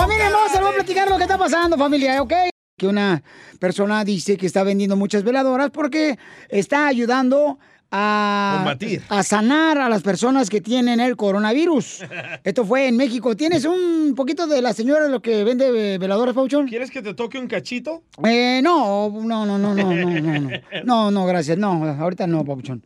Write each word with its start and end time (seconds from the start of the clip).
Familia 0.00 0.28
hermosa, 0.28 0.54
le 0.54 0.60
voy 0.60 0.70
a 0.70 0.74
platicar 0.76 1.08
lo 1.10 1.16
que 1.16 1.24
está 1.24 1.36
pasando, 1.36 1.76
familia, 1.76 2.22
¿ok? 2.22 2.32
Que 2.78 2.86
una 2.86 3.22
persona 3.58 4.04
dice 4.04 4.36
que 4.36 4.46
está 4.46 4.62
vendiendo 4.62 4.96
muchas 4.96 5.24
veladoras 5.24 5.70
porque 5.70 6.18
está 6.48 6.86
ayudando 6.86 7.58
a, 7.90 8.54
Combatir. 8.58 9.02
a 9.08 9.22
sanar 9.22 9.78
a 9.78 9.88
las 9.88 10.02
personas 10.02 10.48
que 10.48 10.60
tienen 10.60 11.00
el 11.00 11.16
coronavirus. 11.16 12.04
Esto 12.44 12.64
fue 12.64 12.86
en 12.86 12.96
México. 12.96 13.36
¿Tienes 13.36 13.64
un 13.64 14.14
poquito 14.16 14.46
de 14.46 14.62
la 14.62 14.72
señora 14.72 15.08
lo 15.08 15.20
que 15.20 15.44
vende 15.44 15.94
eh, 15.94 15.98
veladoras, 15.98 16.34
Pauchón? 16.34 16.68
¿Quieres 16.68 16.90
que 16.90 17.02
te 17.02 17.12
toque 17.12 17.38
un 17.38 17.48
cachito? 17.48 18.04
Eh, 18.24 18.60
no, 18.62 19.10
no, 19.10 19.44
no, 19.44 19.58
no, 19.58 19.74
no, 19.74 19.74
no, 19.74 19.94
no, 19.94 20.40
no, 20.40 20.50
no, 20.84 21.10
no, 21.10 21.26
gracias, 21.26 21.58
no, 21.58 21.84
ahorita 21.84 22.26
no, 22.26 22.44
Pauchón. 22.44 22.82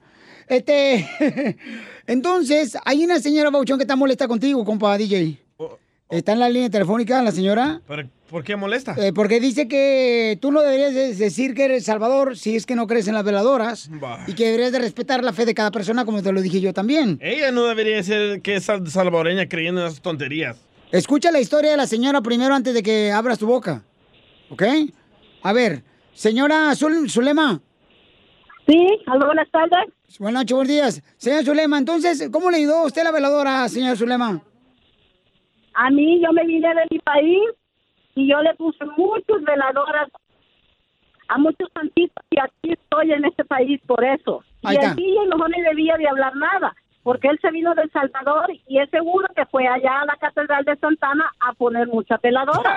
Este, 0.48 1.56
entonces, 2.06 2.76
hay 2.84 3.04
una 3.04 3.20
señora, 3.20 3.50
Pauchón, 3.52 3.78
que 3.78 3.84
está 3.84 3.94
molesta 3.94 4.26
contigo, 4.26 4.64
compa 4.64 4.96
DJ. 4.96 5.43
Está 6.14 6.32
en 6.32 6.38
la 6.38 6.48
línea 6.48 6.70
telefónica 6.70 7.20
la 7.22 7.32
señora. 7.32 7.80
¿Pero 7.88 8.08
¿Por 8.30 8.42
qué 8.44 8.56
molesta? 8.56 8.94
Eh, 8.98 9.12
porque 9.12 9.38
dice 9.40 9.68
que 9.68 10.38
tú 10.40 10.50
no 10.52 10.62
deberías 10.62 10.94
de- 10.94 11.14
decir 11.14 11.54
que 11.54 11.64
eres 11.64 11.84
salvador 11.84 12.36
si 12.36 12.56
es 12.56 12.66
que 12.66 12.74
no 12.74 12.86
crees 12.86 13.06
en 13.08 13.14
las 13.14 13.24
veladoras 13.24 13.88
Bah. 14.00 14.24
y 14.26 14.34
que 14.34 14.44
deberías 14.46 14.72
de 14.72 14.78
respetar 14.80 15.22
la 15.22 15.32
fe 15.32 15.44
de 15.44 15.54
cada 15.54 15.70
persona 15.70 16.04
como 16.04 16.22
te 16.22 16.32
lo 16.32 16.40
dije 16.40 16.60
yo 16.60 16.72
también. 16.72 17.18
Ella 17.20 17.50
no 17.52 17.64
debería 17.64 18.02
ser 18.02 18.40
que 18.42 18.56
es 18.56 18.64
sal- 18.64 18.88
salvadoreña 18.88 19.48
creyendo 19.48 19.80
en 19.82 19.88
esas 19.88 20.00
tonterías. 20.00 20.56
Escucha 20.92 21.30
la 21.32 21.40
historia 21.40 21.72
de 21.72 21.76
la 21.76 21.86
señora 21.86 22.20
primero 22.22 22.54
antes 22.54 22.74
de 22.74 22.82
que 22.82 23.10
abras 23.12 23.38
tu 23.38 23.46
boca. 23.46 23.82
¿Ok? 24.50 24.62
A 25.42 25.52
ver, 25.52 25.82
señora 26.12 26.70
Zul- 26.74 27.08
Zulema. 27.10 27.60
Sí, 28.66 28.86
aló, 29.06 29.26
buenas 29.26 29.50
tardes. 29.50 29.92
Buenas 30.18 30.42
noches, 30.42 30.54
buenos 30.54 30.68
días. 30.72 31.02
Señora 31.18 31.44
Zulema, 31.44 31.78
entonces, 31.78 32.28
¿cómo 32.32 32.50
le 32.50 32.58
ayudó 32.58 32.78
a 32.78 32.86
usted 32.86 33.02
la 33.04 33.10
veladora, 33.10 33.68
señora 33.68 33.96
Zulema? 33.96 34.42
A 35.74 35.90
mí 35.90 36.20
yo 36.22 36.32
me 36.32 36.44
vine 36.44 36.68
de 36.68 36.86
mi 36.90 36.98
país 37.00 37.50
y 38.14 38.28
yo 38.28 38.40
le 38.42 38.54
puse 38.54 38.84
muchas 38.96 39.42
veladoras 39.42 40.08
a 41.28 41.38
muchos 41.38 41.68
santitos 41.72 42.24
y 42.30 42.38
aquí 42.38 42.72
estoy 42.72 43.12
en 43.12 43.24
este 43.24 43.44
país 43.44 43.80
por 43.86 44.04
eso. 44.04 44.42
Ahí 44.62 44.76
y 44.76 44.78
está. 44.78 44.90
el 44.90 44.96
DJ 44.96 45.26
mejor 45.26 45.50
ni 45.50 45.62
debía 45.62 45.96
de 45.96 46.08
hablar 46.08 46.36
nada, 46.36 46.74
porque 47.02 47.28
él 47.28 47.38
se 47.40 47.50
vino 47.50 47.74
de 47.74 47.82
El 47.82 47.90
Salvador 47.92 48.50
y 48.68 48.78
es 48.78 48.88
seguro 48.90 49.26
que 49.34 49.44
fue 49.46 49.66
allá 49.66 50.00
a 50.00 50.06
la 50.06 50.16
Catedral 50.16 50.64
de 50.64 50.76
Santana 50.76 51.30
a 51.40 51.52
poner 51.54 51.88
muchas 51.88 52.20
veladoras. 52.20 52.76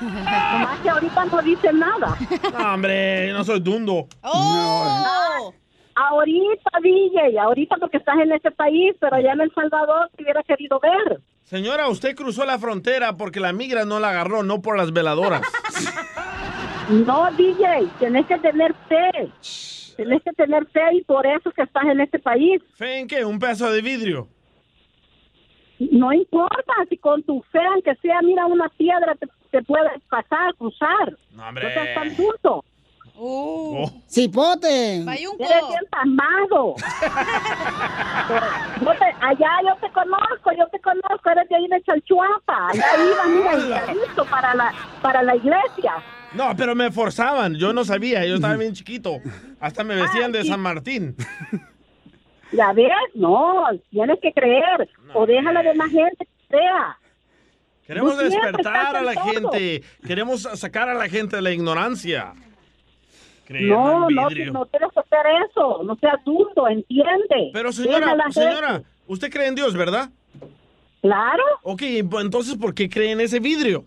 Nomás 0.00 0.80
que 0.80 0.90
ahorita 0.90 1.24
no 1.24 1.42
dice 1.42 1.72
nada. 1.72 2.16
No, 2.58 2.74
hombre, 2.74 3.28
yo 3.28 3.34
no 3.34 3.44
soy 3.44 3.60
dundo. 3.60 4.06
¡Oh! 4.22 5.52
Ahorita, 5.94 6.70
DJ, 6.82 7.38
ahorita 7.38 7.76
porque 7.78 7.96
estás 7.96 8.18
en 8.18 8.30
este 8.32 8.50
país, 8.50 8.94
pero 9.00 9.16
allá 9.16 9.32
en 9.32 9.40
El 9.40 9.54
Salvador 9.54 10.10
te 10.14 10.22
hubiera 10.22 10.42
querido 10.42 10.78
ver. 10.78 11.20
Señora, 11.46 11.86
usted 11.86 12.16
cruzó 12.16 12.44
la 12.44 12.58
frontera 12.58 13.16
porque 13.16 13.38
la 13.38 13.52
migra 13.52 13.84
no 13.84 14.00
la 14.00 14.10
agarró, 14.10 14.42
no 14.42 14.60
por 14.62 14.76
las 14.76 14.92
veladoras. 14.92 15.42
No, 16.88 17.28
DJ, 17.32 17.88
tenés 17.98 18.26
que 18.26 18.38
tener 18.38 18.72
fe. 18.88 19.28
Tenés 19.96 20.22
que 20.22 20.32
tener 20.34 20.64
fe 20.68 20.80
y 20.92 21.02
por 21.02 21.26
eso 21.26 21.50
que 21.50 21.62
estás 21.62 21.82
en 21.84 22.00
este 22.00 22.20
país. 22.20 22.62
¿Fe 22.76 23.00
en 23.00 23.08
qué? 23.08 23.24
¿Un 23.24 23.40
pedazo 23.40 23.72
de 23.72 23.82
vidrio? 23.82 24.28
No 25.80 26.12
importa 26.12 26.72
si 26.88 26.96
con 26.96 27.24
tu 27.24 27.42
fe, 27.50 27.58
aunque 27.74 27.92
sea, 27.96 28.22
mira, 28.22 28.46
una 28.46 28.68
piedra 28.68 29.16
te, 29.16 29.26
te 29.50 29.62
puedes 29.64 30.00
pasar, 30.08 30.54
cruzar. 30.54 31.18
No, 31.32 31.50
No 31.50 31.60
seas 31.60 31.94
tan 31.94 32.16
tonto. 32.16 32.64
Oh. 33.18 33.90
¡Cipote! 34.06 34.96
Eres 34.96 35.06
bien 35.68 35.86
te- 38.92 39.24
allá 39.24 39.50
yo 39.64 39.74
te 39.80 39.90
conozco, 39.92 40.50
yo 40.58 40.66
te 40.70 40.78
conozco, 40.80 41.30
eres 41.30 41.48
de 41.48 41.56
ahí 41.56 41.66
de 41.68 41.82
Chalchuapa. 41.82 42.68
Allá 42.68 42.84
ibas, 43.04 43.60
mira, 43.64 43.94
listo 43.94 44.24
para 44.26 44.54
la, 44.54 44.72
para 45.02 45.22
la 45.22 45.36
iglesia. 45.36 45.94
No, 46.34 46.54
pero 46.56 46.74
me 46.74 46.90
forzaban. 46.90 47.54
Yo 47.54 47.72
no 47.72 47.84
sabía, 47.84 48.24
yo 48.26 48.34
estaba 48.34 48.56
bien 48.56 48.74
chiquito. 48.74 49.18
Hasta 49.60 49.84
me 49.84 49.94
vestían 49.96 50.32
de 50.32 50.44
San 50.44 50.60
Martín. 50.60 51.16
¿Ya 52.52 52.72
ves? 52.72 52.90
No, 53.14 53.64
tienes 53.90 54.18
que 54.20 54.32
creer. 54.32 54.88
O 55.14 55.26
déjala 55.26 55.62
de 55.62 55.74
más 55.74 55.90
gente 55.90 56.26
que 56.26 56.46
crea. 56.48 56.98
Queremos 57.86 58.18
despertar 58.18 58.96
a 58.96 59.02
la 59.02 59.14
todo. 59.14 59.24
gente. 59.24 59.82
Queremos 60.06 60.42
sacar 60.42 60.88
a 60.88 60.94
la 60.94 61.08
gente 61.08 61.36
de 61.36 61.42
la 61.42 61.52
ignorancia. 61.52 62.32
No, 63.48 64.08
en 64.08 64.14
no, 64.16 64.28
vidrio. 64.28 64.52
no 64.52 64.66
tienes 64.66 64.90
que 64.92 65.00
hacer 65.00 65.26
eso. 65.48 65.82
No 65.84 65.96
seas 65.96 66.22
dundo, 66.24 66.68
entiende. 66.68 67.50
Pero 67.52 67.72
señora, 67.72 68.16
señora, 68.30 68.82
usted 69.06 69.30
cree 69.30 69.46
en 69.48 69.54
Dios, 69.54 69.74
¿verdad? 69.76 70.10
Claro. 71.02 71.42
Ok, 71.62 71.82
entonces, 71.82 72.56
¿por 72.56 72.74
qué 72.74 72.88
cree 72.88 73.12
en 73.12 73.20
ese 73.20 73.38
vidrio? 73.40 73.84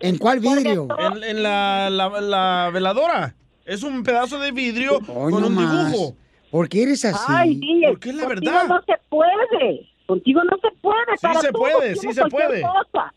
¿En 0.00 0.18
cuál 0.18 0.40
vidrio? 0.40 0.86
En, 0.98 1.24
en 1.24 1.42
la, 1.42 1.88
la- 1.90 2.20
la 2.20 2.70
veladora. 2.72 3.34
Es 3.64 3.82
un 3.82 4.02
pedazo 4.04 4.38
de 4.38 4.52
vidrio 4.52 4.98
Hoy 5.08 5.32
con 5.32 5.40
no 5.40 5.46
un 5.48 5.54
más. 5.54 5.90
dibujo. 5.92 6.16
¿Por 6.50 6.68
qué 6.68 6.84
eres 6.84 7.04
así? 7.04 7.24
Ay, 7.28 7.60
Porque 7.88 8.10
es 8.10 8.14
la 8.14 8.24
contigo 8.26 8.52
verdad. 8.52 8.68
no 8.68 8.80
se 8.82 8.92
puede. 9.08 9.88
Contigo 10.06 10.44
no 10.44 10.56
se 10.62 10.70
puede. 10.80 11.16
Sí 11.16 11.26
para 11.26 11.40
se 11.40 11.50
todo 11.50 11.62
puede, 11.62 11.96
sí 11.96 12.12
se 12.12 12.24
puede. 12.26 12.62
cosa. 12.62 13.12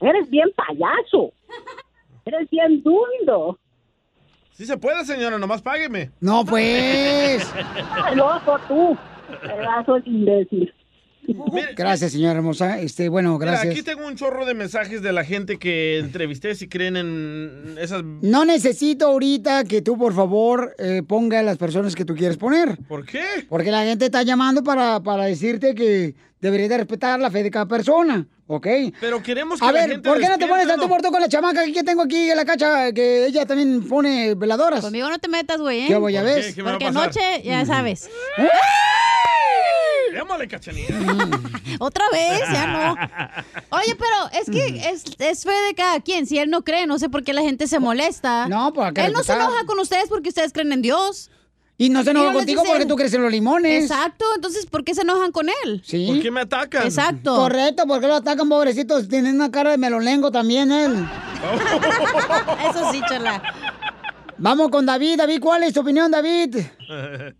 Eres 0.00 0.28
bien 0.30 0.50
payaso. 0.56 1.32
Eres 2.24 2.48
bien 2.50 2.82
dundo. 2.82 3.58
Sí 4.52 4.66
se 4.66 4.76
puede, 4.76 5.04
señora, 5.04 5.38
nomás 5.38 5.62
págueme. 5.62 6.10
No, 6.20 6.44
pues. 6.44 7.50
Loco 8.14 8.58
tú. 8.68 8.96
Pedazo 9.40 9.94
de 10.00 10.10
imbécil. 10.10 10.72
Gracias, 11.76 12.12
señora 12.12 12.34
hermosa. 12.34 12.80
Este, 12.80 13.08
bueno, 13.08 13.38
Mira, 13.38 13.52
gracias. 13.52 13.72
aquí 13.72 13.82
tengo 13.82 14.06
un 14.06 14.16
chorro 14.16 14.44
de 14.44 14.54
mensajes 14.54 15.02
de 15.02 15.12
la 15.12 15.24
gente 15.24 15.58
que 15.58 15.98
entrevisté 15.98 16.54
si 16.54 16.68
creen 16.68 16.96
en 16.96 17.76
esas... 17.78 18.02
No 18.04 18.44
necesito 18.44 19.06
ahorita 19.06 19.64
que 19.64 19.82
tú, 19.82 19.96
por 19.96 20.14
favor, 20.14 20.74
eh, 20.78 21.02
ponga 21.06 21.38
a 21.38 21.42
las 21.42 21.58
personas 21.58 21.94
que 21.94 22.04
tú 22.04 22.14
quieres 22.14 22.36
poner. 22.36 22.76
¿Por 22.88 23.06
qué? 23.06 23.22
Porque 23.48 23.70
la 23.70 23.84
gente 23.84 24.06
está 24.06 24.22
llamando 24.24 24.62
para, 24.64 25.00
para 25.00 25.24
decirte 25.24 25.74
que 25.74 26.14
deberías 26.42 26.68
de 26.68 26.76
respetar 26.78 27.18
la 27.20 27.30
fe 27.30 27.42
de 27.42 27.50
cada 27.50 27.66
persona, 27.66 28.26
¿ok? 28.48 28.66
Pero 29.00 29.22
queremos 29.22 29.60
que 29.60 29.64
A 29.64 29.72
la 29.72 29.80
ver, 29.80 29.90
gente 29.92 30.08
¿por 30.08 30.18
qué 30.20 30.28
no 30.28 30.36
te 30.36 30.46
pones 30.46 30.68
al 30.68 30.78
tú 30.80 30.88
por 30.88 31.00
tú 31.00 31.10
con 31.10 31.20
la 31.20 31.28
chamaca 31.28 31.64
que 31.64 31.82
tengo 31.84 32.02
aquí 32.02 32.30
en 32.30 32.36
la 32.36 32.44
cacha, 32.44 32.92
que 32.92 33.26
ella 33.26 33.46
también 33.46 33.88
pone 33.88 34.34
veladoras? 34.34 34.80
Conmigo 34.82 35.08
no 35.08 35.18
te 35.18 35.28
metas, 35.28 35.60
güey, 35.60 35.84
¿eh? 35.84 35.86
¿Qué 35.86 35.96
voy 35.96 36.16
a 36.16 36.20
¿Por 36.20 36.30
ver? 36.30 36.44
qué? 36.44 36.54
¿Qué 36.54 36.62
Porque 36.64 36.84
anoche, 36.86 37.42
ya 37.44 37.64
sabes. 37.64 38.10
Llámale, 40.12 40.46
cachanilla. 40.46 40.94
Otra 41.78 42.04
vez, 42.12 42.40
ya 42.52 42.66
no. 42.66 42.92
Oye, 43.70 43.96
pero 43.96 44.40
es 44.40 44.50
que 44.50 44.90
es, 44.90 45.04
es 45.18 45.44
fe 45.44 45.52
de 45.68 45.74
cada 45.74 46.00
quien. 46.00 46.26
Si 46.26 46.38
él 46.38 46.50
no 46.50 46.64
cree, 46.64 46.86
no 46.86 46.98
sé 46.98 47.08
por 47.08 47.24
qué 47.24 47.32
la 47.32 47.40
gente 47.40 47.66
se 47.66 47.78
molesta. 47.78 48.46
No, 48.48 48.72
pues 48.74 48.88
hay 48.88 48.92
que 48.94 49.04
Él 49.06 49.12
no 49.12 49.22
se 49.22 49.32
enoja 49.32 49.64
con 49.64 49.78
ustedes 49.78 50.08
porque 50.10 50.28
ustedes 50.28 50.52
creen 50.52 50.72
en 50.72 50.82
Dios. 50.82 51.30
Y 51.82 51.88
no 51.88 52.04
se 52.04 52.10
enoja 52.12 52.26
Ellos 52.26 52.34
les 52.34 52.40
contigo 52.42 52.62
dicen- 52.62 52.72
porque 52.74 52.86
tú 52.86 52.96
crees 52.96 53.14
en 53.14 53.22
los 53.22 53.32
limones. 53.32 53.82
Exacto, 53.82 54.24
entonces 54.36 54.66
¿por 54.66 54.84
qué 54.84 54.94
se 54.94 55.02
enojan 55.02 55.32
con 55.32 55.48
él? 55.48 55.82
Sí. 55.84 56.06
¿Por 56.06 56.20
qué 56.20 56.30
me 56.30 56.40
atacan? 56.42 56.84
Exacto. 56.84 57.34
Correcto, 57.34 57.84
porque 57.88 58.06
lo 58.06 58.14
atacan, 58.14 58.48
pobrecitos. 58.48 59.08
Tienen 59.08 59.34
una 59.34 59.50
cara 59.50 59.70
de 59.72 59.78
melolengo 59.78 60.30
también 60.30 60.70
él. 60.70 60.94
Eso 62.70 62.92
sí, 62.92 63.00
chala. 63.08 63.42
Vamos 64.38 64.70
con 64.70 64.86
David. 64.86 65.16
David, 65.18 65.40
¿cuál 65.40 65.64
es 65.64 65.72
tu 65.74 65.80
opinión, 65.80 66.10
David? 66.10 66.56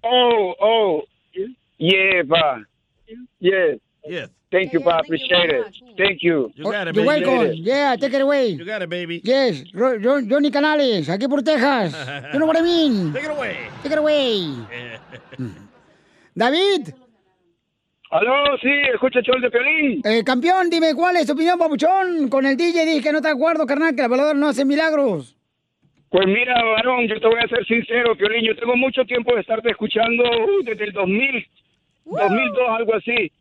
Oh, 0.02 0.54
oh, 0.60 1.04
yeah, 1.78 2.24
pa. 2.28 2.66
Yeah. 3.38 3.76
Yes. 4.08 4.30
Thank 4.52 4.72
you, 4.74 4.80
pa. 4.82 4.98
Appreciate 5.00 5.50
it. 5.50 5.64
Thank 5.96 6.22
you. 6.22 6.52
You 6.54 6.64
got 6.70 6.86
it, 6.86 6.94
You're 6.94 7.06
baby. 7.06 7.24
welcome. 7.26 7.54
Yeah, 7.56 7.96
take 7.96 8.12
it 8.12 8.20
away. 8.20 8.48
You 8.50 8.64
got 8.66 8.82
it, 8.82 8.90
baby. 8.90 9.20
Yes, 9.24 9.64
Ro- 9.72 9.96
Ro- 9.98 10.20
Johnny 10.28 10.50
Canales, 10.50 11.08
aquí 11.08 11.26
por 11.26 11.42
Texas. 11.42 11.94
You 12.32 12.38
know 12.38 12.46
what 12.46 12.58
I 12.58 12.62
mean? 12.62 13.12
Take 13.14 13.24
it 13.24 13.30
away. 13.30 13.56
Take 13.82 13.92
it 13.94 13.98
away. 13.98 14.54
David. 16.34 16.94
Aló, 18.10 18.58
sí, 18.60 18.68
escucha 18.92 19.20
el 19.20 19.24
show 19.24 19.40
de 19.40 19.50
Piolín. 19.50 20.02
Eh, 20.04 20.22
campeón, 20.22 20.68
dime 20.68 20.94
cuál 20.94 21.16
es 21.16 21.26
tu 21.26 21.32
opinión, 21.32 21.58
papuchón. 21.58 22.28
Con 22.28 22.44
el 22.44 22.58
DJ 22.58 22.84
dije 22.84 23.00
que 23.02 23.10
no 23.12 23.22
te 23.22 23.28
acuerdo, 23.28 23.64
carnal, 23.66 23.96
que 23.96 24.02
la 24.02 24.08
veladora 24.08 24.38
no 24.38 24.48
hace 24.48 24.66
milagros. 24.66 25.34
Pues 26.10 26.26
mira, 26.26 26.62
varón, 26.62 27.08
yo 27.08 27.18
te 27.18 27.26
voy 27.26 27.40
a 27.42 27.48
ser 27.48 27.64
sincero, 27.64 28.14
Piolín. 28.14 28.44
Yo 28.44 28.54
tengo 28.54 28.76
mucho 28.76 29.02
tiempo 29.06 29.34
de 29.34 29.40
estarte 29.40 29.70
escuchando 29.70 30.24
uh, 30.24 30.62
desde 30.62 30.84
el 30.84 30.92
2000, 30.92 31.46
2002, 32.04 32.58
algo 32.68 32.94
así. 32.96 33.32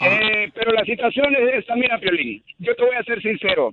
Eh, 0.00 0.50
pero 0.54 0.72
la 0.72 0.84
situación 0.84 1.34
es 1.34 1.54
esta, 1.60 1.74
mira, 1.76 1.98
Piolín. 1.98 2.42
Yo 2.58 2.74
te 2.74 2.84
voy 2.84 2.94
a 2.96 3.02
ser 3.04 3.20
sincero. 3.22 3.72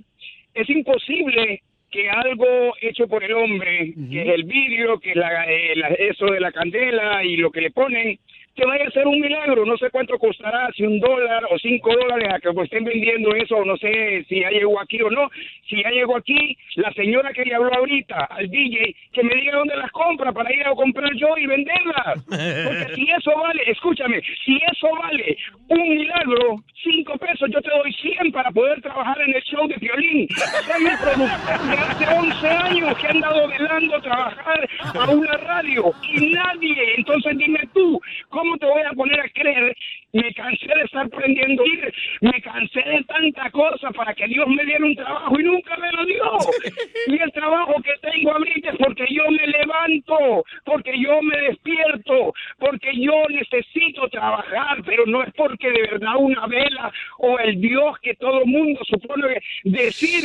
Es 0.54 0.68
imposible 0.70 1.62
que 1.90 2.08
algo 2.10 2.74
hecho 2.80 3.06
por 3.06 3.22
el 3.22 3.32
hombre, 3.34 3.92
que 4.10 4.22
es 4.22 4.28
el 4.28 4.44
vidrio, 4.44 4.98
que 4.98 5.10
es 5.10 5.16
la, 5.16 5.44
eh, 5.50 5.76
la- 5.76 5.88
eso 5.88 6.26
de 6.26 6.40
la 6.40 6.50
candela 6.50 7.22
y 7.24 7.36
lo 7.36 7.50
que 7.50 7.60
le 7.60 7.70
ponen, 7.70 8.18
que 8.54 8.66
vaya 8.66 8.84
a 8.86 8.90
ser 8.90 9.06
un 9.06 9.20
milagro. 9.20 9.64
No 9.64 9.76
sé 9.76 9.90
cuánto 9.90 10.18
costará, 10.18 10.68
si 10.76 10.84
un 10.84 11.00
dólar 11.00 11.44
o 11.50 11.58
cinco 11.58 11.90
dólares 11.94 12.28
a 12.32 12.40
que 12.40 12.50
estén 12.62 12.84
vendiendo 12.84 13.34
eso, 13.34 13.64
no 13.64 13.76
sé 13.76 14.24
si 14.28 14.40
ya 14.40 14.50
llegó 14.50 14.80
aquí 14.80 15.00
o 15.02 15.10
no. 15.10 15.28
Si 15.68 15.82
ya 15.82 15.90
llegó 15.90 16.16
aquí, 16.16 16.56
la 16.76 16.92
señora 16.92 17.32
que 17.32 17.44
le 17.44 17.54
habló 17.54 17.74
ahorita 17.74 18.26
al 18.30 18.48
DJ, 18.48 18.94
que 19.12 19.22
me 19.22 19.34
diga 19.34 19.58
dónde 19.58 19.76
las 19.76 19.90
compra 19.90 20.32
para 20.32 20.52
ir 20.52 20.66
a 20.66 20.74
comprar 20.74 21.10
yo 21.16 21.36
y 21.36 21.46
venderlas. 21.46 22.24
Porque 22.24 22.94
si 22.94 23.10
eso 23.10 23.32
vale, 23.36 23.62
escúchame, 23.66 24.22
si 24.44 24.56
eso 24.56 24.88
vale 25.00 25.36
un 25.68 25.88
milagro, 25.88 26.62
cinco 26.82 27.16
pesos, 27.18 27.48
yo 27.50 27.60
te 27.60 27.70
doy 27.70 27.92
100 27.92 28.32
para 28.32 28.50
poder 28.50 28.80
trabajar 28.82 29.20
en 29.22 29.34
el 29.34 29.42
show 29.42 29.66
de 29.66 29.76
violín. 29.76 30.28
Soy 30.28 30.86
el 30.86 30.98
productor 30.98 31.66
de 31.66 31.76
hace 31.76 32.06
11 32.06 32.48
años 32.48 32.98
que 32.98 33.06
han 33.08 33.20
dado 33.20 33.48
velando 33.48 34.00
trabajar 34.00 34.68
a 34.94 35.10
una 35.10 35.36
radio 35.38 35.92
y 36.12 36.26
nadie. 36.30 36.94
Entonces 36.98 37.36
dime 37.38 37.60
tú, 37.72 38.00
¿cómo 38.28 38.43
te 38.58 38.66
voy 38.66 38.82
a 38.82 38.92
poner 38.92 39.20
a 39.20 39.28
creer? 39.30 39.76
Me 40.12 40.32
cansé 40.32 40.66
de 40.66 40.82
estar 40.84 41.08
prendiendo 41.08 41.64
ir, 41.66 41.92
me 42.20 42.40
cansé 42.40 42.80
de 42.82 43.02
tanta 43.04 43.50
cosa 43.50 43.90
para 43.90 44.14
que 44.14 44.26
Dios 44.28 44.46
me 44.46 44.64
diera 44.64 44.84
un 44.84 44.94
trabajo 44.94 45.40
y 45.40 45.42
nunca 45.42 45.76
me 45.76 45.92
lo 45.92 46.04
dio. 46.04 46.24
Y 47.06 47.20
el 47.20 47.32
trabajo 47.32 47.74
que 47.82 47.92
tengo 48.00 48.32
ahorita 48.32 48.70
es 48.70 48.76
porque 48.78 49.04
yo 49.10 49.30
me 49.30 49.46
levanto, 49.46 50.44
porque 50.64 50.92
yo 50.98 51.20
me 51.22 51.36
despierto, 51.38 52.32
porque 52.58 52.90
yo 52.94 53.24
necesito 53.28 54.08
trabajar, 54.08 54.82
pero 54.84 55.04
no 55.06 55.22
es 55.22 55.32
porque 55.34 55.70
de 55.70 55.82
verdad 55.82 56.16
una 56.18 56.46
vela 56.46 56.92
o 57.18 57.38
el 57.38 57.60
Dios 57.60 57.98
que 58.00 58.14
todo 58.14 58.46
mundo 58.46 58.80
supone 58.84 59.40
decir 59.64 60.22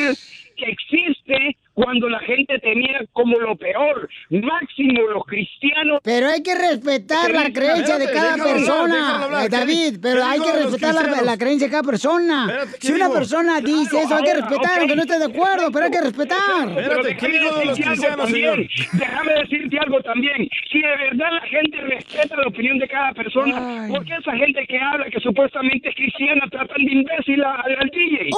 que 0.56 0.72
existe 0.72 1.58
cuando 1.82 2.10
la 2.10 2.20
gente 2.20 2.60
tenía 2.60 3.00
como 3.14 3.40
lo 3.40 3.56
peor, 3.56 4.10
máximo 4.30 5.02
los 5.14 5.24
cristianos. 5.26 6.02
Pero 6.04 6.28
hay 6.28 6.44
que 6.44 6.54
respetar 6.54 7.32
la 7.32 7.50
creencia 7.54 7.98
de 7.98 8.12
cada 8.12 8.36
persona, 8.44 9.28
eh, 9.46 9.50
David, 9.50 10.00
pero 10.02 10.26
hay 10.26 10.42
que 10.42 10.52
respetar 10.52 10.94
la, 11.10 11.22
la 11.22 11.38
creencia 11.38 11.68
de 11.68 11.72
cada 11.72 11.84
persona. 11.84 12.66
Si 12.80 12.92
una 12.92 13.10
persona 13.10 13.62
dice 13.62 14.02
eso, 14.02 14.14
hay 14.14 14.24
que 14.24 14.34
respetar, 14.34 14.80
aunque 14.80 14.96
no 14.98 15.02
esté 15.04 15.20
de 15.20 15.26
acuerdo, 15.26 15.72
pero 15.72 15.86
hay 15.86 15.92
que 15.92 16.02
respetar. 16.02 16.68
Pero 16.76 17.02
déjame 17.02 17.64
decirte 17.70 18.08
algo 18.08 18.18
también. 18.18 18.70
Déjame 18.94 19.34
decirte 19.42 19.80
algo 19.80 20.02
también. 20.02 20.50
Si 20.72 20.82
de 20.82 20.98
verdad 20.98 21.28
la 21.32 21.48
gente 21.48 21.78
respeta 21.78 22.36
la 22.36 22.48
opinión 22.50 22.78
de 22.80 22.88
cada 22.90 23.14
persona, 23.14 23.88
¿por 23.90 24.04
qué 24.04 24.16
esa 24.20 24.34
gente 24.36 24.66
que 24.68 24.78
habla 24.80 25.06
que 25.10 25.20
supuestamente 25.22 25.88
es 25.90 25.96
cristiana 25.96 26.44
tratan 26.52 26.84
de 26.84 26.92
imbécil 26.92 27.42
a- 27.44 27.56
al, 27.56 27.72
al 27.80 27.90
DJ? 27.90 28.30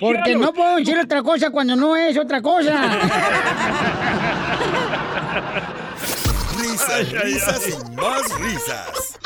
Porque 0.00 0.34
no 0.36 0.52
puedo 0.52 0.76
decir 0.76 0.98
otra 0.98 1.22
cosa 1.22 1.50
cuando 1.50 1.73
no 1.76 1.96
es 1.96 2.16
otra 2.18 2.40
cosa. 2.42 2.98
Risas, 6.58 7.12
risas 7.22 7.62
y 7.68 7.94
más 7.94 8.22
risas. 8.38 9.18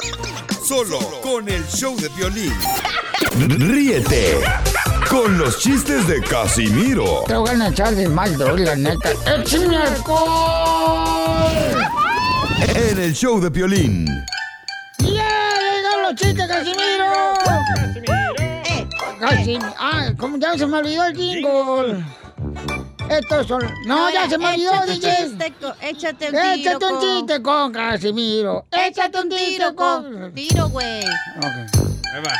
Solo 0.64 0.98
con 1.22 1.48
el 1.48 1.66
show 1.68 1.96
de 1.96 2.08
violín. 2.10 2.54
Ríete 3.38 4.38
con 5.08 5.38
los 5.38 5.58
chistes 5.58 6.06
de 6.06 6.20
Casimiro 6.22 7.24
Te 7.26 7.34
voy 7.34 7.50
a 7.50 7.68
echar 7.68 7.94
de 7.94 8.08
mal, 8.08 8.36
la 8.38 8.76
neta. 8.76 9.10
¡Échame 9.26 9.76
alcohol! 9.76 11.48
en 12.74 12.98
el 12.98 13.14
show 13.14 13.40
de 13.40 13.50
violín. 13.50 14.06
¡Ya! 14.98 15.54
¡Llegaron 15.58 16.02
los 16.02 16.14
chistes, 16.14 16.46
Casimiro! 16.46 17.06
Casimiro. 19.18 19.74
Ah, 19.78 20.12
como 20.16 20.38
ya 20.38 20.56
se 20.56 20.66
me 20.66 20.78
olvidó 20.78 21.04
el 21.06 21.16
jingle. 21.16 22.04
Estos 23.10 23.46
son. 23.46 23.62
No, 23.86 24.10
ya 24.10 24.28
se 24.28 24.38
me 24.38 24.48
olvidó, 24.48 24.72
DJ. 24.86 25.16
chiste 25.16 25.54
Échate 25.80 26.26
un 26.26 26.32
tiro 26.32 26.54
Échate 26.54 26.84
un 26.84 27.00
chiste 27.00 27.42
con 27.42 27.72
Casimiro. 27.72 28.66
Échate 28.70 29.20
un 29.20 29.28
tiro 29.28 29.74
con... 29.74 30.32
Tiro, 30.34 30.68
güey. 30.68 31.04
Ahí 31.04 32.22
va. 32.26 32.34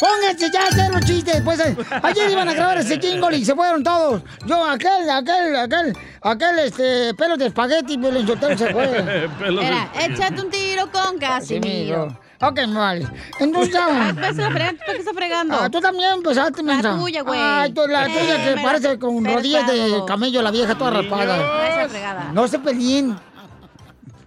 Pónganse 0.00 0.50
ya 0.50 0.62
a 0.62 0.68
hacer 0.68 0.90
los 0.90 1.04
chistes. 1.04 1.42
Pues 1.42 1.60
eh, 1.60 1.76
ayer 2.02 2.30
iban 2.30 2.48
a 2.48 2.54
grabar 2.54 2.78
ese 2.78 2.98
jingle 2.98 3.36
y 3.36 3.44
se 3.44 3.54
fueron 3.54 3.84
todos. 3.84 4.22
Yo, 4.46 4.64
aquel, 4.64 5.10
aquel, 5.10 5.54
aquel, 5.56 5.96
aquel, 6.22 6.58
este, 6.60 7.12
pelo 7.14 7.36
de 7.36 7.48
espagueti, 7.48 7.98
pero 7.98 8.16
el 8.16 8.26
soltero 8.26 8.56
se 8.56 8.72
fue. 8.72 9.28
Mira, 9.50 9.92
échate 10.00 10.40
un 10.40 10.50
tiro 10.50 10.90
con 10.90 11.18
Casimiro. 11.18 12.16
Ok, 12.42 12.58
me 12.68 12.78
vale. 12.78 13.06
Entonces 13.38 13.72
ya. 13.74 13.86
Ah, 13.90 14.12
pues, 14.18 14.36
la 14.36 14.48
¿tú 14.48 14.54
¿Por 14.54 14.94
qué 14.94 14.96
estás 14.98 15.14
fregando? 15.14 15.54
Ah, 15.60 15.68
tú 15.70 15.80
también 15.80 16.12
empezaste, 16.14 16.62
mensa. 16.62 16.96
tuya, 16.98 17.22
güey. 17.22 17.38
Ay, 17.40 17.72
tú, 17.72 17.82
la 17.86 18.06
Eh, 18.06 18.18
tuya 18.18 18.44
que 18.44 18.60
parece 18.62 18.88
la- 18.88 18.98
con 18.98 19.24
rodillas 19.24 19.66
de 19.66 20.02
camello, 20.06 20.40
la 20.42 20.50
vieja 20.50 20.74
toda 20.74 20.90
raspada. 20.90 21.68
Esa 21.68 21.88
fregada. 21.88 22.30
No 22.32 22.48
se 22.48 22.58
peleen. 22.58 23.16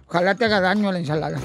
Ojalá 0.08 0.34
te 0.36 0.44
haga 0.44 0.60
daño 0.60 0.92
la 0.92 0.98
ensalada. 0.98 1.38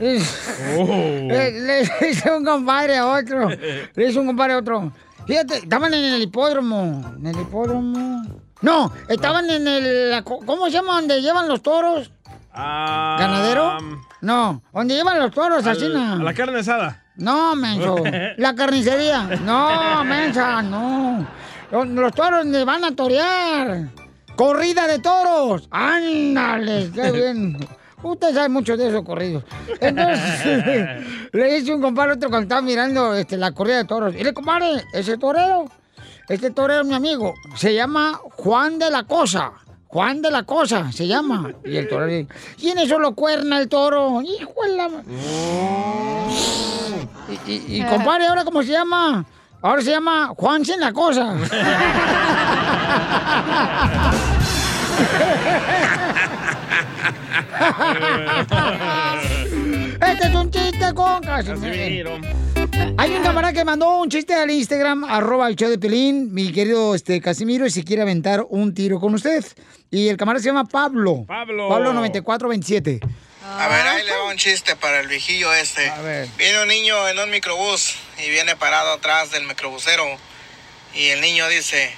Es- 0.00 0.58
Le, 0.76 1.60
le 1.60 1.82
hice 2.10 2.30
un 2.32 2.44
compadre 2.44 2.96
a 2.96 3.06
otro. 3.06 3.48
Le 3.48 4.08
hice 4.08 4.18
un 4.18 4.26
compadre 4.26 4.54
a 4.54 4.58
otro. 4.58 4.92
Fíjate, 5.26 5.58
estaban 5.58 5.94
en 5.94 6.04
el 6.14 6.22
hipódromo. 6.22 7.14
¿En 7.18 7.26
el 7.26 7.38
hipódromo? 7.40 8.22
No, 8.62 8.92
estaban 9.08 9.48
en 9.48 9.68
el... 9.68 10.10
la 10.10 10.22
¿Cómo 10.24 10.64
se 10.66 10.72
llama 10.72 10.94
donde 10.96 11.20
llevan 11.22 11.46
los 11.48 11.62
toros? 11.62 12.10
Ah, 12.52 13.16
¿Ganadero? 13.18 13.78
No, 14.22 14.62
donde 14.72 14.94
llevan 14.94 15.18
los 15.18 15.30
toros, 15.32 15.66
al- 15.66 15.96
a 15.96 16.16
la 16.16 16.34
carne 16.34 16.58
asada. 16.60 17.04
No, 17.16 17.54
menso. 17.56 17.96
La 18.38 18.54
carnicería. 18.54 19.24
No, 19.44 20.04
mensa, 20.04 20.62
no. 20.62 21.26
Los, 21.70 21.86
los 21.88 22.12
toros 22.14 22.40
donde 22.44 22.64
van 22.64 22.84
a 22.84 22.94
torear. 22.94 23.88
Corrida 24.36 24.86
de 24.86 24.98
toros. 25.00 25.68
Ándale, 25.70 26.90
qué 26.94 27.10
bien. 27.12 27.58
Usted 28.02 28.32
sabe 28.34 28.48
mucho 28.48 28.76
de 28.76 28.88
esos 28.88 29.04
corridos. 29.04 29.44
Entonces, 29.80 31.04
le 31.32 31.58
hice 31.58 31.74
un 31.74 31.82
compadre 31.82 32.12
otro 32.14 32.30
cuando 32.30 32.44
estaba 32.44 32.62
mirando 32.62 33.14
este, 33.14 33.36
la 33.36 33.52
corrida 33.52 33.76
de 33.78 33.84
toros. 33.84 34.14
Y 34.14 34.24
le 34.24 34.32
compadre, 34.32 34.82
ese 34.94 35.18
torero, 35.18 35.66
este 36.28 36.50
torero 36.50 36.84
mi 36.84 36.94
amigo, 36.94 37.34
se 37.56 37.74
llama 37.74 38.18
Juan 38.36 38.78
de 38.78 38.90
la 38.90 39.02
Cosa. 39.02 39.52
Juan 39.92 40.22
de 40.22 40.30
la 40.30 40.44
Cosa 40.44 40.92
se 40.92 41.06
llama. 41.08 41.50
Y 41.64 41.76
el 41.76 41.88
toro 41.88 42.06
le 42.06 42.26
y 42.58 42.68
en 42.68 42.78
eso 42.78 42.98
lo 42.98 43.14
cuerna 43.14 43.58
el 43.58 43.68
toro. 43.68 44.22
Hijo 44.22 44.54
de 44.62 44.76
la... 44.76 44.88
Y, 47.46 47.52
y, 47.52 47.76
y, 47.78 47.84
compadre, 47.84 48.26
¿ahora 48.26 48.44
cómo 48.44 48.62
se 48.62 48.70
llama? 48.70 49.24
Ahora 49.60 49.82
se 49.82 49.90
llama 49.90 50.32
Juan 50.36 50.64
sin 50.64 50.78
la 50.80 50.92
Cosa. 50.92 51.34
Este 60.00 60.28
es 60.28 60.34
un 60.34 60.50
chiste 60.50 60.94
con 60.94 61.20
Casimiro. 61.22 62.18
Hay 62.98 63.10
un 63.12 63.22
camarada 63.22 63.52
que 63.52 63.64
mandó 63.64 63.98
un 63.98 64.08
chiste 64.10 64.34
al 64.34 64.50
Instagram, 64.50 65.04
arroba 65.04 65.48
el 65.48 65.56
show 65.56 65.70
de 65.70 65.78
Pelín, 65.78 66.32
mi 66.32 66.52
querido 66.52 66.94
este, 66.94 67.20
Casimiro, 67.20 67.66
y 67.66 67.70
si 67.70 67.84
quiere 67.84 68.02
aventar 68.02 68.44
un 68.48 68.74
tiro 68.74 69.00
con 69.00 69.14
usted. 69.14 69.44
Y 69.90 70.08
el 70.08 70.16
camarada 70.16 70.42
se 70.42 70.48
llama 70.48 70.64
Pablo. 70.64 71.24
Pablo. 71.26 71.68
Pablo 71.68 71.92
9427. 71.92 73.00
A 73.42 73.68
ver, 73.68 73.86
ahí 73.86 74.04
le 74.04 74.12
va 74.12 74.24
un 74.24 74.36
chiste 74.36 74.76
para 74.76 75.00
el 75.00 75.08
viejillo 75.08 75.52
este. 75.52 75.90
Viene 76.36 76.62
un 76.62 76.68
niño 76.68 77.08
en 77.08 77.18
un 77.18 77.30
microbús 77.30 77.96
y 78.18 78.30
viene 78.30 78.54
parado 78.56 78.92
atrás 78.92 79.30
del 79.30 79.44
microbusero. 79.44 80.04
Y 80.94 81.06
el 81.08 81.20
niño 81.20 81.48
dice, 81.48 81.90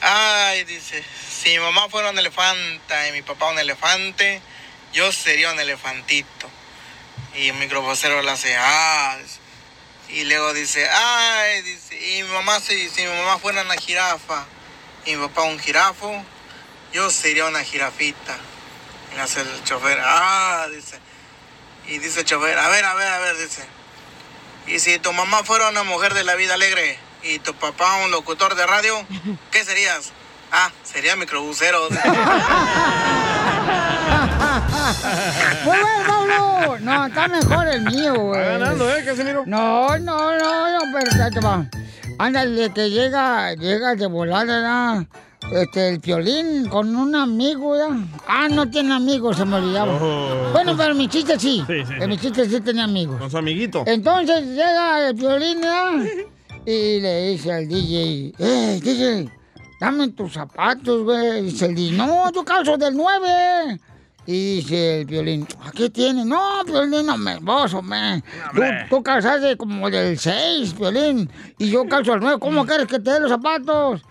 ay, 0.00 0.64
dice, 0.64 1.02
si 1.30 1.50
mi 1.50 1.58
mamá 1.58 1.88
fuera 1.88 2.10
un 2.10 2.18
elefante 2.18 3.08
y 3.08 3.12
mi 3.12 3.22
papá 3.22 3.50
un 3.50 3.58
elefante, 3.58 4.40
yo 4.92 5.12
sería 5.12 5.52
un 5.52 5.60
elefantito. 5.60 6.48
Y 7.36 7.48
el 7.48 7.54
microbusero 7.54 8.22
le 8.22 8.30
hace, 8.30 8.54
ah. 8.58 9.16
dice. 9.22 9.41
Y 10.12 10.24
luego 10.24 10.52
dice, 10.52 10.86
ay, 10.88 11.62
dice, 11.62 11.96
y 11.96 12.22
mi 12.22 12.28
mamá, 12.28 12.60
si, 12.60 12.90
si 12.90 13.00
mi 13.00 13.08
mamá 13.08 13.38
fuera 13.38 13.62
una 13.62 13.76
jirafa 13.76 14.44
y 15.06 15.16
mi 15.16 15.26
papá 15.26 15.44
un 15.44 15.58
jirafo, 15.58 16.22
yo 16.92 17.10
sería 17.10 17.46
una 17.46 17.64
jirafita. 17.64 18.36
Y 19.16 19.18
hace 19.18 19.40
el 19.40 19.64
chofer, 19.64 19.98
ah, 20.02 20.66
dice. 20.70 20.98
Y 21.86 21.98
dice 21.98 22.20
el 22.20 22.26
chofer, 22.26 22.58
a 22.58 22.68
ver, 22.68 22.84
a 22.84 22.94
ver, 22.94 23.08
a 23.08 23.18
ver, 23.20 23.38
dice. 23.38 23.64
Y 24.66 24.80
si 24.80 24.98
tu 24.98 25.14
mamá 25.14 25.44
fuera 25.44 25.70
una 25.70 25.82
mujer 25.82 26.12
de 26.12 26.24
la 26.24 26.34
vida 26.34 26.54
alegre 26.54 26.98
y 27.22 27.38
tu 27.38 27.54
papá 27.54 27.96
un 28.04 28.10
locutor 28.10 28.54
de 28.54 28.66
radio, 28.66 29.06
¿qué 29.50 29.64
serías? 29.64 30.12
Ah, 30.50 30.70
sería 30.84 31.16
microbusero. 31.16 31.88
Muy 34.42 35.64
bueno, 35.64 35.86
Pablo. 36.06 36.78
No, 36.80 37.06
está 37.06 37.28
mejor 37.28 37.68
el 37.68 37.82
mío, 37.82 38.14
güey. 38.14 38.40
Va 38.40 38.46
ganando, 38.58 38.90
¿eh, 38.90 39.04
Casimiro? 39.04 39.44
No, 39.46 39.98
no, 39.98 40.38
no, 40.38 40.78
no, 40.78 40.92
pero 40.92 41.10
ya 41.16 41.30
te 41.30 41.40
va. 41.40 41.66
Ándale, 42.18 42.70
que 42.72 42.90
llega, 42.90 43.54
llega 43.54 43.94
de 43.94 44.06
volada, 44.06 44.44
¿verdad? 44.44 45.06
Este, 45.50 45.88
el 45.88 45.98
violín 45.98 46.68
con 46.68 46.94
un 46.94 47.14
amigo, 47.14 47.76
¿ya? 47.76 47.88
Ah, 48.28 48.48
no 48.48 48.70
tiene 48.70 48.94
amigos, 48.94 49.36
se 49.36 49.44
me 49.44 49.56
olvidaba. 49.56 49.92
Oh. 50.00 50.52
Bueno, 50.52 50.76
pero 50.76 50.94
mi 50.94 51.08
chiste 51.08 51.38
sí. 51.38 51.64
Sí, 51.66 51.84
sí. 51.86 52.06
Mi 52.06 52.16
chiste 52.16 52.48
sí 52.48 52.60
tenía 52.60 52.84
amigos. 52.84 53.18
Con 53.18 53.30
su 53.30 53.38
amiguito. 53.38 53.82
Entonces 53.86 54.44
llega 54.46 55.08
el 55.08 55.14
violín, 55.14 55.60
¿verdad? 55.60 56.04
Y 56.64 57.00
le 57.00 57.30
dice 57.30 57.52
al 57.52 57.68
DJ, 57.68 58.34
¡eh, 58.38 58.80
DJ! 58.80 59.32
Dame 59.80 60.08
tus 60.08 60.32
zapatos, 60.32 61.02
güey. 61.02 61.42
Dice 61.42 61.66
el 61.66 61.74
DJ, 61.74 61.96
no, 61.96 62.30
yo 62.32 62.44
calzo 62.44 62.78
del 62.78 62.94
9. 62.94 63.80
Y 64.24 64.56
dice 64.56 65.00
el 65.00 65.06
violín, 65.06 65.48
¿a 65.64 65.72
qué 65.72 65.90
tiene? 65.90 66.24
No, 66.24 66.62
violín, 66.64 67.06
no 67.06 67.18
me 67.18 67.38
vos, 67.38 67.74
hombre. 67.74 68.22
Tú, 68.54 68.62
tú 68.88 69.02
calzaste 69.02 69.56
como 69.56 69.90
del 69.90 70.16
6, 70.16 70.78
violín. 70.78 71.28
Y 71.58 71.70
yo 71.70 71.86
calzo 71.88 72.12
al 72.12 72.20
9. 72.20 72.38
¿Cómo 72.38 72.64
quieres 72.64 72.86
que 72.86 73.00
te 73.00 73.10
dé 73.10 73.20
los 73.20 73.30
zapatos? 73.30 74.02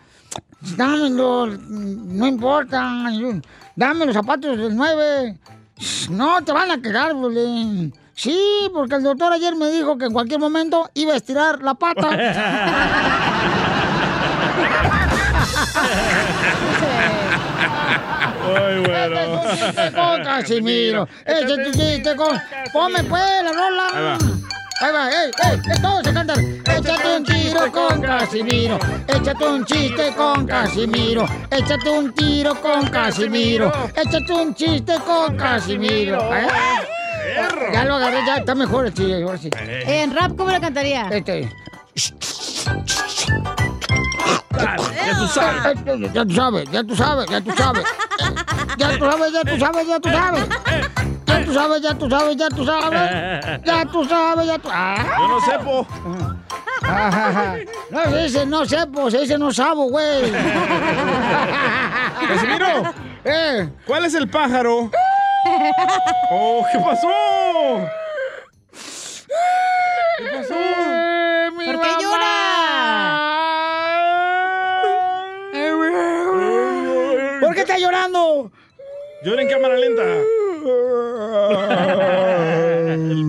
Dámelos, 0.76 1.58
no 1.60 2.28
importa. 2.28 3.10
Dame 3.76 4.06
los 4.06 4.14
zapatos 4.14 4.58
del 4.58 4.76
9. 4.76 5.38
No 6.10 6.44
te 6.44 6.52
van 6.52 6.72
a 6.72 6.82
quedar, 6.82 7.16
violín. 7.16 7.94
Sí, 8.14 8.38
porque 8.74 8.96
el 8.96 9.04
doctor 9.04 9.32
ayer 9.32 9.56
me 9.56 9.72
dijo 9.72 9.98
que 9.98 10.06
en 10.06 10.14
cualquier 10.14 10.42
momento 10.42 10.90
iba 10.94 11.14
a 11.14 11.18
estirar 11.18 11.64
la 11.64 11.76
pata. 11.76 12.10
Ay, 18.44 18.80
bueno. 18.80 19.16
Este 19.16 19.24
es 19.24 19.28
un 19.28 19.58
chiste 19.58 19.92
con 19.94 20.24
Casimiro. 20.24 21.08
Este 21.26 21.44
es 21.44 21.52
un 21.52 21.74
chiste 21.74 22.16
con... 22.16 22.42
Ponme 22.74 23.04
pues 23.04 23.24
la 23.44 23.52
rola. 23.52 23.88
Ahí 23.94 24.04
va. 24.04 24.18
Ahí 24.82 24.92
va, 24.92 25.10
ey, 25.12 25.32
ey, 25.44 25.82
todos 25.82 26.04
se 26.04 26.12
cantan. 26.12 26.40
Échate 26.66 27.18
un 27.18 27.24
tiro 27.24 27.72
con 27.72 28.02
Casimiro. 28.02 28.80
Échate 29.08 29.46
un 29.48 29.66
chiste 29.66 30.14
con 30.16 30.48
Casimiro. 30.48 31.26
Échate 31.52 31.90
un 31.90 32.12
tiro 32.14 32.56
con 32.60 32.88
Casimiro. 32.88 33.72
Échate 33.96 34.34
un 34.34 34.56
chiste 34.56 34.96
con 35.06 35.38
Casimiro. 35.38 36.18
¿Eh? 36.34 36.48
Ya 37.72 37.86
lo 37.86 37.96
agarré, 37.96 38.26
ya 38.26 38.38
está 38.38 38.56
mejor 38.56 38.88
el 38.88 38.94
chiste, 38.94 39.22
ahora 39.22 39.38
sí. 39.38 39.50
En 39.60 40.16
rap, 40.16 40.36
¿cómo 40.36 40.50
lo 40.50 40.60
cantaría? 40.60 41.08
Este. 41.12 41.48
Ya 44.58 45.14
tú 45.18 45.28
sabes. 45.28 46.12
Ya 46.14 46.26
tú 46.26 46.34
sabes, 46.36 46.70
ya 46.72 46.84
tú 46.84 46.96
sabes, 46.96 47.30
ya 47.30 47.42
tú 47.42 47.52
sabes. 47.56 47.86
Ya 48.78 48.98
tú 48.98 49.06
sabes, 49.06 49.34
ya 49.34 49.44
tú 49.44 49.58
sabes, 49.60 49.88
ya 49.88 50.00
tú 50.00 50.10
sabes. 50.10 50.48
Ya 51.26 51.46
tú 51.46 51.54
sabes, 51.54 51.82
ya 51.82 51.94
tú 51.96 52.10
sabes, 52.10 52.36
ya 52.38 52.50
tú 52.50 52.66
sabes. 52.66 53.62
Ya 53.66 53.86
tú 53.86 54.06
sabes, 54.06 54.48
ya 54.48 54.58
tú 54.58 54.70
Ah. 54.72 54.96
Yo 55.20 55.28
no 55.28 55.42
sepo. 55.42 55.88
No 57.92 58.04
se 58.10 58.18
dice 58.24 58.46
no 58.46 58.66
sepo, 58.66 59.12
se 59.12 59.20
dice 59.20 59.38
no 59.38 59.52
sabo, 59.52 59.90
güey. 59.90 60.32
Casimiro, 62.28 62.92
Eh. 63.24 63.70
¿cuál 63.86 64.06
es 64.06 64.14
el 64.16 64.28
pájaro? 64.30 64.90
Oh, 66.32 66.64
¿qué 66.72 66.80
pasó? 66.80 67.08
¿Qué 70.18 70.26
pasó? 70.38 70.54
Eh, 70.56 71.50
mi 71.58 71.66
¿Por 71.66 71.82
qué 71.82 72.06
mamá. 72.06 72.12
¿Por 77.42 77.56
qué 77.56 77.61
está 77.72 77.80
llorando? 77.80 78.52
Llora 79.24 79.42
en 79.42 79.50
cámara 79.50 79.76
lenta. 79.78 80.04
El 82.92 83.26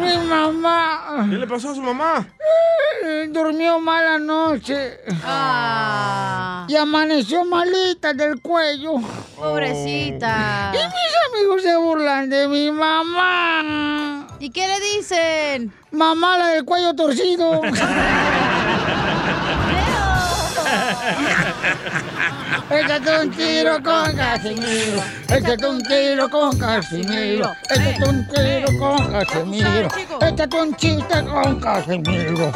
Mi 0.00 0.16
mamá. 0.28 1.26
¿Qué 1.30 1.36
le 1.36 1.46
pasó 1.46 1.70
a 1.70 1.74
su 1.74 1.82
mamá? 1.82 2.26
Durmió 3.28 3.78
mala 3.78 4.18
noche. 4.18 4.98
Ah, 5.24 6.66
Y 6.68 6.76
amaneció 6.76 7.44
malita 7.44 8.12
del 8.14 8.40
cuello. 8.40 8.94
pobrecita. 9.36 10.72
Y 10.74 10.78
mis 10.78 11.16
amigos 11.28 11.62
se 11.62 11.76
burlan 11.76 12.30
de 12.30 12.48
mi 12.48 12.70
mamá. 12.70 14.26
¿Y 14.38 14.50
qué 14.50 14.66
le 14.66 14.80
dicen? 14.96 15.72
Mamá, 15.90 16.38
la 16.38 16.46
del 16.48 16.64
cuello 16.64 16.94
torcido. 16.94 17.60
Échate 22.70 23.20
un 23.20 23.30
tiro 23.30 23.82
con 23.82 24.16
Casimiro. 24.16 25.02
Échate 25.28 25.66
un 25.66 25.82
tiro 25.82 26.30
con 26.30 26.58
Casimiro. 26.58 27.52
Échate 27.70 28.08
un 28.08 28.26
tiro 28.28 28.78
con 28.78 29.12
Casimiro. 29.12 29.88
Échate 30.20 30.60
un 30.60 30.74
chiste 30.76 31.24
con 31.24 31.60
Casimiro. 31.60 32.52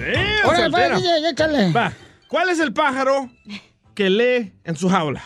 Eh, 0.00 0.36
soltera. 0.42 0.70
pues, 0.70 1.02
DJ, 1.02 1.30
échale. 1.30 1.72
Va. 1.72 1.92
¿Cuál 2.28 2.50
es 2.50 2.60
el 2.60 2.72
pájaro 2.72 3.28
que 3.94 4.10
lee 4.10 4.52
en 4.64 4.76
su 4.76 4.88
jaula? 4.88 5.22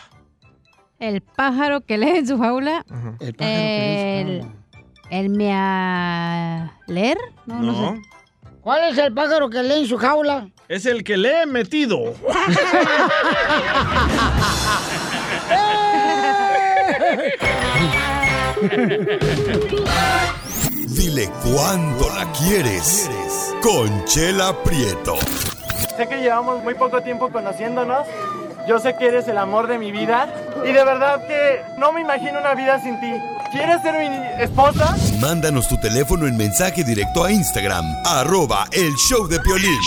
El 0.99 1.21
pájaro 1.21 1.81
que 1.83 1.99
lee 1.99 2.19
en 2.19 2.27
su 2.27 2.39
jaula. 2.39 2.85
El 3.21 3.35
pájaro 3.35 3.57
que 3.57 4.21
El. 4.21 4.63
El 5.11 5.29
mealer. 5.29 7.19
No, 7.45 7.61
no, 7.61 7.75
sé. 7.75 8.03
¿Cuál 8.63 8.91
es 8.91 8.97
el 8.97 9.13
pájaro 9.13 9.51
que 9.51 9.63
lee 9.63 9.81
en 9.81 9.87
su 9.87 9.99
jaula? 9.99 10.49
Es 10.73 10.87
el 10.87 11.05
que 11.05 11.19
lee 11.19 11.45
metido. 11.47 11.99
Dile 20.89 21.29
cuándo 21.45 22.09
la 22.17 22.33
quieres. 22.33 23.11
Conchela 23.61 24.57
Prieto. 24.63 25.17
Sé 25.95 26.09
que 26.09 26.23
llevamos 26.23 26.63
muy 26.65 26.73
poco 26.73 27.03
tiempo 27.03 27.31
conociéndonos. 27.31 28.07
Yo 28.69 28.79
sé 28.79 28.95
que 28.97 29.09
eres 29.09 29.27
el 29.29 29.39
amor 29.39 29.67
de 29.67 29.79
mi 29.79 29.91
vida. 29.91 30.29
Y 30.65 30.73
de 30.73 30.85
verdad 30.85 31.27
que 31.27 31.63
no 31.79 31.93
me 31.93 32.01
imagino 32.01 32.39
una 32.39 32.55
vida 32.55 32.81
sin 32.81 33.01
ti. 33.01 33.13
¿Quieres 33.51 33.83
ser 33.83 33.95
mi 33.99 34.43
esposa? 34.43 34.97
Mándanos 35.21 35.69
tu 35.69 35.79
teléfono 35.79 36.27
en 36.27 36.37
mensaje 36.37 36.85
directo 36.85 37.25
a 37.25 37.31
Instagram, 37.31 37.85
arroba 38.05 38.67
el 38.73 38.95
show 38.95 39.29
de 39.29 39.39
Piolín. 39.41 39.79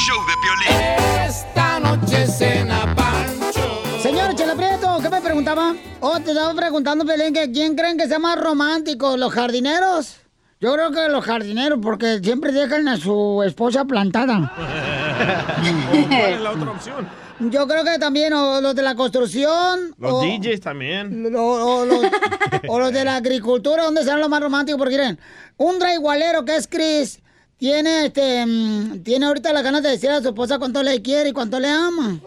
Esta 1.25 1.79
noche 1.79 2.27
cena 2.27 2.93
Pancho. 2.95 3.81
Señor 4.03 4.35
Chela 4.35 4.53
Prieto, 4.55 4.99
¿qué 5.01 5.09
me 5.09 5.19
preguntaba? 5.19 5.73
Oh, 5.99 6.19
te 6.19 6.31
estaba 6.31 6.53
preguntando, 6.53 7.05
Pelín, 7.05 7.33
que 7.33 7.51
quién 7.51 7.75
creen 7.75 7.97
que 7.97 8.07
sea 8.07 8.19
más 8.19 8.39
romántico, 8.39 9.17
los 9.17 9.33
jardineros. 9.33 10.17
Yo 10.65 10.73
creo 10.73 10.89
que 10.91 11.09
los 11.09 11.23
jardineros, 11.23 11.77
porque 11.79 12.19
siempre 12.23 12.51
dejan 12.51 12.87
a 12.87 12.97
su 12.97 13.43
esposa 13.45 13.85
plantada. 13.85 14.51
¿O 14.57 16.07
¿Cuál 16.09 16.33
es 16.33 16.41
la 16.41 16.51
otra 16.53 16.71
opción? 16.71 17.07
Yo 17.39 17.67
creo 17.67 17.83
que 17.83 17.99
también 17.99 18.33
o 18.33 18.59
los 18.61 18.73
de 18.73 18.81
la 18.81 18.95
construcción. 18.95 19.93
Los 19.99 20.13
o, 20.13 20.21
DJs 20.23 20.61
también. 20.61 21.35
o- 21.35 21.39
o 21.81 21.85
los, 21.85 21.99
o 22.67 22.79
los 22.79 22.91
de 22.91 23.05
la 23.05 23.17
agricultura, 23.17 23.83
donde 23.83 24.03
serán 24.03 24.21
los 24.21 24.29
más 24.29 24.41
románticos? 24.41 24.79
Porque 24.79 24.97
miren, 24.97 25.19
un 25.57 25.77
draigualero 25.77 26.45
que 26.45 26.55
es 26.55 26.67
Chris 26.67 27.19
tiene 27.57 28.07
este 28.07 28.43
mm, 28.43 29.03
tiene 29.03 29.27
ahorita 29.27 29.53
las 29.53 29.61
ganas 29.63 29.83
de 29.83 29.91
decir 29.91 30.09
a 30.09 30.19
su 30.19 30.29
esposa 30.29 30.57
cuánto 30.57 30.81
le 30.81 30.99
quiere 31.03 31.29
y 31.29 31.33
cuánto 31.33 31.59
le 31.59 31.69
ama. 31.69 32.19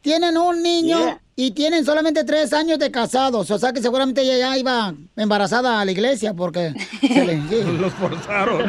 Tienen 0.00 0.36
un 0.36 0.60
niño 0.60 0.98
Yeah. 0.98 1.21
Y 1.34 1.52
tienen 1.52 1.84
solamente 1.84 2.24
tres 2.24 2.52
años 2.52 2.78
de 2.78 2.90
casados. 2.90 3.50
O 3.50 3.58
sea 3.58 3.72
que 3.72 3.80
seguramente 3.80 4.20
ella 4.22 4.36
ya 4.38 4.58
iba 4.58 4.94
embarazada 5.16 5.80
a 5.80 5.84
la 5.84 5.92
iglesia 5.92 6.34
porque 6.34 6.74
se 7.00 7.24
le- 7.24 7.40
sí. 7.48 7.62
Los 7.80 7.92
forzaron. 7.94 8.62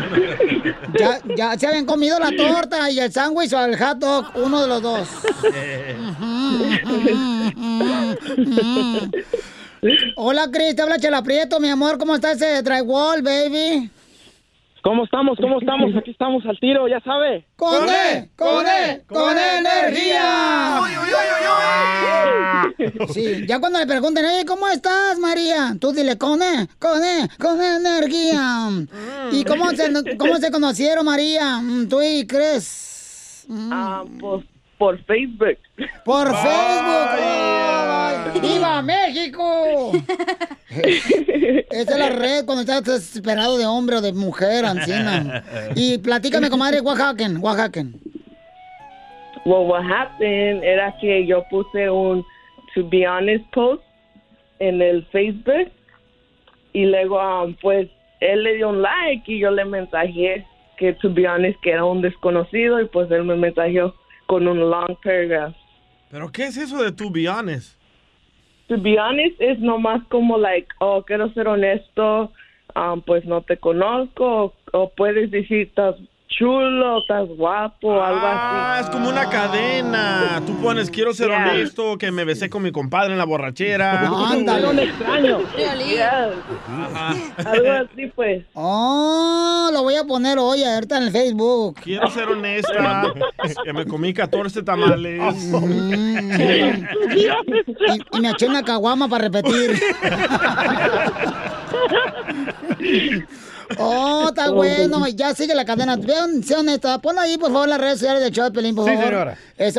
ya, 1.00 1.20
ya 1.36 1.60
se 1.60 1.68
habían 1.68 1.86
comido 1.86 2.18
la 2.20 2.32
torta 2.36 2.90
y 2.90 3.00
el 3.00 3.12
sándwich 3.12 3.52
o 3.54 3.66
el 3.66 3.78
hot 3.78 3.98
dog, 4.00 4.26
uno 4.36 4.62
de 4.62 4.68
los 4.68 4.82
dos. 4.82 5.08
Hola, 10.16 10.50
Cris, 10.52 10.76
te 10.76 10.82
habla 10.82 10.98
Chela 10.98 11.22
Prieto, 11.24 11.60
mi 11.60 11.70
amor. 11.70 11.98
¿Cómo 11.98 12.16
está 12.16 12.32
ese 12.32 12.62
drywall, 12.62 13.22
baby? 13.22 13.90
¿Cómo 14.84 15.06
estamos? 15.06 15.38
¿Cómo 15.40 15.60
estamos? 15.62 15.96
Aquí 15.96 16.12
estamos 16.12 16.46
al 16.46 16.60
tiro, 16.60 16.90
ya 16.90 17.00
sabe. 17.00 17.46
¡Con 17.56 17.88
E! 17.88 18.30
¡Con 18.36 18.68
E! 18.68 19.02
¡Con 19.08 19.38
energía! 19.38 20.82
Sí, 23.14 23.48
ya 23.48 23.62
cuando 23.62 23.80
le 23.80 23.88
pregunten, 23.88 24.26
oye, 24.26 24.44
¿cómo 24.46 24.68
estás, 24.68 25.18
María? 25.20 25.74
Tú 25.80 25.94
dile, 25.94 26.18
con 26.18 26.42
E, 26.42 26.68
con 26.80 27.02
E, 27.02 27.30
con 27.40 27.62
energía. 27.62 28.70
¿Y 29.32 29.46
cómo 29.46 29.70
se, 29.72 30.18
cómo 30.18 30.36
se 30.36 30.52
conocieron, 30.52 31.06
María? 31.06 31.60
Mm, 31.60 31.88
¿Tú 31.88 32.02
y 32.02 32.28
Cris? 32.28 33.48
Ah, 33.72 34.04
pues 34.20 34.44
por 34.78 35.02
Facebook. 35.06 35.60
Por 36.04 36.28
Facebook. 36.28 37.83
¡Viva 38.42 38.82
México! 38.82 39.92
Esa 40.70 41.92
es 41.92 41.98
la 41.98 42.10
red 42.10 42.46
cuando 42.46 42.62
estás 42.62 42.84
desesperado 42.84 43.58
de 43.58 43.66
hombre 43.66 43.98
o 43.98 44.02
de 44.02 44.14
mujer, 44.14 44.66
anciana. 44.66 45.44
Y 45.76 45.98
platícame, 45.98 46.50
comadre, 46.50 46.82
Oaxaca, 46.82 47.26
Oaxaca. 47.40 47.86
Well, 49.46 49.66
what 49.66 49.84
happened 49.84 50.64
era 50.64 50.96
que 51.02 51.26
yo 51.26 51.44
puse 51.50 51.90
un 51.90 52.24
to 52.74 52.88
be 52.90 53.06
honest 53.06 53.44
post 53.52 53.84
en 54.60 54.82
el 54.82 55.06
Facebook 55.12 55.72
y 56.72 56.86
luego 56.86 57.20
um, 57.20 57.56
pues 57.62 57.90
él 58.22 58.44
le 58.44 58.56
dio 58.56 58.70
un 58.70 58.82
like 58.82 59.32
y 59.32 59.40
yo 59.40 59.52
le 59.52 59.66
mensajé 59.66 60.46
que 60.78 60.94
to 60.94 61.14
be 61.14 61.28
honest 61.28 61.60
que 61.62 61.72
era 61.72 61.84
un 61.84 62.02
desconocido 62.02 62.80
y 62.80 62.86
pues 62.86 63.12
él 63.12 63.26
me 63.26 63.36
mensajeó 63.36 63.94
con 64.28 64.48
un 64.48 64.70
long 64.70 64.96
paragraph. 65.04 65.54
¿Pero 66.10 66.32
qué 66.32 66.46
es 66.46 66.58
eso 66.58 66.82
de 66.82 66.92
to 66.92 67.10
be 67.10 67.28
honest? 67.28 67.83
To 68.68 68.78
be 68.78 68.98
honest 68.98 69.40
es 69.40 69.60
nomás 69.60 70.02
como 70.10 70.38
like, 70.38 70.68
oh, 70.80 71.04
quiero 71.04 71.30
ser 71.34 71.48
honesto, 71.48 72.32
um, 72.76 73.02
pues 73.02 73.26
no 73.26 73.42
te 73.42 73.58
conozco, 73.58 74.26
o, 74.26 74.54
o 74.72 74.90
puedes 74.90 75.32
decir, 75.32 75.68
estás 75.68 75.96
chulo, 76.38 77.00
estás 77.00 77.28
guapo, 77.38 78.04
algo 78.04 78.20
Ah, 78.24 78.78
así. 78.80 78.86
es 78.86 78.90
como 78.90 79.10
una 79.10 79.30
cadena. 79.30 80.42
Tú 80.46 80.56
pones, 80.62 80.90
quiero 80.90 81.14
ser 81.14 81.28
Yeah. 81.30 81.38
honesto, 81.52 81.98
que 81.98 82.12
me 82.12 82.26
besé 82.26 82.50
con 82.50 82.64
mi 82.64 82.72
compadre 82.72 83.12
en 83.12 83.18
la 83.18 83.26
borrachera. 83.26 84.02
Ándale. 84.32 84.68
Un 84.68 84.80
extraño. 84.80 85.40
Yes. 85.56 86.02
Ajá. 86.68 87.16
Algo 87.46 87.72
así, 87.72 88.08
pues. 88.16 88.46
Oh, 88.54 89.70
lo 89.72 89.84
voy 89.84 89.96
a 89.96 90.04
poner 90.06 90.38
hoy 90.40 90.64
ahorita 90.64 90.98
en 90.98 91.04
el 91.04 91.12
Facebook. 91.12 91.76
Quiero 91.84 92.10
ser 92.10 92.28
honesta, 92.30 93.14
que 93.64 93.74
me 93.74 93.86
comí 93.86 94.14
14 94.14 94.64
tamales. 94.64 95.22
Y, 97.16 97.28
y 98.18 98.20
me 98.22 98.30
eché 98.32 98.48
una 98.48 98.64
caguama 98.64 99.08
para 99.08 99.26
repetir. 99.30 99.80
Oh, 103.80 104.26
está 104.30 104.50
bueno. 104.52 105.08
Ya 105.08 105.34
sigue 105.34 105.56
la 105.56 105.66
cadena. 105.66 105.96
Vean, 105.96 106.44
sea 106.44 106.60
honesta. 106.60 107.00
Pon 107.00 107.18
ahí, 107.20 107.38
por 107.38 107.52
favor, 107.52 107.68
las 107.68 107.80
redes 107.80 108.00
sociales 108.00 108.32
de 108.34 108.52
Pelín, 108.52 108.76
por 108.76 108.86
Sí, 108.90 108.96
favor. 108.96 109.06
señora. 109.10 109.38
Eh, 109.58 109.72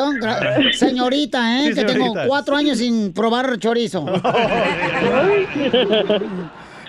señorita, 0.73 1.61
¿eh? 1.61 1.69
Sí, 1.69 1.75
que 1.75 1.85
tengo 1.85 2.15
cuatro 2.27 2.57
años 2.57 2.79
sin 2.79 3.13
probar 3.13 3.59
chorizo. 3.59 4.05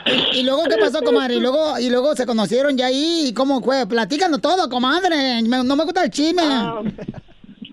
y, 0.06 0.40
y 0.40 0.44
luego, 0.44 0.64
¿qué 0.64 0.78
pasó, 0.78 1.02
comadre? 1.02 1.36
Y 1.36 1.40
luego, 1.40 1.80
y 1.80 1.90
luego 1.90 2.16
se 2.16 2.26
conocieron 2.26 2.78
ya 2.78 2.88
ahí. 2.88 3.26
¿Y 3.28 3.34
cómo 3.34 3.62
fue? 3.62 3.86
Platícanos 3.88 4.42
todo, 4.42 4.70
comadre. 4.70 5.42
Me- 5.44 5.64
no 5.64 5.76
me 5.76 5.84
gusta 5.84 6.04
el 6.04 6.12
chisme. 6.12 6.44
Ah, 6.44 6.82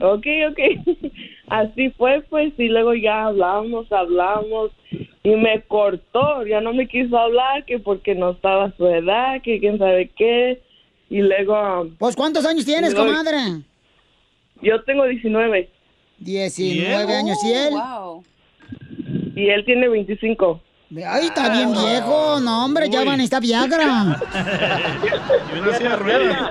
ok, 0.00 0.26
ok. 0.50 0.58
Así 1.52 1.90
fue, 1.90 2.22
pues, 2.30 2.54
y 2.58 2.68
luego 2.68 2.94
ya 2.94 3.26
hablamos, 3.26 3.92
hablamos, 3.92 4.70
y 5.22 5.30
me 5.36 5.60
cortó, 5.68 6.46
ya 6.46 6.62
no 6.62 6.72
me 6.72 6.88
quiso 6.88 7.18
hablar, 7.18 7.66
que 7.66 7.78
porque 7.78 8.14
no 8.14 8.30
estaba 8.30 8.64
a 8.64 8.76
su 8.78 8.86
edad, 8.86 9.42
que 9.42 9.60
quién 9.60 9.76
sabe 9.76 10.10
qué, 10.16 10.62
y 11.10 11.18
luego... 11.20 11.52
um, 11.82 11.94
Pues, 11.98 12.16
¿cuántos 12.16 12.46
años 12.46 12.64
tienes, 12.64 12.94
luego- 12.94 13.08
comadre? 13.08 13.36
Yo 14.62 14.82
tengo 14.84 15.04
19. 15.04 15.68
19 16.20 17.12
años, 17.16 17.36
¿y 17.44 17.52
él? 17.52 17.74
Y 19.36 19.48
él 19.50 19.64
tiene 19.66 19.88
25. 19.88 20.58
Ay, 20.94 21.26
está 21.26 21.48
bien 21.50 21.72
viejo. 21.72 22.38
No, 22.40 22.64
hombre, 22.64 22.88
ya 22.90 23.02
van 23.04 23.20
a 23.20 23.24
estar 23.24 23.40
Viagra. 23.40 24.20
Y 25.54 25.58
una 25.58 25.74
silla 25.76 25.90
de 25.90 25.96
ruedas. 25.96 26.50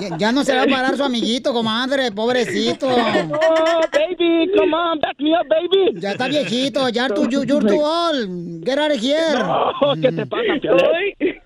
Ya, 0.00 0.16
ya 0.18 0.32
no 0.32 0.44
se 0.44 0.54
va 0.54 0.62
a 0.62 0.66
parar 0.66 0.96
su 0.96 1.04
amiguito, 1.04 1.52
comadre, 1.52 2.12
pobrecito. 2.12 2.88
Oh, 2.88 3.80
baby, 3.92 4.50
come 4.56 4.74
on, 4.74 4.98
back 5.00 5.18
me 5.18 5.30
up, 5.32 5.46
baby. 5.48 5.98
Ya 6.00 6.10
está 6.12 6.28
viejito, 6.28 6.88
ya 6.90 7.08
tú, 7.08 7.26
you, 7.28 7.44
you're 7.44 7.66
too 7.66 7.80
old. 7.82 8.64
Get 8.64 8.78
out 8.78 8.90
of 8.92 9.00
here. 9.00 9.38
No, 9.38 9.72
¿qué 10.00 10.12
te 10.12 10.26
pasa, 10.26 10.54
Piolín? 10.60 11.40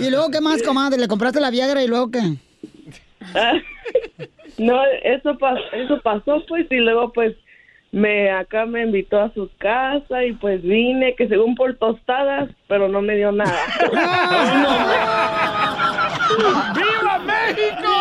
¿Y 0.00 0.10
luego 0.10 0.30
qué 0.30 0.40
más, 0.40 0.62
comadre? 0.62 0.98
¿Le 0.98 1.08
compraste 1.08 1.40
la 1.40 1.50
Viagra 1.50 1.82
y 1.82 1.86
luego 1.86 2.10
qué? 2.10 2.20
No, 4.58 4.80
eso, 5.02 5.36
pa- 5.38 5.58
eso 5.72 6.00
pasó, 6.02 6.42
pues, 6.46 6.66
y 6.70 6.76
luego, 6.76 7.12
pues, 7.12 7.34
me 7.94 8.30
acá 8.32 8.66
me 8.66 8.82
invitó 8.82 9.20
a 9.20 9.32
su 9.34 9.48
casa 9.56 10.24
y 10.24 10.32
pues 10.32 10.60
vine, 10.62 11.14
que 11.14 11.28
según 11.28 11.54
por 11.54 11.76
tostadas, 11.76 12.50
pero 12.66 12.88
no 12.88 13.00
me 13.00 13.14
dio 13.14 13.30
nada. 13.30 13.56
¡Viva 16.74 17.20
México! 17.20 17.92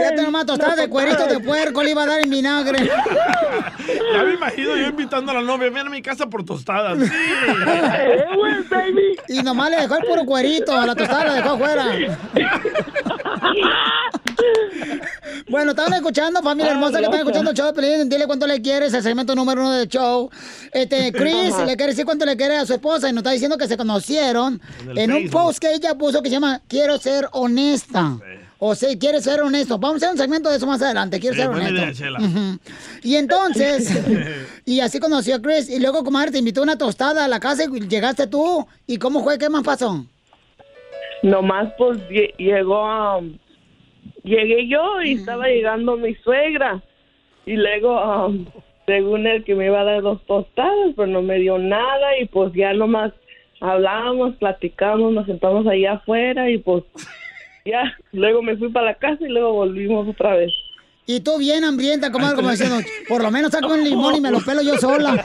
Ya 0.00 0.14
te 0.14 0.22
nomás 0.22 0.46
tostadas 0.46 0.76
de 0.76 0.88
cuerito 0.88 1.26
de 1.26 1.40
puerco 1.40 1.82
le 1.82 1.90
iba 1.90 2.04
a 2.04 2.06
dar 2.06 2.20
en 2.20 2.30
vinagre. 2.30 2.86
Ya 2.86 4.22
me 4.22 4.34
imagino 4.34 4.76
yo 4.76 4.86
invitando 4.86 5.32
a 5.32 5.34
la 5.34 5.42
novia, 5.42 5.68
ven 5.70 5.88
a 5.88 5.90
mi 5.90 6.02
casa 6.02 6.30
por 6.30 6.44
tostadas. 6.44 6.96
Sí. 6.98 7.10
Y 9.28 9.42
nomás 9.42 9.70
le 9.70 9.78
dejó 9.78 9.96
el 9.96 10.06
puro 10.06 10.24
cuerito, 10.24 10.72
a 10.72 10.86
la 10.86 10.94
tostada 10.94 11.24
la 11.24 11.34
dejó 11.34 11.50
afuera. 11.50 11.86
Bueno, 15.48 15.70
estaban 15.72 15.92
escuchando, 15.92 16.42
familia 16.42 16.72
hermosa, 16.72 16.98
que 16.98 17.04
están 17.04 17.20
escuchando 17.20 17.50
el 17.50 17.56
show 17.56 17.66
de 17.66 17.72
Pelín. 17.72 18.08
Dile 18.08 18.26
cuánto 18.26 18.46
le 18.46 18.60
quieres, 18.60 18.92
el 18.94 19.02
segmento 19.02 19.34
número 19.34 19.60
uno 19.60 19.72
del 19.72 19.88
show. 19.88 20.28
Este, 20.72 21.12
Chris 21.14 21.52
Ajá. 21.54 21.64
le 21.66 21.76
quiere 21.76 21.92
decir 21.92 22.04
cuánto 22.04 22.24
le 22.24 22.36
quiere 22.36 22.56
a 22.56 22.66
su 22.66 22.72
esposa 22.74 23.08
y 23.08 23.12
nos 23.12 23.20
está 23.20 23.30
diciendo 23.30 23.56
que 23.56 23.68
se 23.68 23.76
conocieron 23.76 24.60
En 24.96 25.12
un 25.12 25.28
post 25.30 25.58
que 25.60 25.72
ella 25.72 25.94
puso 25.94 26.22
que 26.22 26.28
se 26.28 26.34
llama 26.36 26.60
Quiero 26.68 26.98
ser 26.98 27.28
honesta. 27.32 28.18
O 28.58 28.74
sea, 28.74 28.88
quiere 28.98 29.20
ser 29.20 29.42
honesto. 29.42 29.78
Vamos 29.78 29.96
a 30.02 30.06
hacer 30.06 30.10
un 30.12 30.18
segmento 30.18 30.48
de 30.50 30.56
eso 30.56 30.66
más 30.66 30.80
adelante. 30.80 31.20
Quiero 31.20 31.34
Sí, 31.36 31.42
ser 31.42 31.50
honesto. 31.50 31.74
idea, 31.74 31.92
Chela. 31.92 32.18
Ujú. 32.18 32.58
Y 33.02 33.16
entonces, 33.16 33.90
y 34.64 34.80
así 34.80 34.98
conoció 34.98 35.36
a 35.36 35.42
Chris. 35.42 35.68
Y 35.68 35.78
luego, 35.78 36.02
comadre, 36.02 36.30
te 36.32 36.38
invitó 36.38 36.62
una 36.62 36.78
tostada 36.78 37.24
a 37.24 37.28
la 37.28 37.38
casa 37.38 37.64
y 37.64 37.80
llegaste 37.88 38.26
tú. 38.26 38.66
¿Y 38.86 38.96
cómo 38.98 39.22
fue? 39.22 39.38
¿Qué 39.38 39.48
más 39.50 39.62
pasó? 39.62 40.04
Nomás, 41.22 41.68
pues, 41.78 41.98
lle- 42.08 42.34
llegó 42.38 42.84
a... 42.86 43.20
llegué 44.22 44.68
yo 44.68 45.02
y 45.02 45.12
estaba 45.12 45.48
llegando 45.48 45.96
mi 45.96 46.14
suegra. 46.16 46.82
Y 47.44 47.56
luego, 47.56 48.26
um, 48.26 48.46
según 48.86 49.26
él, 49.26 49.44
que 49.44 49.54
me 49.54 49.66
iba 49.66 49.80
a 49.80 49.84
dar 49.84 50.02
dos 50.02 50.24
tostadas, 50.26 50.94
pero 50.96 51.06
no 51.06 51.22
me 51.22 51.38
dio 51.38 51.58
nada. 51.58 52.18
Y 52.18 52.26
pues 52.26 52.52
ya 52.52 52.72
nomás 52.72 53.12
hablábamos, 53.60 54.36
platicamos, 54.36 55.12
nos 55.12 55.26
sentamos 55.26 55.66
ahí 55.66 55.86
afuera 55.86 56.50
y 56.50 56.58
pues 56.58 56.84
ya. 57.64 57.96
Luego 58.12 58.42
me 58.42 58.56
fui 58.56 58.70
para 58.70 58.86
la 58.86 58.94
casa 58.94 59.24
y 59.24 59.28
luego 59.28 59.52
volvimos 59.52 60.08
otra 60.08 60.36
vez. 60.36 60.52
Y 61.08 61.20
tú 61.20 61.38
bien 61.38 61.64
hambrienta, 61.64 62.10
comadre, 62.10 62.34
como 62.34 62.50
diciendo, 62.50 62.78
por 63.08 63.22
lo 63.22 63.30
menos 63.30 63.52
saco 63.52 63.68
un 63.68 63.84
limón 63.84 64.16
y 64.16 64.20
me 64.20 64.32
lo 64.32 64.40
pelo 64.44 64.60
yo 64.60 64.76
sola. 64.76 65.24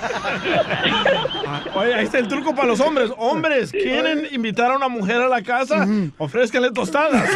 Ah, 1.47 1.63
Oye, 1.73 1.95
ahí 1.95 2.05
está 2.05 2.19
el 2.19 2.27
truco 2.27 2.53
para 2.53 2.67
los 2.67 2.79
hombres. 2.79 3.09
Hombres, 3.17 3.71
¿quieren 3.71 4.27
invitar 4.31 4.69
a 4.71 4.75
una 4.75 4.89
mujer 4.89 5.19
a 5.21 5.27
la 5.27 5.41
casa? 5.41 5.87
Ofrézcanle 6.19 6.69
tostadas. 6.71 7.27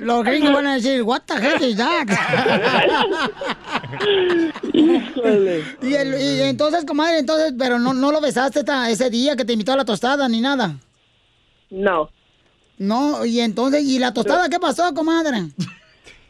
Los 0.00 0.24
gringos 0.24 0.52
van 0.52 0.66
a 0.66 0.74
decir, 0.74 1.02
what 1.02 1.22
the 1.26 1.34
heck 1.34 1.60
is 1.60 1.76
that? 1.76 2.06
y, 5.82 5.94
el- 5.94 6.20
y 6.20 6.42
entonces, 6.42 6.84
comadre, 6.84 7.18
entonces, 7.18 7.52
pero 7.58 7.78
no, 7.78 7.94
no 7.94 8.12
lo 8.12 8.20
besaste 8.20 8.60
esta- 8.60 8.90
ese 8.90 9.10
día 9.10 9.36
que 9.36 9.44
te 9.44 9.52
invitó 9.52 9.72
a 9.72 9.76
la 9.76 9.84
tostada 9.84 10.28
ni 10.28 10.40
nada. 10.40 10.76
No. 11.70 12.08
No, 12.78 13.24
y 13.24 13.40
entonces, 13.40 13.84
¿y 13.84 13.98
la 13.98 14.12
tostada 14.12 14.48
qué 14.48 14.58
pasó, 14.58 14.92
comadre? 14.94 15.38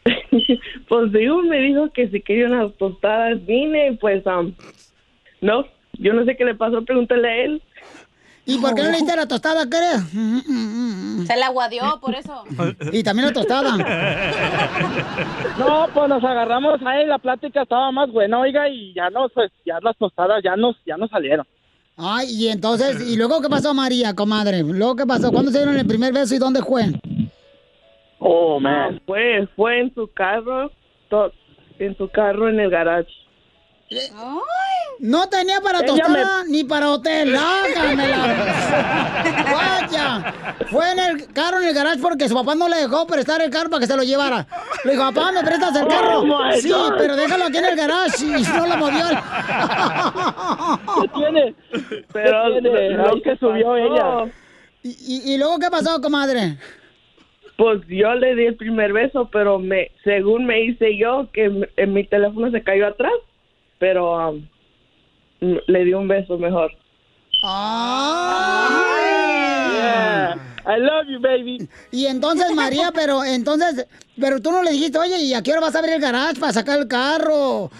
Pues 0.87 1.11
digo, 1.11 1.41
me 1.41 1.59
dijo 1.59 1.89
que 1.91 2.07
si 2.07 2.21
quería 2.21 2.47
unas 2.47 2.73
tostadas, 2.77 3.45
vine, 3.45 3.97
pues, 3.99 4.25
um, 4.25 4.53
no, 5.41 5.65
yo 5.99 6.13
no 6.13 6.23
sé 6.23 6.37
qué 6.37 6.45
le 6.45 6.55
pasó, 6.55 6.81
pregúntale 6.85 7.27
a 7.27 7.35
él. 7.43 7.61
¿Y 8.45 8.57
por 8.59 8.73
qué 8.73 8.83
no 8.83 8.91
le 8.91 8.97
diste 8.97 9.13
la 9.13 9.27
tostada, 9.27 9.67
crees? 9.67 10.03
Se 11.27 11.35
la 11.35 11.47
aguadió, 11.47 11.99
por 11.99 12.15
eso. 12.15 12.45
Y 12.93 13.03
también 13.03 13.27
la 13.27 13.33
tostada. 13.33 13.75
No, 15.57 15.87
pues 15.91 16.07
nos 16.07 16.23
agarramos 16.23 16.79
ahí, 16.85 17.05
la 17.07 17.17
plática 17.17 17.63
estaba 17.63 17.91
más 17.91 18.11
buena, 18.11 18.39
oiga, 18.39 18.69
y 18.69 18.93
ya 18.93 19.09
nos, 19.09 19.31
pues, 19.33 19.51
ya 19.65 19.79
las 19.81 19.97
tostadas 19.97 20.41
ya 20.43 20.55
nos, 20.55 20.77
ya 20.85 20.97
nos 20.97 21.09
salieron. 21.09 21.47
Ay, 21.97 22.27
y 22.29 22.47
entonces, 22.49 23.01
¿y 23.09 23.15
luego 23.17 23.41
qué 23.41 23.49
pasó, 23.49 23.73
María, 23.73 24.13
comadre? 24.13 24.61
¿Luego 24.61 24.95
qué 24.95 25.05
pasó? 25.07 25.31
¿Cuándo 25.31 25.51
se 25.51 25.57
dieron 25.57 25.77
el 25.77 25.87
primer 25.87 26.13
beso 26.13 26.35
y 26.35 26.37
dónde 26.37 26.61
fue? 26.61 26.83
Oh, 28.19 28.59
man. 28.59 29.01
fue, 29.05 29.47
fue 29.55 29.79
en 29.81 29.93
su 29.95 30.07
carro, 30.13 30.71
to- 31.09 31.31
en 31.79 31.97
su 31.97 32.07
carro 32.09 32.49
en 32.49 32.59
el 32.59 32.69
garage. 32.69 33.09
No 34.99 35.29
tenía 35.29 35.61
para 35.61 35.81
tostada 35.85 36.43
ni 36.49 36.63
para 36.63 36.89
hotel. 36.91 37.35
Hágamela. 37.37 38.35
Vaya. 39.51 40.33
Fue 40.69 40.91
en 40.91 40.99
el 40.99 41.33
carro, 41.33 41.59
en 41.61 41.67
el 41.69 41.73
garage, 41.73 41.99
porque 42.01 42.27
su 42.27 42.35
papá 42.35 42.55
no 42.55 42.67
le 42.67 42.77
dejó 42.77 43.05
prestar 43.07 43.41
el 43.41 43.49
carro 43.51 43.69
para 43.69 43.79
que 43.81 43.87
se 43.87 43.95
lo 43.95 44.03
llevara. 44.03 44.45
Le 44.83 44.91
dijo, 44.91 45.03
papá, 45.13 45.31
¿me 45.31 45.41
prestas 45.43 45.75
el 45.75 45.87
carro? 45.87 46.19
Oh, 46.19 46.25
my 46.25 46.59
sí, 46.59 46.69
God. 46.71 46.93
pero 46.97 47.15
déjalo 47.15 47.45
aquí 47.45 47.57
en 47.57 47.65
el 47.65 47.75
garage 47.75 48.25
y 48.25 48.43
no 48.43 48.67
lo 48.67 48.77
movió. 48.77 49.05
¿Qué 51.01 51.07
tiene? 51.15 51.55
Pero 52.11 52.43
¿Qué 52.55 52.61
tiene? 52.61 52.89
lo 52.89 53.21
que 53.21 53.37
subió 53.37 53.67
pasó- 53.67 53.77
ella. 54.25 54.31
¿Y, 54.83 54.89
y, 55.29 55.33
y 55.33 55.37
luego 55.37 55.59
qué 55.59 55.69
pasó, 55.69 56.01
comadre? 56.01 56.57
Pues 57.57 57.81
yo 57.87 58.13
le 58.15 58.35
di 58.35 58.45
el 58.45 58.55
primer 58.55 58.93
beso, 58.93 59.29
pero 59.31 59.59
me, 59.59 59.91
según 60.03 60.45
me 60.45 60.61
hice 60.63 60.97
yo, 60.97 61.27
que 61.33 61.45
m- 61.45 61.67
en 61.75 61.93
mi 61.93 62.03
teléfono 62.03 62.51
se 62.51 62.61
cayó 62.63 62.87
atrás, 62.87 63.11
pero 63.79 64.29
um, 64.29 64.47
le 65.39 65.83
di 65.83 65.93
un 65.93 66.07
beso 66.07 66.37
mejor. 66.37 66.71
Yeah. 69.73 70.35
I 70.65 70.79
love 70.79 71.07
you, 71.07 71.19
baby. 71.21 71.69
Y 71.91 72.07
entonces, 72.07 72.53
María, 72.53 72.91
pero 72.93 73.23
entonces, 73.23 73.87
pero 74.19 74.41
tú 74.41 74.51
no 74.51 74.63
le 74.63 74.71
dijiste, 74.71 74.97
oye, 74.97 75.17
¿y 75.19 75.33
a 75.33 75.41
qué 75.41 75.51
hora 75.51 75.61
vas 75.61 75.75
a 75.75 75.79
abrir 75.79 75.93
el 75.95 76.01
garage 76.01 76.39
para 76.39 76.51
sacar 76.51 76.79
el 76.79 76.87
carro? 76.87 77.69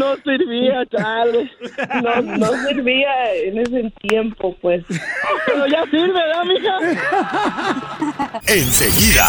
No 0.00 0.16
servía, 0.24 0.86
chale. 0.90 1.50
No, 2.02 2.22
no 2.22 2.46
servía 2.66 3.34
en 3.34 3.58
ese 3.58 3.92
tiempo, 4.00 4.56
pues. 4.62 4.82
Pero 5.46 5.66
ya 5.66 5.84
sirve, 5.90 6.14
¿verdad, 6.14 6.44
mija? 6.44 6.78
Enseguida, 8.46 9.28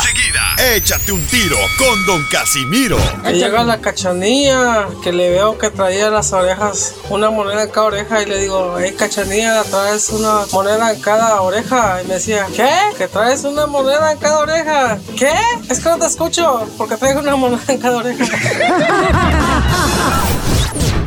échate 0.74 1.12
un 1.12 1.20
tiro 1.28 1.58
con 1.78 2.06
Don 2.06 2.24
Casimiro. 2.32 2.96
Que 3.22 3.34
llega 3.34 3.66
la 3.66 3.82
cachanilla, 3.82 4.88
que 5.04 5.12
le 5.12 5.32
veo 5.32 5.58
que 5.58 5.72
traía 5.72 6.10
las 6.10 6.32
orejas, 6.32 6.96
una 7.10 7.30
moneda 7.30 7.64
en 7.64 7.70
cada 7.70 7.88
oreja, 7.88 8.22
y 8.22 8.28
le 8.28 8.38
digo, 8.38 8.78
hey 8.80 8.96
cachanilla, 8.98 9.66
traes 9.66 10.10
una 10.12 10.46
moneda 10.54 10.94
en 10.94 11.02
cada 11.02 11.42
oreja. 11.42 12.02
Y 12.02 12.08
me 12.08 12.14
decía, 12.14 12.48
¿qué? 12.56 12.72
¿Que 12.98 13.10
traes 13.10 13.44
una 13.44 13.68
moneda 13.68 14.14
en 14.14 14.20
cada 14.20 14.40
oreja? 14.40 14.98
¿Qué? 15.18 15.34
Es 15.70 15.82
que 15.82 15.90
no 15.90 16.00
te 16.00 16.06
escucho, 16.06 16.66
porque 16.78 16.96
traigo 16.96 17.20
una 17.20 17.36
moneda 17.36 17.62
en 17.68 17.78
cada 17.78 17.98
oreja. 17.98 18.24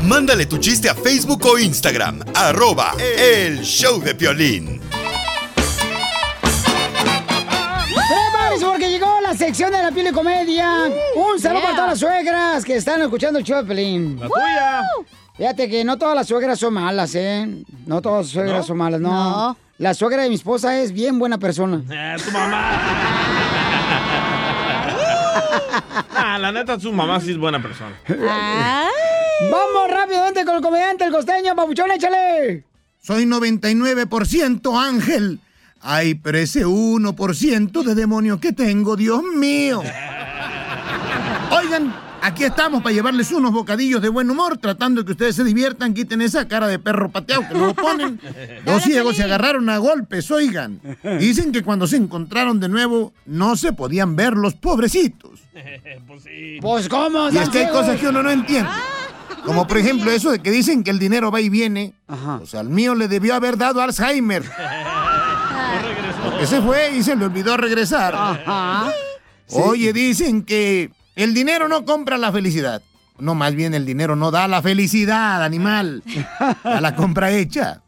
Mándale 0.07 0.47
tu 0.47 0.59
chiste 0.59 0.89
a 0.89 0.95
Facebook 0.95 1.45
o 1.47 1.59
Instagram, 1.59 2.21
arroba 2.35 2.93
el 2.99 3.61
show 3.63 4.01
de 4.01 4.15
Piolín. 4.15 4.81
¡Prepárense 8.09 8.67
porque 8.67 8.91
llegó 8.91 9.21
la 9.23 9.35
sección 9.35 9.73
de 9.73 9.83
la 9.83 9.91
piel 9.91 10.07
de 10.07 10.13
comedia! 10.13 10.91
Un 11.17 11.41
saludo 11.41 11.61
Yeah. 11.61 11.63
para 11.63 11.75
todas 11.77 11.91
las 11.91 11.99
suegras 12.01 12.65
que 12.65 12.77
están 12.77 13.01
escuchando 13.03 13.39
el 13.39 13.45
show 13.45 13.57
de 13.63 13.65
Pelín. 13.65 14.19
La 14.21 14.27
tuya. 14.29 14.83
Fíjate 15.37 15.69
que 15.69 15.85
no 15.85 15.97
todas 15.97 16.15
las 16.15 16.27
suegras 16.29 16.59
son 16.59 16.75
malas, 16.75 17.15
¿eh? 17.15 17.49
No 17.87 18.03
todas 18.03 18.27
las 18.27 18.33
suegras 18.33 18.59
¿No? 18.59 18.63
son 18.65 18.77
malas, 18.77 19.01
no. 19.01 19.11
No. 19.11 19.57
La 19.79 19.95
suegra 19.95 20.23
de 20.23 20.29
mi 20.29 20.35
esposa 20.37 20.79
es 20.81 20.93
bien 20.93 21.19
buena 21.19 21.39
persona. 21.39 21.83
Eh, 21.91 22.17
tu 22.25 22.31
mamá. 22.31 22.81
Ah, 26.17 26.39
la 26.39 26.53
neta, 26.53 26.79
su 26.81 26.93
mamá 26.93 27.21
sí 27.21 27.33
es 27.33 27.39
buena 27.39 27.61
persona. 27.61 27.95
Vamos 28.09 29.91
rápidamente 29.91 30.45
con 30.45 30.57
el 30.57 30.63
comediante, 30.63 31.05
el 31.05 31.13
costeño, 31.13 31.55
papuchón, 31.55 31.91
échale. 31.91 32.65
Soy 33.03 33.25
99% 33.27 34.81
ángel. 34.81 35.41
Ay, 35.81 36.15
pero 36.15 36.39
ese 36.39 36.65
1% 36.65 37.83
de 37.83 37.95
demonio 37.95 38.41
que 38.41 38.53
tengo, 38.53 38.97
Dios 38.97 39.23
mío. 39.23 39.83
Oigan, 41.51 41.95
aquí 42.25 42.45
estamos 42.45 42.83
para 42.83 42.95
llevarles 42.95 43.31
unos 43.33 43.53
bocadillos 43.53 44.01
de 44.01 44.09
buen 44.09 44.31
humor, 44.31 44.57
tratando 44.57 45.03
de 45.03 45.07
que 45.07 45.13
ustedes 45.13 45.37
se 45.37 45.45
diviertan, 45.45 45.93
quiten 45.93 46.23
esa 46.23 46.49
cara 46.49 46.67
de 46.67 46.79
perro 46.79 47.11
pateado 47.11 47.47
que 47.47 47.55
luego 47.55 47.75
ponen. 47.75 48.21
Dos 48.65 48.83
ciegos 48.83 49.17
se 49.17 49.25
agarraron 49.25 49.69
a 49.69 49.79
golpes, 49.79 50.31
oigan. 50.31 50.81
Dicen 51.19 51.53
que 51.53 51.63
cuando 51.63 51.87
se 51.87 51.97
encontraron 51.97 52.61
de 52.61 52.69
nuevo, 52.69 53.13
no 53.27 53.57
se 53.57 53.73
podían 53.73 54.17
ver 54.17 54.35
los 54.35 54.55
pobrecitos. 54.55 55.41
Pues, 56.61 56.89
¿cómo? 56.89 57.31
Y 57.31 57.39
es 57.39 57.49
que 57.49 57.67
hay 57.67 57.73
cosas 57.73 57.99
que 58.01 58.09
uno 58.09 58.23
no 58.23 58.31
entiende. 58.31 58.71
Como 59.45 59.67
por 59.67 59.79
ejemplo 59.79 60.11
eso 60.11 60.31
de 60.31 60.41
que 60.41 60.51
dicen 60.51 60.83
que 60.83 60.91
el 60.91 60.99
dinero 60.99 61.31
va 61.31 61.41
y 61.41 61.49
viene. 61.49 61.95
O 62.09 62.47
sea, 62.47 62.61
al 62.61 62.69
mío 62.69 62.95
le 62.95 63.09
debió 63.09 63.35
haber 63.35 63.57
dado 63.57 63.81
Alzheimer. 63.81 64.43
Porque 66.25 66.47
se 66.47 66.61
fue 66.61 66.97
y 66.97 67.03
se 67.03 67.15
le 67.15 67.27
olvidó 67.27 67.57
regresar. 67.57 68.15
Oye, 69.51 69.93
dicen 69.93 70.43
que 70.43 70.91
el 71.17 71.35
dinero 71.35 71.69
no 71.69 71.85
compra 71.85 72.19
la 72.19 72.33
felicidad. 72.33 72.83
No, 73.19 73.35
más 73.35 73.55
bien 73.55 73.75
el 73.75 73.87
dinero 73.87 74.17
no 74.17 74.31
da 74.31 74.49
la 74.49 74.61
felicidad, 74.61 75.45
animal. 75.45 76.03
A 76.65 76.81
la 76.81 76.97
compra 76.97 77.31
hecha. 77.31 77.83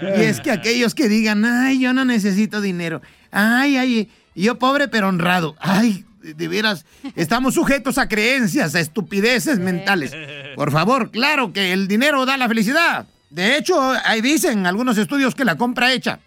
Y 0.00 0.22
es 0.22 0.40
que 0.40 0.50
aquellos 0.50 0.94
que 0.94 1.08
digan, 1.08 1.44
ay, 1.44 1.80
yo 1.80 1.92
no 1.92 2.04
necesito 2.04 2.60
dinero. 2.60 3.02
Ay, 3.30 3.76
ay, 3.76 4.10
yo 4.34 4.58
pobre 4.58 4.88
pero 4.88 5.08
honrado. 5.08 5.56
Ay, 5.60 6.06
de 6.22 6.48
veras, 6.48 6.86
estamos 7.16 7.54
sujetos 7.54 7.98
a 7.98 8.08
creencias, 8.08 8.74
a 8.74 8.80
estupideces 8.80 9.58
mentales. 9.58 10.12
Por 10.56 10.70
favor, 10.70 11.10
claro 11.10 11.52
que 11.52 11.72
el 11.72 11.88
dinero 11.88 12.24
da 12.24 12.36
la 12.36 12.48
felicidad. 12.48 13.06
De 13.30 13.56
hecho, 13.56 13.92
ahí 14.04 14.20
dicen 14.20 14.66
algunos 14.66 14.96
estudios 14.98 15.34
que 15.34 15.44
la 15.44 15.56
compra 15.56 15.92
hecha. 15.92 16.20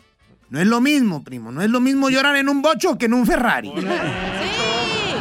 No 0.50 0.60
es 0.60 0.68
lo 0.68 0.82
mismo, 0.82 1.24
primo. 1.24 1.52
No 1.52 1.62
es 1.62 1.70
lo 1.70 1.80
mismo 1.80 2.10
llorar 2.10 2.36
en 2.36 2.50
un 2.50 2.62
bocho 2.62 2.98
que 2.98 3.06
en 3.06 3.14
un 3.14 3.26
Ferrari. 3.26 3.72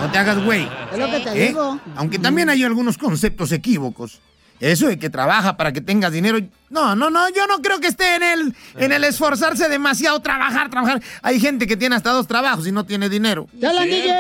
No 0.04 0.12
te 0.12 0.18
hagas 0.18 0.44
güey. 0.44 0.68
Es 0.92 0.98
lo 0.98 1.10
que 1.10 1.20
te 1.20 1.30
¿Eh? 1.30 1.48
digo. 1.48 1.80
Aunque 1.96 2.18
también 2.18 2.50
hay 2.50 2.62
algunos 2.62 2.98
conceptos 2.98 3.52
equívocos. 3.52 4.20
Eso 4.60 4.86
de 4.86 4.98
que 4.98 5.08
trabaja 5.08 5.56
para 5.56 5.72
que 5.72 5.80
tengas 5.80 6.12
dinero. 6.12 6.38
No, 6.68 6.94
no, 6.94 7.08
no, 7.08 7.28
yo 7.30 7.46
no 7.46 7.62
creo 7.62 7.80
que 7.80 7.86
esté 7.88 8.16
en 8.16 8.22
el, 8.22 8.56
en 8.76 8.92
el 8.92 9.02
esforzarse 9.04 9.66
demasiado, 9.68 10.20
trabajar, 10.20 10.68
trabajar. 10.68 11.02
Hay 11.22 11.40
gente 11.40 11.66
que 11.66 11.76
tiene 11.76 11.96
hasta 11.96 12.10
dos 12.10 12.26
trabajos 12.26 12.66
y 12.66 12.72
no 12.72 12.84
tiene 12.84 13.08
dinero. 13.08 13.48
¡Ya 13.54 13.72
la 13.72 13.82
DJ! 13.82 14.12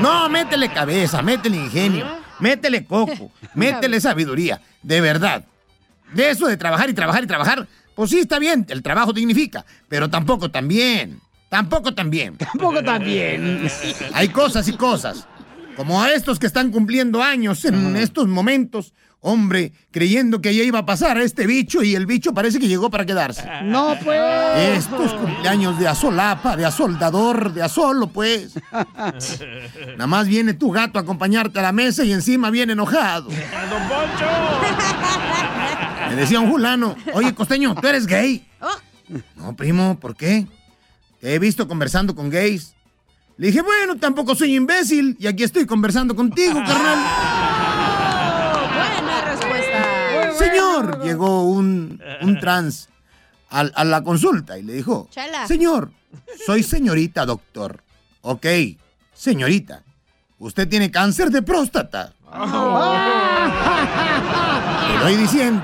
No, 0.00 0.28
métele 0.30 0.72
cabeza, 0.72 1.20
métele 1.20 1.58
ingenio, 1.58 2.06
métele 2.40 2.86
coco, 2.86 3.30
métele 3.54 4.00
sabiduría, 4.00 4.62
de 4.82 5.00
verdad. 5.02 5.44
De 6.12 6.30
eso 6.30 6.46
de 6.46 6.56
trabajar 6.56 6.88
y 6.88 6.94
trabajar 6.94 7.22
y 7.22 7.26
trabajar, 7.26 7.66
pues 7.94 8.10
sí 8.10 8.20
está 8.20 8.38
bien, 8.38 8.64
el 8.68 8.82
trabajo 8.82 9.12
dignifica, 9.12 9.64
pero 9.88 10.08
tampoco 10.08 10.50
también, 10.50 11.20
tampoco 11.54 11.94
también. 11.94 12.36
Tampoco 12.52 12.82
también. 12.82 13.68
Hay 14.12 14.28
cosas 14.30 14.66
y 14.66 14.72
cosas, 14.72 15.28
como 15.76 16.02
a 16.02 16.12
estos 16.12 16.40
que 16.40 16.48
están 16.48 16.72
cumpliendo 16.72 17.22
años 17.22 17.64
en 17.64 17.94
estos 17.94 18.26
momentos, 18.26 18.92
hombre, 19.20 19.72
creyendo 19.92 20.40
que 20.40 20.52
ya 20.52 20.64
iba 20.64 20.80
a 20.80 20.84
pasar 20.84 21.16
a 21.16 21.22
este 21.22 21.46
bicho 21.46 21.84
y 21.84 21.94
el 21.94 22.06
bicho 22.06 22.34
parece 22.34 22.58
que 22.58 22.66
llegó 22.66 22.90
para 22.90 23.06
quedarse. 23.06 23.44
No, 23.62 23.96
pues. 24.02 24.20
Estos 24.78 25.14
cumpleaños 25.14 25.78
de 25.78 25.86
asolapa, 25.86 26.56
de 26.56 26.64
asoldador, 26.64 27.52
de 27.52 27.62
asolo, 27.62 28.08
pues. 28.08 28.58
Nada 29.92 30.08
más 30.08 30.26
viene 30.26 30.54
tu 30.54 30.72
gato 30.72 30.98
a 30.98 31.02
acompañarte 31.02 31.60
a 31.60 31.62
la 31.62 31.72
mesa 31.72 32.04
y 32.04 32.12
encima 32.12 32.50
viene 32.50 32.72
enojado. 32.72 33.28
¡Don 33.70 33.88
Poncho! 33.88 34.26
Me 36.08 36.16
decía 36.16 36.40
un 36.40 36.50
fulano, 36.50 36.96
oye, 37.12 37.32
costeño, 37.32 37.76
¿tú 37.76 37.86
eres 37.86 38.08
gay? 38.08 38.44
No, 39.36 39.54
primo, 39.54 40.00
¿por 40.00 40.16
qué? 40.16 40.46
Te 41.24 41.34
he 41.34 41.38
visto 41.38 41.66
conversando 41.66 42.14
con 42.14 42.28
gays. 42.28 42.74
Le 43.38 43.46
dije, 43.46 43.62
bueno, 43.62 43.96
tampoco 43.96 44.34
soy 44.34 44.56
imbécil 44.56 45.16
y 45.18 45.26
aquí 45.26 45.42
estoy 45.42 45.64
conversando 45.64 46.14
contigo, 46.14 46.52
carnal. 46.66 46.98
Buena 48.74 49.24
respuesta. 49.24 50.32
Señor, 50.36 51.02
llegó 51.02 51.44
un, 51.44 51.98
un 52.20 52.38
trans 52.40 52.90
a, 53.48 53.84
la 53.84 54.04
consulta 54.04 54.58
y 54.58 54.64
le 54.64 54.74
dijo, 54.74 55.08
Chela. 55.10 55.46
señor, 55.48 55.92
soy 56.44 56.62
señorita 56.62 57.24
doctor. 57.24 57.82
Ok, 58.20 58.44
señorita, 59.14 59.82
usted 60.38 60.68
tiene 60.68 60.90
cáncer 60.90 61.30
de 61.30 61.40
próstata. 61.40 62.12
Te 64.88 64.94
estoy 64.94 65.16
diciendo. 65.16 65.62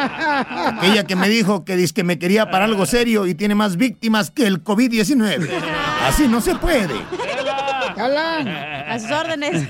Aquella 0.00 1.04
que 1.04 1.16
me 1.16 1.28
dijo 1.28 1.64
que, 1.64 1.76
dice 1.76 1.94
que 1.94 2.04
me 2.04 2.18
quería 2.18 2.50
para 2.50 2.64
algo 2.64 2.86
serio 2.86 3.26
y 3.26 3.34
tiene 3.34 3.54
más 3.54 3.76
víctimas 3.76 4.30
que 4.30 4.46
el 4.46 4.64
COVID-19. 4.64 5.48
Así 6.06 6.28
no 6.28 6.40
se 6.40 6.54
puede. 6.54 6.94
A 7.96 8.98
sus 8.98 9.10
órdenes. 9.10 9.68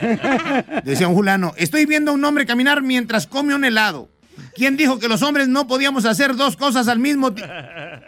Decía 0.84 1.08
un 1.08 1.14
fulano, 1.14 1.52
estoy 1.56 1.86
viendo 1.86 2.12
a 2.12 2.14
un 2.14 2.24
hombre 2.24 2.46
caminar 2.46 2.82
mientras 2.82 3.26
come 3.26 3.54
un 3.54 3.64
helado. 3.64 4.08
¿Quién 4.54 4.76
dijo 4.76 4.98
que 4.98 5.08
los 5.08 5.22
hombres 5.22 5.48
no 5.48 5.66
podíamos 5.66 6.04
hacer 6.04 6.36
dos 6.36 6.56
cosas 6.56 6.88
al 6.88 6.98
mismo 6.98 7.32
tiempo? 7.32 7.54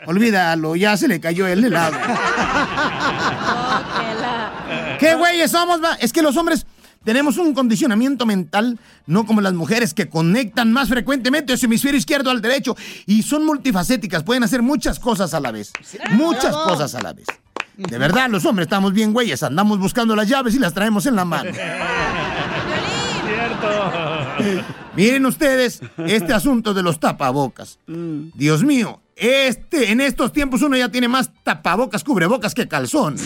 Olvídalo, 0.06 0.76
ya 0.76 0.96
se 0.96 1.08
le 1.08 1.20
cayó 1.20 1.46
el 1.46 1.64
helado. 1.64 1.96
¿Qué 4.98 5.14
güeyes 5.14 5.50
somos? 5.50 5.82
va? 5.82 5.94
Es 5.94 6.12
que 6.12 6.22
los 6.22 6.36
hombres 6.36 6.66
tenemos 7.04 7.38
un 7.38 7.54
condicionamiento 7.54 8.26
mental, 8.26 8.78
no 9.06 9.26
como 9.26 9.40
las 9.40 9.54
mujeres 9.54 9.94
que 9.94 10.08
conectan 10.08 10.72
más 10.72 10.88
frecuentemente 10.88 11.56
su 11.56 11.66
hemisferio 11.66 11.98
izquierdo 11.98 12.30
al 12.30 12.40
derecho 12.40 12.76
y 13.06 13.22
son 13.22 13.44
multifacéticas, 13.44 14.22
pueden 14.22 14.44
hacer 14.44 14.62
muchas 14.62 14.98
cosas 14.98 15.34
a 15.34 15.40
la 15.40 15.50
vez. 15.50 15.72
Muchas 16.12 16.56
cosas 16.56 16.94
a 16.94 17.02
la 17.02 17.12
vez. 17.12 17.26
De 17.76 17.98
verdad, 17.98 18.28
los 18.30 18.44
hombres 18.44 18.66
estamos 18.66 18.92
bien 18.92 19.12
güeyes, 19.12 19.42
andamos 19.42 19.78
buscando 19.78 20.14
las 20.14 20.28
llaves 20.28 20.54
y 20.54 20.58
las 20.58 20.74
traemos 20.74 21.06
en 21.06 21.16
la 21.16 21.24
mano. 21.24 21.50
Miren 24.96 25.26
ustedes 25.26 25.80
este 26.06 26.32
asunto 26.32 26.74
de 26.74 26.82
los 26.82 27.00
tapabocas. 27.00 27.78
Dios 27.86 28.62
mío, 28.62 29.00
este, 29.16 29.90
en 29.90 30.00
estos 30.00 30.32
tiempos 30.32 30.62
uno 30.62 30.76
ya 30.76 30.90
tiene 30.90 31.08
más 31.08 31.30
tapabocas, 31.44 32.04
cubrebocas 32.04 32.54
que 32.54 32.68
calzón. 32.68 33.16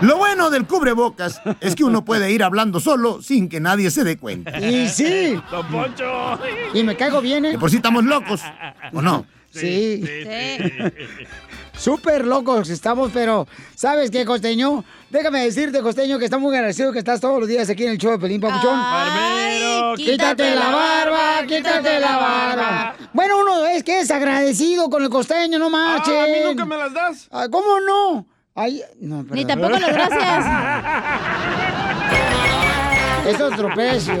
Lo 0.00 0.16
bueno 0.16 0.50
del 0.50 0.66
cubrebocas 0.66 1.40
es 1.60 1.74
que 1.74 1.84
uno 1.84 2.04
puede 2.04 2.30
ir 2.30 2.42
hablando 2.42 2.80
solo 2.80 3.20
sin 3.22 3.48
que 3.48 3.60
nadie 3.60 3.90
se 3.90 4.04
dé 4.04 4.16
cuenta. 4.16 4.58
Y 4.58 4.88
sí. 4.88 5.40
Don 5.50 5.66
Poncho. 5.68 6.38
Y 6.74 6.82
me 6.82 6.96
caigo 6.96 7.20
bien, 7.20 7.44
¿eh? 7.44 7.50
Que 7.52 7.58
por 7.58 7.70
si 7.70 7.76
estamos 7.76 8.04
locos, 8.04 8.42
¿o 8.92 9.02
no? 9.02 9.26
Sí. 9.50 10.04
Súper 11.76 12.24
locos 12.26 12.68
estamos, 12.70 13.10
pero 13.14 13.46
¿sabes 13.74 14.10
qué, 14.10 14.24
Costeño? 14.24 14.84
Déjame 15.10 15.44
decirte, 15.44 15.80
Costeño, 15.80 16.18
que 16.18 16.24
está 16.24 16.36
muy 16.36 16.54
agradecido 16.54 16.92
que 16.92 16.98
estás 16.98 17.20
todos 17.20 17.38
los 17.38 17.48
días 17.48 17.70
aquí 17.70 17.84
en 17.84 17.92
el 17.92 17.98
show 17.98 18.10
de 18.10 18.18
Pelín 18.18 18.40
Papuchón. 18.40 18.78
Barbero, 18.78 19.94
quítate 19.96 20.54
la 20.54 20.70
barba, 20.70 21.46
quítate 21.46 22.00
la 22.00 22.16
barba. 22.16 22.96
Bueno, 23.12 23.40
uno 23.40 23.64
es 23.66 23.84
que 23.84 24.00
es 24.00 24.10
agradecido 24.10 24.90
con 24.90 25.02
el 25.02 25.08
Costeño, 25.08 25.58
no 25.58 25.70
marches. 25.70 26.14
Ah, 26.18 26.24
a 26.24 26.26
mí 26.26 26.38
nunca 26.44 26.64
me 26.64 26.76
las 26.76 26.92
das. 26.92 27.28
Ah, 27.30 27.46
¿Cómo 27.50 27.80
no? 27.80 28.26
Ay, 28.60 28.82
no, 28.98 29.24
Ni 29.30 29.44
tampoco 29.44 29.78
las 29.78 29.92
gracias. 29.92 30.44
Eso 33.24 33.46
es 33.46 33.52
otro 33.52 33.72
precio. 33.72 34.20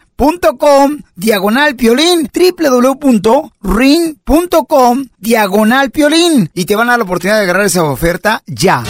punto 0.21 0.55
com 0.55 0.99
diagonal 1.15 1.75
piolín 1.75 2.29
www.ring.com 2.29 3.49
diagonal 5.17 5.89
piolín 5.89 6.51
y 6.53 6.65
te 6.65 6.75
van 6.75 6.89
a 6.89 6.91
dar 6.91 6.99
la 6.99 7.05
oportunidad 7.05 7.37
de 7.37 7.43
agarrar 7.45 7.65
esa 7.65 7.83
oferta 7.85 8.43
ya. 8.45 8.83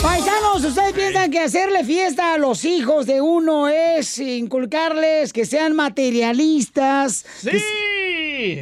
Paisanos, 0.00 0.64
¿ustedes 0.64 0.92
piensan 0.94 1.30
que 1.30 1.40
hacerle 1.40 1.84
fiesta 1.84 2.32
a 2.32 2.38
los 2.38 2.64
hijos 2.64 3.04
de 3.04 3.20
uno 3.20 3.68
es 3.68 4.18
inculcarles 4.18 5.34
que 5.34 5.44
sean 5.44 5.76
materialistas? 5.76 7.26
Sí. 7.42 7.58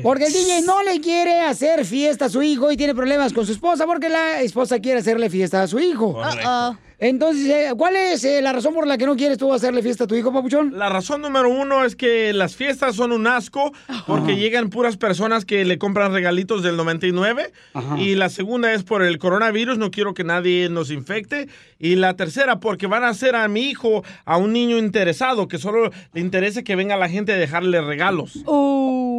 Porque 0.03 0.27
el 0.27 0.33
DJ 0.33 0.62
no 0.62 0.83
le 0.83 1.01
quiere 1.01 1.41
hacer 1.41 1.85
fiesta 1.85 2.27
a 2.27 2.29
su 2.29 2.43
hijo 2.43 2.71
y 2.71 2.77
tiene 2.77 2.95
problemas 2.95 3.33
con 3.33 3.47
su 3.47 3.53
esposa 3.53 3.87
porque 3.87 4.09
la 4.09 4.41
esposa 4.41 4.79
quiere 4.79 5.01
hacerle 5.01 5.31
fiesta 5.31 5.62
a 5.62 5.67
su 5.67 5.79
hijo. 5.79 6.15
Correcto. 6.15 6.79
Entonces, 6.99 7.47
eh, 7.49 7.73
¿cuál 7.77 7.95
es 7.95 8.25
eh, 8.25 8.41
la 8.41 8.55
razón 8.55 8.73
por 8.73 8.87
la 8.87 8.97
que 8.97 9.05
no 9.05 9.17
quieres 9.17 9.37
tú 9.37 9.53
hacerle 9.53 9.83
fiesta 9.83 10.05
a 10.05 10.07
tu 10.07 10.15
hijo, 10.15 10.33
papuchón? 10.33 10.79
La 10.79 10.89
razón 10.89 11.21
número 11.21 11.51
uno 11.51 11.85
es 11.85 11.95
que 11.95 12.33
las 12.33 12.57
fiestas 12.57 12.97
son 12.97 13.12
un 13.12 13.27
asco 13.27 13.73
porque 14.07 14.37
llegan 14.37 14.71
puras 14.71 14.97
personas 14.97 15.45
que 15.45 15.67
le 15.67 15.77
compran 15.77 16.15
regalitos 16.15 16.62
del 16.62 16.79
99. 16.79 17.53
Ajá. 17.75 17.99
Y 17.99 18.15
la 18.15 18.31
segunda 18.31 18.73
es 18.73 18.83
por 18.83 19.03
el 19.03 19.19
coronavirus, 19.19 19.77
no 19.77 19.91
quiero 19.91 20.15
que 20.15 20.25
nadie 20.25 20.71
nos 20.71 20.91
infecte. 20.91 21.49
Y 21.79 21.97
la 21.97 22.15
tercera, 22.15 22.61
porque 22.61 22.87
van 22.87 23.05
a 23.05 23.11
hacer 23.11 23.37
a 23.37 23.47
mi 23.49 23.69
hijo 23.69 24.03
a 24.25 24.39
un 24.39 24.55
niño 24.55 24.79
interesado, 24.79 25.49
que 25.49 25.59
solo 25.59 25.91
le 26.15 26.21
interesa 26.23 26.62
que 26.62 26.77
venga 26.77 26.97
la 26.97 27.11
gente 27.11 27.35
a 27.35 27.37
dejarle 27.37 27.83
regalos. 27.83 28.43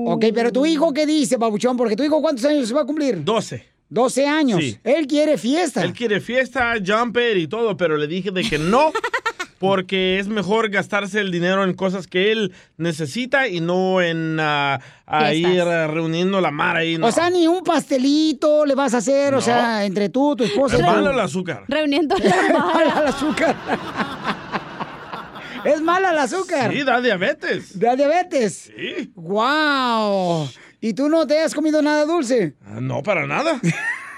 Ok, 0.09 0.25
pero 0.33 0.51
tu 0.51 0.65
hijo, 0.65 0.93
¿qué 0.93 1.05
dice, 1.05 1.37
papuchón? 1.37 1.75
Porque 1.77 1.95
tu 1.95 2.03
hijo, 2.03 2.21
¿cuántos 2.21 2.45
años 2.45 2.67
se 2.67 2.73
va 2.73 2.81
a 2.81 2.85
cumplir? 2.85 3.23
12. 3.23 3.65
12 3.89 4.25
años. 4.27 4.59
Sí. 4.61 4.77
Él 4.83 5.07
quiere 5.07 5.37
fiesta. 5.37 5.81
Él 5.83 5.93
quiere 5.93 6.19
fiesta, 6.19 6.73
jumper 6.85 7.37
y 7.37 7.47
todo, 7.47 7.77
pero 7.77 7.95
le 7.97 8.07
dije 8.07 8.31
de 8.31 8.43
que 8.43 8.57
no, 8.59 8.91
porque 9.59 10.19
es 10.19 10.27
mejor 10.27 10.69
gastarse 10.69 11.19
el 11.19 11.31
dinero 11.31 11.63
en 11.63 11.73
cosas 11.73 12.05
que 12.05 12.31
él 12.31 12.51
necesita 12.77 13.47
y 13.47 13.59
no 13.61 14.01
en 14.01 14.37
ah, 14.41 14.79
a 15.05 15.33
ir 15.33 15.63
reuniendo 15.63 16.41
la 16.41 16.51
mar 16.51 16.75
ahí. 16.75 16.97
No. 16.97 17.07
O 17.07 17.11
sea, 17.11 17.29
ni 17.29 17.47
un 17.47 17.63
pastelito 17.63 18.65
le 18.65 18.75
vas 18.75 18.93
a 18.93 18.97
hacer, 18.97 19.33
o 19.33 19.37
No. 19.37 19.41
sea, 19.41 19.85
entre 19.85 20.09
tú, 20.09 20.35
tu 20.35 20.43
esposa. 20.43 20.75
es 20.75 20.81
malo 20.81 21.11
el 21.11 21.19
azúcar. 21.19 21.63
Reuniendo 21.67 22.15
Es 22.17 22.25
mala 22.53 22.99
el 23.01 23.07
azúcar. 23.07 23.55
es 25.73 25.81
mala 25.81 26.11
el 26.11 26.17
azúcar. 26.17 26.71
Sí, 26.71 26.83
da 26.83 27.01
diabetes. 27.01 27.77
¿Da 27.79 27.95
diabetes? 27.95 28.71
Sí. 28.75 29.11
¡Wow! 29.15 30.47
¿Y 30.79 30.93
tú 30.93 31.09
no 31.09 31.25
te 31.25 31.39
has 31.39 31.53
comido 31.53 31.81
nada 31.81 32.05
dulce? 32.05 32.55
Ah, 32.65 32.79
No, 32.81 33.01
para 33.03 33.25
nada. 33.27 33.59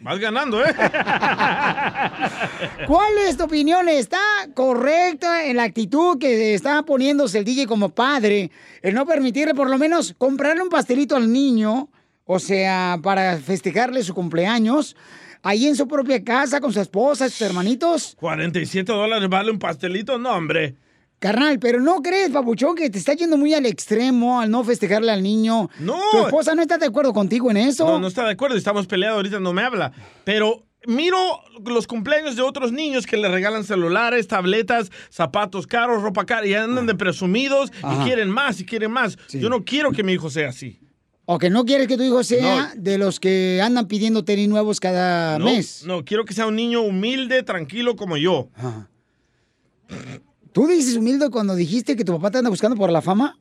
Vas 0.00 0.18
ganando, 0.18 0.64
¿eh? 0.64 0.72
¿Cuál 2.86 3.18
es 3.26 3.36
tu 3.36 3.44
opinión? 3.44 3.88
¿Está 3.88 4.20
correcta 4.54 5.46
en 5.46 5.56
la 5.56 5.64
actitud 5.64 6.18
que 6.18 6.54
está 6.54 6.82
poniéndose 6.84 7.38
el 7.38 7.44
DJ 7.44 7.66
como 7.66 7.88
padre? 7.88 8.50
El 8.82 8.94
no 8.94 9.06
permitirle 9.06 9.54
por 9.54 9.68
lo 9.68 9.78
menos 9.78 10.14
comprarle 10.16 10.62
un 10.62 10.68
pastelito 10.68 11.16
al 11.16 11.32
niño, 11.32 11.88
o 12.24 12.38
sea, 12.38 12.98
para 13.02 13.38
festejarle 13.38 14.02
su 14.02 14.14
cumpleaños, 14.14 14.96
ahí 15.42 15.66
en 15.66 15.76
su 15.76 15.88
propia 15.88 16.22
casa 16.22 16.60
con 16.60 16.72
su 16.72 16.80
esposa, 16.80 17.28
sus 17.28 17.42
hermanitos. 17.42 18.16
47 18.20 18.92
dólares 18.92 19.28
vale 19.28 19.50
un 19.50 19.58
pastelito, 19.58 20.18
no, 20.18 20.34
hombre. 20.34 20.76
Carnal, 21.24 21.58
pero 21.58 21.80
¿no 21.80 22.02
crees, 22.02 22.28
papuchón, 22.32 22.74
que 22.76 22.90
te 22.90 22.98
está 22.98 23.14
yendo 23.14 23.38
muy 23.38 23.54
al 23.54 23.64
extremo 23.64 24.42
al 24.42 24.50
no 24.50 24.62
festejarle 24.62 25.10
al 25.10 25.22
niño? 25.22 25.70
No. 25.78 25.98
¿Tu 26.12 26.18
esposa 26.26 26.54
no 26.54 26.60
está 26.60 26.76
de 26.76 26.84
acuerdo 26.84 27.14
contigo 27.14 27.50
en 27.50 27.56
eso? 27.56 27.86
No, 27.86 27.98
no 27.98 28.08
está 28.08 28.26
de 28.26 28.32
acuerdo, 28.32 28.58
estamos 28.58 28.86
peleados, 28.86 29.16
ahorita 29.16 29.40
no 29.40 29.54
me 29.54 29.62
habla. 29.62 29.90
Pero 30.24 30.66
miro 30.86 31.16
los 31.64 31.86
cumpleaños 31.86 32.36
de 32.36 32.42
otros 32.42 32.72
niños 32.72 33.06
que 33.06 33.16
le 33.16 33.30
regalan 33.30 33.64
celulares, 33.64 34.28
tabletas, 34.28 34.90
zapatos 35.08 35.66
caros, 35.66 36.02
ropa 36.02 36.26
cara, 36.26 36.46
y 36.46 36.52
andan 36.52 36.84
de 36.84 36.94
presumidos 36.94 37.72
Ajá. 37.80 38.02
y 38.02 38.04
quieren 38.04 38.28
más 38.28 38.60
y 38.60 38.66
quieren 38.66 38.90
más. 38.90 39.16
Yo 39.30 39.48
no 39.48 39.64
quiero 39.64 39.92
que 39.92 40.02
mi 40.02 40.12
hijo 40.12 40.28
sea 40.28 40.50
así. 40.50 40.78
¿O 41.24 41.38
que 41.38 41.48
no 41.48 41.64
quieres 41.64 41.88
que 41.88 41.96
tu 41.96 42.02
hijo 42.02 42.22
sea 42.22 42.74
de 42.76 42.98
los 42.98 43.18
que 43.18 43.62
andan 43.64 43.88
pidiendo 43.88 44.26
tenis 44.26 44.46
nuevos 44.46 44.78
cada 44.78 45.38
No, 45.38 45.46
mes? 45.46 45.84
no, 45.86 46.04
quiero 46.04 46.26
que 46.26 46.34
sea 46.34 46.46
un 46.46 46.56
niño 46.56 46.82
humilde, 46.82 47.42
tranquilo 47.42 47.96
como 47.96 48.18
yo. 48.18 48.50
¿Tú 50.54 50.66
dices 50.68 50.96
humilde 50.96 51.28
cuando 51.30 51.56
dijiste 51.56 51.96
que 51.96 52.04
tu 52.04 52.12
papá 52.12 52.30
te 52.30 52.38
anda 52.38 52.48
buscando 52.48 52.76
por 52.76 52.92
la 52.92 53.02
fama? 53.02 53.36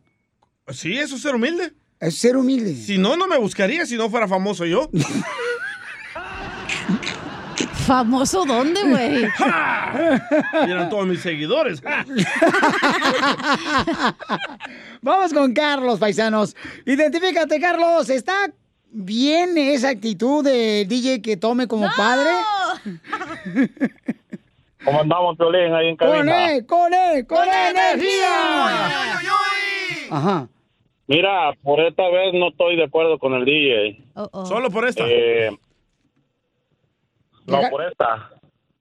Sí, 0.69 0.97
eso 0.97 1.15
es 1.15 1.21
ser 1.21 1.35
humilde. 1.35 1.71
Es 1.99 2.17
ser 2.17 2.35
humilde. 2.35 2.73
Si 2.73 2.97
no, 2.97 3.15
no 3.15 3.27
me 3.27 3.37
buscaría 3.37 3.85
si 3.85 3.97
no 3.97 4.09
fuera 4.09 4.27
famoso 4.27 4.65
yo. 4.65 4.89
¿Famoso 7.85 8.45
dónde, 8.45 8.81
güey? 8.81 9.25
Eran 10.53 10.89
todos 10.89 11.05
mis 11.05 11.21
seguidores. 11.21 11.81
Vamos 15.03 15.33
con 15.33 15.53
Carlos, 15.53 15.99
paisanos. 15.99 16.55
Identifícate, 16.83 17.59
Carlos. 17.59 18.09
¿Está 18.09 18.51
bien 18.89 19.55
esa 19.59 19.89
actitud 19.89 20.43
de 20.43 20.87
DJ 20.89 21.21
que 21.21 21.37
tome 21.37 21.67
como 21.67 21.87
padre? 21.95 22.31
¿Cómo 24.85 25.01
andamos, 25.01 25.37
Piolín, 25.37 25.73
ahí 25.73 25.87
en 25.89 25.97
¡Con 25.97 26.09
cabina? 26.09 26.53
él, 26.53 26.65
con 26.65 26.93
él, 26.93 27.25
con 27.27 27.47
energía! 27.47 29.17
Ajá. 30.11 30.47
Mira, 31.07 31.53
por 31.61 31.79
esta 31.81 32.07
vez 32.09 32.33
no 32.33 32.49
estoy 32.49 32.75
de 32.75 32.83
acuerdo 32.83 33.17
con 33.19 33.33
el 33.33 33.45
DJ. 33.45 34.03
Solo 34.45 34.69
por 34.69 34.87
esta. 34.87 35.03
Eh, 35.07 35.51
no, 37.45 37.61
por 37.69 37.83
esta. 37.83 38.29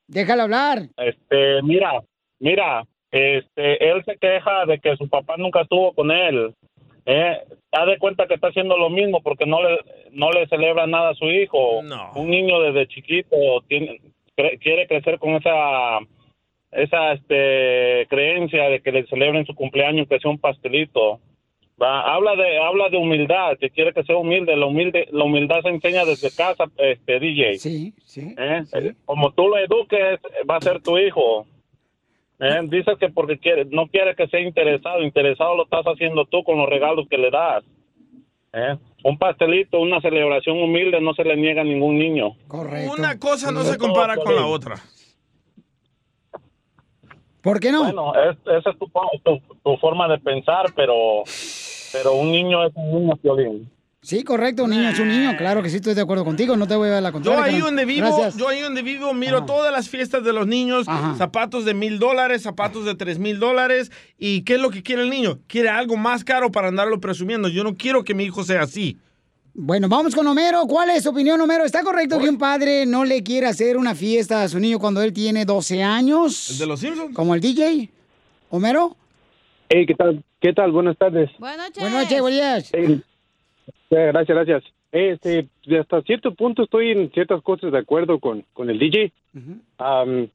Déjalo 0.07 0.43
hablar. 0.43 0.83
Este, 0.97 1.63
mira, 1.63 2.03
mira, 2.39 2.85
este, 3.11 3.91
él 3.91 4.03
se 4.05 4.17
queja 4.19 4.67
de 4.67 4.79
que 4.79 4.97
su 4.97 5.09
papá 5.09 5.35
nunca 5.37 5.63
estuvo 5.63 5.93
con 5.95 6.11
él. 6.11 6.55
Eh, 7.05 7.39
da 7.73 7.85
de 7.87 7.99
cuenta 7.99 8.27
que 8.29 8.35
está 8.35 8.49
haciendo 8.49 8.77
lo 8.77 8.89
mismo 8.89 9.21
porque 9.23 9.45
no 9.45 9.61
le, 9.63 9.79
no 10.13 10.31
le 10.31 10.47
celebra 10.47 10.87
nada 10.87 11.11
a 11.11 11.15
su 11.15 11.25
hijo. 11.25 11.81
Un 12.15 12.31
niño 12.31 12.61
desde 12.61 12.87
chiquito 12.87 13.37
tiene, 13.67 14.01
cre- 14.37 14.59
quiere 14.61 14.87
crecer 14.87 15.19
con 15.19 15.35
esa 15.35 15.99
esa 16.73 17.13
este 17.13 18.07
creencia 18.09 18.69
de 18.71 18.81
que 18.81 18.93
le 18.93 19.07
celebren 19.07 19.45
su 19.45 19.55
cumpleaños 19.55 20.09
que 20.09 20.19
sea 20.19 20.31
un 20.31 20.39
pastelito. 20.39 21.21
Va, 21.83 22.15
habla 22.15 22.37
de 22.37 22.59
habla 22.59 22.89
de 22.91 22.97
humildad, 22.97 23.59
que 23.59 23.71
quiere 23.71 23.93
que 23.93 24.05
sea 24.05 24.17
humilde, 24.17 24.57
la 24.57 24.67
humilde 24.67 25.09
la 25.11 25.25
humildad 25.25 25.61
se 25.63 25.69
enseña 25.69 26.05
desde 26.05 26.31
casa, 26.35 26.65
este 26.79 27.19
DJ. 27.19 27.55
Sí, 27.59 27.93
sí. 28.05 28.35
¿Eh? 28.39 28.63
Como 29.05 29.33
tú 29.33 29.49
lo 29.49 29.59
eduques, 29.59 30.21
va 30.49 30.57
a 30.57 30.61
ser 30.61 30.81
tu 30.83 30.97
hijo. 30.99 31.47
¿Eh? 32.41 32.61
Dices 32.65 32.97
que 32.99 33.09
porque 33.09 33.39
quiere, 33.39 33.65
no 33.67 33.87
quiere 33.87 34.15
que 34.15 34.27
sea 34.29 34.41
interesado, 34.41 35.03
interesado 35.03 35.57
lo 35.57 35.65
estás 35.65 35.85
haciendo 35.87 36.25
tú 36.27 36.43
con 36.45 36.59
los 36.59 36.69
regalos 36.69 37.07
que 37.09 37.19
le 37.19 37.31
das. 37.31 37.65
¿Eh? 38.53 38.77
Un 39.05 39.19
pastelito, 39.19 39.81
una 39.81 40.01
celebración 40.01 40.63
humilde 40.63 41.01
no 41.01 41.13
se 41.15 41.25
le 41.25 41.37
niega 41.37 41.63
a 41.63 41.65
ningún 41.65 41.99
niño. 41.99 42.37
Correcto. 42.47 42.93
Una 42.99 43.19
cosa 43.19 43.51
no 43.51 43.63
se 43.65 43.77
compara 43.79 44.17
con 44.17 44.35
la 44.35 44.47
otra. 44.47 44.77
¿Por 47.41 47.59
qué 47.59 47.73
no? 47.73 47.83
Bueno, 47.85 48.13
es- 48.15 48.39
esa 48.47 48.71
es 48.71 48.79
tu, 48.79 48.89
tu, 49.25 49.41
tu 49.65 49.77
forma 49.79 50.07
de 50.09 50.19
pensar, 50.19 50.67
pero, 50.77 51.25
pero 51.93 52.15
un 52.15 52.31
niño 52.31 52.65
es 52.65 52.73
un 52.77 52.91
niño, 53.01 53.17
Piolín. 53.17 53.69
Sí, 54.05 54.25
correcto, 54.25 54.65
un 54.65 54.71
niño 54.71 54.89
es 54.89 54.99
un 54.99 55.07
niño. 55.09 55.37
Claro 55.39 55.63
que 55.63 55.71
sí, 55.71 55.77
estoy 55.77 55.95
de 55.95 56.01
acuerdo 56.01 56.25
contigo. 56.25 56.57
No 56.57 56.67
te 56.67 56.75
voy 56.75 56.89
a 56.89 56.93
dar 56.95 57.03
la 57.05 57.11
Yo 57.11 57.13
contraria. 57.13 57.39
ahí 57.45 57.51
carnal. 57.53 57.63
donde 57.69 57.85
vivo, 57.85 58.07
Gracias. 58.09 58.37
yo 58.37 58.49
ahí 58.49 58.61
donde 58.61 58.83
vivo 58.83 59.15
miro 59.15 59.45
todas 59.45 59.71
las 59.71 59.89
fiestas 59.89 60.25
de 60.25 60.33
los 60.33 60.49
niños, 60.49 60.87
zapatos 61.17 61.65
de 61.65 61.73
mil 61.73 62.01
dólares, 62.01 62.43
zapatos 62.43 62.85
de 62.85 62.97
tres 62.97 63.21
mil 63.21 63.39
dólares. 63.39 63.93
¿Y 64.19 64.43
qué 64.43 64.55
es 64.57 64.61
lo 64.61 64.71
que 64.71 64.83
quiere 64.83 65.03
el 65.03 65.11
niño? 65.11 65.39
Quiere 65.47 65.69
algo 65.69 65.97
más 65.97 66.25
caro 66.25 66.51
para 66.51 66.67
andarlo 66.67 66.99
presumiendo. 67.01 67.49
Yo 67.49 67.63
no 67.63 67.77
quiero 67.77 68.03
que 68.03 68.13
mi 68.15 68.25
hijo 68.25 68.43
sea 68.43 68.63
así. 68.63 68.99
Bueno, 69.55 69.89
vamos 69.89 70.17
con 70.17 70.27
Homero. 70.27 70.63
¿Cuál 70.67 70.91
es 70.91 71.05
su 71.05 71.11
opinión, 71.11 71.41
Homero? 71.41 71.65
¿Está 71.65 71.85
correcto 71.85 72.19
que 72.19 72.29
un 72.29 72.39
padre 72.39 72.87
no 72.87 73.05
le 73.05 73.23
quiera 73.23 73.51
hacer 73.51 73.77
una 73.77 73.95
fiesta 73.95 74.43
a 74.43 74.49
su 74.49 74.59
niño 74.59 74.81
cuando 74.81 75.01
él 75.03 75.13
tiene 75.13 75.45
12 75.45 75.81
años? 75.81 76.51
¿El 76.51 76.59
de 76.59 76.67
los 76.67 76.81
Simpsons? 76.81 77.15
Como 77.15 77.37
el 77.37 77.41
DJ. 77.41 77.89
¿Homero? 78.51 78.97
Hey, 79.69 79.85
¿qué 79.87 79.95
tal? 79.95 80.25
¿Qué 80.41 80.53
tal? 80.53 80.73
Buenas 80.73 80.99
tardes. 80.99 81.31
Buenas 81.39 81.59
noches. 81.69 81.83
Buenas 81.83 82.03
noches, 82.03 82.21
buenos 82.21 82.41
días. 82.73 82.73
Gracias, 83.93 84.35
gracias. 84.35 84.65
Este, 84.91 85.49
de 85.67 85.79
hasta 85.79 86.01
cierto 86.03 86.35
punto 86.35 86.63
estoy 86.63 86.93
en 86.93 87.11
ciertas 87.11 87.43
cosas 87.43 87.73
de 87.73 87.79
acuerdo 87.79 88.19
con, 88.21 88.45
con 88.55 88.71
el 88.71 88.79
DJ. 88.79 89.13
Am, 89.77 90.29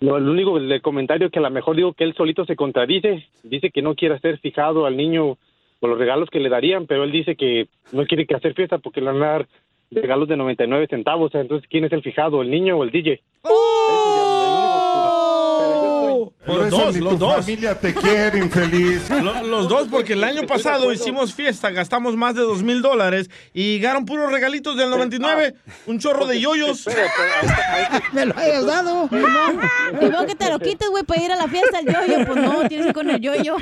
lo, 0.00 0.18
lo 0.18 0.32
único 0.32 0.58
del 0.58 0.82
comentario 0.82 1.30
que 1.30 1.38
a 1.38 1.42
lo 1.42 1.50
mejor 1.50 1.76
digo 1.76 1.92
que 1.92 2.02
él 2.02 2.14
solito 2.14 2.44
se 2.44 2.56
contradice. 2.56 3.26
Dice 3.44 3.70
que 3.70 3.82
no 3.82 3.94
quiere 3.94 4.18
ser 4.18 4.38
fijado 4.38 4.84
al 4.84 4.96
niño 4.96 5.38
por 5.78 5.90
los 5.90 5.98
regalos 5.98 6.28
que 6.28 6.40
le 6.40 6.48
darían, 6.48 6.86
pero 6.86 7.04
él 7.04 7.12
dice 7.12 7.36
que 7.36 7.68
no 7.92 8.04
quiere 8.04 8.26
que 8.26 8.34
hacer 8.34 8.54
fiesta 8.54 8.78
porque 8.78 9.00
le 9.00 9.12
van 9.12 9.22
a 9.22 9.26
dar 9.26 9.46
regalos 9.92 10.28
de 10.28 10.36
99 10.36 10.88
centavos. 10.88 11.32
Entonces, 11.34 11.68
¿quién 11.70 11.84
es 11.84 11.92
el 11.92 12.02
fijado, 12.02 12.42
el 12.42 12.50
niño 12.50 12.78
o 12.78 12.82
el 12.84 12.90
DJ? 12.90 13.20
Los 16.46 16.56
Por 16.56 16.66
eso 16.66 16.76
dos, 16.76 16.94
ni 16.94 17.00
los 17.00 17.12
tu 17.14 17.18
dos. 17.18 17.34
familia 17.36 17.78
te 17.78 17.94
quiere, 17.94 18.38
infeliz. 18.38 19.08
Lo- 19.22 19.42
Los 19.42 19.68
dos, 19.68 19.88
porque 19.90 20.12
el 20.14 20.24
año 20.24 20.46
pasado 20.46 20.92
hicimos 20.92 21.34
fiesta, 21.34 21.70
gastamos 21.70 22.16
más 22.16 22.34
de 22.34 22.42
dos 22.42 22.62
mil 22.62 22.82
dólares 22.82 23.28
y 23.52 23.74
llegaron 23.74 24.04
puros 24.04 24.30
regalitos 24.32 24.76
del 24.76 24.90
99, 24.90 25.54
un 25.86 25.98
chorro 25.98 26.26
de 26.26 26.40
yoyos. 26.40 26.86
Me 28.12 28.26
lo 28.26 28.36
hayas 28.36 28.66
dado. 28.66 29.08
Y 29.12 30.06
veo 30.08 30.26
que 30.26 30.34
te 30.34 30.48
lo 30.50 30.58
quites, 30.58 30.88
güey, 30.88 31.04
para 31.04 31.22
ir 31.22 31.32
a 31.32 31.36
la 31.36 31.48
fiesta 31.48 31.80
del 31.82 31.94
yoyo. 31.94 32.26
Pues 32.26 32.42
no, 32.42 32.68
tienes 32.68 32.86
que 32.86 32.88
ir 32.90 32.94
con 32.94 33.10
el 33.10 33.20
yoyo. 33.20 33.56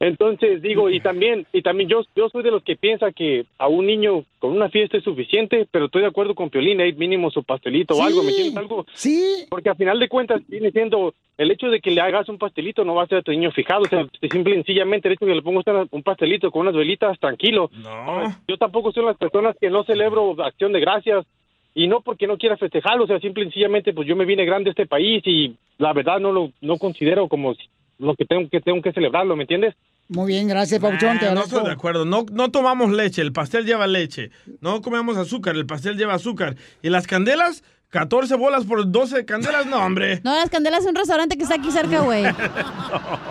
Entonces 0.00 0.62
digo, 0.62 0.90
y 0.90 1.00
también, 1.00 1.46
y 1.52 1.62
también 1.62 1.88
yo, 1.88 2.02
yo 2.16 2.28
soy 2.28 2.42
de 2.42 2.50
los 2.50 2.62
que 2.62 2.76
piensa 2.76 3.12
que 3.12 3.44
a 3.58 3.68
un 3.68 3.86
niño 3.86 4.24
con 4.38 4.52
una 4.52 4.68
fiesta 4.68 4.96
es 4.96 5.04
suficiente, 5.04 5.66
pero 5.70 5.86
estoy 5.86 6.02
de 6.02 6.08
acuerdo 6.08 6.34
con 6.34 6.50
Piolín, 6.50 6.80
hay 6.80 6.92
mínimo 6.92 7.30
su 7.30 7.42
pastelito 7.44 7.94
o 7.94 8.02
algo, 8.02 8.22
¿me 8.22 8.30
entiendes? 8.30 8.56
Algo. 8.56 8.86
Sí. 8.94 9.46
Porque 9.48 9.70
al 9.70 9.76
final 9.76 10.00
de 10.00 10.08
cuentas 10.08 10.42
viene 10.48 10.70
siendo 10.70 11.14
el 11.38 11.50
hecho 11.50 11.68
de 11.68 11.80
que 11.80 11.90
le 11.90 12.00
hagas 12.00 12.28
un 12.28 12.38
pastelito 12.38 12.84
no 12.84 12.94
va 12.94 13.04
a 13.04 13.06
ser 13.06 13.18
a 13.18 13.22
tu 13.22 13.32
niño 13.32 13.52
fijado, 13.52 13.82
o 13.82 13.88
sea, 13.88 14.06
simple 14.30 14.52
y 14.52 14.56
sencillamente 14.56 15.08
el 15.08 15.14
hecho 15.14 15.26
de 15.26 15.32
que 15.32 15.36
le 15.36 15.42
pongas 15.42 15.88
un 15.90 16.02
pastelito 16.02 16.50
con 16.50 16.62
unas 16.62 16.74
velitas, 16.74 17.18
tranquilo. 17.18 17.70
No. 17.72 18.22
Yo 18.48 18.56
tampoco 18.56 18.92
soy 18.92 19.04
las 19.04 19.16
personas 19.16 19.56
que 19.60 19.70
no 19.70 19.84
celebro 19.84 20.34
acción 20.42 20.72
de 20.72 20.80
gracias 20.80 21.26
y 21.74 21.86
no 21.86 22.00
porque 22.00 22.26
no 22.26 22.36
quiera 22.36 22.56
festejarlo, 22.56 23.04
o 23.04 23.06
sea, 23.06 23.20
simple 23.20 23.42
y 23.42 23.46
sencillamente 23.46 23.92
pues 23.92 24.06
yo 24.06 24.16
me 24.16 24.24
vine 24.24 24.44
grande 24.44 24.70
a 24.70 24.72
este 24.72 24.86
país 24.86 25.22
y 25.26 25.54
la 25.78 25.92
verdad 25.92 26.20
no 26.20 26.32
lo 26.32 26.50
no 26.60 26.78
considero 26.78 27.28
como 27.28 27.54
lo 28.02 28.14
que 28.14 28.24
tengo 28.24 28.48
que 28.50 28.60
tengo 28.60 28.82
que 28.82 28.92
celebrarlo, 28.92 29.36
¿me 29.36 29.42
entiendes? 29.44 29.74
Muy 30.08 30.26
bien, 30.26 30.48
gracias, 30.48 30.80
Pabuchón. 30.80 31.18
Te 31.18 31.26
Ah, 31.28 31.34
no 31.34 31.42
estoy 31.44 31.64
de 31.64 31.70
acuerdo. 31.72 32.04
No, 32.04 32.26
no 32.32 32.50
tomamos 32.50 32.90
leche, 32.90 33.22
el 33.22 33.32
pastel 33.32 33.64
lleva 33.64 33.86
leche. 33.86 34.30
No 34.60 34.82
comemos 34.82 35.16
azúcar, 35.16 35.54
el 35.56 35.64
pastel 35.64 35.96
lleva 35.96 36.14
azúcar. 36.14 36.56
¿Y 36.82 36.90
las 36.90 37.06
candelas? 37.06 37.62
14 37.90 38.36
bolas 38.36 38.64
por 38.64 38.90
12 38.90 39.24
candelas, 39.24 39.66
no, 39.66 39.78
hombre. 39.78 40.20
No, 40.24 40.34
las 40.34 40.50
candelas 40.50 40.80
es 40.80 40.86
un 40.88 40.94
restaurante 40.96 41.36
que 41.36 41.42
está 41.44 41.54
aquí 41.56 41.70
cerca, 41.70 42.00
güey. 42.04 42.24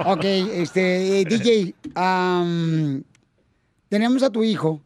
Ok, 0.06 0.24
este, 0.24 1.22
eh, 1.22 1.26
DJ, 1.26 1.76
am, 1.96 3.04
tenemos 3.90 4.24
a 4.24 4.30
tu 4.30 4.44
hijo. 4.44 4.82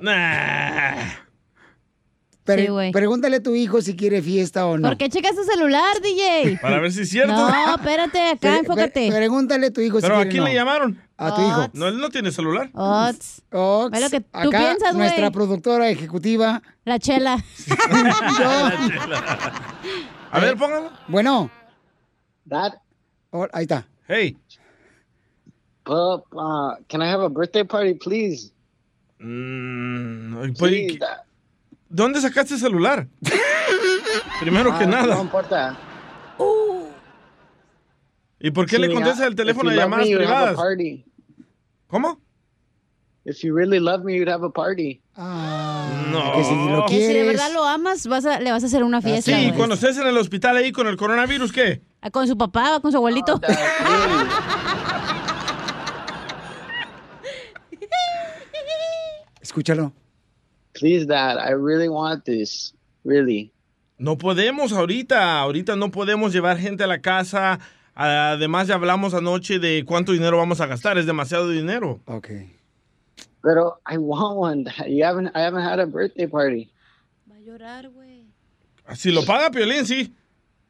Nah. 0.00 1.27
Pre- 2.54 2.64
Sí, 2.64 2.68
güey. 2.70 2.92
Pregúntale 2.92 3.36
a 3.36 3.42
tu 3.42 3.54
hijo 3.54 3.82
si 3.82 3.94
quiere 3.94 4.22
fiesta 4.22 4.66
o 4.66 4.78
no. 4.78 4.88
¿Por 4.88 4.96
qué 4.96 5.08
checas 5.10 5.36
tu 5.36 5.44
celular, 5.44 6.00
DJ? 6.02 6.58
Para 6.62 6.80
ver 6.80 6.90
si 6.92 7.02
es 7.02 7.10
cierto. 7.10 7.32
No, 7.34 7.74
espérate, 7.76 8.20
acá, 8.28 8.38
Pre- 8.40 8.58
enfócate. 8.58 9.08
pre- 9.08 9.16
pregúntale 9.18 9.66
a 9.66 9.70
tu 9.72 9.80
hijo 9.82 9.98
¿Pero 10.00 10.14
si 10.16 10.20
a 10.20 10.24
quiere 10.24 10.30
quién 10.30 10.42
no. 10.44 10.48
le 10.48 10.54
llamaron? 10.54 10.98
A 11.18 11.34
tu 11.34 11.42
hijo. 11.42 11.66
No, 11.74 11.88
él 11.88 11.98
no 11.98 12.08
tiene 12.10 12.30
celular. 12.32 12.70
Ots. 12.72 13.42
Ve 13.50 14.00
lo 14.00 14.10
que 14.10 14.20
tú 14.20 14.26
acá, 14.32 14.58
piensas, 14.58 14.94
güey. 14.94 15.06
nuestra 15.06 15.30
productora 15.30 15.90
ejecutiva. 15.90 16.62
La 16.84 16.98
chela. 16.98 17.44
A 20.30 20.40
ver, 20.40 20.56
póngalo. 20.56 20.90
Bueno. 21.08 21.50
Dad. 22.44 22.74
Oh, 23.30 23.46
ahí 23.52 23.62
está. 23.64 23.86
Hey. 24.06 24.36
Pup, 25.84 26.24
uh, 26.32 26.74
can 26.88 27.02
I 27.02 27.08
have 27.10 27.22
a 27.22 27.28
birthday 27.28 27.64
party, 27.64 27.94
please? 27.94 28.52
Mm, 29.20 30.52
¿qué- 30.54 30.98
¿Dónde 31.88 32.20
sacaste 32.20 32.54
el 32.54 32.60
celular? 32.60 33.08
Primero 34.40 34.76
que 34.78 34.84
Ah, 34.84 34.88
nada. 34.88 35.14
No 35.16 35.22
importa. 35.22 35.76
¿Y 38.40 38.50
por 38.52 38.66
qué 38.66 38.78
le 38.78 38.92
contestas 38.92 39.26
el 39.26 39.34
teléfono 39.34 39.70
love 39.70 39.78
llamadas 39.78 40.06
me, 40.06 40.14
a 40.14 40.18
privadas? 40.18 40.56
¿Cómo? 41.88 42.20
If 43.24 43.42
you 43.42 43.54
really 43.54 43.80
love 43.80 44.04
me, 44.04 44.16
you'd 44.16 44.28
have 44.28 44.44
a 44.46 44.50
party. 44.50 45.02
No. 45.16 46.32
Que 46.36 46.44
si 46.44 46.54
lo 46.54 46.86
si 46.88 46.98
de 46.98 47.24
verdad 47.24 47.50
lo 47.52 47.64
amas, 47.64 48.06
vas 48.06 48.24
a- 48.26 48.38
le 48.40 48.52
vas 48.52 48.62
a 48.62 48.66
hacer 48.66 48.84
una 48.84 49.02
fiesta. 49.02 49.32
Sí, 49.36 49.52
cuando 49.56 49.74
estés 49.74 49.98
en 49.98 50.06
el 50.06 50.16
hospital 50.16 50.56
ahí 50.56 50.70
con 50.72 50.86
el 50.86 50.96
coronavirus, 50.96 51.52
¿qué? 51.52 51.82
Ah, 52.00 52.10
Con 52.10 52.28
su 52.28 52.38
papá, 52.38 52.78
con 52.80 52.92
su 52.92 52.96
abuelito. 52.98 53.40
Escúchalo. 59.40 59.92
Please, 60.78 61.06
Dad. 61.06 61.38
I 61.38 61.52
really 61.52 61.88
want 61.88 62.24
this. 62.24 62.72
Really. 63.04 63.50
No 63.98 64.16
podemos 64.16 64.72
ahorita, 64.72 65.40
ahorita 65.40 65.74
no 65.76 65.90
podemos 65.90 66.32
llevar 66.32 66.58
gente 66.58 66.84
a 66.84 66.86
la 66.86 67.00
casa. 67.00 67.58
Además 67.94 68.68
ya 68.68 68.76
hablamos 68.76 69.12
anoche 69.12 69.58
de 69.58 69.84
cuánto 69.84 70.12
dinero 70.12 70.38
vamos 70.38 70.60
a 70.60 70.66
gastar, 70.66 70.98
es 70.98 71.06
demasiado 71.06 71.50
dinero. 71.50 71.98
Ok. 72.06 72.28
Pero 73.42 73.80
I 73.90 73.96
want 73.96 74.38
one. 74.38 74.64
Dad. 74.64 74.86
You 74.86 75.04
haven't. 75.04 75.28
I 75.34 75.40
haven't 75.40 75.64
had 75.64 75.80
a 75.80 75.86
birthday 75.86 76.28
party. 76.28 76.70
Si 78.94 79.10
lo 79.10 79.24
paga 79.24 79.50
Piolín, 79.50 79.84
sí. 79.84 80.14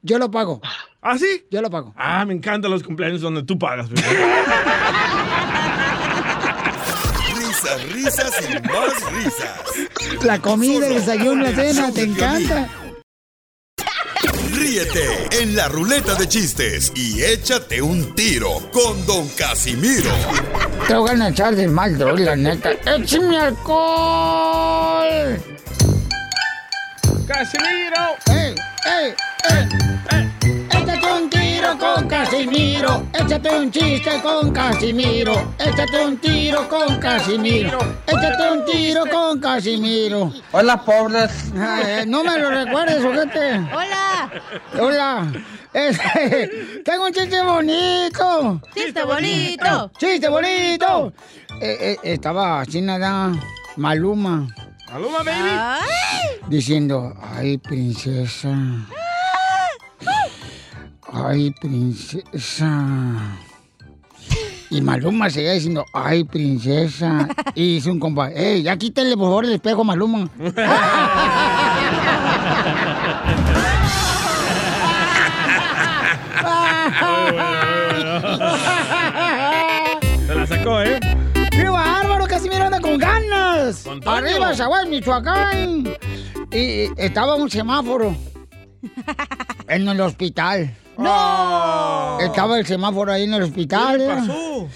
Yo 0.02 0.18
lo 0.18 0.30
pago. 0.30 0.60
¿Ah, 1.02 1.18
sí? 1.18 1.44
Yo 1.50 1.60
lo 1.60 1.70
pago. 1.70 1.92
Ah, 1.96 2.24
me 2.24 2.34
encantan 2.34 2.70
los 2.70 2.82
cumpleaños 2.82 3.20
donde 3.20 3.42
tú 3.42 3.58
pagas. 3.58 3.88
Piolín. 3.88 4.06
Risas, 7.76 7.92
risas 7.92 8.32
y 8.48 8.52
más 8.66 9.12
risas. 9.12 9.60
La 10.24 10.38
comida, 10.38 10.86
el 10.86 10.94
desayuno, 10.94 11.42
la 11.42 11.54
cena, 11.54 11.92
te 11.92 12.02
encanta. 12.02 12.66
Ríete 14.52 15.28
en 15.42 15.54
la 15.54 15.68
ruleta 15.68 16.14
de 16.14 16.26
chistes 16.26 16.90
y 16.94 17.22
échate 17.22 17.82
un 17.82 18.14
tiro 18.14 18.70
con 18.72 19.04
Don 19.06 19.28
Casimiro. 19.30 20.10
Te 20.86 20.94
voy 20.94 21.10
a 21.20 21.28
echar 21.28 21.54
de 21.54 21.68
mal, 21.68 21.98
droga, 21.98 22.24
la 22.24 22.36
neta. 22.36 22.70
¡Échame 22.86 23.38
alcohol! 23.38 25.38
¡Casimiro! 27.26 28.16
¡Ey, 28.30 28.54
ey, 28.86 29.14
ey! 29.50 29.68
Échate 30.70 31.12
un 31.12 31.28
tiro 31.30 31.37
con 31.78 32.08
Casimiro. 32.08 33.02
Échate 33.12 33.58
un 33.58 33.70
chiste 33.70 34.20
con 34.22 34.52
Casimiro. 34.52 35.54
Échate 35.58 36.04
un 36.04 36.16
tiro 36.18 36.68
con 36.68 36.98
Casimiro. 36.98 37.78
Échate 38.06 38.50
un 38.50 38.64
tiro 38.64 39.04
con 39.10 39.40
Casimiro. 39.40 40.32
Hola, 40.52 40.76
pobres. 40.84 41.52
Ay, 41.56 42.06
no 42.06 42.22
me 42.22 42.38
lo 42.38 42.50
recuerdes, 42.50 43.04
ojete. 43.04 43.54
Hola. 43.74 44.30
Hola. 44.78 45.32
Este, 45.72 46.82
tengo 46.84 47.06
un 47.06 47.12
chiste 47.12 47.42
bonito. 47.42 48.60
Chiste 48.74 49.04
bonito. 49.04 49.90
Chiste 49.98 50.28
bonito. 50.28 51.12
Eh, 51.60 51.76
eh, 51.80 51.96
estaba 52.04 52.60
así 52.60 52.80
nada, 52.80 53.32
Maluma. 53.76 54.46
Maluma, 54.90 55.18
baby. 55.22 55.58
Diciendo, 56.48 57.14
ay, 57.20 57.58
princesa. 57.58 58.48
Ay, 61.12 61.50
princesa. 61.52 63.38
Y 64.70 64.82
Maluma 64.82 65.30
seguía 65.30 65.52
diciendo, 65.52 65.86
ay, 65.94 66.24
princesa. 66.24 67.28
Y 67.54 67.74
dice 67.76 67.90
un 67.90 67.98
compa, 67.98 68.30
ey, 68.30 68.62
ya 68.62 68.76
quítale 68.76 69.16
por 69.16 69.26
favor 69.26 69.44
el 69.46 69.52
espejo, 69.54 69.84
Maluma. 69.84 70.28
Se 80.26 80.34
la 80.34 80.46
sacó, 80.46 80.82
¿eh? 80.82 81.00
¡Qué 81.50 81.68
bárbaro! 81.68 82.26
Casimiro 82.26 82.64
anda 82.64 82.80
con 82.80 82.98
ganas. 82.98 83.86
Arriba, 84.06 84.54
Zaguay, 84.54 84.88
Michoacán. 84.88 85.88
Y, 86.52 86.58
y 86.58 86.90
estaba 86.96 87.34
un 87.36 87.50
semáforo 87.50 88.14
en 89.68 89.88
el 89.88 90.00
hospital. 90.00 90.74
¡No! 90.98 92.18
Estaba 92.20 92.58
el 92.58 92.66
semáforo 92.66 93.12
ahí 93.12 93.22
en 93.24 93.34
el 93.34 93.44
hospital. 93.44 93.92
¿Qué 93.92 93.98
le 93.98 94.04
¿eh? 94.04 94.14
pasó? 94.16 94.68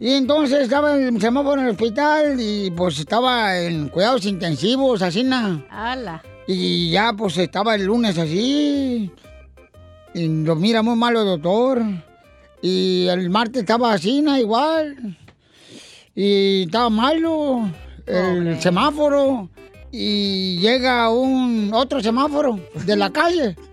Y 0.00 0.14
entonces 0.14 0.60
estaba 0.60 0.94
el 0.94 1.20
semáforo 1.20 1.60
en 1.60 1.66
el 1.66 1.72
hospital 1.72 2.36
y 2.40 2.70
pues 2.72 2.98
estaba 2.98 3.58
en 3.58 3.88
cuidados 3.88 4.24
intensivos, 4.26 5.00
así 5.00 5.22
nada. 5.22 5.64
Ala. 5.70 6.22
Y 6.46 6.90
ya 6.90 7.12
pues 7.12 7.38
estaba 7.38 7.76
el 7.76 7.84
lunes 7.84 8.18
así. 8.18 9.12
Y 10.14 10.28
lo 10.42 10.56
mira 10.56 10.82
muy 10.82 10.96
malo 10.96 11.20
el 11.20 11.26
doctor. 11.26 11.82
Y 12.62 13.06
el 13.08 13.30
martes 13.30 13.60
estaba 13.60 13.92
así, 13.92 14.20
na, 14.22 14.40
igual. 14.40 15.16
Y 16.14 16.64
estaba 16.64 16.90
malo 16.90 17.70
el 18.06 18.60
semáforo. 18.60 19.48
Y 19.92 20.58
llega 20.58 21.10
un 21.10 21.70
otro 21.74 22.00
semáforo 22.00 22.60
de 22.86 22.96
la 22.96 23.10
calle. 23.10 23.56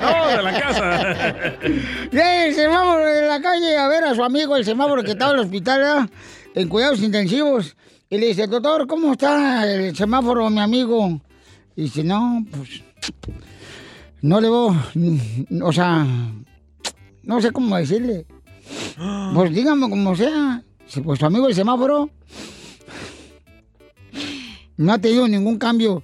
No, 0.00 0.28
de 0.28 0.42
la 0.42 0.60
casa. 0.60 1.54
Llega 2.10 2.46
el 2.46 2.54
semáforo 2.54 3.04
de 3.06 3.28
la 3.28 3.40
calle 3.40 3.76
a 3.76 3.88
ver 3.88 4.04
a 4.04 4.14
su 4.14 4.22
amigo, 4.22 4.56
el 4.56 4.64
semáforo 4.64 5.02
que 5.02 5.12
estaba 5.12 5.32
en 5.32 5.38
el 5.38 5.44
hospital, 5.44 5.80
¿verdad? 5.80 6.10
en 6.54 6.68
cuidados 6.68 7.02
intensivos. 7.02 7.76
Y 8.10 8.18
le 8.18 8.28
dice, 8.28 8.46
doctor, 8.46 8.86
¿cómo 8.86 9.12
está 9.12 9.70
el 9.70 9.94
semáforo, 9.94 10.48
mi 10.50 10.60
amigo? 10.60 11.20
Y 11.76 11.82
dice, 11.82 12.02
no, 12.02 12.44
pues, 12.50 12.82
no 14.22 14.40
le 14.40 14.48
voy, 14.48 14.76
o 15.62 15.72
sea, 15.72 16.06
no 17.22 17.40
sé 17.40 17.52
cómo 17.52 17.76
decirle. 17.76 18.26
Pues 19.34 19.54
dígame 19.54 19.88
como 19.88 20.16
sea. 20.16 20.62
Pues 21.04 21.20
tu 21.20 21.26
amigo 21.26 21.46
el 21.46 21.54
semáforo 21.54 22.10
no 24.78 24.92
ha 24.92 24.98
tenido 24.98 25.28
ningún 25.28 25.58
cambio. 25.58 26.02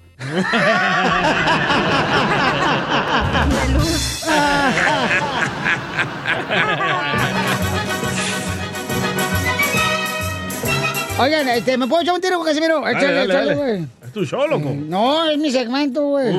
Oigan, 11.18 11.48
este, 11.48 11.78
¿me 11.78 11.86
puedo 11.86 12.02
echar 12.02 12.14
un 12.14 12.20
tiro 12.20 12.36
con 12.38 12.46
Casimiro? 12.46 12.86
Échale, 12.88 13.12
dale, 13.14 13.24
échale, 13.32 13.54
güey. 13.54 13.86
Es 14.04 14.12
tu 14.12 14.24
show, 14.24 14.46
loco. 14.48 14.74
No, 14.74 15.30
es 15.30 15.38
mi 15.38 15.50
segmento, 15.52 16.02
güey. 16.08 16.36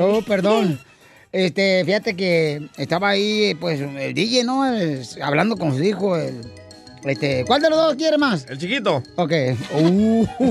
Oh, 0.00 0.20
perdón. 0.26 0.80
Este, 1.30 1.84
fíjate 1.84 2.16
que 2.16 2.68
estaba 2.76 3.10
ahí, 3.10 3.54
pues, 3.60 3.80
el 3.80 4.14
DJ, 4.14 4.42
¿no? 4.44 4.64
Hablando 5.22 5.56
con 5.56 5.76
su 5.76 5.82
hijo. 5.84 6.16
el- 6.16 6.40
este, 7.10 7.44
¿cuál 7.46 7.62
de 7.62 7.70
los 7.70 7.78
dos 7.78 7.94
quiere 7.94 8.18
más? 8.18 8.46
El 8.48 8.58
chiquito. 8.58 9.02
Ok. 9.16 9.32
Uh. 9.72 10.26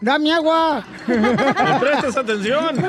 Dame 0.00 0.32
agua. 0.32 0.84
¿Me 1.06 1.80
prestas 1.80 2.16
atención? 2.16 2.76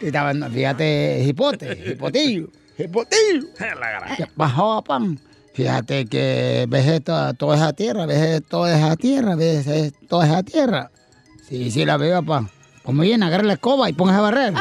Estaba, 0.00 0.32
fíjate, 0.50 1.24
hipote, 1.26 1.92
hipotillo, 1.92 2.48
hipotillo. 2.78 3.46
La 3.58 4.28
Bajó 4.36 4.82
pan. 4.82 5.18
Fíjate 5.54 6.06
que 6.06 6.66
ves 6.68 6.86
esta, 6.88 7.32
toda 7.34 7.56
esa 7.56 7.72
tierra, 7.72 8.06
ves 8.06 8.42
toda 8.48 8.76
esa 8.76 8.96
tierra, 8.96 9.36
ves 9.36 9.92
toda 10.08 10.26
esa 10.26 10.42
tierra. 10.42 10.90
Sí, 11.48 11.70
sí 11.70 11.84
la 11.84 11.96
veo, 11.96 12.22
papá. 12.24 12.48
Muy 12.86 13.06
bien, 13.08 13.22
agarra 13.22 13.44
la 13.44 13.54
escoba 13.54 13.88
y 13.88 13.92
pongas 13.92 14.16
a 14.16 14.20
barrer. 14.20 14.54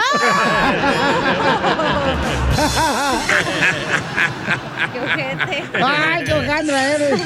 ¡Ay, 5.83 6.23
qué 6.25 6.33
hojandra 6.33 6.93
eres! 6.93 7.21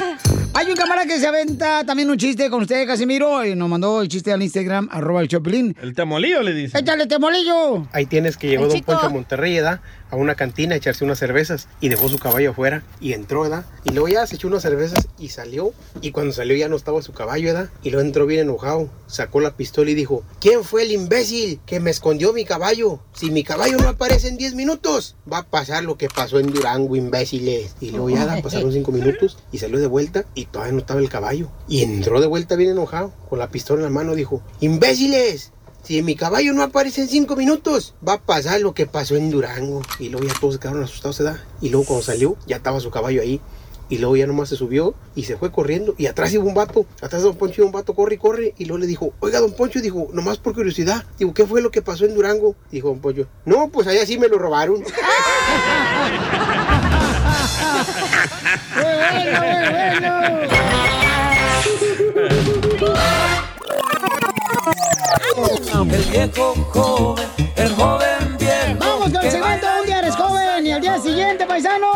Hay 0.58 0.66
un 0.66 0.74
camarada 0.74 1.06
que 1.06 1.20
se 1.20 1.26
aventa 1.28 1.84
también 1.84 2.10
un 2.10 2.16
chiste 2.16 2.50
con 2.50 2.62
usted, 2.62 2.84
Casimiro, 2.84 3.44
y 3.44 3.54
nos 3.54 3.68
mandó 3.68 4.02
el 4.02 4.08
chiste 4.08 4.32
al 4.32 4.42
Instagram, 4.42 4.88
arroba 4.90 5.20
el 5.20 5.28
Choplin. 5.28 5.76
El 5.80 5.94
temolillo 5.94 6.42
le 6.42 6.52
dice. 6.52 6.76
¡Échale 6.76 7.06
temolillo! 7.06 7.86
Ahí 7.92 8.06
tienes 8.06 8.36
que 8.36 8.48
llegó 8.48 8.64
El 8.64 8.70
Don 8.70 8.78
chico. 8.78 8.90
Poncho 8.90 9.06
a 9.06 9.10
Monterrey, 9.10 9.54
¿verdad? 9.54 9.80
A 10.10 10.16
una 10.16 10.34
cantina 10.34 10.74
a 10.74 10.78
echarse 10.78 11.04
unas 11.04 11.18
cervezas 11.18 11.68
y 11.80 11.90
dejó 11.90 12.08
su 12.08 12.18
caballo 12.18 12.50
afuera 12.50 12.82
y 13.00 13.12
entró, 13.12 13.42
¿verdad? 13.42 13.66
Y 13.84 13.90
luego 13.90 14.08
ya 14.08 14.26
se 14.26 14.34
echó 14.34 14.48
unas 14.48 14.62
cervezas 14.62 15.06
y 15.16 15.28
salió. 15.28 15.74
Y 16.00 16.10
cuando 16.10 16.32
salió 16.32 16.56
ya 16.56 16.68
no 16.68 16.74
estaba 16.74 17.02
su 17.02 17.12
caballo, 17.12 17.52
¿verdad? 17.52 17.68
Y 17.84 17.90
luego 17.90 18.04
entró 18.04 18.26
bien 18.26 18.40
enojado, 18.40 18.90
sacó 19.06 19.40
la 19.40 19.54
pistola 19.54 19.90
y 19.90 19.94
dijo, 19.94 20.24
¿quién 20.40 20.64
fue 20.64 20.82
el 20.82 20.90
imbécil 20.90 21.60
que 21.66 21.78
me 21.78 21.90
escondió 21.90 22.32
mi 22.32 22.44
caballo? 22.44 23.00
Si 23.12 23.30
mi 23.30 23.44
caballo 23.44 23.76
no 23.76 23.88
aparece 23.88 24.26
en 24.26 24.38
10 24.38 24.54
minutos, 24.54 25.14
va 25.30 25.38
a 25.38 25.46
pasar 25.46 25.84
lo 25.84 25.96
que 25.98 26.08
pasó 26.08 26.40
en 26.40 26.46
Durango, 26.50 26.96
imbéciles. 26.96 27.76
Y 27.80 27.90
luego 27.90 28.10
ya 28.10 28.40
pasaron 28.42 28.72
5 28.72 28.90
minutos 28.90 29.38
y 29.52 29.58
salió 29.58 29.78
de 29.78 29.86
vuelta 29.86 30.24
y 30.34 30.47
todavía 30.50 30.72
no 30.72 30.78
estaba 30.80 31.00
el 31.00 31.08
caballo. 31.08 31.50
Y 31.68 31.82
entró 31.82 32.20
de 32.20 32.26
vuelta 32.26 32.56
bien 32.56 32.70
enojado, 32.70 33.12
con 33.28 33.38
la 33.38 33.50
pistola 33.50 33.80
en 33.80 33.84
la 33.84 33.90
mano, 33.90 34.14
dijo, 34.14 34.42
imbéciles. 34.60 35.52
Si 35.82 36.02
mi 36.02 36.16
caballo 36.16 36.52
no 36.52 36.62
aparece 36.62 37.00
en 37.02 37.08
cinco 37.08 37.34
minutos, 37.36 37.94
va 38.06 38.14
a 38.14 38.20
pasar 38.20 38.60
lo 38.60 38.74
que 38.74 38.86
pasó 38.86 39.16
en 39.16 39.30
Durango. 39.30 39.82
Y 39.98 40.10
luego 40.10 40.26
ya 40.26 40.34
todos 40.38 40.54
se 40.54 40.60
quedaron 40.60 40.82
asustados, 40.82 41.18
¿verdad? 41.18 41.40
Y 41.60 41.70
luego 41.70 41.86
cuando 41.86 42.04
salió, 42.04 42.36
ya 42.46 42.56
estaba 42.56 42.80
su 42.80 42.90
caballo 42.90 43.22
ahí. 43.22 43.40
Y 43.88 43.96
luego 43.98 44.16
ya 44.16 44.26
nomás 44.26 44.50
se 44.50 44.56
subió 44.56 44.94
y 45.14 45.22
se 45.22 45.38
fue 45.38 45.50
corriendo. 45.50 45.94
Y 45.96 46.06
atrás 46.06 46.32
iba 46.34 46.44
un 46.44 46.52
vato. 46.52 46.84
Atrás 47.00 47.22
de 47.22 47.28
Don 47.28 47.36
Poncho 47.36 47.62
iba 47.62 47.66
un 47.66 47.72
vato, 47.72 47.94
corre 47.94 48.16
y 48.16 48.18
corre. 48.18 48.54
Y 48.58 48.66
luego 48.66 48.78
le 48.78 48.86
dijo, 48.86 49.14
oiga, 49.20 49.40
Don 49.40 49.52
Poncho, 49.52 49.80
dijo, 49.80 50.08
nomás 50.12 50.36
por 50.36 50.54
curiosidad. 50.54 51.06
Digo, 51.18 51.32
¿qué 51.32 51.46
fue 51.46 51.62
lo 51.62 51.70
que 51.70 51.80
pasó 51.80 52.04
en 52.04 52.14
Durango? 52.14 52.54
Dijo 52.70 52.88
Don 52.88 53.00
Poncho, 53.00 53.26
no, 53.46 53.68
pues 53.68 53.86
allá 53.86 54.04
sí 54.04 54.18
me 54.18 54.28
lo 54.28 54.38
robaron. 54.38 54.84
El 65.90 66.04
viejo 66.04 66.54
joven, 66.72 67.26
el 67.56 67.72
joven 67.74 68.36
viejo. 68.38 68.78
Vamos 68.78 69.12
con 69.12 69.24
el 69.24 69.30
segmento 69.30 69.66
Un 69.80 69.86
día 69.86 69.98
eres 70.00 70.16
joven 70.16 70.66
y 70.66 70.72
al 70.72 70.80
día 70.80 70.98
siguiente, 70.98 71.46
paisanos. 71.46 71.88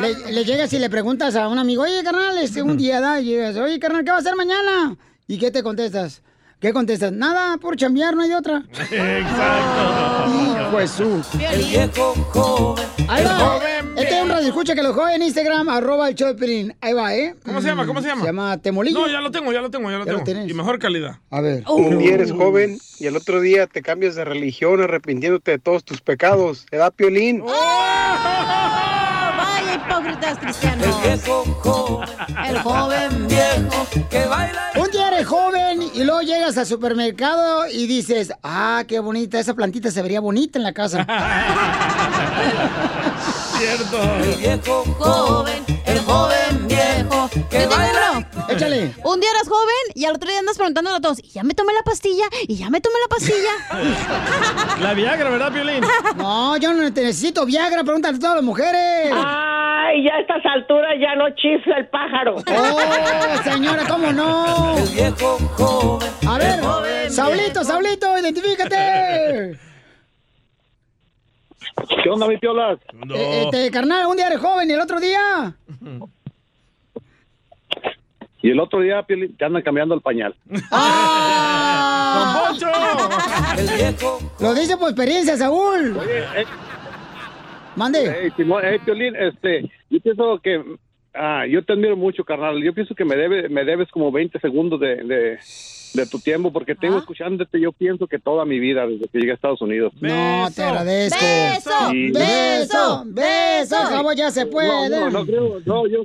Le, 0.00 0.32
le 0.32 0.44
llegas 0.44 0.72
y 0.72 0.78
le 0.78 0.88
preguntas 0.88 1.34
a 1.34 1.48
un 1.48 1.58
amigo, 1.58 1.82
oye, 1.82 2.02
carnal, 2.04 2.38
este, 2.38 2.62
un 2.62 2.76
día 2.76 3.00
da, 3.00 3.20
y 3.20 3.24
llegas, 3.26 3.56
oye, 3.56 3.78
carnal, 3.80 4.04
¿qué 4.04 4.10
va 4.10 4.18
a 4.18 4.20
hacer 4.20 4.36
mañana? 4.36 4.96
¿Y 5.26 5.38
qué 5.38 5.50
te 5.50 5.62
contestas? 5.62 6.22
¿Qué 6.60 6.72
contestas? 6.72 7.12
Nada, 7.12 7.56
por 7.58 7.76
chambear, 7.76 8.16
no 8.16 8.22
hay 8.22 8.30
de 8.30 8.34
otra. 8.36 8.64
Exacto. 8.90 10.80
Hijo 10.80 10.86
su. 10.88 11.38
El 11.40 11.64
viejo 11.64 12.14
joven. 12.32 12.84
Ahí 13.08 13.24
va. 13.24 13.30
joven 13.38 13.92
Este 13.96 14.16
es 14.16 14.22
un 14.22 14.28
radio 14.28 14.48
escucha 14.48 14.74
que 14.74 14.82
lo 14.82 14.92
juega 14.92 15.14
en 15.14 15.22
Instagram, 15.22 15.68
arroba 15.68 16.08
el 16.08 16.16
show 16.16 16.26
de 16.28 16.34
Piolín. 16.34 16.74
Ahí 16.80 16.92
va, 16.94 17.14
¿eh? 17.14 17.36
¿Cómo 17.44 17.60
se 17.62 17.68
llama? 17.68 17.86
¿Cómo 17.86 18.02
se 18.02 18.08
llama? 18.08 18.20
Se 18.22 18.26
llama 18.26 18.58
Temolillo. 18.58 18.98
No, 19.00 19.06
ya 19.06 19.20
lo 19.20 19.30
tengo, 19.30 19.52
ya 19.52 19.60
lo 19.60 19.70
tengo, 19.70 19.88
ya 19.90 19.98
lo 19.98 20.04
Ya 20.04 20.12
lo 20.12 20.18
tengo. 20.18 20.24
tienes. 20.24 20.50
y 20.50 20.54
mejor 20.54 20.80
calidad. 20.80 21.18
A 21.30 21.40
ver. 21.40 21.62
Un 21.68 21.98
día 21.98 22.14
eres 22.14 22.32
joven 22.32 22.78
y 22.98 23.06
el 23.06 23.16
otro 23.16 23.40
día 23.40 23.68
te 23.68 23.80
cambias 23.80 24.16
de 24.16 24.24
religión 24.24 24.82
arrepintiéndote 24.82 25.52
de 25.52 25.58
todos 25.60 25.84
tus 25.84 26.00
pecados. 26.00 26.66
¿Te 26.68 26.76
da 26.76 26.90
piolín? 26.90 27.40
Vaya 27.44 28.37
hipócritas 29.88 30.38
cristianos. 30.38 30.86
El 30.86 31.02
viejo 31.02 31.44
joven, 31.60 32.08
El 32.46 32.58
joven 32.60 33.28
viejo 33.28 33.86
que 34.10 34.26
baila. 34.26 34.70
Un 34.76 34.90
día 34.90 35.08
eres 35.08 35.26
joven 35.26 35.82
y 35.94 36.04
luego 36.04 36.20
llegas 36.22 36.58
al 36.58 36.66
supermercado 36.66 37.66
y 37.68 37.86
dices, 37.86 38.32
ah, 38.42 38.84
qué 38.86 39.00
bonita, 39.00 39.38
esa 39.38 39.54
plantita 39.54 39.90
se 39.90 40.02
vería 40.02 40.20
bonita 40.20 40.58
en 40.58 40.64
la 40.64 40.72
casa. 40.72 41.06
Cierto. 43.58 44.02
El 44.22 44.34
viejo 44.36 44.84
joven, 44.98 45.64
el 45.86 45.98
joven 46.00 46.68
viejo 46.68 47.28
que 47.30 47.40
Yo 47.40 47.68
tengo 47.68 47.76
baila. 47.76 48.10
uno. 48.12 48.26
Échale. 48.48 48.94
Un 49.04 49.20
día 49.20 49.30
eras 49.30 49.48
joven 49.48 49.84
y 49.94 50.04
al 50.04 50.14
otro 50.14 50.28
día 50.30 50.38
andas 50.38 50.56
preguntándole 50.56 50.96
a 50.96 51.00
todos, 51.00 51.18
¿y 51.22 51.28
ya 51.28 51.42
me 51.42 51.54
tomé 51.54 51.72
la 51.72 51.82
pastilla? 51.82 52.24
¿Y 52.46 52.56
ya 52.56 52.70
me 52.70 52.80
tomé 52.80 52.96
la 53.00 53.08
pastilla? 53.08 54.78
La 54.80 54.94
Viagra, 54.94 55.28
¿verdad, 55.30 55.52
Piolín? 55.52 55.82
No, 56.16 56.56
yo 56.56 56.72
no 56.72 56.92
te 56.94 57.02
necesito 57.02 57.44
Viagra, 57.44 57.82
pregúntale 57.82 58.16
a 58.16 58.20
todas 58.20 58.36
las 58.36 58.44
mujeres. 58.44 59.10
Ay, 59.12 60.04
ya 60.04 60.14
a 60.14 60.20
estas 60.20 60.46
alturas 60.46 60.92
ya 61.00 61.14
no 61.16 61.24
chifla 61.34 61.78
el 61.78 61.88
pájaro. 61.88 62.36
Oh, 62.36 63.42
señora, 63.42 63.84
¿cómo 63.88 64.12
no? 64.12 64.76
El 64.78 64.88
viejo 64.88 65.38
joven. 65.56 66.08
A 66.28 66.38
ver, 66.38 66.60
joven 66.60 67.10
Saulito, 67.10 67.60
viejo. 67.60 67.64
Saulito, 67.64 68.18
identifícate. 68.18 69.58
¿Qué 72.02 72.10
onda, 72.10 72.26
mi 72.26 72.36
piolas? 72.38 72.78
Eh, 73.14 73.42
Este, 73.44 73.70
carnal, 73.70 74.06
un 74.06 74.16
día 74.16 74.26
eres 74.26 74.40
joven 74.40 74.68
y 74.70 74.72
el 74.72 74.80
otro 74.80 75.00
día. 75.00 75.54
Y 78.40 78.50
el 78.50 78.60
otro 78.60 78.80
día 78.80 79.04
te 79.04 79.44
andan 79.44 79.62
cambiando 79.62 79.96
el 79.96 80.00
pañal. 80.00 80.32
¡Ah! 80.70 82.52
El 83.58 83.66
viejo. 83.66 84.20
Lo 84.40 84.54
dice 84.54 84.76
por 84.76 84.90
experiencia, 84.90 85.36
Saúl. 85.36 85.98
Mande. 87.74 88.14
Hey, 88.22 88.30
Simón, 88.36 88.62
hey, 88.64 88.78
Piolín, 88.84 89.16
este, 89.16 89.68
yo 89.90 89.98
pienso 90.00 90.40
que, 90.40 90.62
ah, 91.14 91.46
yo 91.48 91.64
te 91.64 91.72
admiro 91.72 91.96
mucho, 91.96 92.24
carnal. 92.24 92.62
Yo 92.62 92.72
pienso 92.72 92.94
que 92.94 93.04
me, 93.04 93.16
debe, 93.16 93.48
me 93.48 93.64
debes 93.64 93.90
como 93.90 94.12
20 94.12 94.38
segundos 94.38 94.78
de, 94.78 94.94
de, 95.02 95.38
de 95.94 96.06
tu 96.06 96.18
tiempo, 96.20 96.52
porque 96.52 96.74
tengo 96.74 96.98
escuchándote, 96.98 97.60
yo 97.60 97.72
pienso 97.72 98.06
que 98.06 98.18
toda 98.18 98.44
mi 98.44 98.58
vida, 98.58 98.86
desde 98.86 99.08
que 99.08 99.18
llegué 99.18 99.32
a 99.32 99.34
Estados 99.34 99.60
Unidos. 99.62 99.92
No, 100.00 100.48
te 100.54 100.62
agradezco. 100.62 101.18
Beso, 101.20 101.90
Sí. 101.90 102.10
beso, 102.12 103.02
beso. 103.06 103.76
Cabo 103.88 104.12
ya 104.12 104.30
se 104.30 104.46
puede. 104.46 104.90
No, 104.90 105.10
no, 105.10 105.10
no 105.10 105.26
creo, 105.26 105.60
no, 105.64 105.86
yo... 105.86 106.04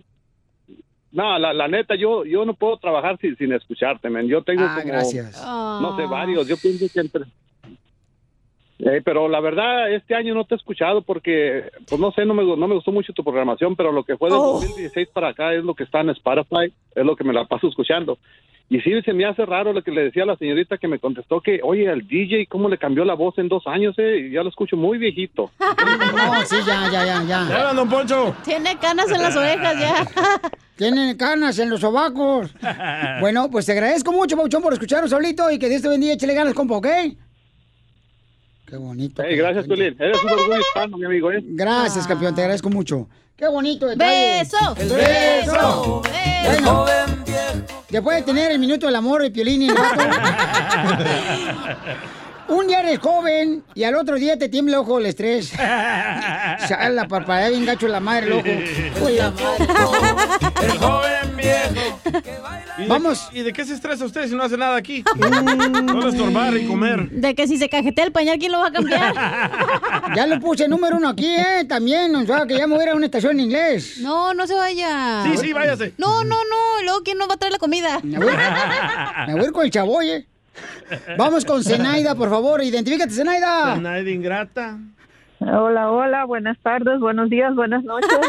No, 1.11 1.37
la, 1.37 1.53
la 1.53 1.67
neta, 1.67 1.93
yo 1.95 2.25
yo 2.25 2.43
no 2.43 2.55
puedo 2.55 2.77
trabajar 2.77 3.19
sin, 3.21 3.37
sin 3.37 3.53
escucharte, 3.53 4.09
man. 4.09 4.27
Yo 4.27 4.41
tengo 4.41 4.63
Ah, 4.65 4.77
como, 4.81 4.87
gracias. 4.93 5.39
no 5.45 5.95
sé, 5.95 6.05
varios. 6.07 6.47
Yo 6.47 6.57
pienso 6.57 6.85
que 6.91 6.99
entre... 7.01 7.23
Eh, 8.79 9.01
pero 9.05 9.29
la 9.29 9.39
verdad, 9.39 9.91
este 9.93 10.15
año 10.15 10.33
no 10.33 10.43
te 10.45 10.55
he 10.55 10.57
escuchado 10.57 11.03
porque, 11.03 11.69
pues 11.87 12.01
no 12.01 12.11
sé, 12.11 12.25
no 12.25 12.33
me, 12.33 12.43
no 12.43 12.67
me 12.67 12.73
gustó 12.75 12.91
mucho 12.91 13.13
tu 13.13 13.23
programación, 13.23 13.75
pero 13.75 13.91
lo 13.91 14.03
que 14.03 14.17
fue 14.17 14.29
del 14.29 14.39
Oh. 14.39 14.53
2016 14.53 15.09
para 15.13 15.29
acá 15.29 15.53
es 15.53 15.63
lo 15.63 15.75
que 15.75 15.83
está 15.83 16.01
en 16.01 16.09
Spotify, 16.09 16.73
es 16.95 17.05
lo 17.05 17.15
que 17.15 17.23
me 17.23 17.31
la 17.31 17.45
paso 17.45 17.67
escuchando. 17.67 18.17
Y 18.69 18.79
sí, 18.79 18.91
se 19.03 19.13
me 19.13 19.25
hace 19.25 19.45
raro 19.45 19.71
lo 19.71 19.83
que 19.83 19.91
le 19.91 20.05
decía 20.05 20.23
a 20.23 20.25
la 20.25 20.37
señorita 20.37 20.77
que 20.77 20.87
me 20.87 20.97
contestó 20.97 21.41
que, 21.41 21.59
oye, 21.63 21.89
al 21.89 22.07
DJ, 22.07 22.47
¿cómo 22.47 22.69
le 22.69 22.77
cambió 22.77 23.05
la 23.05 23.13
voz 23.13 23.37
en 23.37 23.47
dos 23.47 23.67
años? 23.67 23.93
Eh? 23.97 24.27
Y 24.29 24.31
Ya 24.31 24.41
lo 24.41 24.49
escucho 24.49 24.75
muy 24.77 24.97
viejito. 24.97 25.51
No, 25.59 26.45
sí, 26.45 26.55
ya, 26.65 26.89
ya, 26.91 27.05
ya, 27.05 27.23
ya. 27.23 27.47
Ya, 27.49 27.73
don 27.73 27.89
Poncho. 27.89 28.35
Tiene 28.43 28.77
canas 28.77 29.11
en 29.11 29.21
las 29.21 29.35
orejas 29.35 29.79
ya. 29.79 30.07
Tienen 30.75 31.15
canas 31.17 31.59
en 31.59 31.69
los 31.69 31.81
sobacos. 31.81 32.53
Bueno, 33.19 33.49
pues 33.51 33.65
te 33.65 33.73
agradezco 33.73 34.11
mucho, 34.11 34.35
Pauchón, 34.37 34.61
por 34.61 34.73
escucharnos 34.73 35.09
solito 35.11 35.51
y 35.51 35.59
que 35.59 35.69
Dios 35.69 35.81
te 35.81 35.89
bendiga. 35.89 36.13
Échale 36.13 36.33
ganas, 36.33 36.53
compa, 36.53 36.75
¿ok? 36.77 36.87
Qué 38.67 38.77
bonito. 38.77 39.21
Hey, 39.23 39.35
gracias, 39.37 39.65
Piolín. 39.65 39.95
Eres 39.99 40.23
un 40.23 40.29
orgullo 40.31 40.59
hispano, 40.59 40.97
mi 40.97 41.05
amigo, 41.05 41.31
¿eh? 41.31 41.39
Gracias, 41.43 42.07
campeón, 42.07 42.33
te 42.33 42.41
agradezco 42.41 42.69
mucho. 42.69 43.07
Qué 43.35 43.47
bonito 43.47 43.87
detalle. 43.87 44.39
Beso. 44.39 44.75
El 44.77 44.89
Beso. 44.89 46.01
beso. 46.01 46.63
Joven 46.63 47.13
viejo. 47.13 47.22
Después 47.89 48.17
de 48.17 48.23
tener 48.23 48.51
el 48.51 48.59
minuto 48.59 48.85
del 48.85 48.95
amor, 48.95 49.23
el 49.23 49.31
piolín 49.31 49.63
y 49.63 49.69
el 49.69 49.75
gato. 49.75 50.03
Un 52.49 52.67
día 52.67 52.81
eres 52.81 52.99
joven 52.99 53.63
y 53.73 53.83
al 53.83 53.95
otro 53.95 54.15
día 54.15 54.37
te 54.37 54.49
tiembla 54.49 54.75
el 54.75 54.81
ojo 54.81 54.99
el 54.99 55.05
estrés. 55.05 55.51
Chala, 56.67 57.07
parpadea 57.07 57.47
bien 57.49 57.65
gacho 57.65 57.87
la 57.87 58.01
madre 58.01 58.25
el 58.27 58.33
ojo. 58.33 59.05
Uy, 59.05 59.15
la 59.15 59.31
madre. 59.41 59.65
El 60.61 60.77
joven 60.77 61.32
viejo. 61.43 61.99
¿Y 62.77 62.81
de- 62.83 62.87
Vamos. 62.87 63.29
¿Y 63.31 63.41
de 63.41 63.53
qué 63.53 63.65
se 63.65 63.73
estresa 63.73 64.05
usted 64.05 64.27
si 64.27 64.35
no 64.35 64.43
hace 64.43 64.57
nada 64.57 64.75
aquí? 64.75 65.03
Solo 65.21 66.09
estorbar 66.09 66.55
y 66.57 66.67
comer. 66.67 67.09
De 67.09 67.35
que 67.35 67.47
si 67.47 67.57
se 67.57 67.69
cajetea 67.69 68.05
el 68.05 68.11
pañal, 68.11 68.39
¿quién 68.39 68.51
lo 68.51 68.59
va 68.59 68.67
a 68.67 68.71
cambiar? 68.71 69.13
Ya 70.15 70.27
lo 70.27 70.39
puse 70.39 70.67
número 70.67 70.97
uno 70.97 71.09
aquí, 71.09 71.25
¿eh? 71.27 71.65
También, 71.67 72.15
o 72.15 72.25
sea, 72.25 72.45
que 72.45 72.57
ya 72.57 72.67
me 72.67 72.75
voy 72.75 72.81
a 72.83 72.87
ir 72.87 72.89
a 72.91 72.95
una 72.95 73.05
estación 73.05 73.33
en 73.33 73.39
inglés. 73.41 73.97
No, 73.99 74.33
no 74.33 74.45
se 74.45 74.53
vaya. 74.53 75.23
Sí, 75.23 75.37
sí, 75.37 75.53
váyase. 75.53 75.93
No, 75.97 76.23
no, 76.23 76.35
no. 76.35 76.81
y 76.81 76.85
Luego, 76.85 77.01
¿quién 77.03 77.17
nos 77.17 77.29
va 77.29 77.33
a 77.33 77.37
traer 77.37 77.53
la 77.53 77.59
comida? 77.59 77.99
Me 78.03 78.17
voy, 78.19 78.27
me 79.37 79.51
con 79.51 79.65
el 79.65 79.71
chavoy, 79.71 80.09
¿eh? 80.09 80.27
Vamos 81.17 81.45
con 81.45 81.63
Zenaida, 81.63 82.13
por 82.15 82.29
favor. 82.29 82.63
Identifícate, 82.63 83.11
Zenaida. 83.13 83.75
Nadie 83.77 84.11
ingrata. 84.13 84.77
Hola, 85.45 85.91
hola, 85.91 86.25
buenas 86.25 86.57
tardes, 86.59 86.99
buenos 86.99 87.29
días, 87.29 87.53
buenas 87.55 87.83
noches. 87.83 88.09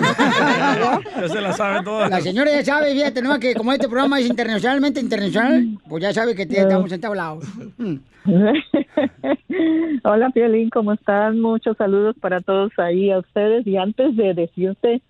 Ya 1.21 1.29
se 1.29 1.41
la 1.41 1.53
sabe 1.53 1.83
toda. 1.85 2.09
La 2.09 2.21
señora 2.21 2.51
ya 2.51 2.65
sabe, 2.65 2.93
fíjate, 2.93 3.23
¿no? 3.23 3.39
Que 3.39 3.55
como 3.55 3.73
este 3.73 3.89
programa 3.89 4.19
es 4.19 4.29
internacionalmente 4.29 5.01
internacional, 5.01 5.65
pues 5.89 6.03
ya 6.03 6.13
sabe 6.13 6.35
que 6.35 6.45
te- 6.47 6.61
estamos 6.61 6.91
entablados. 6.93 7.45
Hola, 10.05 10.31
Piolín, 10.31 10.71
¿cómo 10.71 10.93
están? 10.93 11.41
Muchos 11.41 11.77
saludos 11.77 12.17
para 12.21 12.41
todos 12.41 12.73
ahí, 12.79 13.11
a 13.11 13.19
ustedes. 13.19 13.67
Y 13.67 13.77
antes 13.77 14.17
de 14.17 14.35
decirte 14.35 15.01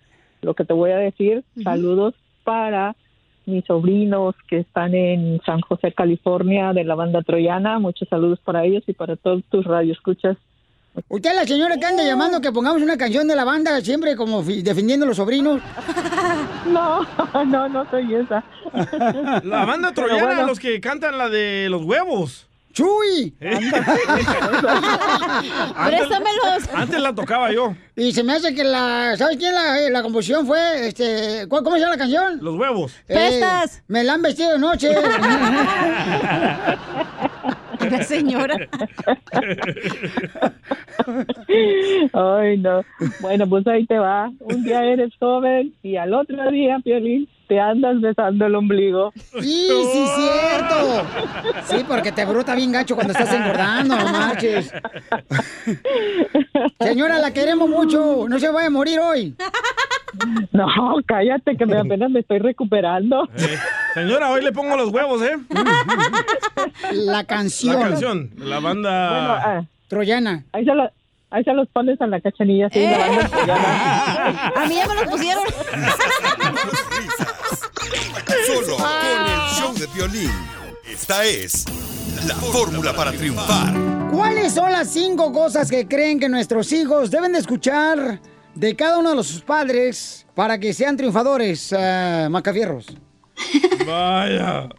lo 0.41 0.53
que 0.53 0.63
te 0.65 0.73
voy 0.73 0.91
a 0.91 0.97
decir, 0.97 1.43
saludos 1.63 2.13
para 2.43 2.95
mis 3.45 3.65
sobrinos 3.65 4.35
que 4.47 4.59
están 4.59 4.93
en 4.93 5.39
San 5.45 5.61
José, 5.61 5.91
California, 5.91 6.73
de 6.73 6.83
la 6.83 6.95
banda 6.95 7.21
troyana. 7.23 7.79
Muchos 7.79 8.07
saludos 8.09 8.39
para 8.43 8.63
ellos 8.63 8.83
y 8.87 8.93
para 8.93 9.15
todos 9.15 9.43
tus 9.49 9.65
radioescuchas 9.65 10.37
Usted 11.09 11.29
es 11.31 11.35
la 11.35 11.45
señora 11.45 11.77
que 11.77 11.85
anda 11.85 12.03
llamando 12.03 12.39
que 12.41 12.51
pongamos 12.51 12.81
una 12.81 12.97
canción 12.97 13.27
de 13.27 13.35
la 13.35 13.43
banda 13.43 13.81
siempre 13.81 14.15
como 14.15 14.41
defendiendo 14.43 15.05
a 15.05 15.07
los 15.09 15.17
sobrinos. 15.17 15.61
No, 16.65 17.05
no, 17.45 17.69
no 17.69 17.87
soy 17.91 18.15
esa. 18.15 18.43
La 19.43 19.65
banda 19.65 19.91
troyana, 19.93 20.23
bueno. 20.25 20.47
los 20.47 20.59
que 20.59 20.81
cantan 20.81 21.15
la 21.19 21.29
de 21.29 21.67
los 21.69 21.83
huevos. 21.83 22.47
¡Chuy! 22.73 23.35
Préstamelos. 25.85 26.63
Antes 26.73 26.99
la 26.99 27.13
tocaba 27.13 27.51
yo. 27.51 27.75
Y 27.95 28.11
se 28.13 28.23
me 28.23 28.33
hace 28.33 28.53
que 28.55 28.63
la. 28.63 29.15
¿Sabes 29.15 29.37
quién 29.37 29.53
la, 29.53 29.79
eh, 29.79 29.89
la 29.91 30.01
composición 30.01 30.45
fue? 30.47 30.87
Este, 30.87 31.45
¿cuál- 31.47 31.63
¿Cómo 31.63 31.75
se 31.75 31.81
llama 31.83 31.93
la 31.93 31.99
canción? 31.99 32.39
Los 32.41 32.55
huevos. 32.55 32.93
Eh, 33.07 33.41
me 33.87 34.03
la 34.03 34.13
han 34.13 34.21
vestido 34.23 34.51
de 34.53 34.59
noche. 34.59 34.89
La 37.91 38.03
señora. 38.03 38.55
Ay, 42.13 42.57
no. 42.57 42.83
Bueno, 43.19 43.47
pues 43.47 43.67
ahí 43.67 43.85
te 43.85 43.97
va. 43.97 44.31
Un 44.39 44.63
día 44.63 44.83
eres 44.83 45.13
joven 45.19 45.73
y 45.83 45.97
al 45.97 46.13
otro 46.13 46.49
día, 46.51 46.79
Piolín, 46.83 47.27
te 47.47 47.59
andas 47.59 48.01
besando 48.01 48.45
el 48.45 48.55
ombligo. 48.55 49.11
Sí, 49.15 49.69
sí, 49.93 50.05
cierto. 50.15 51.05
Sí, 51.65 51.85
porque 51.87 52.11
te 52.11 52.25
brota 52.25 52.55
bien 52.55 52.71
gacho 52.71 52.95
cuando 52.95 53.13
estás 53.13 53.33
engordando, 53.33 53.95
no 53.95 54.11
marches. 54.11 54.73
Señora, 56.79 57.19
la 57.19 57.31
queremos 57.31 57.69
mucho. 57.69 58.27
No 58.27 58.39
se 58.39 58.49
vaya 58.49 58.67
a 58.67 58.71
morir 58.71 58.99
hoy. 58.99 59.35
No, 60.51 60.67
cállate, 61.05 61.57
que 61.57 61.65
me 61.65 61.77
apenas 61.77 62.09
me 62.09 62.21
estoy 62.21 62.39
recuperando. 62.39 63.27
Eh, 63.37 63.57
señora, 63.93 64.31
hoy 64.31 64.41
le 64.41 64.51
pongo 64.51 64.77
los 64.77 64.89
huevos, 64.89 65.21
¿eh? 65.21 65.37
La 66.91 67.23
canción. 67.23 67.79
La 67.79 67.89
canción, 67.89 68.31
la 68.37 68.59
banda... 68.59 69.09
Bueno, 69.09 69.33
ah, 69.33 69.65
Troyana. 69.87 70.45
Ahí 70.51 70.65
se, 70.65 70.73
la- 70.75 70.91
ahí 71.29 71.43
se 71.43 71.53
los 71.53 71.67
pones 71.69 71.99
a 72.01 72.07
la 72.07 72.19
cachanilla, 72.21 72.69
sí, 72.71 72.81
la 72.81 72.97
banda 72.97 73.27
troyana. 73.29 74.47
A 74.55 74.65
mí 74.67 74.75
ya 74.75 74.87
me 74.87 74.95
los 74.95 75.03
pusieron. 75.05 75.43
Solo 78.47 78.77
con 78.77 78.85
el 78.85 79.49
show 79.57 79.73
de 79.75 79.87
violín. 79.93 80.31
Esta 80.89 81.23
es 81.25 81.65
la 82.27 82.35
fórmula 82.35 82.93
para 82.93 83.11
triunfar. 83.11 83.73
¿Cuáles 84.11 84.53
son 84.53 84.71
las 84.71 84.89
cinco 84.91 85.31
cosas 85.33 85.69
que 85.69 85.87
creen 85.87 86.19
que 86.19 86.29
nuestros 86.29 86.71
hijos 86.73 87.11
deben 87.11 87.33
de 87.33 87.39
escuchar 87.39 88.19
de 88.53 88.75
cada 88.75 88.97
uno 88.97 89.09
de 89.09 89.15
los 89.15 89.27
sus 89.27 89.41
padres 89.41 90.25
para 90.35 90.57
que 90.59 90.73
sean 90.73 90.95
triunfadores, 90.97 91.73
eh, 91.77 92.27
Macafierros? 92.29 92.87
Vaya. 93.85 94.69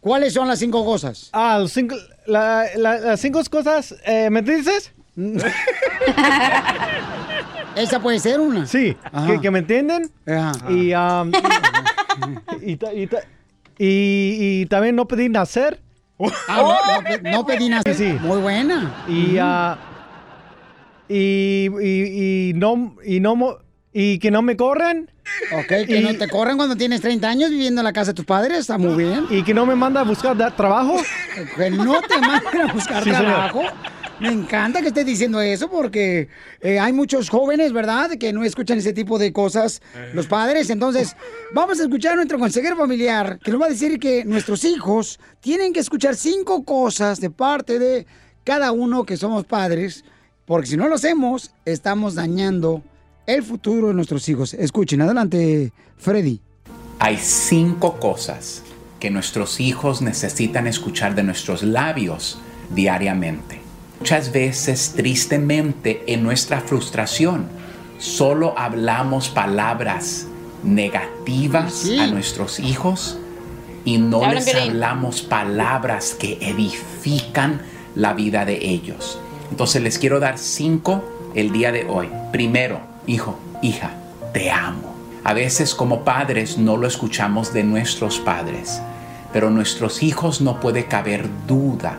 ¿Cuáles 0.00 0.32
son 0.32 0.48
las 0.48 0.58
cinco 0.58 0.84
cosas? 0.84 1.28
Ah, 1.32 1.58
los 1.60 1.72
cinco- 1.72 1.96
la- 2.26 2.64
la- 2.76 2.98
las 2.98 3.20
cinco 3.20 3.40
cosas, 3.50 3.94
eh, 4.06 4.28
¿me 4.30 4.40
dices? 4.42 4.92
Esa 7.76 8.00
puede 8.00 8.18
ser 8.18 8.40
una. 8.40 8.66
Sí, 8.66 8.96
que, 9.26 9.40
que 9.40 9.50
me 9.50 9.60
entienden. 9.60 10.10
Y, 10.68 10.92
um, 10.94 11.30
y, 12.62 12.76
ta- 12.76 12.92
y 12.92 13.06
ta- 13.06 13.22
y- 13.78 14.60
y 14.62 14.66
también 14.66 14.96
no 14.96 15.06
pedí 15.06 15.28
nacer. 15.28 15.80
Ah, 16.48 16.56
no, 16.58 16.72
no 16.96 17.02
pe- 17.22 17.30
no 17.30 17.46
pedí 17.46 17.68
nacer. 17.68 17.94
Sí. 17.94 18.12
Muy 18.20 18.40
buena. 18.40 19.04
Y, 19.08 19.36
ah, 19.40 19.78
y, 21.08 22.52
no, 22.54 22.96
y 23.04 23.20
no, 23.20 23.58
y 23.92 24.18
que 24.18 24.30
no 24.30 24.42
me 24.42 24.56
corren. 24.56 25.10
Ok, 25.52 25.86
que 25.86 26.00
no 26.00 26.14
te 26.16 26.28
corren 26.28 26.56
cuando 26.56 26.76
tienes 26.76 27.00
30 27.00 27.28
años 27.28 27.50
viviendo 27.50 27.80
en 27.80 27.84
la 27.84 27.92
casa 27.92 28.12
de 28.12 28.14
tus 28.14 28.24
padres, 28.24 28.58
está 28.58 28.78
muy 28.78 29.02
bien. 29.04 29.26
Y 29.30 29.42
que 29.42 29.52
no 29.54 29.66
me 29.66 29.74
manda 29.74 30.00
a 30.00 30.04
buscar 30.04 30.36
trabajo. 30.56 30.96
Que 31.56 31.70
no 31.70 32.00
te 32.02 32.18
manden 32.20 32.60
a 32.60 32.72
buscar 32.72 33.02
Sí, 33.02 33.10
señor. 33.10 33.24
trabajo. 33.24 33.62
Me 34.20 34.28
encanta 34.28 34.82
que 34.82 34.88
estés 34.88 35.06
diciendo 35.06 35.40
eso 35.40 35.70
porque 35.70 36.28
eh, 36.60 36.78
hay 36.78 36.92
muchos 36.92 37.30
jóvenes, 37.30 37.72
¿verdad?, 37.72 38.10
que 38.18 38.34
no 38.34 38.44
escuchan 38.44 38.76
ese 38.76 38.92
tipo 38.92 39.18
de 39.18 39.32
cosas 39.32 39.80
los 40.12 40.26
padres. 40.26 40.68
Entonces, 40.68 41.16
vamos 41.54 41.80
a 41.80 41.84
escuchar 41.84 42.12
a 42.12 42.16
nuestro 42.16 42.38
consejero 42.38 42.76
familiar 42.76 43.38
que 43.42 43.50
nos 43.50 43.62
va 43.62 43.66
a 43.66 43.70
decir 43.70 43.98
que 43.98 44.26
nuestros 44.26 44.64
hijos 44.64 45.18
tienen 45.40 45.72
que 45.72 45.80
escuchar 45.80 46.16
cinco 46.16 46.64
cosas 46.64 47.18
de 47.18 47.30
parte 47.30 47.78
de 47.78 48.06
cada 48.44 48.72
uno 48.72 49.04
que 49.04 49.16
somos 49.16 49.46
padres, 49.46 50.04
porque 50.44 50.66
si 50.66 50.76
no 50.76 50.86
lo 50.86 50.96
hacemos, 50.96 51.52
estamos 51.64 52.14
dañando 52.14 52.82
el 53.34 53.42
futuro 53.42 53.88
de 53.88 53.94
nuestros 53.94 54.28
hijos. 54.28 54.54
Escuchen, 54.54 55.02
adelante, 55.02 55.72
Freddy. 55.96 56.40
Hay 56.98 57.16
cinco 57.16 57.98
cosas 57.98 58.62
que 58.98 59.10
nuestros 59.10 59.60
hijos 59.60 60.02
necesitan 60.02 60.66
escuchar 60.66 61.14
de 61.14 61.22
nuestros 61.22 61.62
labios 61.62 62.38
diariamente. 62.70 63.60
Muchas 63.98 64.32
veces, 64.32 64.92
tristemente, 64.96 66.02
en 66.06 66.22
nuestra 66.22 66.60
frustración, 66.60 67.46
solo 67.98 68.58
hablamos 68.58 69.28
palabras 69.28 70.26
negativas 70.62 71.88
a 71.98 72.06
nuestros 72.08 72.60
hijos 72.60 73.18
y 73.84 73.98
no 73.98 74.30
les 74.30 74.54
hablamos 74.54 75.22
palabras 75.22 76.14
que 76.18 76.38
edifican 76.40 77.62
la 77.94 78.12
vida 78.12 78.44
de 78.44 78.68
ellos. 78.68 79.18
Entonces 79.50 79.82
les 79.82 79.98
quiero 79.98 80.20
dar 80.20 80.38
cinco 80.38 81.32
el 81.34 81.52
día 81.52 81.72
de 81.72 81.84
hoy. 81.84 82.08
Primero, 82.32 82.80
hijo, 83.06 83.38
hija, 83.62 83.92
te 84.32 84.50
amo. 84.50 84.94
A 85.24 85.34
veces 85.34 85.74
como 85.74 86.04
padres 86.04 86.58
no 86.58 86.76
lo 86.76 86.86
escuchamos 86.86 87.52
de 87.52 87.62
nuestros 87.62 88.18
padres, 88.18 88.80
pero 89.32 89.50
nuestros 89.50 90.02
hijos 90.02 90.40
no 90.40 90.60
puede 90.60 90.86
caber 90.86 91.28
duda 91.46 91.98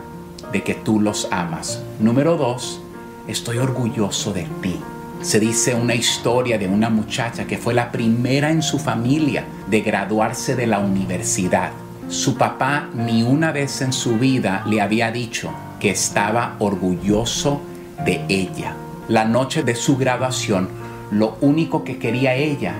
de 0.52 0.64
que 0.64 0.74
tú 0.74 1.00
los 1.00 1.28
amas. 1.32 1.82
Número 2.00 2.36
dos, 2.36 2.82
estoy 3.28 3.58
orgulloso 3.58 4.34
de 4.34 4.48
ti. 4.62 4.80
Se 5.22 5.40
dice 5.40 5.76
una 5.76 5.94
historia 5.94 6.58
de 6.58 6.68
una 6.68 6.90
muchacha 6.90 7.46
que 7.46 7.60
fue 7.60 7.76
la 7.76 7.92
primera 7.92 8.50
en 8.50 8.64
su 8.64 8.80
familia 8.80 9.46
de 9.68 9.82
graduarse 9.82 10.56
de 10.56 10.66
la 10.66 10.80
universidad. 10.80 11.72
Su 12.10 12.36
papá 12.38 12.90
ni 12.94 13.22
una 13.22 13.52
vez 13.52 13.82
en 13.82 13.94
su 13.94 14.18
vida 14.18 14.64
le 14.68 14.82
había 14.82 15.12
dicho 15.12 15.52
que 15.80 15.92
estaba 15.92 16.56
orgulloso 16.60 17.62
de 18.04 18.26
ella. 18.30 18.76
La 19.08 19.26
noche 19.26 19.62
de 19.64 19.76
su 19.76 19.96
graduación, 19.96 20.70
lo 21.12 21.38
único 21.42 21.84
que 21.84 22.00
quería 22.00 22.36
ella 22.36 22.74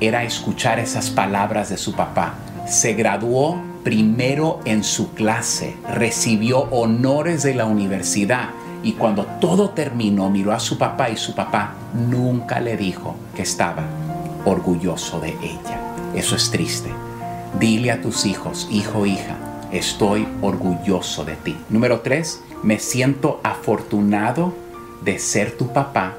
era 0.00 0.24
escuchar 0.24 0.78
esas 0.78 1.10
palabras 1.10 1.70
de 1.70 1.76
su 1.76 1.94
papá. 1.94 2.34
Se 2.66 2.94
graduó 2.94 3.62
primero 3.84 4.60
en 4.64 4.82
su 4.82 5.14
clase, 5.14 5.76
recibió 5.94 6.62
honores 6.70 7.44
de 7.44 7.54
la 7.54 7.66
universidad 7.66 8.50
y 8.82 8.92
cuando 8.92 9.24
todo 9.40 9.70
terminó 9.70 10.28
miró 10.28 10.52
a 10.52 10.60
su 10.60 10.76
papá 10.76 11.10
y 11.10 11.16
su 11.16 11.34
papá 11.34 11.74
nunca 11.94 12.60
le 12.60 12.76
dijo 12.76 13.14
que 13.34 13.42
estaba 13.42 13.84
orgulloso 14.44 15.20
de 15.20 15.30
ella. 15.42 15.80
Eso 16.14 16.34
es 16.34 16.50
triste. 16.50 16.90
Dile 17.60 17.92
a 17.92 18.02
tus 18.02 18.26
hijos, 18.26 18.68
hijo, 18.70 19.06
hija, 19.06 19.36
estoy 19.72 20.26
orgulloso 20.42 21.24
de 21.24 21.36
ti. 21.36 21.56
Número 21.70 22.00
tres, 22.00 22.42
me 22.62 22.78
siento 22.78 23.40
afortunado 23.42 24.52
de 25.04 25.18
ser 25.18 25.56
tu 25.56 25.72
papá, 25.72 26.16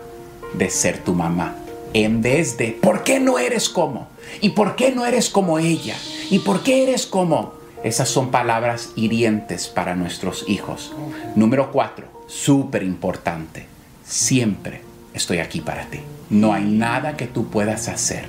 de 0.54 0.70
ser 0.70 1.04
tu 1.04 1.14
mamá. 1.14 1.56
En 1.94 2.22
vez 2.22 2.58
de, 2.58 2.78
¿por 2.80 3.04
qué 3.04 3.20
no 3.20 3.40
eres 3.40 3.70
como? 3.70 4.08
¿Y 4.42 4.50
por 4.50 4.76
qué 4.76 4.92
no 4.92 5.06
eres 5.06 5.30
como 5.30 5.60
ella? 5.60 5.96
¿Y 6.30 6.40
por 6.40 6.62
qué 6.62 6.84
eres 6.84 7.06
como? 7.06 7.54
Esas 7.84 8.10
son 8.10 8.32
palabras 8.32 8.92
hirientes 8.96 9.68
para 9.68 9.96
nuestros 9.96 10.46
hijos. 10.48 10.94
Número 11.36 11.72
cuatro, 11.72 12.08
súper 12.28 12.84
importante. 12.84 13.68
Siempre 14.04 14.82
estoy 15.14 15.40
aquí 15.40 15.62
para 15.62 15.86
ti. 15.86 16.00
No 16.30 16.54
hay 16.54 16.66
nada 16.66 17.16
que 17.16 17.28
tú 17.28 17.48
puedas 17.48 17.88
hacer 17.88 18.26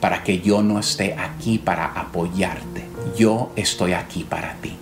para 0.00 0.24
que 0.24 0.40
yo 0.40 0.62
no 0.62 0.78
esté 0.78 1.14
aquí 1.14 1.58
para 1.58 1.86
apoyarte. 1.86 2.84
Yo 3.16 3.52
estoy 3.56 3.92
aquí 3.92 4.24
para 4.24 4.54
ti, 4.54 4.74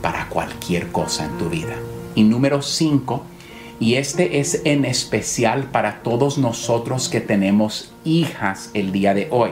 para 0.00 0.28
cualquier 0.28 0.90
cosa 0.90 1.26
en 1.26 1.38
tu 1.38 1.48
vida. 1.48 1.74
Y 2.14 2.24
número 2.24 2.62
cinco, 2.62 3.24
y 3.80 3.94
este 3.94 4.40
es 4.40 4.62
en 4.64 4.84
especial 4.84 5.64
para 5.64 6.02
todos 6.02 6.38
nosotros 6.38 7.08
que 7.08 7.20
tenemos 7.20 7.92
hijas 8.04 8.70
el 8.74 8.92
día 8.92 9.14
de 9.14 9.28
hoy. 9.30 9.50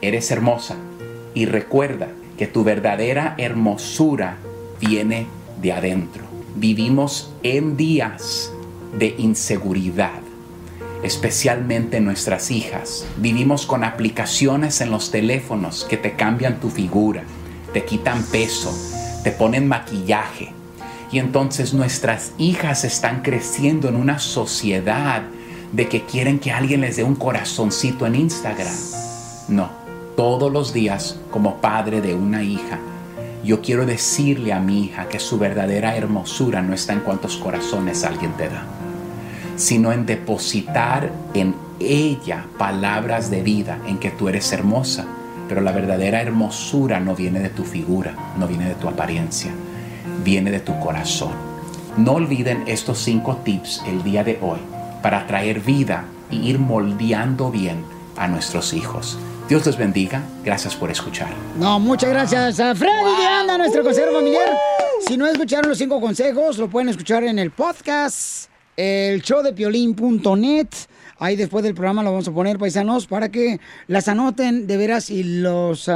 Eres 0.00 0.30
hermosa 0.30 0.76
y 1.34 1.46
recuerda 1.46 2.08
que 2.36 2.46
tu 2.46 2.64
verdadera 2.64 3.34
hermosura 3.38 4.36
viene 4.80 5.26
de 5.60 5.72
adentro. 5.72 6.24
Vivimos 6.54 7.32
en 7.42 7.76
días 7.76 8.52
de 8.98 9.14
inseguridad 9.18 10.28
especialmente 11.02 12.00
nuestras 12.00 12.50
hijas. 12.50 13.06
Vivimos 13.18 13.66
con 13.66 13.84
aplicaciones 13.84 14.80
en 14.80 14.90
los 14.90 15.10
teléfonos 15.10 15.86
que 15.88 15.96
te 15.96 16.12
cambian 16.12 16.60
tu 16.60 16.70
figura, 16.70 17.22
te 17.72 17.84
quitan 17.84 18.22
peso, 18.24 18.72
te 19.22 19.30
ponen 19.30 19.68
maquillaje. 19.68 20.52
Y 21.10 21.18
entonces 21.18 21.72
nuestras 21.72 22.32
hijas 22.38 22.84
están 22.84 23.22
creciendo 23.22 23.88
en 23.88 23.96
una 23.96 24.18
sociedad 24.18 25.22
de 25.72 25.88
que 25.88 26.04
quieren 26.04 26.38
que 26.38 26.52
alguien 26.52 26.82
les 26.82 26.96
dé 26.96 27.04
un 27.04 27.14
corazoncito 27.14 28.06
en 28.06 28.14
Instagram. 28.14 28.74
No, 29.48 29.70
todos 30.16 30.52
los 30.52 30.72
días 30.72 31.18
como 31.30 31.56
padre 31.60 32.00
de 32.00 32.14
una 32.14 32.42
hija, 32.42 32.78
yo 33.44 33.62
quiero 33.62 33.86
decirle 33.86 34.52
a 34.52 34.60
mi 34.60 34.84
hija 34.84 35.08
que 35.08 35.18
su 35.18 35.38
verdadera 35.38 35.96
hermosura 35.96 36.60
no 36.60 36.74
está 36.74 36.92
en 36.92 37.00
cuántos 37.00 37.36
corazones 37.36 38.04
alguien 38.04 38.32
te 38.32 38.48
da. 38.48 38.64
sino 39.56 39.92
en 39.92 40.06
depositar 40.06 41.10
en 41.34 41.54
ella 41.80 42.46
palabras 42.58 43.30
de 43.30 43.42
vida, 43.42 43.78
en 43.86 43.98
que 43.98 44.10
tú 44.10 44.28
eres 44.28 44.52
hermosa. 44.52 45.04
Pero 45.48 45.60
la 45.60 45.72
verdadera 45.72 46.20
hermosura 46.22 47.00
no 47.00 47.14
viene 47.14 47.40
de 47.40 47.48
tu 47.48 47.64
figura, 47.64 48.14
no 48.38 48.46
viene 48.46 48.68
de 48.68 48.74
tu 48.74 48.88
apariencia, 48.88 49.50
viene 50.24 50.50
de 50.50 50.60
tu 50.60 50.78
corazón. 50.80 51.32
No 51.96 52.12
olviden 52.12 52.64
estos 52.66 52.98
cinco 52.98 53.36
tips 53.44 53.82
el 53.86 54.02
día 54.02 54.24
de 54.24 54.38
hoy 54.40 54.58
para 55.02 55.26
traer 55.26 55.60
vida 55.60 56.04
y 56.30 56.48
ir 56.48 56.58
moldeando 56.58 57.50
bien 57.50 57.84
a 58.16 58.28
nuestros 58.28 58.72
hijos. 58.72 59.18
Dios 59.48 59.64
les 59.64 59.78
bendiga. 59.78 60.22
Gracias 60.44 60.76
por 60.76 60.90
escuchar. 60.90 61.30
No, 61.58 61.80
muchas 61.80 62.10
gracias 62.10 62.60
a 62.60 62.74
Freddy 62.74 63.16
de 63.16 63.26
Anda, 63.26 63.58
nuestro 63.58 63.82
consejero 63.82 64.12
familiar. 64.12 64.56
Si 65.06 65.16
no 65.16 65.26
escucharon 65.26 65.70
los 65.70 65.78
cinco 65.78 66.00
consejos, 66.00 66.58
lo 66.58 66.68
pueden 66.68 66.90
escuchar 66.90 67.24
en 67.24 67.38
el 67.38 67.50
podcast, 67.50 68.50
el 68.76 69.22
show 69.22 69.42
de 69.42 69.52
piolín.net. 69.52 70.68
Ahí 71.20 71.34
después 71.36 71.64
del 71.64 71.74
programa 71.74 72.02
lo 72.02 72.10
vamos 72.12 72.28
a 72.28 72.32
poner, 72.32 72.58
paisanos, 72.58 73.06
para 73.08 73.28
que 73.28 73.58
las 73.88 74.06
anoten 74.06 74.66
de 74.68 74.76
veras 74.76 75.10
y 75.10 75.24
los 75.24 75.90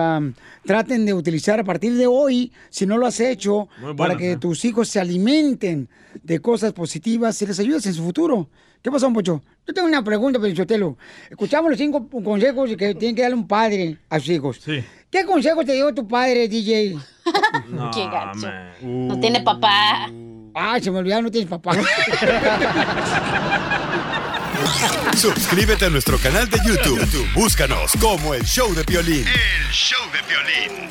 traten 0.65 1.07
de 1.07 1.15
utilizar 1.15 1.61
a 1.61 1.65
partir 1.65 1.95
de 1.95 2.07
hoy, 2.09 2.53
si 2.71 2.87
no 2.87 2.99
lo 2.99 3.07
has 3.07 3.21
hecho, 3.21 3.69
para 3.97 4.17
que 4.17 4.33
¿eh? 4.33 4.37
tus 4.37 4.65
hijos 4.65 4.89
se 4.89 4.99
alimenten 5.01 5.89
de 6.23 6.41
cosas 6.41 6.73
positivas 6.73 7.41
y 7.41 7.47
les 7.47 7.59
ayudes 7.61 7.87
en 7.87 7.95
su 7.95 8.03
futuro. 8.03 8.49
¿Qué 8.83 8.91
pasó, 8.91 9.13
Pocho? 9.13 9.43
Yo 9.65 9.73
tengo 9.73 9.87
una 9.87 10.03
pregunta, 10.03 10.41
Pelichotelo. 10.41 10.99
Escuchamos 11.31 11.71
los 11.71 11.79
cinco 11.79 12.09
consejos 12.09 12.71
que 12.77 12.97
tiene 12.97 13.15
que 13.15 13.23
darle 13.23 13.37
un 13.37 13.47
padre 13.47 13.99
a 14.11 14.19
sus 14.19 14.31
hijos. 14.31 14.61
Sí. 14.65 14.83
¿Qué 15.09 15.25
consejos 15.25 15.65
te 15.65 15.75
dio 15.75 15.95
tu 15.95 16.09
padre, 16.09 16.49
DJ? 16.49 16.97
No, 17.69 17.91
Qué 17.93 18.05
gacho. 18.07 18.41
man. 18.41 18.73
No 18.83 19.21
tiene 19.21 19.41
papá. 19.43 20.11
Ah, 20.55 20.79
se 20.81 20.91
me 20.91 20.99
olvidó, 20.99 21.23
no 21.23 21.31
tienes 21.31 21.49
papá. 21.49 21.73
Suscríbete 25.17 25.87
a 25.87 25.91
nuestro 25.91 26.19
canal 26.19 26.49
de 26.49 26.59
YouTube. 26.65 27.01
YouTube, 27.01 27.33
Búscanos 27.35 27.93
como 28.01 28.35
el 28.35 28.45
show 28.45 28.73
de 28.75 28.83
violín. 28.85 29.25
El 29.27 29.73
show 29.73 30.01
de 30.13 30.21
violín. 30.29 30.89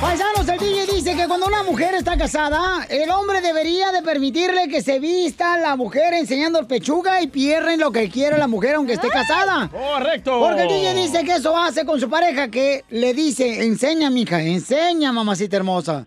Paisanos, 0.00 0.48
el 0.48 0.58
DJ 0.58 0.86
dice 0.94 1.14
que 1.14 1.28
cuando 1.28 1.46
una 1.46 1.62
mujer 1.62 1.94
está 1.94 2.16
casada, 2.16 2.84
el 2.88 3.08
hombre 3.10 3.40
debería 3.40 3.92
de 3.92 4.02
permitirle 4.02 4.68
que 4.68 4.82
se 4.82 4.98
vista 4.98 5.56
la 5.58 5.76
mujer 5.76 6.14
enseñando 6.14 6.58
el 6.58 6.66
pechuga 6.66 7.22
y 7.22 7.28
pierden 7.28 7.78
lo 7.78 7.92
que 7.92 8.10
quiere 8.10 8.36
la 8.38 8.48
mujer 8.48 8.74
aunque 8.74 8.94
esté 8.94 9.08
casada. 9.08 9.68
Correcto. 9.70 10.40
Porque 10.40 10.62
el 10.62 10.68
DJ 10.68 10.94
dice 10.94 11.24
que 11.24 11.36
eso 11.36 11.56
hace 11.56 11.84
con 11.84 12.00
su 12.00 12.10
pareja, 12.10 12.48
que 12.48 12.84
le 12.90 13.14
dice, 13.14 13.64
enseña, 13.64 14.10
mija, 14.10 14.42
enseña, 14.42 15.12
mamacita 15.12 15.56
hermosa. 15.56 16.06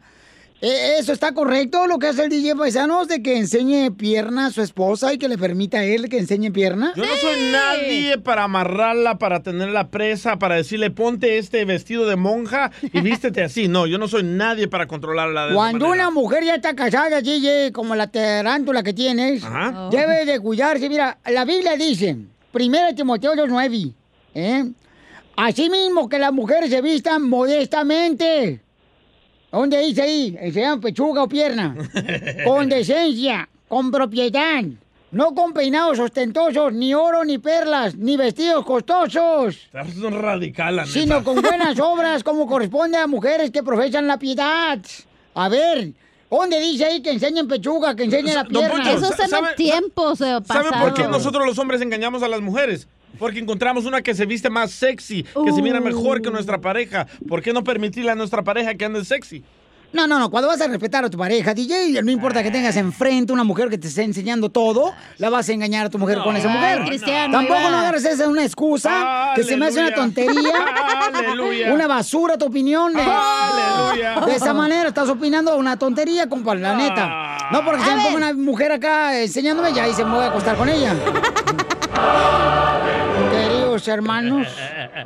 ¿E- 0.61 0.97
¿Eso 0.99 1.11
está 1.11 1.33
correcto 1.33 1.85
lo 1.85 1.99
que 1.99 2.07
hace 2.07 2.23
el 2.23 2.29
DJ 2.29 2.55
Paisanos 2.55 3.07
de 3.07 3.21
que 3.21 3.37
enseñe 3.37 3.91
pierna 3.91 4.47
a 4.47 4.51
su 4.51 4.61
esposa 4.61 5.13
y 5.13 5.17
que 5.17 5.27
le 5.27 5.37
permita 5.37 5.79
a 5.79 5.83
él 5.83 6.07
que 6.09 6.17
enseñe 6.17 6.49
pierna? 6.51 6.93
Yo 6.95 7.03
no 7.05 7.15
soy 7.17 7.51
nadie 7.51 8.17
para 8.17 8.43
amarrarla, 8.45 9.17
para 9.17 9.43
tenerla 9.43 9.89
presa, 9.89 10.39
para 10.39 10.55
decirle 10.55 10.91
ponte 10.91 11.37
este 11.37 11.65
vestido 11.65 12.07
de 12.07 12.15
monja 12.15 12.71
y 12.81 13.01
vístete 13.01 13.43
así. 13.43 13.67
No, 13.67 13.85
yo 13.85 13.97
no 13.97 14.07
soy 14.07 14.23
nadie 14.23 14.67
para 14.69 14.87
controlarla 14.87 15.47
de 15.47 15.55
Cuando 15.55 15.89
una 15.89 16.09
mujer 16.09 16.43
ya 16.45 16.55
está 16.55 16.73
casada, 16.73 17.21
DJ, 17.21 17.71
como 17.73 17.93
la 17.95 18.07
tarántula 18.07 18.81
que 18.81 18.93
tienes, 18.93 19.43
Ajá. 19.43 19.89
debe 19.91 20.25
de 20.25 20.39
cuidarse. 20.39 20.87
Mira, 20.87 21.17
la 21.25 21.43
Biblia 21.43 21.75
dice, 21.75 22.15
1 22.53 22.95
Timoteo 22.95 23.33
2.9, 23.33 23.93
¿eh? 24.35 24.63
Así 25.35 25.69
mismo 25.69 26.07
que 26.07 26.17
las 26.17 26.31
mujeres 26.31 26.69
se 26.69 26.81
vistan 26.81 27.27
modestamente. 27.29 28.61
¿Dónde 29.55 29.79
dice 29.79 30.01
ahí? 30.01 30.37
¿Enseñan 30.39 30.81
pechuga 30.81 31.23
o 31.23 31.27
pierna? 31.29 31.75
con 32.45 32.67
decencia, 32.67 33.47
con 33.67 33.89
propiedad. 33.91 34.63
No 35.11 35.33
con 35.33 35.53
peinados 35.53 35.97
ostentosos, 35.97 36.73
ni 36.73 36.93
oro, 36.93 37.23
ni 37.23 37.37
perlas, 37.37 37.95
ni 37.95 38.17
vestidos 38.17 38.65
costosos 38.65 39.55
Estás 39.55 39.95
un 39.95 40.11
radical, 40.21 40.75
la 40.75 40.81
neta. 40.85 40.93
sino 40.99 41.23
con 41.23 41.41
buenas 41.41 41.79
obras 41.81 42.21
como 42.21 42.45
corresponde 42.47 42.97
a 42.97 43.07
mujeres 43.07 43.49
que 43.51 43.63
profesan 43.63 44.07
la 44.07 44.19
piedad. 44.19 44.79
A 45.35 45.47
ver, 45.47 45.93
¿dónde 46.29 46.59
dice 46.59 46.83
ahí 46.85 47.01
que 47.01 47.11
enseñen 47.11 47.47
pechuga, 47.47 47.95
que 47.95 48.03
enseñen 48.03 48.35
la 48.35 48.43
pierna? 48.43 48.83
Poncho, 48.83 48.89
Esos 48.97 49.15
son 49.15 49.29
¿sabe- 49.29 49.47
los 49.47 49.55
tiempos 49.55 50.19
eh, 50.19 50.37
¿Sabe 50.45 50.69
por 50.69 50.93
qué 50.93 51.03
pasados. 51.03 51.11
nosotros 51.11 51.45
los 51.45 51.57
hombres 51.59 51.81
engañamos 51.81 52.21
a 52.21 52.27
las 52.27 52.41
mujeres? 52.41 52.87
Porque 53.19 53.39
encontramos 53.39 53.85
una 53.85 54.01
que 54.01 54.15
se 54.15 54.25
viste 54.25 54.49
más 54.49 54.71
sexy, 54.71 55.23
que 55.23 55.51
se 55.51 55.61
mira 55.61 55.79
mejor 55.79 56.21
que 56.21 56.31
nuestra 56.31 56.59
pareja. 56.59 57.07
¿Por 57.27 57.41
qué 57.41 57.53
no 57.53 57.63
permitirle 57.63 58.11
a 58.11 58.15
nuestra 58.15 58.43
pareja 58.43 58.73
que 58.75 58.85
ande 58.85 59.03
sexy? 59.05 59.43
No, 59.93 60.07
no, 60.07 60.19
no, 60.19 60.29
cuando 60.29 60.49
vas 60.49 60.59
a 60.59 60.67
respetar 60.67 61.05
a 61.05 61.09
tu 61.09 61.17
pareja, 61.17 61.53
DJ, 61.53 62.01
no 62.03 62.11
importa 62.11 62.43
que 62.43 62.51
tengas 62.51 62.75
enfrente 62.75 63.31
una 63.31 63.45
mujer 63.45 63.69
que 63.69 63.77
te 63.77 63.87
esté 63.87 64.03
enseñando 64.03 64.49
todo, 64.49 64.93
la 65.19 65.29
vas 65.29 65.47
a 65.47 65.53
engañar 65.53 65.85
a 65.85 65.89
tu 65.89 65.97
mujer 65.97 66.17
con 66.21 66.35
esa 66.35 66.51
Ay, 66.51 66.55
mujer. 66.57 66.85
Cristiano, 66.89 67.31
Tampoco 67.37 67.61
no 67.61 67.77
agarres 67.77 68.03
esa 68.03 68.23
de 68.23 68.27
una 68.29 68.43
excusa 68.43 69.31
que 69.35 69.43
se 69.45 69.55
me 69.55 69.67
hace 69.67 69.79
una 69.79 69.87
Aleluya. 69.87 69.95
tontería. 69.95 70.53
Aleluya. 71.13 71.73
Una 71.73 71.87
basura 71.87 72.37
tu 72.37 72.45
opinión. 72.47 72.91
De, 72.93 73.01
Aleluya. 73.01 74.19
de 74.25 74.35
esa 74.35 74.53
manera 74.53 74.89
estás 74.89 75.07
opinando 75.07 75.55
una 75.55 75.79
tontería, 75.79 76.27
compa, 76.27 76.55
la 76.55 76.75
neta. 76.75 77.47
No 77.53 77.63
porque 77.63 77.81
se 77.85 77.95
me 77.95 78.03
ponga 78.03 78.17
una 78.17 78.33
mujer 78.33 78.73
acá 78.73 79.17
enseñándome 79.21 79.71
ya 79.71 79.87
y 79.87 79.93
se 79.93 80.03
me 80.03 80.11
voy 80.11 80.25
a 80.25 80.27
acostar 80.27 80.57
con 80.57 80.67
ella. 80.67 80.93
Hermanos, 83.87 84.47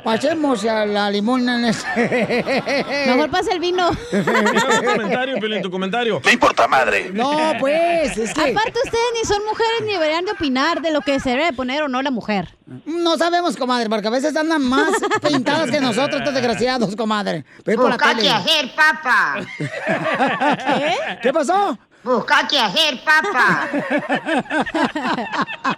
pasemos 0.04 0.64
a 0.64 0.86
la 0.86 1.10
limona 1.10 1.56
en 1.58 1.64
este. 1.66 2.84
Mejor 3.06 3.30
pasa 3.30 3.52
el 3.52 3.58
vino. 3.60 3.90
tu 3.90 4.84
comentario, 4.84 5.38
Piolín, 5.38 5.62
tu 5.62 5.70
comentario. 5.70 6.20
Me 6.24 6.32
importa 6.32 6.66
madre. 6.68 7.10
No, 7.12 7.52
pues, 7.58 8.16
es 8.16 8.32
que 8.32 8.40
Aparte, 8.52 8.78
ustedes 8.84 9.04
ni 9.18 9.24
son 9.26 9.44
mujeres 9.44 9.82
ni 9.84 9.92
deberían 9.92 10.24
de 10.24 10.32
opinar 10.32 10.80
de 10.80 10.92
lo 10.92 11.00
que 11.00 11.18
se 11.20 11.30
debe 11.30 11.52
poner 11.52 11.82
o 11.82 11.88
no 11.88 12.00
la 12.02 12.10
mujer. 12.10 12.56
no 12.86 13.16
sabemos, 13.16 13.56
comadre, 13.56 13.88
porque 13.90 14.06
a 14.08 14.10
veces 14.10 14.36
andan 14.36 14.62
más 14.62 14.90
pintadas 15.22 15.70
que 15.70 15.80
nosotros, 15.80 16.20
estos 16.20 16.34
desgraciados, 16.34 16.94
comadre. 16.96 17.44
Ve 17.64 17.74
por 17.76 17.90
la 17.90 17.98
tele. 17.98 18.30
hacer, 18.30 18.70
papá. 18.74 19.40
¿Qué? 19.58 20.96
¿Qué 21.22 21.32
pasó? 21.32 21.76
Busca 22.02 22.48
qué 22.48 22.58
hacer, 22.58 22.98
papá. 23.04 23.68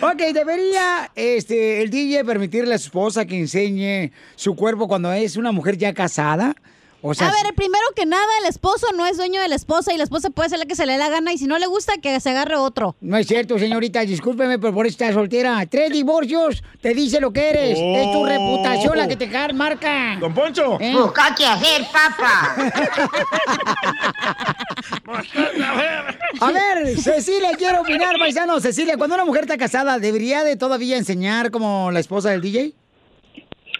Ok, 0.00 0.18
debería 0.32 1.10
este, 1.14 1.82
el 1.82 1.90
DJ 1.90 2.24
permitirle 2.24 2.74
a 2.74 2.78
su 2.78 2.86
esposa 2.86 3.24
que 3.24 3.38
enseñe 3.38 4.10
su 4.34 4.56
cuerpo 4.56 4.88
cuando 4.88 5.12
es 5.12 5.36
una 5.36 5.52
mujer 5.52 5.76
ya 5.76 5.94
casada. 5.94 6.56
O 7.08 7.14
sea, 7.14 7.28
a 7.28 7.30
ver, 7.30 7.54
primero 7.54 7.84
que 7.94 8.04
nada, 8.06 8.26
el 8.42 8.48
esposo 8.48 8.86
no 8.96 9.06
es 9.06 9.16
dueño 9.16 9.40
de 9.40 9.48
la 9.48 9.54
esposa 9.54 9.92
y 9.92 9.96
la 9.96 10.04
esposa 10.04 10.30
puede 10.30 10.46
hacer 10.48 10.58
la 10.58 10.66
que 10.66 10.74
se 10.74 10.86
le 10.86 10.92
dé 10.92 10.98
la 10.98 11.08
gana 11.08 11.32
y 11.32 11.38
si 11.38 11.46
no 11.46 11.58
le 11.58 11.66
gusta, 11.66 11.94
que 12.02 12.18
se 12.20 12.30
agarre 12.30 12.56
otro. 12.56 12.96
no 13.00 13.16
es 13.16 13.26
cierto, 13.26 13.58
señorita, 13.58 14.00
discúlpeme, 14.00 14.58
pero 14.58 14.74
por 14.74 14.86
está 14.86 15.12
soltera. 15.12 15.64
Tres 15.66 15.90
divorcios 15.90 16.62
te 16.80 16.94
dice 16.94 17.20
lo 17.20 17.32
que 17.32 17.48
eres. 17.50 17.78
Es 17.78 18.12
tu 18.12 18.18
Oh. 18.18 18.26
reputación 18.26 18.98
la 18.98 19.06
que 19.08 19.16
te 19.16 19.26
marca. 19.52 20.16
Don 20.18 20.32
Poncho. 20.34 20.78
¿Eh? 20.80 20.92
Busca 20.94 21.34
qué 21.36 21.46
hacer, 21.46 21.82
papá. 21.92 22.56
A 26.40 26.52
ver, 26.52 26.98
Cecilia, 26.98 27.50
quiero 27.56 27.80
opinar, 27.80 28.16
paisano. 28.18 28.60
Cecilia, 28.60 28.96
cuando 28.96 29.14
una 29.14 29.24
mujer 29.24 29.42
está 29.42 29.56
casada, 29.56 29.98
¿debería 29.98 30.44
de 30.44 30.56
todavía 30.56 30.96
enseñar 30.96 31.50
como 31.50 31.90
la 31.90 32.00
esposa 32.00 32.30
del 32.30 32.40
DJ? 32.40 32.74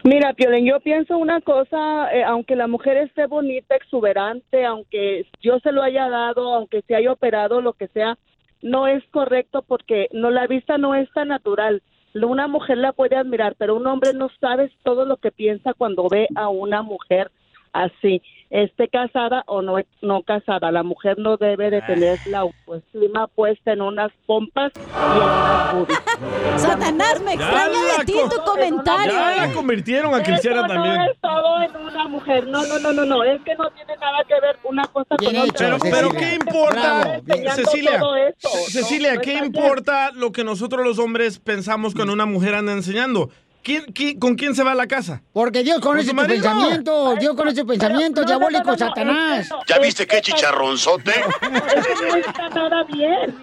Mira, 0.07 0.35
Piolín, 0.35 0.65
yo 0.67 0.79
pienso 0.79 1.19
una 1.19 1.41
cosa, 1.41 2.15
eh, 2.15 2.23
aunque 2.23 2.55
la 2.55 2.69
mujer 2.69 2.97
esté 2.97 3.27
bonita, 3.27 3.75
exuberante, 3.75 4.65
aunque 4.65 5.27
yo 5.41 5.59
se 5.59 5.73
lo 5.73 5.83
haya 5.83 6.09
dado, 6.09 6.55
aunque 6.55 6.83
se 6.83 6.95
haya 6.95 7.11
operado, 7.11 7.61
lo 7.61 7.73
que 7.73 7.89
sea, 7.89 8.17
no 8.63 8.87
es 8.87 9.03
correcto 9.11 9.63
porque 9.63 10.07
no 10.13 10.31
la 10.31 10.47
vista 10.47 10.79
no 10.79 10.95
es 10.95 11.11
tan 11.13 11.27
natural. 11.27 11.83
Una 12.15 12.47
mujer 12.47 12.79
la 12.79 12.93
puede 12.93 13.17
admirar, 13.17 13.57
pero 13.59 13.75
un 13.75 13.89
hombre 13.89 14.13
no 14.15 14.29
sabe 14.41 14.71
todo 14.85 15.07
lo 15.07 15.17
que 15.17 15.33
piensa 15.33 15.75
cuando 15.75 16.09
ve 16.09 16.29
a 16.37 16.51
una 16.51 16.83
mujer 16.83 17.33
así, 17.73 18.23
esté 18.51 18.89
casada 18.89 19.43
o 19.47 19.63
no 19.63 19.77
no 20.03 20.23
casada. 20.23 20.71
La 20.71 20.83
mujer 20.83 21.19
no 21.19 21.37
debe 21.37 21.71
de 21.71 21.83
tener 21.83 22.19
la 22.27 22.41
autoestima 22.41 23.27
puesta 23.29 23.73
en 23.73 23.83
unas 23.83 24.13
pompas 24.27 24.73
y 24.77 24.81
en 24.81 25.23
unas 25.23 25.73
boobies. 25.73 25.99
Satanás, 26.57 27.21
me 27.23 27.35
extraña 27.35 27.79
de 27.99 28.05
ti 28.05 28.13
tu 28.13 28.45
comentario. 28.45 29.13
Ya 29.13 29.47
la 29.47 29.53
convirtieron 29.53 30.15
a 30.15 30.23
cristiana 30.23 30.61
Eso 30.61 30.69
también. 30.69 30.95
No 30.97 31.05
es 31.05 31.21
todo 31.21 31.63
en 31.63 31.77
una 31.77 32.09
mujer. 32.09 32.47
No, 32.47 32.67
no, 32.67 32.79
no, 32.79 32.93
no, 32.93 33.05
no. 33.05 33.25
Es 33.25 33.41
que 33.43 33.55
no 33.57 33.71
tiene 33.71 33.97
nada 33.97 34.19
que 34.27 34.41
ver 34.41 34.57
una 34.65 34.85
cosa 34.85 35.17
Bien 35.19 35.35
con 35.35 35.45
hecho, 35.45 35.55
otra. 35.55 35.79
Pero, 35.79 35.91
pero 35.91 36.11
¿qué 36.13 36.35
importa, 36.35 37.21
Cecilia? 37.55 37.99
todo 37.99 38.17
esto. 38.17 38.49
Cecilia, 38.69 39.15
No, 39.15 39.21
¿qué 39.21 39.35
importa 39.35 40.13
lo 40.13 40.33
que 40.33 40.45
nosotros 40.45 40.85
los 40.85 40.99
hombres 40.99 41.39
pensamos 41.39 41.95
cuando 41.95 42.13
una 42.13 42.27
mujer 42.27 42.55
anda 42.55 42.73
enseñando? 42.73 43.31
¿Quién, 43.67 43.85
quién- 43.93 44.21
con 44.21 44.37
quién 44.37 44.55
se 44.55 44.63
va 44.63 44.71
a 44.71 44.75
la 44.77 44.87
casa? 44.87 45.23
Porque 45.33 45.65
Dios 45.65 45.81
conoce 45.81 46.05
su 46.05 46.11
tu 46.11 46.15
marido. 46.17 46.41
pensamiento, 46.41 47.17
Dios 47.17 47.35
conoce 47.35 47.63
tu 47.63 47.67
pensamiento, 47.67 48.21
no, 48.21 48.27
diabólico, 48.29 48.63
no, 48.63 48.71
no, 48.71 48.73
no, 48.73 48.79
Satanás. 48.79 49.49
¿Ya 49.67 49.79
viste 49.81 50.07
que 50.07 50.17
qué 50.17 50.23
chicharronzote? 50.23 51.11
No 51.51 52.17
está 52.17 52.49
nada 52.51 52.85
bien. 52.85 53.35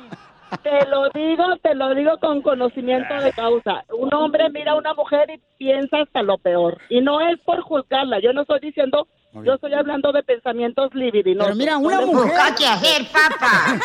Te 0.63 0.85
lo 0.87 1.09
digo, 1.09 1.43
te 1.61 1.75
lo 1.75 1.93
digo 1.93 2.17
con 2.21 2.41
conocimiento 2.41 3.13
de 3.15 3.33
causa. 3.33 3.83
Un 3.99 4.13
hombre 4.13 4.49
mira 4.49 4.71
a 4.71 4.75
una 4.75 4.93
mujer 4.93 5.29
y 5.31 5.41
piensa 5.57 5.97
hasta 6.03 6.21
lo 6.23 6.37
peor. 6.37 6.77
Y 6.89 7.01
no 7.01 7.19
es 7.19 7.37
por 7.41 7.59
juzgarla. 7.61 8.21
Yo 8.21 8.31
no 8.31 8.43
estoy 8.43 8.61
diciendo 8.61 9.07
Yo 9.43 9.53
estoy 9.55 9.73
hablando 9.73 10.11
de 10.11 10.21
pensamientos 10.21 10.93
libidinosos. 10.93 11.47
Pero 11.47 11.57
mira, 11.57 11.77
una 11.77 12.01
mujer. 12.05 12.31
Hacer, 12.39 13.07
papá. 13.11 13.79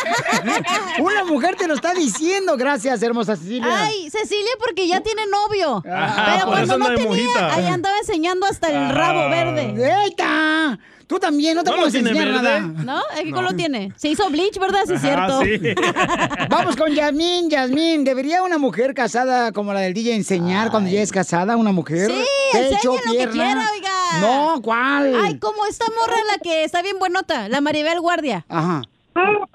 Una 1.00 1.24
mujer 1.24 1.56
te 1.56 1.66
lo 1.66 1.74
está 1.74 1.94
diciendo. 1.94 2.56
Gracias, 2.56 3.02
hermosa 3.02 3.34
Cecilia. 3.36 3.66
Ay, 3.70 4.10
Cecilia 4.10 4.50
porque 4.58 4.86
ya 4.86 5.00
tiene 5.00 5.22
novio. 5.26 5.82
Ah, 5.88 6.24
Pero 6.34 6.44
por 6.46 6.54
cuando 6.54 6.64
eso 6.74 6.78
no 6.78 6.86
tenía, 6.88 7.04
mojita. 7.04 7.54
ahí 7.54 7.66
andaba 7.66 7.96
enseñando 7.98 8.46
hasta 8.46 8.68
el 8.68 8.94
rabo 8.94 9.20
Ah. 9.20 9.28
verde. 9.28 10.02
¡Eita! 10.04 10.78
Tú 11.08 11.18
también, 11.18 11.56
no 11.56 11.64
te 11.64 11.70
¿No 11.70 11.76
lo 11.76 11.82
puedes 11.84 11.94
tiene 11.94 12.10
enseñar 12.10 12.42
verde? 12.42 12.60
nada. 12.60 12.84
¿No? 12.84 13.02
¿Qué 13.24 13.30
color 13.32 13.54
tiene? 13.54 13.92
Se 13.96 14.08
hizo 14.08 14.28
bleach, 14.28 14.58
¿verdad? 14.58 14.82
Sí, 14.86 14.92
es 14.92 15.00
cierto. 15.00 15.40
Vamos 16.50 16.76
con 16.76 16.92
Yasmín, 16.94 17.48
Yasmín. 17.48 18.04
¿Debería 18.04 18.42
una 18.42 18.58
mujer 18.58 18.92
casada 18.92 19.50
como 19.52 19.72
la 19.72 19.80
del 19.80 19.94
DJ 19.94 20.14
enseñar 20.14 20.70
cuando 20.70 20.90
ya 20.90 21.00
es 21.00 21.10
casada 21.10 21.56
una 21.56 21.72
mujer? 21.72 22.10
Sí, 22.10 22.24
Pecho, 22.52 22.94
enseñen 22.94 23.00
lo 23.06 23.12
que 23.24 23.30
quiera, 23.30 23.70
oiga. 23.74 24.20
No, 24.20 24.60
¿cuál? 24.62 25.14
Ay, 25.22 25.38
como 25.38 25.64
esta 25.64 25.86
morra 25.98 26.16
la 26.30 26.38
que 26.42 26.64
está 26.64 26.82
bien 26.82 26.98
buenota, 26.98 27.48
la 27.48 27.62
Maribel 27.62 28.00
Guardia. 28.00 28.44
Ajá. 28.48 28.82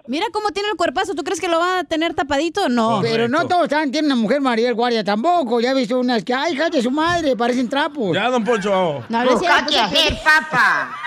Mira 0.08 0.26
cómo 0.32 0.50
tiene 0.52 0.70
el 0.70 0.76
cuerpazo. 0.76 1.14
¿Tú 1.16 1.24
crees 1.24 1.40
que 1.40 1.48
lo 1.48 1.60
va 1.60 1.80
a 1.80 1.84
tener 1.84 2.14
tapadito? 2.14 2.70
No. 2.70 3.00
Pero 3.02 3.28
no 3.28 3.48
todos 3.48 3.64
están, 3.64 3.92
tienen 3.92 4.12
una 4.12 4.22
mujer 4.22 4.42
Mariel 4.42 4.74
Guardia 4.74 5.04
tampoco. 5.04 5.60
Ya 5.62 5.72
he 5.72 5.74
visto 5.76 6.00
unas 6.00 6.24
que, 6.24 6.34
ay, 6.34 6.54
hija 6.54 6.70
de 6.70 6.82
su 6.82 6.92
madre, 6.92 7.36
parecen 7.36 7.70
trapos. 7.70 8.14
Ya, 8.16 8.30
don 8.30 8.44
Poncho. 8.44 9.04
No, 9.10 9.24
no 9.24 9.40
qué 9.40 9.48
hacer, 9.48 10.18
papá. 10.24 10.98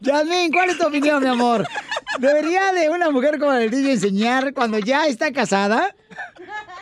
Yasmín, 0.00 0.50
¿cuál 0.52 0.70
es 0.70 0.78
tu 0.78 0.86
opinión, 0.86 1.22
mi 1.22 1.28
amor? 1.28 1.66
¿Debería 2.18 2.72
de 2.72 2.88
una 2.90 3.10
mujer 3.10 3.38
como 3.38 3.52
la 3.52 3.58
del 3.58 3.70
DJ 3.70 3.92
enseñar 3.92 4.54
cuando 4.54 4.78
ya 4.78 5.06
está 5.06 5.32
casada? 5.32 5.94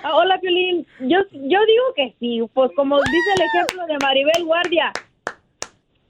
Ah, 0.03 0.15
Hola, 0.15 0.39
Piolín. 0.41 0.87
Yo, 1.01 1.19
yo 1.33 1.59
digo 1.67 1.85
que 1.97 2.15
sí, 2.21 2.41
pues 2.55 2.71
como 2.77 2.97
dice 2.99 3.31
el 3.37 3.43
ejemplo 3.43 3.87
de 3.87 3.99
Maribel 4.03 4.45
Guardia. 4.45 4.93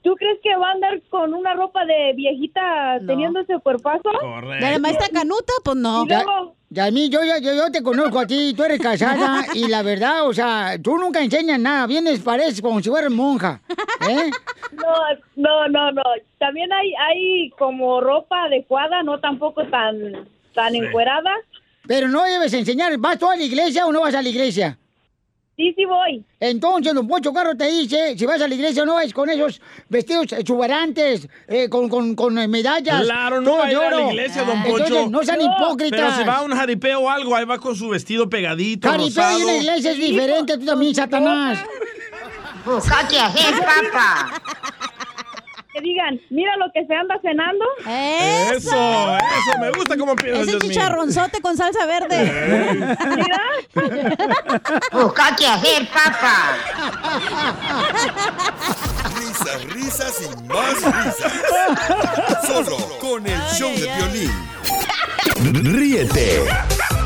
¿Tú 0.03 0.15
crees 0.15 0.37
que 0.43 0.55
va 0.57 0.69
a 0.69 0.71
andar 0.73 1.01
con 1.09 1.33
una 1.33 1.53
ropa 1.53 1.85
de 1.85 2.11
viejita 2.15 2.99
teniendo 3.07 3.39
ese 3.39 3.57
cuerpazo? 3.59 4.09
¿De 4.59 4.71
la 4.71 4.79
maestra 4.79 5.07
Canuta? 5.13 5.53
Pues 5.63 5.77
no. 5.77 6.03
Y 6.03 6.07
luego- 6.09 6.55
Yasmín, 6.69 7.11
yo, 7.11 7.19
yo, 7.23 7.37
yo, 7.39 7.53
yo 7.53 7.71
te 7.71 7.83
conozco 7.83 8.19
a 8.19 8.25
ti, 8.25 8.53
tú 8.57 8.63
eres 8.63 8.81
casada 8.81 9.45
y 9.53 9.67
la 9.67 9.83
verdad, 9.83 10.27
o 10.27 10.33
sea, 10.33 10.75
tú 10.81 10.97
nunca 10.97 11.21
enseñas 11.21 11.59
nada, 11.59 11.85
vienes, 11.85 12.19
pareces 12.19 12.61
como 12.63 12.81
si 12.81 12.89
fueras 12.89 13.11
monja, 13.11 13.61
¿eh? 14.09 14.31
No, 14.71 14.93
no, 15.35 15.67
no, 15.67 15.91
no. 15.91 16.01
También 16.39 16.73
hay, 16.73 16.91
hay 16.95 17.49
como 17.59 18.01
ropa 18.01 18.45
adecuada, 18.45 19.03
no 19.03 19.19
tampoco 19.19 19.63
tan, 19.67 20.27
tan 20.55 20.75
encuerada. 20.75 21.31
Pero 21.87 22.07
no 22.07 22.23
debes 22.23 22.53
enseñar, 22.55 22.97
¿vas 22.97 23.19
tú 23.19 23.29
a 23.29 23.35
la 23.35 23.43
iglesia 23.43 23.85
o 23.85 23.91
no 23.91 24.01
vas 24.01 24.15
a 24.15 24.21
la 24.23 24.29
iglesia? 24.29 24.77
Sí, 25.55 25.71
sí 25.75 25.85
voy. 25.85 26.25
Entonces, 26.39 26.93
don 26.95 27.07
Poncho 27.07 27.31
Carro 27.31 27.55
te 27.55 27.67
dice, 27.69 28.17
si 28.17 28.25
vas 28.25 28.41
a 28.41 28.47
la 28.47 28.55
iglesia 28.55 28.81
o 28.81 28.85
no 28.87 28.95
vas 28.95 29.13
con 29.13 29.29
esos 29.29 29.61
vestidos 29.87 30.31
exuberantes, 30.33 31.27
eh, 31.47 31.69
con, 31.69 31.87
con, 31.89 32.15
con 32.15 32.37
eh, 32.39 32.47
medallas. 32.47 33.03
Claro, 33.03 33.39
no 33.39 33.57
va 33.57 33.65
a 33.65 33.71
ir 33.71 33.77
a 33.77 33.91
la 33.91 34.11
iglesia, 34.11 34.43
don 34.43 34.57
Entonces, 34.57 34.89
Poncho. 34.89 35.09
no 35.11 35.23
sean 35.23 35.41
hipócritas. 35.41 35.99
Pero 35.99 36.11
si 36.15 36.23
va 36.23 36.37
a 36.37 36.41
un 36.41 36.51
jaripeo 36.55 37.01
o 37.01 37.09
algo, 37.09 37.35
ahí 37.35 37.45
va 37.45 37.59
con 37.59 37.75
su 37.75 37.89
vestido 37.89 38.27
pegadito, 38.27 38.89
Jaripeo 38.89 39.07
rosado. 39.09 39.39
y 39.39 39.43
una 39.43 39.57
iglesia 39.57 39.91
es 39.91 39.97
diferente, 39.99 40.57
tú 40.57 40.65
también, 40.65 40.95
Satanás. 40.95 41.59
Qué 43.09 43.19
hacer, 43.19 43.55
papá. 43.59 44.41
Que 45.73 45.81
digan, 45.81 46.21
mira 46.29 46.55
lo 46.57 46.71
que 46.71 46.85
se 46.85 46.93
anda 46.93 47.19
cenando. 47.21 47.65
Eso, 47.79 49.17
eso, 49.17 49.59
me 49.59 49.71
gusta 49.71 49.97
cómo 49.97 50.15
piensas, 50.15 50.47
Ese 50.47 50.59
chicharronzote 50.59 51.41
con 51.41 51.57
salsa 51.57 51.87
verde. 51.87 52.95
Busca 54.91 55.35
qué 55.35 55.47
hacer, 55.47 55.87
papá. 55.87 56.57
Risas, 59.17 59.63
risas 59.73 60.21
y 60.21 60.43
más 60.43 60.75
risas. 60.75 61.33
Solo 62.45 62.77
con 62.99 63.25
el 63.25 63.41
show 63.53 63.71
de 63.71 63.91
violín. 63.97 64.31
Ríete 65.73 66.43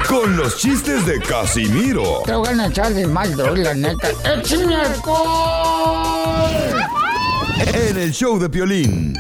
con 0.10 0.36
los 0.36 0.58
chistes 0.58 1.06
de 1.06 1.20
Casimiro 1.20 2.22
Te 2.26 2.34
voy 2.34 2.48
a 2.48 2.68
echar 2.68 2.94
de 2.94 3.08
mal, 3.08 3.36
droga, 3.36 3.64
la 3.64 3.74
neta. 3.74 4.10
¡Échame 4.26 4.76
alcohol! 4.76 6.48
En 7.60 7.98
el 7.98 8.12
show 8.12 8.38
de 8.40 8.48
violín. 8.48 9.14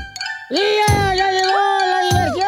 ¡Y 0.49 0.55
ya, 0.55 1.15
ya 1.15 1.31
llegó 1.31 1.57
la 1.79 2.01
diversión! 2.03 2.47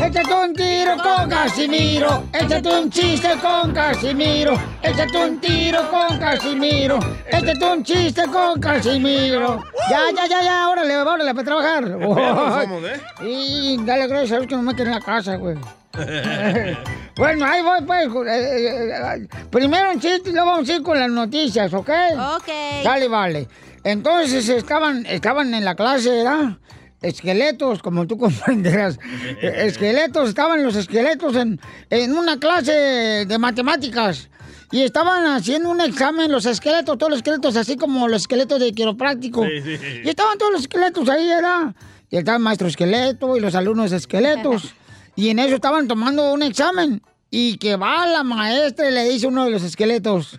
Échate 0.00 0.34
un 0.34 0.54
tiro 0.54 0.96
con 1.02 1.28
Casimiro, 1.28 2.24
échate 2.32 2.68
un 2.68 2.90
chiste 2.90 3.30
con 3.42 3.72
Casimiro, 3.72 4.54
échate 4.82 5.18
un 5.18 5.40
tiro 5.40 5.90
con 5.90 6.18
Casimiro, 6.18 6.98
échate 7.26 7.64
un 7.64 7.82
chiste 7.82 8.22
con 8.32 8.60
Casimiro. 8.60 9.64
Ya, 9.90 10.02
ya, 10.14 10.26
ya, 10.28 10.42
ya, 10.42 10.68
órale, 10.68 10.96
órale, 10.96 11.34
para 11.34 11.44
trabajar. 11.44 11.84
Perros 11.84 12.62
somos, 12.62 12.84
¿eh? 12.84 13.00
Y 13.22 13.84
dale 13.84 14.06
gracias 14.06 14.32
a 14.32 14.36
Dios 14.36 14.46
que 14.46 14.56
no 14.56 14.62
me 14.62 14.72
en 14.72 14.90
la 14.90 15.00
casa, 15.00 15.36
güey. 15.36 15.56
Bueno, 17.16 17.44
ahí 17.46 17.62
voy, 17.62 17.80
pues. 17.86 18.06
eh, 18.26 18.68
eh, 18.68 18.90
eh, 18.90 19.28
primero 19.50 19.92
un 19.92 20.00
chiste 20.00 20.30
y 20.30 20.32
luego 20.32 20.50
vamos 20.50 20.68
a 20.68 20.72
ir 20.74 20.82
con 20.82 20.98
las 20.98 21.08
noticias, 21.08 21.72
¿ok? 21.72 21.88
Ok. 22.36 22.48
Dale, 22.82 23.06
vale. 23.06 23.48
Entonces 23.84 24.48
estaban, 24.48 25.06
estaban 25.06 25.54
en 25.54 25.64
la 25.64 25.76
clase, 25.76 26.10
¿verdad? 26.10 26.58
Esqueletos, 27.00 27.82
como 27.82 28.06
tú 28.08 28.18
comprenderás. 28.18 28.98
Eh, 29.40 29.66
esqueletos, 29.66 30.30
estaban 30.30 30.64
los 30.64 30.74
esqueletos 30.74 31.36
en, 31.36 31.60
en 31.90 32.16
una 32.16 32.38
clase 32.40 32.72
de 32.72 33.38
matemáticas. 33.38 34.28
Y 34.72 34.82
estaban 34.82 35.24
haciendo 35.26 35.70
un 35.70 35.80
examen, 35.80 36.32
los 36.32 36.46
esqueletos, 36.46 36.98
todos 36.98 37.10
los 37.10 37.18
esqueletos, 37.18 37.54
así 37.56 37.76
como 37.76 38.08
los 38.08 38.22
esqueletos 38.22 38.58
de 38.58 38.72
quiropráctico. 38.72 39.44
Sí, 39.44 39.60
sí, 39.62 39.76
sí. 39.76 40.00
Y 40.02 40.08
estaban 40.08 40.36
todos 40.36 40.50
los 40.50 40.62
esqueletos 40.62 41.08
ahí, 41.08 41.28
¿verdad? 41.28 41.74
Y 42.10 42.16
estaba 42.16 42.38
el 42.38 42.42
maestro 42.42 42.66
esqueleto 42.66 43.36
y 43.36 43.40
los 43.40 43.54
alumnos 43.54 43.92
esqueletos. 43.92 44.74
Y 45.16 45.30
en 45.30 45.38
eso 45.38 45.54
estaban 45.54 45.88
tomando 45.88 46.32
un 46.32 46.42
examen. 46.42 47.02
Y 47.30 47.56
que 47.58 47.76
va 47.76 48.06
la 48.06 48.22
maestra 48.22 48.88
y 48.88 48.92
le 48.92 49.08
dice 49.08 49.26
a 49.26 49.28
uno 49.28 49.44
de 49.44 49.50
los 49.50 49.62
esqueletos 49.64 50.38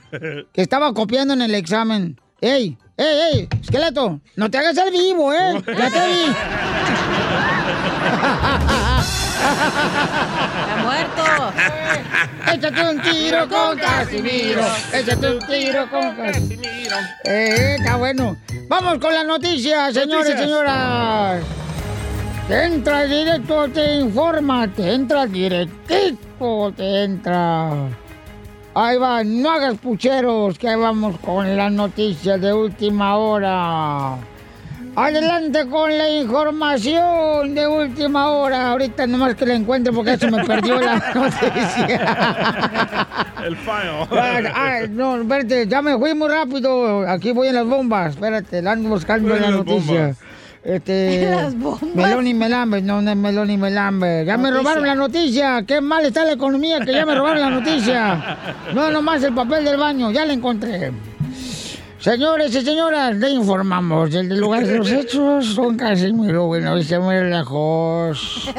que 0.53 0.61
estaba 0.61 0.93
copiando 0.93 1.33
en 1.33 1.41
el 1.41 1.53
examen. 1.55 2.19
¡Ey! 2.39 2.77
¡Ey, 2.97 3.19
ey! 3.33 3.49
Esqueleto, 3.61 4.21
no 4.37 4.49
te 4.49 4.57
hagas 4.57 4.77
el 4.77 4.91
vivo, 4.91 5.33
¿eh? 5.33 5.61
Ya 5.67 5.89
te 5.89 6.07
vi. 6.07 6.25
¡Está 9.45 10.75
muerto! 10.83 11.23
Échate 12.53 12.81
un 12.89 13.01
tiro 13.01 13.49
con 13.49 13.77
Casimiro. 13.77 14.61
Échate 14.93 15.31
un 15.31 15.39
tiro 15.47 15.89
con 15.89 16.15
Casimiro. 16.15 16.95
Eh, 17.25 17.75
está 17.77 17.97
bueno. 17.97 18.37
Vamos 18.67 18.97
con 18.99 19.13
las 19.13 19.25
noticias, 19.25 19.93
señores 19.93 20.35
y 20.35 20.37
señoras. 20.37 21.43
Entra 22.49 23.05
directo, 23.05 23.67
te 23.69 23.95
informa, 23.95 24.67
te 24.67 24.93
entra 24.93 25.25
directito, 25.25 26.71
te 26.75 27.03
entra. 27.03 27.71
Ahí 28.75 28.97
va, 28.97 29.23
no 29.23 29.49
hagas 29.49 29.77
pucheros, 29.77 30.59
que 30.59 30.69
ahí 30.69 30.79
vamos 30.79 31.17
con 31.19 31.57
las 31.57 31.71
noticias 31.71 32.39
de 32.39 32.53
última 32.53 33.17
hora. 33.17 34.17
Adelante 34.97 35.67
con 35.67 35.97
la 35.97 36.07
información 36.09 37.55
de 37.55 37.67
última 37.67 38.29
hora. 38.29 38.71
Ahorita 38.71 39.07
nomás 39.07 39.35
que 39.35 39.45
la 39.45 39.55
encuentre 39.55 39.91
porque 39.91 40.15
se 40.17 40.29
me 40.29 40.43
perdió 40.45 40.79
la 40.79 40.95
noticia. 41.15 43.07
El 43.43 43.57
file. 43.57 44.89
No, 44.91 45.19
espérate, 45.19 45.67
ya 45.67 45.81
me 45.81 45.97
fui 45.97 46.13
muy 46.13 46.29
rápido. 46.29 47.09
Aquí 47.09 47.31
voy 47.31 47.47
en 47.47 47.55
las 47.55 47.65
bombas. 47.65 48.11
Espérate, 48.11 48.61
la 48.61 48.73
ando 48.73 48.89
buscando 48.89 49.35
la 49.35 49.49
noticia. 49.51 49.99
bombas. 49.99 50.17
Este. 50.65 51.29
Las 51.29 51.55
bombas. 51.55 51.83
Melón 51.93 52.27
y 52.27 52.33
Melambe, 52.33 52.81
no, 52.81 53.01
no 53.01 53.11
es 53.11 53.17
Melón 53.17 53.51
y 53.51 53.57
Melambe. 53.57 54.25
Ya 54.25 54.37
me 54.37 54.49
robaron 54.49 54.85
la 54.85 54.95
noticia. 54.95 55.63
Qué 55.65 55.79
mal 55.79 56.05
está 56.05 56.25
la 56.25 56.33
economía 56.33 56.79
que 56.79 56.91
ya 56.91 57.05
me 57.05 57.13
robaron 57.13 57.39
la 57.39 57.49
noticia. 57.51 58.37
No, 58.73 58.89
nomás 58.89 59.23
el 59.23 59.33
papel 59.33 59.63
del 59.63 59.77
baño, 59.77 60.11
ya 60.11 60.25
la 60.25 60.33
encontré. 60.33 60.91
Señores 61.99 62.53
y 62.53 62.61
señoras, 62.61 63.15
le 63.15 63.29
informamos 63.31 64.11
del 64.11 64.37
lugar 64.37 64.65
de 64.65 64.77
los 64.77 64.91
hechos. 64.91 65.55
Don 65.55 65.77
Casimiro, 65.77 66.47
bueno, 66.47 66.77
y 66.77 66.83
se 66.83 66.99
muy 66.99 67.15
lejos. 67.15 68.49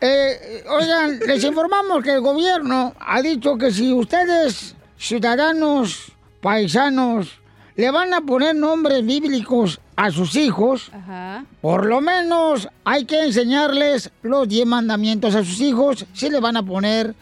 Eh, 0.00 0.62
oigan, 0.70 1.18
les 1.26 1.42
informamos 1.42 2.04
que 2.04 2.12
el 2.12 2.20
gobierno 2.20 2.94
ha 3.00 3.20
dicho 3.20 3.56
que 3.56 3.72
si 3.72 3.92
ustedes, 3.92 4.76
ciudadanos, 4.96 6.12
paisanos, 6.40 7.40
le 7.78 7.90
van 7.92 8.12
a 8.12 8.20
poner 8.22 8.56
nombres 8.56 9.06
bíblicos 9.06 9.80
a 9.94 10.10
sus 10.10 10.34
hijos, 10.34 10.90
Ajá. 10.92 11.44
por 11.60 11.86
lo 11.86 12.00
menos 12.00 12.68
hay 12.84 13.04
que 13.04 13.22
enseñarles 13.22 14.10
los 14.22 14.48
10 14.48 14.66
mandamientos 14.66 15.36
a 15.36 15.44
sus 15.44 15.60
hijos 15.60 16.04
si 16.12 16.28
le 16.28 16.40
van 16.40 16.56
a 16.56 16.64
poner 16.64 17.14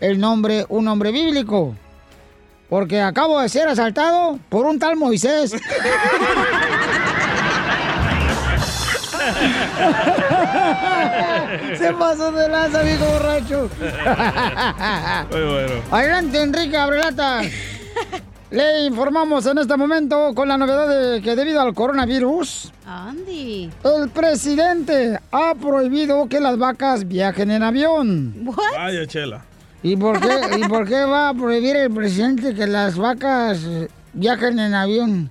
el 0.00 0.20
nombre, 0.20 0.66
un 0.68 0.84
nombre 0.84 1.12
bíblico. 1.12 1.74
Porque 2.68 3.00
acabo 3.00 3.40
de 3.40 3.48
ser 3.48 3.68
asaltado 3.68 4.38
por 4.50 4.66
un 4.66 4.78
tal 4.78 4.96
Moisés. 4.96 5.52
Se 11.78 11.92
pasó 11.94 12.32
de 12.32 12.48
lanza, 12.50 12.82
viejo 12.82 13.06
borracho. 13.06 13.70
Muy 15.30 15.42
bueno. 15.42 15.72
Adelante, 15.90 16.42
Enrique 16.42 16.76
Abrelata. 16.76 17.40
Le 18.52 18.84
informamos 18.84 19.46
en 19.46 19.56
este 19.56 19.78
momento 19.78 20.34
con 20.34 20.46
la 20.46 20.58
novedad 20.58 20.86
de 20.86 21.22
que 21.22 21.34
debido 21.34 21.62
al 21.62 21.72
coronavirus, 21.72 22.70
Andy. 22.86 23.70
el 23.82 24.10
presidente 24.10 25.18
ha 25.32 25.54
prohibido 25.54 26.28
que 26.28 26.38
las 26.38 26.58
vacas 26.58 27.08
viajen 27.08 27.50
en 27.50 27.62
avión. 27.62 28.34
Vaya, 28.76 29.06
chela. 29.06 29.40
¿Y 29.82 29.96
por 29.96 30.20
qué, 30.20 30.38
y 30.58 30.68
por 30.68 30.86
qué 30.86 31.02
va 31.02 31.30
a 31.30 31.34
prohibir 31.34 31.76
el 31.76 31.90
presidente 31.94 32.54
que 32.54 32.66
las 32.66 32.98
vacas 32.98 33.60
viajen 34.12 34.58
en 34.58 34.74
avión? 34.74 35.30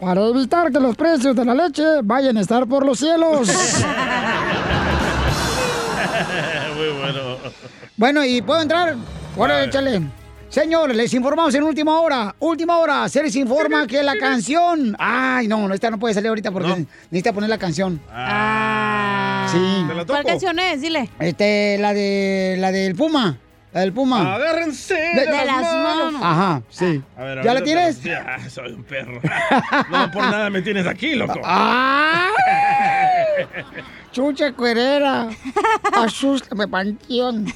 Para 0.00 0.26
evitar 0.26 0.72
que 0.72 0.80
los 0.80 0.96
precios 0.96 1.36
de 1.36 1.44
la 1.44 1.54
leche 1.54 1.84
vayan 2.02 2.36
a 2.36 2.40
estar 2.40 2.66
por 2.66 2.84
los 2.84 2.98
cielos. 2.98 3.48
Muy 6.76 6.98
bueno. 6.98 7.36
Bueno, 7.96 8.24
¿y 8.24 8.42
puedo 8.42 8.60
entrar? 8.60 8.96
Ahora 9.36 9.62
échale. 9.62 10.02
Señor, 10.50 10.92
les 10.96 11.14
informamos 11.14 11.54
en 11.54 11.62
última 11.62 12.00
hora. 12.00 12.34
Última 12.40 12.76
hora, 12.78 13.08
se 13.08 13.22
les 13.22 13.36
informa 13.36 13.86
que 13.86 14.02
la 14.02 14.16
canción. 14.18 14.96
Ay, 14.98 15.46
no, 15.46 15.68
no, 15.68 15.72
esta 15.72 15.90
no 15.90 15.98
puede 15.98 16.12
salir 16.12 16.28
ahorita 16.28 16.50
porque 16.50 16.86
necesita 17.08 17.32
poner 17.32 17.48
la 17.48 17.56
canción. 17.58 18.00
Ah. 18.12 19.46
Sí. 19.48 19.86
¿Cuál 20.08 20.24
canción 20.24 20.58
es? 20.58 20.80
Dile. 20.80 21.08
Este, 21.20 21.78
la 21.78 21.94
de. 21.94 22.56
la 22.58 22.72
del 22.72 22.96
Puma. 22.96 23.38
La 23.72 23.82
del 23.82 23.92
Puma. 23.92 24.34
Agárrense 24.34 24.94
de, 24.94 25.20
de 25.26 25.44
las 25.44 25.62
manos. 25.62 26.20
Ajá, 26.20 26.62
sí. 26.68 27.00
A 27.16 27.22
ver, 27.22 27.44
¿Ya 27.44 27.54
la 27.54 27.62
tienes? 27.62 28.02
Ya, 28.02 28.38
soy 28.50 28.72
un 28.72 28.82
perro. 28.82 29.20
No 29.88 30.10
por 30.10 30.22
nada 30.24 30.50
me 30.50 30.62
tienes 30.62 30.84
aquí, 30.84 31.14
loco. 31.14 31.40
¡Ay! 31.44 32.32
Chucha 34.12 34.52
cuerera. 34.52 35.28
Asústame, 35.92 36.66
panteón. 36.66 37.46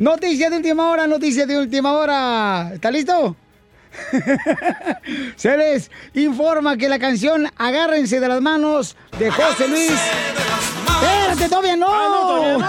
Noticias 0.00 0.50
de 0.50 0.56
última 0.56 0.90
hora, 0.90 1.06
noticias 1.06 1.46
de 1.46 1.58
última 1.58 1.92
hora. 1.92 2.70
¿Está 2.72 2.90
listo? 2.90 3.36
Se 5.36 5.54
les 5.58 5.90
informa 6.14 6.78
que 6.78 6.88
la 6.88 6.98
canción 6.98 7.46
Agárrense 7.58 8.18
de 8.18 8.26
las 8.26 8.40
manos 8.40 8.96
de 9.18 9.30
José 9.30 9.68
Luis. 9.68 9.92
¡Espérate, 11.02 11.48
todavía 11.50 11.76
no! 11.76 12.58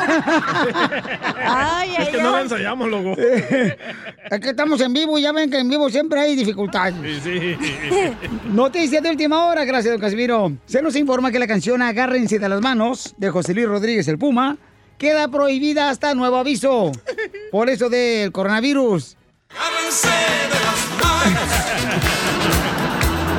Ay, 1.37 1.95
es 1.99 2.09
que 2.09 2.21
no 2.21 2.31
la 2.31 2.41
ensayamos, 2.41 2.89
loco. 2.89 3.15
Es 4.31 4.39
que 4.39 4.49
estamos 4.49 4.79
en 4.81 4.93
vivo 4.93 5.17
y 5.17 5.21
ya 5.21 5.31
ven 5.31 5.49
que 5.49 5.59
en 5.59 5.69
vivo 5.69 5.89
siempre 5.89 6.19
hay 6.19 6.35
dificultades. 6.35 6.95
Sí, 7.23 7.39
sí. 7.39 7.57
Noticias 8.49 9.01
de 9.01 9.09
última 9.09 9.45
hora, 9.47 9.63
gracias, 9.63 9.93
don 9.93 10.01
Casimiro. 10.01 10.51
Se 10.65 10.81
nos 10.81 10.97
informa 10.97 11.31
que 11.31 11.39
la 11.39 11.47
canción 11.47 11.81
Agárrense 11.81 12.39
de 12.39 12.49
las 12.49 12.59
manos 12.59 13.15
de 13.17 13.29
José 13.29 13.53
Luis 13.53 13.67
Rodríguez 13.67 14.07
el 14.09 14.17
Puma 14.17 14.57
queda 15.01 15.27
prohibida 15.29 15.89
hasta 15.89 16.13
nuevo 16.13 16.37
aviso. 16.37 16.91
Por 17.51 17.71
eso 17.71 17.89
del 17.89 18.31
coronavirus. 18.31 19.17
Agárrense 19.49 20.07
de 20.07 20.59
las 20.61 20.87
manos, 21.01 21.41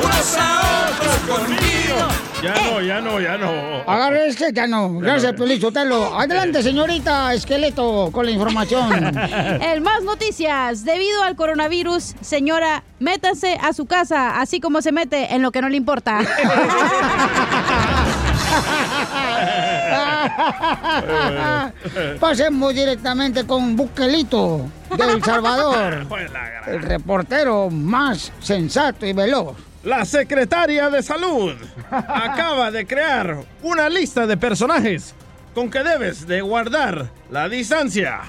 unos 0.02 0.36
a 0.40 0.90
otros 0.90 1.16
conmigo. 1.18 2.08
Ya 2.42 2.54
no, 2.54 2.82
ya 2.82 3.00
no, 3.00 3.20
ya 3.20 3.38
no. 3.38 3.52
Agárrense, 3.86 4.52
ya 4.52 4.66
no. 4.66 4.98
Gracias, 4.98 5.36
Sotelo. 5.60 6.18
Adelante, 6.18 6.64
señorita 6.64 7.32
Esqueleto, 7.32 8.10
con 8.10 8.26
la 8.26 8.32
información. 8.32 8.92
El 9.62 9.82
más 9.82 10.02
noticias. 10.02 10.84
Debido 10.84 11.22
al 11.22 11.36
coronavirus, 11.36 12.16
señora, 12.22 12.82
métase 12.98 13.56
a 13.62 13.72
su 13.72 13.86
casa, 13.86 14.40
así 14.40 14.58
como 14.58 14.82
se 14.82 14.90
mete 14.90 15.32
en 15.32 15.42
lo 15.42 15.52
que 15.52 15.62
no 15.62 15.68
le 15.68 15.76
importa. 15.76 16.22
Pasemos 22.20 22.74
directamente 22.74 23.46
con 23.46 23.76
Buquelito 23.76 24.66
de 24.96 25.04
El 25.04 25.22
Salvador. 25.22 26.06
El 26.66 26.82
reportero 26.82 27.70
más 27.70 28.32
sensato 28.40 29.06
y 29.06 29.12
veloz. 29.12 29.56
La 29.84 30.04
secretaria 30.04 30.90
de 30.90 31.02
salud 31.02 31.54
acaba 31.90 32.70
de 32.70 32.86
crear 32.86 33.38
una 33.62 33.88
lista 33.88 34.26
de 34.26 34.36
personajes 34.36 35.14
con 35.54 35.70
que 35.70 35.82
debes 35.82 36.26
de 36.26 36.40
guardar 36.40 37.10
la 37.30 37.48
distancia. 37.48 38.20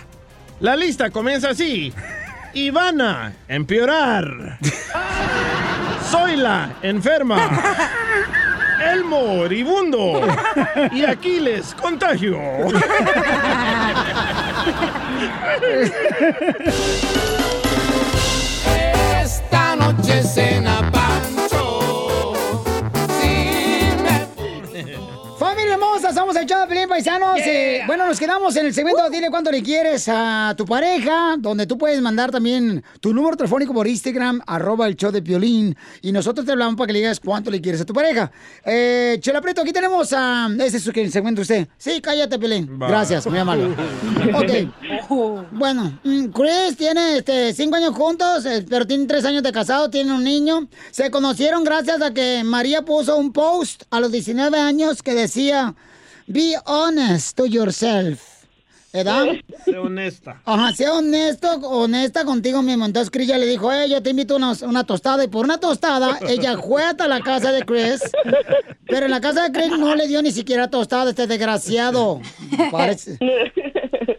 La 0.60 0.76
lista 0.76 1.12
comienza 1.12 1.52
así. 1.52 1.94
Ivana, 2.54 3.34
empeorar. 3.48 4.58
Zoila, 6.10 6.74
enferma. 6.82 7.50
Elmo, 8.82 9.28
moribundo. 9.28 10.22
Y 10.92 11.06
Aquiles, 11.06 11.76
contagio. 11.76 12.38
Esta 19.22 19.76
noche 19.76 20.24
cena 20.24 20.90
Pancho. 20.92 21.03
Somos 26.24 26.38
el 26.38 26.46
show 26.46 26.62
de 26.62 26.68
Pelín 26.68 26.88
Paisanos. 26.88 27.38
Eh, 27.40 27.82
bueno, 27.86 28.08
nos 28.08 28.18
quedamos 28.18 28.56
en 28.56 28.68
el 28.68 28.74
segmento 28.74 29.10
Dile 29.10 29.30
cuánto 29.30 29.52
le 29.52 29.62
quieres 29.62 30.08
a 30.08 30.54
tu 30.56 30.64
pareja, 30.66 31.36
donde 31.38 31.68
tú 31.68 31.78
puedes 31.78 32.00
mandar 32.02 32.32
también 32.32 32.82
tu 33.02 33.14
número 33.14 33.36
telefónico 33.36 33.74
por 33.74 33.90
Instagram, 33.90 34.42
arroba 34.48 34.88
el 34.88 34.96
show 34.96 35.12
de 35.12 35.22
Piolín, 35.22 35.76
y 36.02 36.14
nosotros 36.14 36.46
te 36.46 36.54
hablamos 36.54 36.76
para 36.78 36.88
que 36.88 36.94
le 36.94 37.00
digas 37.00 37.20
cuánto 37.20 37.52
le 37.52 37.60
quieres 37.60 37.82
a 37.82 37.86
tu 37.86 37.94
pareja. 37.94 38.32
Eh, 38.64 39.18
Chela 39.20 39.42
Prieto, 39.42 39.64
aquí 39.64 39.74
tenemos 39.74 40.14
a... 40.14 40.48
Ese 40.62 40.78
es 40.78 40.88
el 40.88 41.12
segmento 41.12 41.42
usted. 41.42 41.68
Sí, 41.78 42.00
cállate, 42.00 42.40
Piolín. 42.40 42.80
Gracias, 42.80 43.28
muy 43.28 43.40
amable. 43.40 43.66
ok. 44.34 45.50
Bueno, 45.52 46.00
mm, 46.06 46.28
Chris 46.28 46.78
tiene 46.78 47.18
este, 47.18 47.54
cinco 47.54 47.76
años 47.76 47.94
juntos, 47.94 48.46
eh, 48.46 48.66
pero 48.70 48.88
tienen 48.88 49.08
tres 49.08 49.26
años 49.26 49.44
de 49.44 49.52
casado, 49.52 49.90
tiene 49.90 50.14
un 50.14 50.24
niño. 50.24 50.70
Se 50.92 51.12
conocieron 51.12 51.66
gracias 51.66 52.02
a 52.02 52.14
que 52.14 52.44
María 52.46 52.84
puso 52.84 53.18
un 53.18 53.34
post 53.34 53.84
a 53.90 54.00
los 54.00 54.10
19 54.10 54.58
años 54.58 55.04
que 55.04 55.14
decía, 55.14 55.76
be 56.28 56.56
honest 56.66 57.36
to 57.38 57.46
yourself. 57.46 58.20
¿Verdad? 58.94 59.26
Sé 59.66 59.76
honesta. 59.80 60.40
Ajá, 60.46 60.72
sea 60.72 60.94
honesto, 60.94 61.50
honesta 61.68 62.26
contigo 62.26 62.62
mismo. 62.62 62.86
Entonces 62.86 63.10
Chris 63.10 63.28
ya 63.28 63.40
le 63.40 63.48
dijo, 63.48 63.72
eh, 63.74 63.90
yo 63.90 64.04
te 64.04 64.12
invito 64.12 64.36
a 64.36 64.38
una, 64.38 64.54
una 64.68 64.84
tostada. 64.84 65.24
Y 65.24 65.28
por 65.30 65.46
una 65.46 65.58
tostada, 65.58 66.20
ella 66.30 66.58
fue 66.60 66.84
hasta 66.84 67.08
la 67.08 67.20
casa 67.22 67.52
de 67.52 67.64
Chris. 67.64 68.04
Pero 68.86 69.06
en 69.06 69.12
la 69.12 69.20
casa 69.20 69.42
de 69.42 69.52
Chris 69.52 69.70
no 69.80 69.96
le 69.96 70.08
dio 70.08 70.22
ni 70.22 70.32
siquiera 70.32 70.70
tostada, 70.70 71.10
este 71.10 71.26
desgraciado. 71.26 72.22
Parece- 72.72 73.18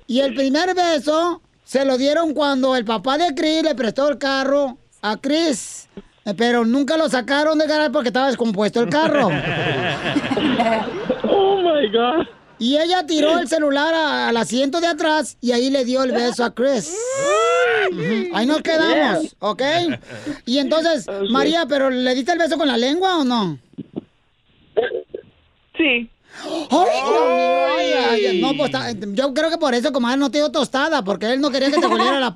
Y 0.09 0.19
el 0.21 0.35
primer 0.35 0.75
beso 0.75 1.41
se 1.65 1.85
lo 1.85 1.97
dieron 1.97 2.35
cuando 2.35 2.75
el 2.75 2.85
papá 2.85 3.17
de 3.17 3.33
Chris 3.33 3.63
le 3.63 3.77
prestó 3.77 4.09
el 4.09 4.19
carro 4.19 4.77
a 5.03 5.17
Chris. 5.19 5.89
Pero 6.37 6.65
nunca 6.65 6.97
lo 6.97 7.09
sacaron 7.09 7.59
de 7.59 7.69
garaje 7.69 7.91
porque 7.91 8.09
estaba 8.09 8.27
descompuesto 8.27 8.81
el 8.81 8.89
carro. 8.89 9.29
My 11.87 11.93
God. 11.93 12.26
Y 12.59 12.76
ella 12.78 13.05
tiró 13.05 13.39
el 13.39 13.49
celular 13.49 13.93
a- 13.95 14.28
al 14.28 14.37
asiento 14.37 14.80
de 14.80 14.87
atrás 14.87 15.37
y 15.41 15.51
ahí 15.53 15.70
le 15.70 15.85
dio 15.85 16.03
el 16.05 16.12
beso 16.12 16.45
a 16.45 16.55
Chris. 16.55 16.95
Ahí 18.32 18.47
nos 18.47 18.62
quedamos, 18.62 19.35
¿ok? 19.41 19.62
Y 20.47 20.59
entonces, 20.59 21.07
María, 21.30 21.66
¿pero 21.66 21.91
le 21.91 22.14
diste 22.14 22.32
el 22.32 22.39
beso 22.39 22.57
con 22.57 22.68
la 22.68 22.76
lengua 22.76 23.18
o 23.18 23.24
no? 23.24 23.59
Sí. 25.76 26.09
¡Ay, 26.43 26.66
Dios 26.70 26.70
mío! 26.70 27.66
Ay, 27.76 27.93
ay, 27.93 28.26
ay, 28.26 28.41
no, 28.41 28.53
pues, 28.57 28.70
yo 29.12 29.35
creo 29.35 29.51
que 29.51 29.59
por 29.59 29.74
eso, 29.74 29.93
comadre, 29.93 30.16
no 30.18 30.30
te 30.30 30.39
dio 30.39 30.51
tostada, 30.51 31.03
porque 31.03 31.32
él 31.32 31.41
no 31.41 31.51
quería 31.51 31.70
que 31.70 31.78
te 31.78 31.87
oliera 31.87 32.20
la, 32.20 32.35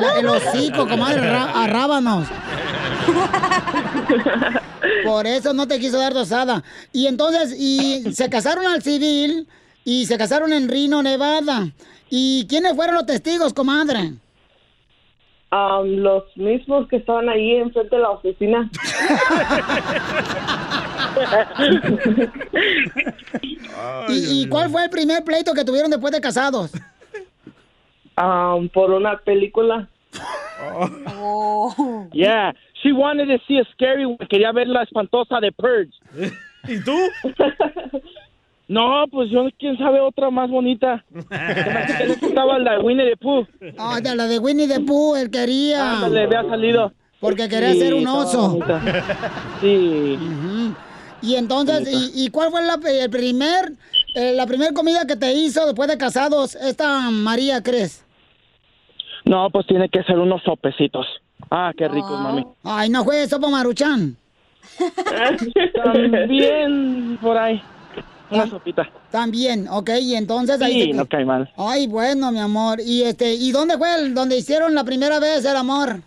la- 0.00 0.18
el 0.18 0.26
hocico, 0.28 0.86
comadre, 0.88 1.20
ra- 1.22 1.52
a 1.62 1.66
rábanos. 1.66 2.28
Por 5.04 5.26
eso 5.26 5.52
no 5.52 5.66
te 5.66 5.78
quiso 5.78 5.98
dar 5.98 6.12
tostada. 6.12 6.62
Y 6.92 7.06
entonces, 7.06 7.54
y 7.58 8.02
se 8.12 8.30
casaron 8.30 8.66
al 8.66 8.82
civil 8.82 9.46
y 9.84 10.06
se 10.06 10.18
casaron 10.18 10.52
en 10.52 10.68
Reno, 10.68 11.02
Nevada. 11.02 11.70
¿Y 12.08 12.46
quiénes 12.48 12.74
fueron 12.74 12.96
los 12.96 13.06
testigos, 13.06 13.52
comadre? 13.52 14.12
Um, 15.52 15.96
los 15.96 16.24
mismos 16.36 16.88
que 16.88 16.96
estaban 16.96 17.28
ahí 17.28 17.56
enfrente 17.56 17.96
de 17.96 18.02
la 18.02 18.10
oficina. 18.10 18.70
¿Y, 24.08 24.42
y 24.42 24.48
cuál 24.48 24.70
fue 24.70 24.84
el 24.84 24.90
primer 24.90 25.24
pleito 25.24 25.52
que 25.54 25.64
tuvieron 25.64 25.90
después 25.90 26.12
de 26.12 26.20
casados? 26.20 26.70
Um, 28.16 28.68
por 28.68 28.90
una 28.90 29.18
película. 29.18 29.88
Yeah, 32.12 32.54
she 32.82 32.92
wanted 32.92 33.26
to 33.28 33.38
see 33.46 33.58
a 33.58 33.64
scary 33.72 34.04
one. 34.04 34.16
Quería 34.28 34.52
ver 34.52 34.66
la 34.68 34.82
espantosa 34.82 35.40
de 35.40 35.52
Purge. 35.52 35.90
¿Y 36.68 36.80
tú? 36.84 36.96
No, 38.68 39.04
pues 39.10 39.28
yo, 39.32 39.48
quién 39.58 39.76
sabe 39.78 39.98
otra 39.98 40.30
más 40.30 40.48
bonita. 40.48 41.04
Que 41.12 42.04
le 42.06 42.14
gustaba 42.14 42.56
la 42.60 42.74
de 42.74 42.78
Winnie 42.78 43.04
the 43.10 43.16
Pooh. 43.16 43.44
Ah, 43.76 43.98
de 44.00 44.14
la 44.14 44.28
de 44.28 44.38
Winnie 44.38 44.68
the 44.68 44.78
Pooh, 44.78 45.16
él 45.16 45.28
quería. 45.28 46.06
le 46.08 46.22
había 46.22 46.44
salido. 46.44 46.92
Porque 47.18 47.48
quería 47.48 47.72
Sí, 47.72 47.80
ser 47.80 47.94
un 47.94 48.06
oso. 48.06 48.60
Sí. 49.60 50.16
Y 51.22 51.34
entonces, 51.34 51.88
¿y, 52.14 52.26
y 52.26 52.30
cuál 52.30 52.50
fue 52.52 52.62
la, 52.62 52.78
el 53.02 53.10
primer, 53.10 53.72
eh, 54.14 54.34
la 54.36 54.46
primera 54.46 54.72
comida 54.72 55.04
que 55.04 55.16
te 55.16 55.32
hizo 55.34 55.66
después 55.66 55.88
de 55.88 55.98
casados 55.98 56.54
esta 56.54 57.10
María, 57.10 57.64
crees? 57.64 58.06
No, 59.24 59.50
pues 59.50 59.66
tiene 59.66 59.88
que 59.88 60.04
ser 60.04 60.16
unos 60.20 60.44
sopecitos. 60.44 61.06
Ah, 61.50 61.72
qué 61.76 61.88
rico, 61.88 62.16
mami. 62.16 62.44
Ay, 62.64 62.88
no 62.90 63.04
juegues 63.04 63.30
sopa 63.30 63.48
maruchan. 63.48 64.16
También 65.82 67.18
por 67.20 67.36
ahí. 67.36 67.62
Una 68.30 68.46
sopita. 68.46 68.88
También, 69.10 69.66
ok, 69.68 69.90
y 70.00 70.14
entonces 70.14 70.62
ahí... 70.62 70.82
Sí, 70.82 70.92
no 70.92 71.04
cae 71.06 71.24
mal. 71.24 71.52
Ay, 71.56 71.88
bueno, 71.88 72.30
mi 72.30 72.38
amor. 72.38 72.78
Y 72.80 73.02
este, 73.02 73.34
¿y 73.34 73.50
dónde 73.50 73.76
fue 73.76 73.92
el, 73.96 74.14
donde 74.14 74.36
hicieron 74.36 74.74
la 74.74 74.84
primera 74.84 75.18
vez 75.18 75.44
el 75.44 75.56
amor? 75.56 76.02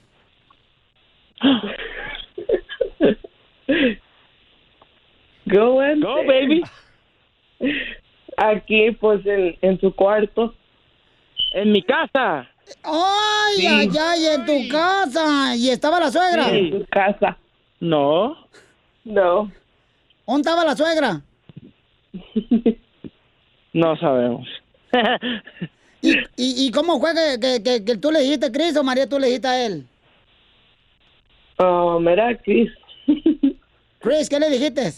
Go, 5.47 5.73
Wednesday. 5.75 6.01
Go, 6.01 6.15
baby. 6.25 6.63
Aquí, 8.37 8.91
pues, 8.91 9.25
en, 9.25 9.57
en 9.61 9.79
su 9.81 9.93
cuarto. 9.93 10.53
En 11.53 11.73
mi 11.73 11.81
casa. 11.81 12.47
Ay, 12.83 13.55
Sí. 13.57 13.67
ay, 13.67 13.89
ay, 13.99 14.25
en 14.27 14.45
tu 14.45 14.67
casa. 14.69 15.55
¿Y 15.55 15.69
estaba 15.69 15.99
la 15.99 16.11
suegra? 16.11 16.49
Sí, 16.49 16.57
en 16.57 16.71
tu 16.79 16.85
casa. 16.87 17.37
No. 17.79 18.35
No. 19.03 19.51
¿Dónde 20.25 20.41
estaba 20.41 20.63
la 20.65 20.75
suegra? 20.75 21.21
No 23.75 23.97
sabemos. 23.97 24.47
¿Y, 26.03 26.13
y 26.37 26.71
cómo 26.71 26.99
fue 26.99 27.09
que, 27.15 27.39
que, 27.39 27.63
que- 27.63 27.83
que 27.83 27.97
tú 27.97 28.11
le 28.11 28.19
dijiste, 28.19 28.51
Cris, 28.51 28.77
o 28.77 28.83
María, 28.83 29.09
tú 29.09 29.17
le 29.17 29.25
dijiste 29.27 29.47
a 29.47 29.65
él? 29.65 29.87
Oh, 31.57 31.99
mira, 31.99 32.37
Chris. 32.43 32.69
Chris, 33.99 34.29
¿qué 34.29 34.39
le 34.39 34.51
dijiste? 34.51 34.93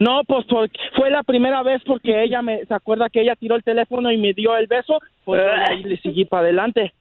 No, 0.00 0.22
pues 0.26 0.44
por- 0.46 0.68
fue 0.96 1.10
la 1.10 1.22
primera 1.22 1.62
vez 1.62 1.80
porque 1.86 2.24
ella 2.24 2.40
me, 2.42 2.64
se 2.64 2.74
acuerda 2.74 3.08
que 3.10 3.20
ella 3.20 3.36
tiró 3.36 3.54
el 3.54 3.62
teléfono 3.62 4.10
y 4.10 4.16
me 4.16 4.32
dio 4.32 4.56
el 4.56 4.66
beso, 4.66 4.98
pues 5.24 5.40
ahí 5.68 5.82
le 5.84 5.96
seguí 6.00 6.24
para 6.24 6.44
adelante. 6.44 6.92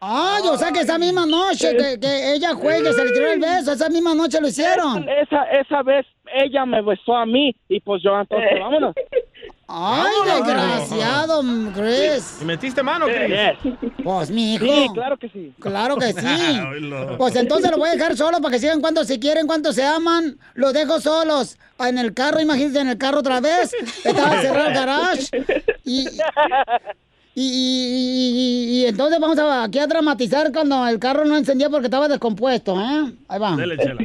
Ay, 0.00 0.42
o 0.50 0.56
sea 0.56 0.70
que 0.72 0.80
esa 0.80 0.98
misma 0.98 1.26
noche 1.26 1.76
que, 1.76 1.98
que 1.98 2.34
ella 2.34 2.54
juegue, 2.54 2.92
se 2.92 3.04
le 3.04 3.12
tiró 3.12 3.30
el 3.32 3.40
beso, 3.40 3.72
esa 3.72 3.88
misma 3.88 4.14
noche 4.14 4.40
lo 4.40 4.46
hicieron. 4.48 5.08
Esa, 5.08 5.42
esa 5.44 5.82
vez 5.82 6.06
ella 6.34 6.64
me 6.66 6.82
besó 6.82 7.16
a 7.16 7.26
mí 7.26 7.54
y 7.68 7.80
pues 7.80 8.02
yo 8.02 8.18
entonces, 8.18 8.60
vámonos. 8.60 8.94
Ay, 9.68 10.12
desgraciado, 10.24 11.42
Chris. 11.74 12.38
¿Y 12.40 12.44
metiste 12.44 12.82
mano, 12.84 13.06
Chris? 13.06 13.74
Pues, 14.04 14.30
mi 14.30 14.54
hijo. 14.54 14.64
Sí, 14.64 14.86
claro 14.94 15.16
que 15.16 15.28
sí. 15.28 15.52
Claro 15.60 15.96
que 15.96 16.12
sí. 16.12 16.20
Pues 17.18 17.34
entonces 17.36 17.70
lo 17.72 17.78
voy 17.78 17.88
a 17.88 17.92
dejar 17.92 18.16
solo 18.16 18.38
para 18.40 18.52
que 18.52 18.60
sigan 18.60 18.80
cuando 18.80 19.04
se 19.04 19.18
quieren, 19.18 19.46
cuando 19.46 19.72
se 19.72 19.84
aman. 19.84 20.38
Los 20.54 20.72
dejo 20.72 21.00
solos. 21.00 21.56
En 21.80 21.98
el 21.98 22.14
carro, 22.14 22.40
imagínate, 22.40 22.78
en 22.80 22.88
el 22.88 22.98
carro 22.98 23.18
otra 23.20 23.40
vez. 23.40 23.72
Estaba 24.04 24.40
cerrado 24.40 24.68
el 24.68 24.74
garage. 24.74 25.26
Y, 25.84 26.08
y, 27.34 27.42
y- 27.42 28.30
y- 28.38 28.80
y 28.82 28.86
entonces 28.86 29.18
vamos 29.20 29.38
a, 29.38 29.64
aquí 29.64 29.78
a 29.78 29.86
dramatizar 29.86 30.50
cuando 30.52 30.86
el 30.86 30.98
carro 30.98 31.24
no 31.24 31.36
encendía 31.36 31.68
porque 31.68 31.86
estaba 31.86 32.08
descompuesto, 32.08 32.80
¿eh? 32.80 33.12
Ahí 33.28 33.38
va. 33.40 33.56
Dele, 33.56 33.76
chela. 33.76 33.96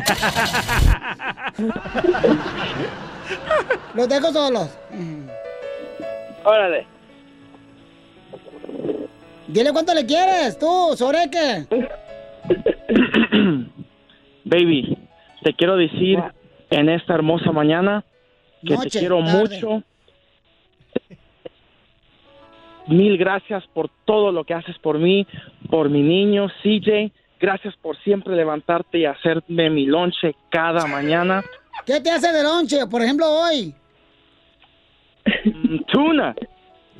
Los 3.94 4.08
dejo 4.08 4.32
solos. 4.32 4.76
Órale. 6.44 6.86
Dile 9.46 9.72
cuánto 9.72 9.94
le 9.94 10.04
quieres, 10.06 10.58
tú, 10.58 10.94
Soreque. 10.96 11.66
Baby, 14.44 14.98
te 15.42 15.52
quiero 15.54 15.76
decir 15.76 16.18
en 16.70 16.88
esta 16.88 17.14
hermosa 17.14 17.52
mañana 17.52 18.04
que 18.64 18.74
Noche, 18.74 18.90
te 18.90 18.98
quiero 19.00 19.18
tarde. 19.24 19.38
mucho. 19.38 19.82
Mil 22.86 23.18
gracias 23.18 23.64
por 23.72 23.88
todo 24.04 24.32
lo 24.32 24.44
que 24.44 24.54
haces 24.54 24.78
por 24.78 24.98
mí, 24.98 25.26
por 25.68 25.88
mi 25.90 26.02
niño 26.02 26.48
CJ. 26.62 27.12
Gracias 27.40 27.74
por 27.76 27.96
siempre 28.02 28.36
levantarte 28.36 28.98
y 28.98 29.06
hacerme 29.06 29.70
mi 29.70 29.86
lonche 29.86 30.34
cada 30.50 30.86
mañana. 30.86 31.42
¿Qué 31.86 32.00
te 32.00 32.10
hace 32.10 32.30
de 32.32 32.42
lonche? 32.42 32.86
Por 32.86 33.02
ejemplo, 33.02 33.26
hoy. 33.26 33.74
Mm, 35.44 35.78
Tuna. 35.90 36.34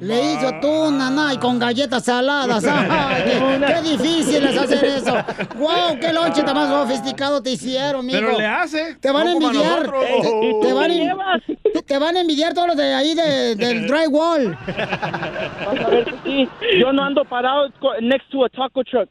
Le 0.00 0.32
hizo 0.32 0.50
tú, 0.62 0.90
naná, 0.90 1.34
y 1.34 1.36
con 1.38 1.58
galletas 1.58 2.04
saladas. 2.04 2.64
Ay, 2.68 3.22
qué, 3.24 3.66
qué 3.66 3.82
difícil 3.90 4.44
es 4.46 4.56
hacer 4.58 4.84
eso. 4.84 5.14
¡Wow! 5.58 5.98
¡Qué 6.00 6.10
lonche 6.12 6.42
tan 6.42 6.54
más 6.54 6.68
sofisticado 6.70 7.42
te 7.42 7.50
hicieron, 7.50 8.06
mijo! 8.06 8.18
Pero 8.18 8.38
le 8.38 8.46
hace. 8.46 8.94
Te 9.00 9.10
van 9.10 9.28
a 9.28 9.32
envidiar. 9.32 9.82
Te, 9.82 10.54
te 10.62 10.72
van 10.72 10.90
a, 10.90 11.40
te 11.86 11.98
van 11.98 12.16
a 12.16 12.20
envidiar 12.20 12.54
todos 12.54 12.68
los 12.68 12.76
de 12.76 12.94
ahí 12.94 13.14
de- 13.14 13.54
del 13.56 13.86
drywall. 13.88 14.56
Vas 14.66 15.84
a 15.84 15.88
ver 15.90 16.14
sí. 16.24 16.48
Yo 16.80 16.92
no 16.92 17.02
ando 17.04 17.22
parado 17.24 17.68
next 18.00 18.30
to 18.30 18.44
a 18.44 18.48
taco 18.48 18.82
truck. 18.84 19.08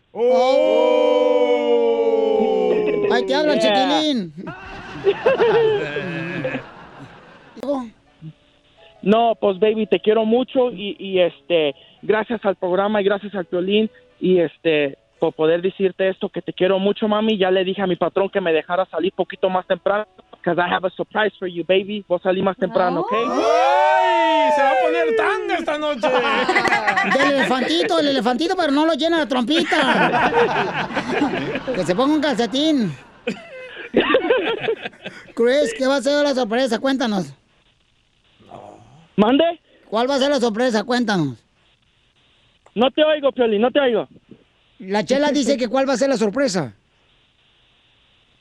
Ahí 3.12 3.26
te 3.26 3.36
hablan, 3.36 3.60
Yeah. 3.60 4.02
chiquilín. 4.02 4.34
No, 9.02 9.36
pues 9.40 9.60
baby, 9.60 9.88
te 9.88 10.00
quiero 10.00 10.26
mucho 10.26 10.72
y, 10.72 10.96
y, 11.00 11.20
este, 11.20 11.76
gracias 12.02 12.44
al 12.44 12.56
programa 12.56 13.02
y 13.02 13.06
gracias 13.06 13.34
al 13.36 13.48
violín 13.50 13.90
y 14.20 14.40
este, 14.40 14.98
por 15.20 15.34
poder 15.34 15.62
decirte 15.62 16.10
esto 16.10 16.30
que 16.30 16.42
te 16.42 16.54
quiero 16.54 16.80
mucho, 16.80 17.08
mami. 17.08 17.38
Ya 17.38 17.52
le 17.52 17.64
dije 17.64 17.82
a 17.82 17.88
mi 17.88 17.96
patrón 17.96 18.30
que 18.30 18.42
me 18.42 18.54
dejara 18.54 18.86
salir 18.86 19.14
poquito 19.14 19.50
más 19.50 19.66
temprano, 19.68 20.08
because 20.32 20.58
I 20.58 20.70
have 20.74 20.86
a 20.86 20.90
surprise 20.92 21.32
for 21.38 21.48
you, 21.48 21.64
baby. 21.66 22.04
Voy 22.08 22.18
a 22.20 22.24
salir 22.24 22.44
más 22.44 22.58
temprano, 22.58 23.02
¿ok? 23.02 23.14
¡Ay! 23.14 24.52
Se 24.56 24.62
va 24.64 24.72
a 24.72 24.76
poner 24.84 25.16
tanga 25.16 25.56
esta 25.56 25.78
noche. 25.78 26.08
Del 27.18 27.32
elefantito, 27.36 28.00
el 28.00 28.08
elefantito, 28.08 28.56
pero 28.56 28.72
no 28.72 28.86
lo 28.86 28.94
llena 28.94 29.20
la 29.20 29.28
trompita. 29.28 30.32
Que 31.76 31.84
se 31.86 31.96
ponga 31.96 32.16
un 32.16 32.22
calcetín. 32.22 32.92
Chris, 35.36 35.74
¿qué 35.78 35.88
va 35.88 35.98
a 35.98 36.02
ser 36.02 36.24
la 36.24 36.34
sorpresa? 36.34 36.80
Cuéntanos. 36.80 37.34
¿Mande? 39.20 39.44
¿Cuál 39.90 40.10
va 40.10 40.16
a 40.16 40.20
ser 40.20 40.30
la 40.30 40.40
sorpresa? 40.40 40.86
Cuéntanos. 40.86 41.44
No 42.74 42.90
te 42.90 43.04
oigo, 43.04 43.34
Pioli, 43.34 43.60
no 43.60 43.70
te 43.70 43.82
oigo. 43.82 44.08
La 44.80 45.04
chela 45.04 45.32
dice 45.32 45.58
que 45.58 45.68
cuál 45.68 45.90
va 45.90 45.94
a 45.94 45.98
ser 45.98 46.08
la 46.08 46.16
sorpresa. 46.16 46.74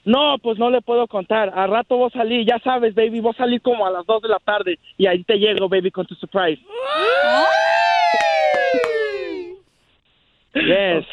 No, 0.04 0.36
pues 0.40 0.56
no 0.56 0.70
le 0.70 0.80
puedo 0.80 1.08
contar. 1.08 1.50
Al 1.52 1.70
rato 1.70 1.96
vos 1.96 2.12
salí, 2.12 2.46
ya 2.46 2.60
sabes, 2.60 2.94
baby, 2.94 3.18
vos 3.18 3.34
salí 3.36 3.58
como 3.58 3.86
a 3.86 3.90
las 3.90 4.06
2 4.06 4.22
de 4.22 4.28
la 4.28 4.38
tarde 4.38 4.78
y 4.96 5.06
ahí 5.06 5.24
te 5.24 5.34
llego, 5.34 5.68
baby, 5.68 5.90
con 5.90 6.06
tu 6.06 6.14
surprise. 6.14 6.62
Yes. 10.54 11.06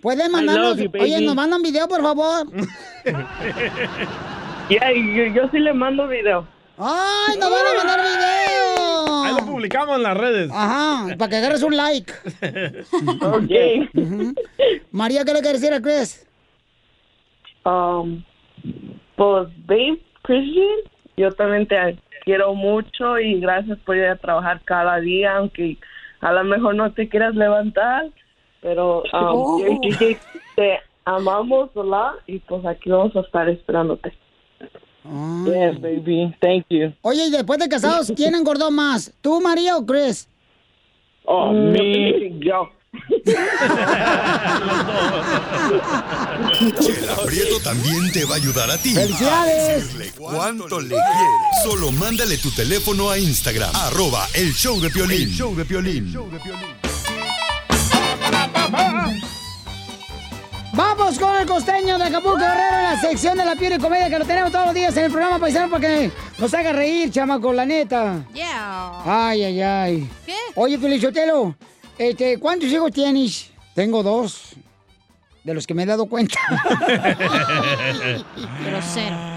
¿Pueden 0.00 0.30
I 0.30 0.32
mandarnos? 0.32 0.78
you. 0.78 0.90
Oye, 0.98 1.20
¿nos 1.20 1.34
mandan 1.34 1.62
video, 1.62 1.86
por 1.86 2.00
favor? 2.00 2.46
Ya, 4.70 4.92
yo, 4.92 5.24
yo 5.34 5.48
sí 5.50 5.58
le 5.58 5.74
mando 5.74 6.06
video. 6.06 6.46
¡Ay, 6.82 7.36
nos 7.38 7.50
van 7.50 7.66
a 7.66 7.76
mandar 7.76 8.00
video! 8.00 9.24
Ahí 9.24 9.34
lo 9.38 9.44
publicamos 9.46 9.96
en 9.96 10.02
las 10.02 10.16
redes. 10.16 10.50
Ajá, 10.52 11.14
para 11.18 11.28
que 11.28 11.36
agarres 11.36 11.62
un 11.62 11.76
like. 11.76 12.10
Ok. 13.22 14.34
María, 14.90 15.24
¿qué 15.24 15.32
le 15.34 15.40
quieres 15.40 15.60
decir 15.60 15.74
a 15.74 15.80
Chris? 15.82 16.26
Um, 17.64 18.22
pues, 19.16 19.48
babe, 19.66 20.00
Christian, 20.22 20.66
yo 21.18 21.30
también 21.32 21.66
te 21.66 21.98
quiero 22.24 22.54
mucho 22.54 23.18
y 23.18 23.40
gracias 23.40 23.78
por 23.80 23.96
ir 23.96 24.06
a 24.06 24.16
trabajar 24.16 24.60
cada 24.64 24.98
día, 25.00 25.36
aunque 25.36 25.76
a 26.20 26.32
lo 26.32 26.44
mejor 26.44 26.74
no 26.74 26.90
te 26.92 27.08
quieras 27.08 27.34
levantar, 27.34 28.06
pero 28.62 29.00
um, 29.02 29.04
Oh. 29.12 29.60
yo 29.60 30.16
te 30.56 30.80
amamos, 31.04 31.72
¿verdad? 31.74 32.12
Y 32.26 32.38
pues 32.38 32.64
aquí 32.64 32.88
vamos 32.90 33.14
a 33.16 33.20
estar 33.20 33.48
esperándote. 33.50 34.12
Yes, 35.46 35.80
baby. 35.80 36.34
Thank 36.40 36.66
you. 36.70 36.92
Oye, 37.02 37.26
y 37.26 37.30
después 37.30 37.58
de 37.58 37.68
casados, 37.68 38.12
¿quién 38.16 38.34
engordó 38.34 38.70
más? 38.70 39.12
¿Tú, 39.20 39.40
María 39.40 39.76
o 39.76 39.84
Chris? 39.84 40.26
Oh, 41.24 41.52
Mm, 41.52 41.72
me. 41.72 42.38
Yo. 42.40 42.68
Chela 46.80 47.16
Prieto 47.26 47.60
también 47.62 48.10
te 48.12 48.24
va 48.24 48.34
a 48.34 48.38
ayudar 48.38 48.70
a 48.70 48.78
ti. 48.78 48.90
¡Felicidades! 48.94 49.70
A 49.70 49.74
decirle 49.76 50.12
cuánto 50.16 50.80
le 50.80 50.88
quieres. 50.88 51.04
Solo 51.64 51.92
mándale 51.92 52.36
tu 52.38 52.50
teléfono 52.50 53.10
a 53.10 53.18
Instagram. 53.18 53.70
Arroba 53.74 54.26
el 54.34 54.52
show 54.54 54.80
de 54.80 54.90
Piolín. 54.90 55.22
El 55.22 55.30
show 55.30 55.54
de 55.54 55.64
Piolín. 55.64 56.12
Vamos 60.72 61.18
con 61.18 61.36
el 61.36 61.46
costeño 61.46 61.98
de 61.98 62.04
Acapulco 62.04 62.38
Guerrero 62.38 62.76
en 62.76 62.82
la 62.84 63.00
sección 63.00 63.36
de 63.36 63.44
la 63.44 63.56
piel 63.56 63.74
y 63.74 63.78
comedia 63.78 64.08
que 64.08 64.18
lo 64.18 64.24
tenemos 64.24 64.52
todos 64.52 64.66
los 64.66 64.74
días 64.74 64.96
en 64.96 65.06
el 65.06 65.10
programa 65.10 65.38
paisano 65.38 65.68
para 65.68 65.80
que 65.86 66.10
nos 66.38 66.54
haga 66.54 66.72
reír, 66.72 67.10
chamaco, 67.10 67.52
la 67.52 67.66
neta. 67.66 68.24
Yeah. 68.32 69.02
Ay, 69.04 69.42
ay, 69.44 69.62
ay. 69.62 70.10
¿Qué? 70.24 70.36
Oye, 70.54 70.78
Felichotelo, 70.78 71.56
este, 71.98 72.38
¿cuántos 72.38 72.68
hijos 72.68 72.92
tienes? 72.92 73.50
Tengo 73.74 74.02
dos, 74.04 74.54
de 75.42 75.54
los 75.54 75.66
que 75.66 75.74
me 75.74 75.82
he 75.82 75.86
dado 75.86 76.06
cuenta. 76.06 76.38
Grosero. 78.64 79.30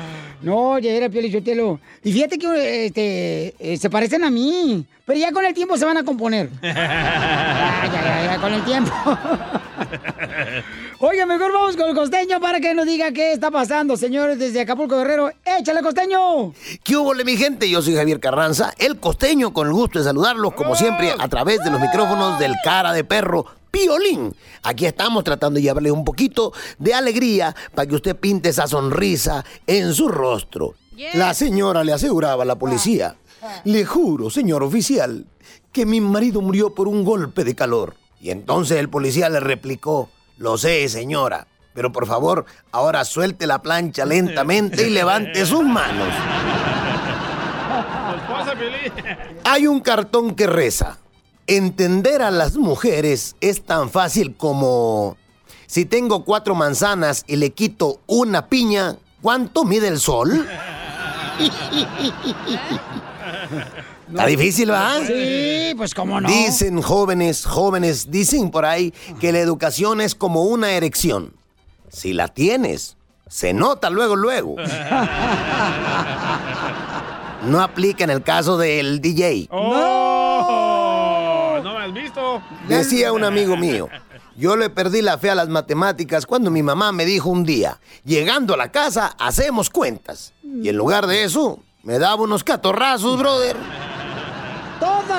No, 0.43 0.77
ya 0.77 0.91
era 0.91 1.07
Piolichotelo. 1.07 1.79
Y 2.03 2.11
fíjate 2.11 2.37
que 2.37 2.85
este, 2.87 3.55
eh, 3.57 3.77
se 3.77 3.89
parecen 3.89 4.25
a 4.25 4.29
mí. 4.29 4.85
Pero 5.05 5.17
ya 5.17 5.31
con 5.31 5.45
el 5.45 5.53
tiempo 5.53 5.77
se 5.77 5.85
van 5.85 5.97
a 5.97 6.03
componer. 6.03 6.49
Ya, 6.61 7.89
ya, 7.91 8.01
ya, 8.01 8.25
ya, 8.33 8.37
con 8.41 8.53
el 8.53 8.63
tiempo. 8.63 8.91
Oye, 11.05 11.25
mejor 11.25 11.51
vamos 11.51 11.75
con 11.75 11.89
el 11.89 11.95
costeño 11.95 12.39
para 12.39 12.61
que 12.61 12.73
nos 12.73 12.85
diga 12.85 13.11
qué 13.11 13.33
está 13.33 13.51
pasando, 13.51 13.97
señores, 13.97 14.39
desde 14.39 14.61
Acapulco 14.61 14.95
Guerrero. 14.99 15.31
¡Échale, 15.43 15.81
costeño! 15.81 16.53
¿Qué 16.81 16.95
hubo, 16.95 17.13
mi 17.13 17.35
gente? 17.35 17.69
Yo 17.69 17.81
soy 17.81 17.95
Javier 17.95 18.21
Carranza, 18.21 18.73
el 18.77 19.01
costeño, 19.01 19.51
con 19.51 19.67
el 19.67 19.73
gusto 19.73 19.99
de 19.99 20.05
saludarlos, 20.05 20.53
como 20.53 20.77
siempre, 20.77 21.13
a 21.19 21.27
través 21.27 21.61
de 21.61 21.71
los 21.71 21.81
micrófonos 21.81 22.39
del 22.39 22.53
cara 22.63 22.93
de 22.93 23.03
perro. 23.03 23.45
Piolín. 23.69 24.33
Aquí 24.63 24.85
estamos 24.85 25.25
tratando 25.25 25.57
de 25.57 25.63
llevarle 25.63 25.91
un 25.91 26.05
poquito 26.05 26.53
de 26.79 26.93
alegría 26.93 27.53
para 27.75 27.85
que 27.85 27.95
usted 27.95 28.15
pinte 28.15 28.47
esa 28.47 28.65
sonrisa 28.65 29.43
en 29.67 29.93
su 29.93 30.07
rostro. 30.07 30.75
La 31.15 31.33
señora 31.33 31.83
le 31.83 31.91
aseguraba 31.91 32.43
a 32.43 32.45
la 32.45 32.55
policía, 32.55 33.17
le 33.65 33.83
juro, 33.83 34.29
señor 34.29 34.63
oficial, 34.63 35.25
que 35.73 35.85
mi 35.85 35.99
marido 35.99 36.39
murió 36.39 36.73
por 36.73 36.87
un 36.87 37.03
golpe 37.03 37.43
de 37.43 37.55
calor. 37.55 37.95
Y 38.21 38.29
entonces 38.29 38.77
el 38.77 38.87
policía 38.87 39.27
le 39.27 39.41
replicó, 39.41 40.09
lo 40.43 40.57
sé, 40.57 40.89
señora, 40.89 41.47
pero 41.73 41.93
por 41.93 42.05
favor, 42.05 42.45
ahora 42.73 43.05
suelte 43.05 43.47
la 43.47 43.61
plancha 43.61 44.05
lentamente 44.05 44.85
y 44.85 44.89
levante 44.89 45.45
sus 45.45 45.63
manos. 45.63 46.09
Hay 49.45 49.67
un 49.67 49.79
cartón 49.79 50.35
que 50.35 50.45
reza. 50.45 50.97
Entender 51.47 52.21
a 52.21 52.29
las 52.29 52.57
mujeres 52.57 53.37
es 53.39 53.63
tan 53.63 53.89
fácil 53.89 54.35
como 54.35 55.15
si 55.65 55.85
tengo 55.85 56.25
cuatro 56.25 56.55
manzanas 56.55 57.23
y 57.25 57.37
le 57.37 57.51
quito 57.51 58.01
una 58.05 58.47
piña, 58.47 58.97
¿cuánto 59.21 59.63
mide 59.63 59.87
el 59.87 59.99
sol? 59.99 60.45
Está 64.13 64.27
difícil, 64.27 64.69
¿verdad? 64.69 65.01
Sí, 65.07 65.73
pues 65.75 65.95
cómo 65.95 66.21
no. 66.21 66.29
Dicen 66.29 66.81
jóvenes, 66.81 67.45
jóvenes, 67.45 68.11
dicen 68.11 68.51
por 68.51 68.65
ahí 68.65 68.93
que 69.19 69.31
la 69.31 69.39
educación 69.39 70.01
es 70.01 70.13
como 70.13 70.43
una 70.43 70.71
erección. 70.71 71.33
Si 71.89 72.13
la 72.13 72.27
tienes, 72.27 72.95
se 73.27 73.53
nota 73.53 73.89
luego, 73.89 74.15
luego. 74.15 74.55
No 77.43 77.61
aplica 77.61 78.05
en 78.05 78.09
el 78.09 78.23
caso 78.23 78.57
del 78.57 79.01
DJ. 79.01 79.49
¡No! 79.51 81.59
¿No 81.61 81.73
me 81.77 81.83
has 81.83 81.93
visto? 81.93 82.41
Decía 82.69 83.11
un 83.11 83.25
amigo 83.25 83.57
mío, 83.57 83.89
yo 84.37 84.55
le 84.55 84.69
perdí 84.69 85.01
la 85.01 85.17
fe 85.17 85.29
a 85.29 85.35
las 85.35 85.49
matemáticas 85.49 86.25
cuando 86.25 86.49
mi 86.49 86.63
mamá 86.63 86.93
me 86.93 87.03
dijo 87.03 87.29
un 87.29 87.43
día, 87.43 87.81
llegando 88.05 88.53
a 88.53 88.57
la 88.57 88.71
casa, 88.71 89.13
hacemos 89.19 89.69
cuentas. 89.69 90.31
Y 90.41 90.69
en 90.69 90.77
lugar 90.77 91.05
de 91.05 91.25
eso, 91.25 91.59
me 91.83 91.99
daba 91.99 92.23
unos 92.23 92.45
catorrazos, 92.45 93.19
brother. 93.19 93.57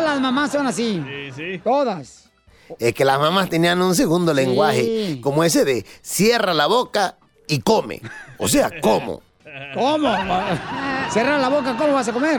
Todas 0.04 0.16
las 0.16 0.22
mamás 0.22 0.52
son 0.52 0.66
así. 0.66 1.02
Sí, 1.02 1.32
sí. 1.34 1.60
Todas. 1.64 2.28
Es 2.78 2.92
que 2.92 3.06
las 3.06 3.18
mamás 3.18 3.48
tenían 3.48 3.80
un 3.80 3.94
segundo 3.94 4.34
lenguaje, 4.34 5.18
como 5.22 5.44
ese 5.44 5.64
de 5.64 5.86
cierra 6.02 6.52
la 6.52 6.66
boca 6.66 7.16
y 7.48 7.60
come. 7.60 8.02
O 8.36 8.46
sea, 8.46 8.70
como. 8.82 9.22
¿Cómo? 9.74 10.14
Cierra 11.08 11.38
la 11.38 11.48
boca, 11.48 11.74
¿cómo 11.78 11.94
vas 11.94 12.06
a 12.06 12.12
comer? 12.12 12.38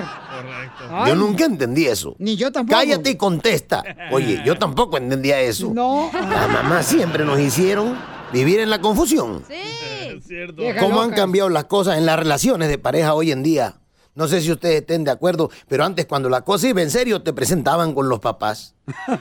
Ay. 0.92 1.10
Yo 1.10 1.16
nunca 1.16 1.46
entendí 1.46 1.88
eso. 1.88 2.16
Ni 2.20 2.36
yo 2.36 2.52
tampoco. 2.52 2.78
Cállate 2.78 3.10
y 3.10 3.16
contesta. 3.16 3.84
Oye, 4.12 4.44
yo 4.46 4.56
tampoco 4.60 4.98
entendía 4.98 5.40
eso. 5.42 5.72
No. 5.74 6.12
Las 6.14 6.48
mamás 6.48 6.86
siempre 6.86 7.26
nos 7.26 7.40
hicieron 7.40 7.98
vivir 8.32 8.60
en 8.60 8.70
la 8.70 8.80
confusión. 8.80 9.44
Cierto. 10.22 10.62
¿Cómo 10.80 11.02
han 11.02 11.14
cambiado 11.14 11.50
las 11.50 11.66
cosas 11.66 11.98
en 11.98 12.06
las 12.06 12.20
relaciones 12.20 12.70
de 12.70 12.78
pareja 12.78 13.16
hoy 13.16 13.32
en 13.32 13.42
día? 13.42 13.78
No 14.16 14.28
sé 14.30 14.42
si 14.42 14.52
ustedes 14.52 14.82
estén 14.82 15.04
de 15.04 15.12
acuerdo, 15.12 15.52
pero 15.68 15.84
antes 15.84 16.06
cuando 16.06 16.30
la 16.30 16.42
cosa 16.42 16.70
iba 16.70 16.82
en 16.82 16.90
serio 16.90 17.22
te 17.22 17.34
presentaban 17.34 17.94
con 17.94 18.08
los 18.08 18.22
papás. 18.22 18.74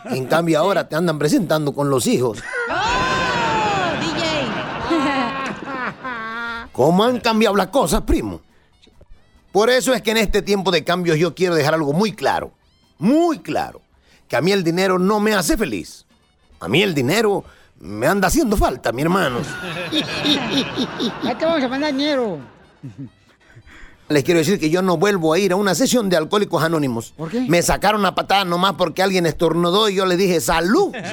En 0.06 0.26
cambio 0.26 0.60
ahora 0.60 0.88
te 0.88 0.94
andan 0.94 1.18
presentando 1.18 1.74
con 1.74 1.90
los 1.90 2.06
hijos. 2.06 2.38
¿Cómo 6.72 7.04
han 7.04 7.20
cambiado 7.20 7.56
las 7.56 7.68
cosas, 7.68 8.02
primo? 8.02 8.40
Por 9.50 9.70
eso 9.70 9.94
es 9.94 10.02
que 10.02 10.12
en 10.12 10.18
este 10.18 10.42
tiempo 10.42 10.70
de 10.70 10.84
cambios 10.84 11.18
yo 11.18 11.34
quiero 11.34 11.54
dejar 11.54 11.74
algo 11.74 11.92
muy 11.92 12.12
claro, 12.12 12.52
muy 12.98 13.38
claro, 13.38 13.82
que 14.28 14.36
a 14.36 14.40
mí 14.40 14.50
el 14.50 14.64
dinero 14.64 14.98
no 14.98 15.20
me 15.20 15.34
hace 15.34 15.56
feliz. 15.56 16.04
A 16.58 16.68
mí 16.68 16.82
el 16.82 16.94
dinero 16.94 17.44
me 17.78 18.06
anda 18.06 18.28
haciendo 18.28 18.56
falta, 18.56 18.92
mi 18.92 19.02
hermano. 19.02 19.38
Ya 21.22 21.38
te 21.38 21.44
vamos 21.44 21.62
a 21.62 21.68
mandar 21.68 21.92
dinero. 21.92 22.38
Les 24.08 24.22
quiero 24.22 24.38
decir 24.38 24.58
que 24.60 24.68
yo 24.68 24.82
no 24.82 24.98
vuelvo 24.98 25.32
a 25.32 25.38
ir 25.38 25.52
a 25.52 25.56
una 25.56 25.74
sesión 25.74 26.10
de 26.10 26.16
alcohólicos 26.16 26.62
anónimos. 26.62 27.14
¿Por 27.16 27.30
qué? 27.30 27.40
Me 27.40 27.62
sacaron 27.62 28.04
a 28.04 28.14
patada 28.14 28.44
nomás 28.44 28.74
porque 28.74 29.02
alguien 29.02 29.24
estornudó 29.24 29.88
y 29.88 29.94
yo 29.94 30.04
le 30.04 30.16
dije 30.16 30.40
salud. 30.40 30.94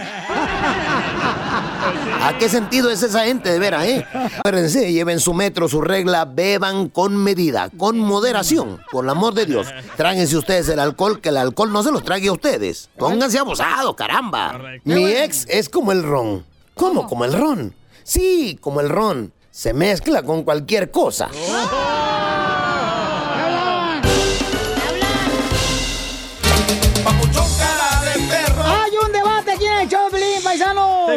¿A 2.21 2.37
qué 2.37 2.49
sentido 2.49 2.91
es 2.91 3.01
esa 3.01 3.23
gente 3.25 3.49
de 3.51 3.59
veras, 3.59 3.85
eh? 3.85 4.05
Acuérdense, 4.37 4.91
lleven 4.91 5.19
su 5.19 5.33
metro, 5.33 5.67
su 5.67 5.81
regla, 5.81 6.25
beban 6.25 6.89
con 6.89 7.15
medida, 7.17 7.69
con 7.77 7.97
moderación, 7.97 8.79
por 8.91 9.05
el 9.05 9.09
amor 9.09 9.33
de 9.33 9.45
Dios. 9.45 9.67
Tráguense 9.97 10.37
ustedes 10.37 10.69
el 10.69 10.79
alcohol, 10.79 11.19
que 11.19 11.29
el 11.29 11.37
alcohol 11.37 11.71
no 11.71 11.81
se 11.83 11.91
los 11.91 12.03
trague 12.03 12.27
a 12.27 12.33
ustedes. 12.33 12.89
Pónganse 12.97 13.39
abusados, 13.39 13.95
caramba. 13.95 14.59
Mi 14.83 15.05
ex 15.05 15.45
es 15.49 15.69
como 15.69 15.91
el 15.91 16.03
ron. 16.03 16.45
¿Cómo? 16.75 17.07
¿Como 17.07 17.25
el 17.25 17.33
ron? 17.33 17.73
Sí, 18.03 18.57
como 18.61 18.81
el 18.81 18.89
ron. 18.89 19.33
Se 19.49 19.73
mezcla 19.73 20.23
con 20.23 20.43
cualquier 20.43 20.91
cosa. 20.91 21.29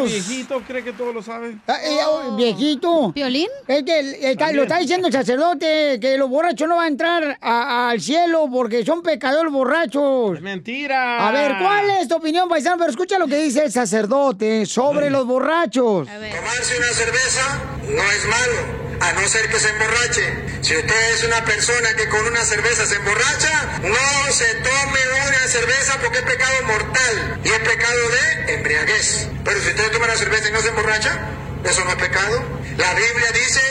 Viejito 0.05 0.61
cree 0.67 0.83
que 0.83 0.93
todo 0.93 1.11
lo 1.13 1.21
sabe. 1.21 1.57
Ah, 1.67 1.77
eh, 1.83 1.97
oh, 2.05 2.35
viejito. 2.35 3.11
¿Violín? 3.13 3.47
Es 3.67 3.83
que 3.83 3.99
el- 3.99 4.55
lo 4.55 4.63
está 4.63 4.77
diciendo 4.79 5.07
el 5.07 5.13
sacerdote, 5.13 5.99
que 5.99 6.17
los 6.17 6.29
borrachos 6.29 6.67
no 6.67 6.75
van 6.77 6.85
a 6.85 6.87
entrar 6.89 7.37
a- 7.41 7.89
al 7.89 8.01
cielo 8.01 8.47
porque 8.51 8.85
son 8.85 9.01
pecadores 9.03 9.51
borrachos. 9.51 10.39
Mentira. 10.41 11.27
A 11.27 11.31
ver, 11.31 11.55
¿cuál 11.61 11.89
es 12.01 12.07
tu 12.07 12.15
opinión, 12.15 12.47
paisano? 12.49 12.77
Pero 12.77 12.89
escucha 12.89 13.17
lo 13.19 13.27
que 13.27 13.37
dice 13.37 13.63
el 13.63 13.71
sacerdote 13.71 14.65
sobre 14.65 15.09
los 15.09 15.25
borrachos. 15.25 16.07
Tomarse 16.07 16.77
una 16.77 16.87
cerveza 16.93 17.61
no 17.89 18.03
es 18.11 18.25
malo, 18.25 18.97
a 19.01 19.13
no 19.13 19.27
ser 19.27 19.49
que 19.49 19.59
se 19.59 19.69
emborrache. 19.69 20.45
Si 20.61 20.75
usted 20.75 21.11
es 21.13 21.23
una 21.23 21.43
persona 21.45 21.89
que 21.95 22.07
con 22.09 22.25
una 22.25 22.41
cerveza 22.43 22.85
se 22.85 22.95
emborracha, 22.95 23.79
no 23.83 24.31
se 24.33 24.45
tome 24.55 24.99
una 25.27 25.47
cerveza 25.47 25.99
porque 26.01 26.17
es 26.19 26.23
pecado 26.23 26.53
mortal 26.65 27.39
y 27.43 27.47
es 27.49 27.59
pecado 27.59 27.99
de 28.47 28.53
embriaguez. 28.55 29.29
Pero 29.43 29.59
si 29.61 29.69
usted 29.69 29.91
toma 29.95 30.05
una 30.07 30.17
cerveza 30.17 30.49
y 30.49 30.51
no 30.51 30.61
se 30.61 30.67
emborracha, 30.69 31.19
eso 31.63 31.85
no 31.85 31.91
es 31.91 31.95
pecado. 31.95 32.43
La 32.77 32.93
Biblia 32.93 33.31
dice, 33.33 33.61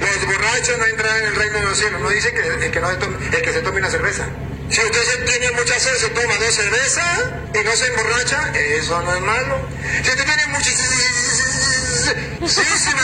los 0.00 0.26
borrachos 0.26 0.78
no 0.78 0.86
entrarán 0.86 1.18
en 1.18 1.24
el 1.26 1.36
reino 1.36 1.58
de 1.58 1.64
los 1.64 1.78
cielos. 1.78 2.00
No 2.00 2.08
dice 2.08 2.32
que 2.32 2.40
el 2.40 2.70
que, 2.70 2.80
no 2.80 2.88
se 2.90 2.96
tome, 2.96 3.18
el 3.26 3.42
que 3.42 3.52
se 3.52 3.60
tome 3.60 3.78
una 3.78 3.90
cerveza. 3.90 4.24
Si 4.70 4.80
usted 4.80 5.02
se 5.02 5.18
tiene 5.18 5.50
mucha 5.52 5.78
sed, 5.78 5.94
se 5.96 6.08
toma 6.08 6.34
dos 6.36 6.54
cervezas 6.54 7.20
y 7.54 7.64
no 7.64 7.76
se 7.76 7.86
emborracha, 7.88 8.52
eso 8.56 9.02
no 9.02 9.14
es 9.14 9.20
malo. 9.20 9.56
Si 10.02 10.10
usted 10.10 10.24
tiene 10.24 10.46
muchísima 10.46 10.86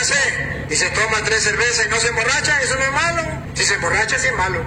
sed 0.02 0.70
y 0.70 0.74
se 0.74 0.89
toma 0.90 1.19
tres 1.24 1.43
cervezas 1.44 1.86
y 1.86 1.89
no 1.90 1.97
se 1.97 2.09
emborracha, 2.09 2.62
eso 2.62 2.77
no 2.77 2.82
es 2.82 2.93
malo. 2.93 3.23
Si 3.55 3.65
se 3.65 3.74
emborracha, 3.74 4.19
sí 4.19 4.28
es 4.28 4.36
malo. 4.36 4.65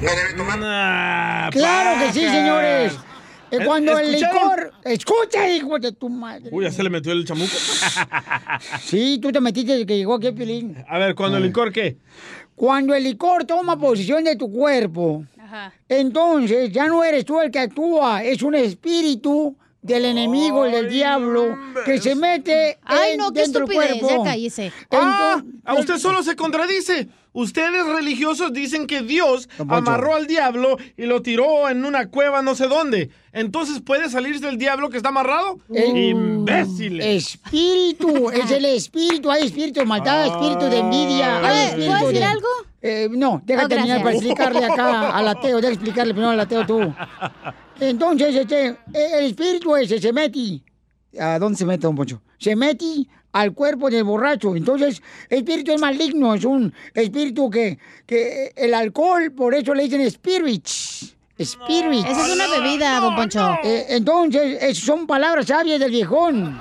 No 0.00 0.10
debe 0.14 0.32
tomar. 0.32 1.50
Claro 1.52 2.00
que 2.00 2.12
sí, 2.14 2.20
señores. 2.20 2.94
Eh, 3.50 3.56
¿Eh, 3.60 3.64
Cuando 3.66 3.98
el 3.98 4.12
licor... 4.12 4.72
Escucha, 4.84 5.48
hijo 5.48 5.78
de 5.78 5.92
tu 5.92 6.08
madre. 6.08 6.48
Uy, 6.52 6.64
ya 6.64 6.70
se 6.70 6.82
le 6.82 6.90
metió 6.90 7.12
el 7.12 7.24
chamuco. 7.24 7.50
Sí, 8.82 9.18
tú 9.20 9.32
te 9.32 9.40
metiste 9.40 9.72
desde 9.72 9.86
que 9.86 9.96
llegó 9.96 10.14
aquí 10.14 10.30
Pilín. 10.32 10.76
A 10.88 10.98
ver, 10.98 11.14
¿cuando 11.14 11.38
el 11.38 11.44
licor 11.44 11.72
qué? 11.72 11.96
Cuando 12.54 12.94
el 12.94 13.04
licor 13.04 13.44
toma 13.44 13.78
posición 13.78 14.24
de 14.24 14.36
tu 14.36 14.50
cuerpo, 14.52 15.24
entonces 15.88 16.70
ya 16.72 16.86
no 16.86 17.02
eres 17.02 17.24
tú 17.24 17.40
el 17.40 17.50
que 17.50 17.58
actúa, 17.58 18.22
es 18.22 18.42
un 18.42 18.54
espíritu 18.54 19.56
del 19.82 20.04
enemigo, 20.04 20.66
el 20.66 20.72
del 20.72 20.90
diablo, 20.90 21.56
que 21.86 21.98
se 21.98 22.14
mete 22.14 22.78
Ay, 22.84 23.12
en- 23.12 23.18
no, 23.18 23.32
qué 23.32 23.40
dentro 23.42 23.66
del 23.66 23.74
cuerpo. 23.74 24.08
ya 24.08 24.22
cállese. 24.30 24.72
Ah, 24.90 25.42
a 25.64 25.74
usted 25.74 25.96
solo 25.96 26.22
se 26.22 26.36
contradice. 26.36 27.08
Ustedes 27.32 27.86
religiosos 27.86 28.52
dicen 28.52 28.86
que 28.88 29.02
Dios 29.02 29.48
amarró 29.68 30.16
al 30.16 30.26
diablo 30.26 30.76
y 30.96 31.04
lo 31.06 31.22
tiró 31.22 31.68
en 31.68 31.84
una 31.84 32.08
cueva 32.08 32.42
no 32.42 32.54
sé 32.56 32.66
dónde. 32.66 33.10
Entonces, 33.32 33.80
¿puede 33.80 34.10
salirse 34.10 34.48
el 34.48 34.58
diablo 34.58 34.90
que 34.90 34.96
está 34.96 35.10
amarrado? 35.10 35.58
¡Imbéciles! 35.72 37.04
Espíritu, 37.06 38.30
es 38.30 38.50
el 38.50 38.64
espíritu, 38.64 39.30
hay 39.30 39.44
espíritu 39.46 39.80
de 39.80 39.86
maldad, 39.86 40.26
espíritu 40.26 40.66
de 40.66 40.78
envidia, 40.78 41.36
hay 41.36 41.42
¿Puedo- 41.42 41.54
espíritu 41.68 41.86
puedo 41.92 42.06
decir 42.06 42.18
de- 42.20 42.24
algo? 42.24 42.46
Eh, 42.82 43.08
no, 43.10 43.42
deja 43.44 43.64
Oh, 43.64 43.68
terminar 43.68 43.98
para 44.02 44.14
explicarle 44.14 44.64
acá 44.64 45.10
al 45.16 45.28
ateo, 45.28 45.60
deja 45.60 45.72
explicarle 45.74 46.12
primero 46.14 46.32
al 46.32 46.40
ateo 46.40 46.66
tú. 46.66 46.92
Entonces, 47.78 48.34
este, 48.34 48.76
el 48.92 49.26
espíritu 49.26 49.76
ese 49.76 49.98
se 50.00 50.12
mete. 50.12 50.62
¿A 51.20 51.38
dónde 51.38 51.58
se 51.58 51.64
mete, 51.66 51.82
don 51.82 51.94
Poncho? 51.96 52.20
se 52.38 52.56
mete 52.56 53.06
al 53.32 53.52
cuerpo 53.54 53.90
del 53.90 54.04
borracho. 54.04 54.56
Entonces, 54.56 55.02
espíritu 55.28 55.72
es 55.72 55.80
maligno, 55.80 56.34
es 56.34 56.44
un 56.44 56.72
espíritu 56.94 57.48
que, 57.50 57.78
que 58.06 58.52
el 58.56 58.74
alcohol, 58.74 59.32
por 59.32 59.54
eso 59.54 59.74
le 59.74 59.84
dicen 59.84 60.08
spirits. 60.10 61.14
Spirit. 61.38 62.04
Esa 62.06 62.26
es 62.26 62.34
una 62.34 62.48
bebida, 62.48 63.00
don 63.00 63.16
Poncho. 63.16 63.56
Eh, 63.64 63.86
entonces, 63.90 64.58
es- 64.62 64.78
son 64.78 65.06
palabras 65.06 65.46
sabias 65.46 65.80
del 65.80 65.90
viejón. 65.90 66.60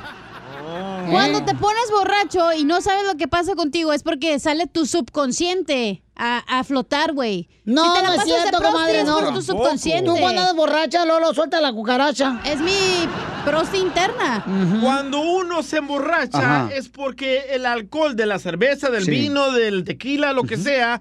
Cuando 1.12 1.44
te 1.44 1.54
pones 1.56 1.90
borracho 1.92 2.54
y 2.54 2.64
no 2.64 2.80
sabes 2.82 3.04
lo 3.06 3.16
que 3.18 3.28
pasa 3.28 3.56
contigo 3.56 3.92
es 3.92 4.04
porque 4.04 4.40
sale 4.40 4.68
tu 4.68 4.86
subconsciente 4.86 6.04
a, 6.22 6.60
a 6.60 6.64
flotar, 6.66 7.14
güey. 7.14 7.48
No, 7.64 7.86
Si 7.86 7.94
te 7.94 8.02
la 8.04 8.08
no 8.10 8.14
es 8.16 8.24
cierto, 8.26 8.62
comadre, 8.62 9.04
no. 9.06 9.34
tu 9.34 9.42
subconsciente. 9.42 10.04
Tú 10.10 10.18
cuando 10.18 10.42
andas 10.42 10.56
borracha, 10.56 11.06
Lolo, 11.06 11.34
suelta 11.34 11.62
la 11.62 11.72
cucaracha. 11.72 12.42
Es 12.44 12.60
mi 12.60 13.08
prosti 13.46 13.78
interna. 13.78 14.44
Cuando 14.82 15.22
uno 15.22 15.64
se 15.64 15.78
emborracha 15.78 16.38
Ajá. 16.66 16.70
es 16.74 16.90
porque 16.90 17.46
el 17.56 17.66
alcohol 17.66 18.16
de 18.18 18.26
la 18.26 18.38
cerveza, 18.38 18.90
del 18.90 19.06
Sí. 19.06 19.12
vino, 19.12 19.52
del 19.52 19.86
tequila, 19.86 20.34
lo 20.34 20.44
que 20.44 20.58
sea, 20.58 21.00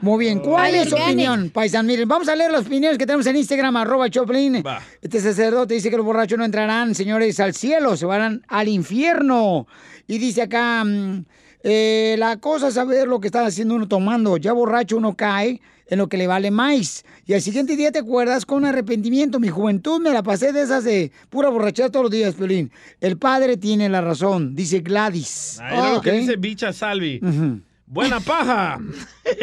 Muy 0.00 0.18
bien, 0.26 0.40
¿cuál 0.40 0.66
Ay, 0.66 0.74
es 0.76 0.90
su 0.90 0.94
opinión, 0.96 1.50
paisan? 1.50 1.86
Miren, 1.86 2.06
vamos 2.06 2.28
a 2.28 2.36
leer 2.36 2.50
las 2.52 2.66
opiniones 2.66 2.98
que 2.98 3.06
tenemos 3.06 3.26
en 3.26 3.36
Instagram, 3.36 3.76
arroba 3.76 4.08
Choplin. 4.10 4.62
Este 5.02 5.20
sacerdote 5.20 5.74
dice 5.74 5.90
que 5.90 5.96
los 5.96 6.04
borrachos 6.04 6.38
no 6.38 6.44
entrarán, 6.44 6.94
señores, 6.94 7.40
al 7.40 7.54
cielo, 7.54 7.96
se 7.96 8.04
van 8.06 8.42
al 8.48 8.68
infierno. 8.68 9.66
Y 10.06 10.18
dice 10.18 10.42
acá, 10.42 10.84
mm, 10.84 11.24
eh, 11.64 12.16
la 12.18 12.36
cosa 12.36 12.68
es 12.68 12.74
saber 12.74 13.08
lo 13.08 13.20
que 13.20 13.28
está 13.28 13.44
haciendo 13.46 13.74
uno 13.74 13.88
tomando. 13.88 14.36
Ya 14.36 14.52
borracho 14.52 14.98
uno 14.98 15.14
cae 15.16 15.60
en 15.88 15.98
lo 15.98 16.08
que 16.08 16.16
le 16.16 16.26
vale 16.26 16.50
más. 16.50 17.04
Y 17.24 17.34
al 17.34 17.42
siguiente 17.42 17.76
día 17.76 17.92
te 17.92 17.98
acuerdas 17.98 18.46
con 18.46 18.64
arrepentimiento. 18.64 19.38
Mi 19.40 19.48
juventud 19.48 20.00
me 20.00 20.12
la 20.12 20.22
pasé 20.22 20.52
de 20.52 20.62
esas 20.62 20.84
de 20.84 21.12
pura 21.30 21.48
borrachera 21.48 21.90
todos 21.90 22.04
los 22.04 22.12
días, 22.12 22.34
Pelín. 22.34 22.70
El 23.00 23.18
padre 23.18 23.56
tiene 23.56 23.88
la 23.88 24.00
razón, 24.00 24.54
dice 24.54 24.80
Gladys. 24.80 25.58
Ahí 25.60 25.78
era 25.78 25.92
lo 25.92 26.00
que 26.00 26.12
dice 26.12 26.36
Bicha 26.36 26.72
Salvi. 26.72 27.20
Ujú. 27.22 27.60
Buena 27.86 28.20
paja. 28.20 28.78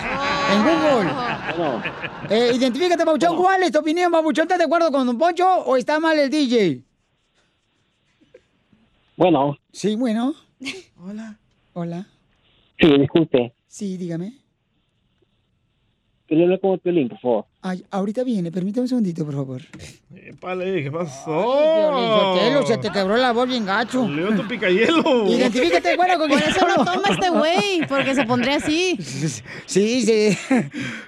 en 0.52 0.62
Google. 0.64 1.10
Eh, 2.30 2.52
identifícate, 2.54 3.04
Pabuchón. 3.04 3.36
¿Cuál 3.36 3.62
es 3.62 3.72
tu 3.72 3.78
opinión, 3.78 4.10
Pabuchón? 4.10 4.42
¿Estás 4.44 4.58
de 4.58 4.64
acuerdo 4.64 4.90
con 4.90 5.06
Don 5.06 5.18
Poncho 5.18 5.46
o 5.64 5.76
está 5.76 6.00
mal 6.00 6.18
el 6.18 6.30
DJ? 6.30 6.82
Bueno, 9.16 9.56
Sí, 9.72 9.96
bueno. 9.96 10.34
Hola. 11.02 11.38
Hola. 11.74 12.06
sí, 12.78 12.98
disculpe. 12.98 13.52
Sí, 13.66 13.96
dígame. 13.96 14.38
Que 16.28 16.34
le 16.34 16.42
hable 16.44 16.58
con 16.58 16.72
el 16.72 16.80
Piolín, 16.80 17.08
por 17.08 17.20
favor. 17.20 17.44
Ay, 17.62 17.84
ahorita 17.90 18.24
viene, 18.24 18.50
permítame 18.50 18.82
un 18.82 18.88
segundito, 18.88 19.24
por 19.24 19.34
favor. 19.34 19.62
Épale, 20.12 20.82
¿qué 20.82 20.90
pasó? 20.90 21.30
Piolín 21.30 22.10
Sotelo, 22.10 22.66
se 22.66 22.78
te 22.78 22.90
quebró 22.90 23.16
la 23.16 23.32
voz 23.32 23.46
bien 23.46 23.64
gacho. 23.64 24.08
Leo 24.08 24.34
tu 24.34 24.46
picayelo. 24.48 25.26
Identifícate, 25.30 25.94
bueno, 25.96 26.18
con 26.18 26.28
Por 26.28 26.42
eso 26.42 26.66
no 26.66 26.84
toma 26.84 27.08
este 27.10 27.30
güey, 27.30 27.86
porque 27.88 28.14
se 28.16 28.24
pondría 28.24 28.56
así. 28.56 28.96
Sí, 29.66 30.02
sí. 30.02 30.36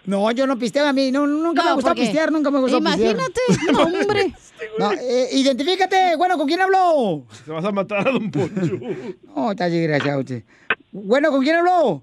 No, 0.07 0.31
yo 0.31 0.47
no 0.47 0.57
pisteo 0.57 0.87
a 0.87 0.93
mí. 0.93 1.11
No, 1.11 1.27
nunca 1.27 1.65
me 1.65 1.69
No, 1.71 1.75
gustó 1.77 1.89
porque- 1.91 2.03
pistear, 2.03 2.31
nunca 2.31 2.51
me 2.53 2.61
gustó 2.61 2.79
Imagínate, 2.79 3.41
no, 3.73 3.83
hombre. 3.83 4.33
No, 4.79 4.93
eh, 4.93 5.29
identifícate, 5.33 6.15
bueno, 6.17 6.37
¿con 6.39 6.47
quién 6.47 6.61
habló? 6.61 7.25
Te 7.45 7.51
vas 7.51 7.65
a 7.65 7.73
matar 7.73 8.07
a 8.07 8.13
Don 8.13 8.31
Poncho. 8.31 8.79
No, 9.35 9.51
está 9.51 9.69
desgraciado 9.69 10.21
usted. 10.21 10.45
Bueno, 10.93 11.31
¿con 11.33 11.43
quién 11.43 11.57
habló? 11.57 12.03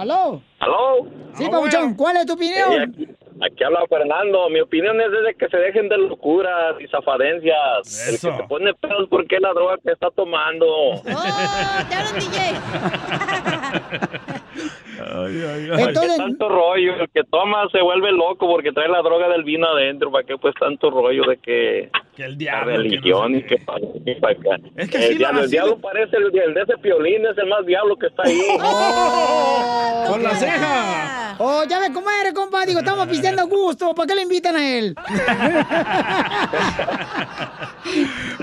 ¿Aló? 0.00 0.40
¿Aló? 0.60 1.06
Sí, 1.34 1.46
Pabuchón, 1.50 1.94
¿cuál 1.94 2.16
es 2.18 2.26
tu 2.26 2.32
Eh, 2.32 2.36
opinión? 2.36 2.94
aquí, 2.94 3.08
aquí 3.44 3.64
habla 3.64 3.80
Fernando. 3.88 4.48
Mi 4.50 4.60
opinión 4.60 5.00
es 5.00 5.10
de 5.10 5.34
que 5.38 5.48
se 5.48 5.56
dejen 5.56 5.88
de 5.88 5.96
locuras 5.98 6.74
y 6.80 6.86
zafadencias. 6.88 8.08
El 8.08 8.14
que 8.14 8.18
se 8.36 8.42
pone 8.48 8.74
pedos 8.74 9.08
porque 9.08 9.38
la 9.40 9.52
droga 9.52 9.76
que 9.82 9.92
está 9.92 10.10
tomando. 10.10 10.66
Entonces- 14.98 15.78
¿Para 15.78 15.92
qué 15.92 16.16
tanto 16.16 16.48
rollo? 16.48 16.94
El 16.94 17.08
que 17.10 17.22
toma 17.30 17.68
se 17.72 17.80
vuelve 17.82 18.12
loco 18.12 18.46
porque 18.48 18.72
trae 18.72 18.88
la 18.88 19.02
droga 19.02 19.28
del 19.28 19.44
vino 19.44 19.66
adentro. 19.68 20.10
¿Para 20.10 20.24
qué 20.24 20.36
pues 20.38 20.54
tanto 20.58 20.90
rollo 20.90 21.24
de 21.24 21.36
que, 21.38 21.90
que 22.16 22.24
el 22.24 22.32
la 22.32 22.36
diablo, 22.38 22.66
que 22.66 22.76
no 22.78 22.82
religión 22.82 23.34
y 23.36 23.42
que 23.42 23.58
para 23.58 23.78
aquí, 23.78 24.14
para 24.20 24.32
acá? 24.32 24.56
Es 24.76 24.90
que 24.90 24.96
el, 24.98 25.02
sí 25.04 25.14
diablo, 25.18 25.40
el 25.42 25.50
diablo 25.50 25.72
lo- 25.72 25.80
parece 25.80 26.16
el, 26.16 26.24
el 26.38 26.54
de 26.54 26.62
ese 26.62 26.78
piolín, 26.78 27.26
es 27.26 27.36
el 27.38 27.46
más 27.48 27.64
diablo 27.66 27.96
que 27.96 28.06
está 28.06 28.22
ahí. 28.24 28.40
¡Con 30.08 30.22
la 30.22 30.30
ceja! 30.36 31.36
Oh, 31.38 31.64
ya 31.68 31.78
ve 31.80 31.86
cómo 31.92 32.06
eres, 32.10 32.32
compa. 32.32 32.64
Digo, 32.64 32.78
estamos 32.78 33.06
pisteando 33.10 33.42
a 33.42 33.44
gusto. 33.46 33.94
¿Para 33.94 34.06
qué 34.06 34.14
le 34.14 34.22
invitan 34.22 34.56
a 34.56 34.78
él? 34.78 34.94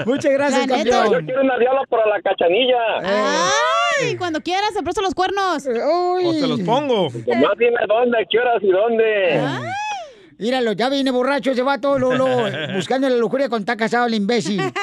Muchas 0.05 0.31
gracias, 0.33 0.67
Yo 0.67 0.75
campeón. 0.75 1.25
quiero 1.25 1.41
una 1.41 1.57
diabla 1.57 1.81
para 1.89 2.05
la 2.07 2.21
cachanilla. 2.21 2.77
Ay, 4.07 4.15
cuando 4.17 4.41
quieras, 4.41 4.73
te 4.73 4.83
presto 4.83 5.01
los 5.01 5.13
cuernos. 5.13 5.65
O 5.65 6.19
se 6.33 6.47
los 6.47 6.59
pongo. 6.61 7.09
Nomás 7.27 7.57
dime 7.57 7.77
dónde, 7.87 8.17
qué 8.29 8.39
horas 8.39 8.61
y 8.61 8.69
dónde. 8.69 9.41
Míralo, 10.37 10.73
ya 10.73 10.89
viene 10.89 11.11
borracho 11.11 11.51
ese 11.51 11.61
vato, 11.61 11.97
Lolo, 11.99 12.27
buscando 12.75 13.07
la 13.07 13.15
lujuria 13.15 13.49
con 13.49 13.61
está 13.61 13.77
casado 13.77 14.07
el 14.07 14.15
imbécil. 14.15 14.61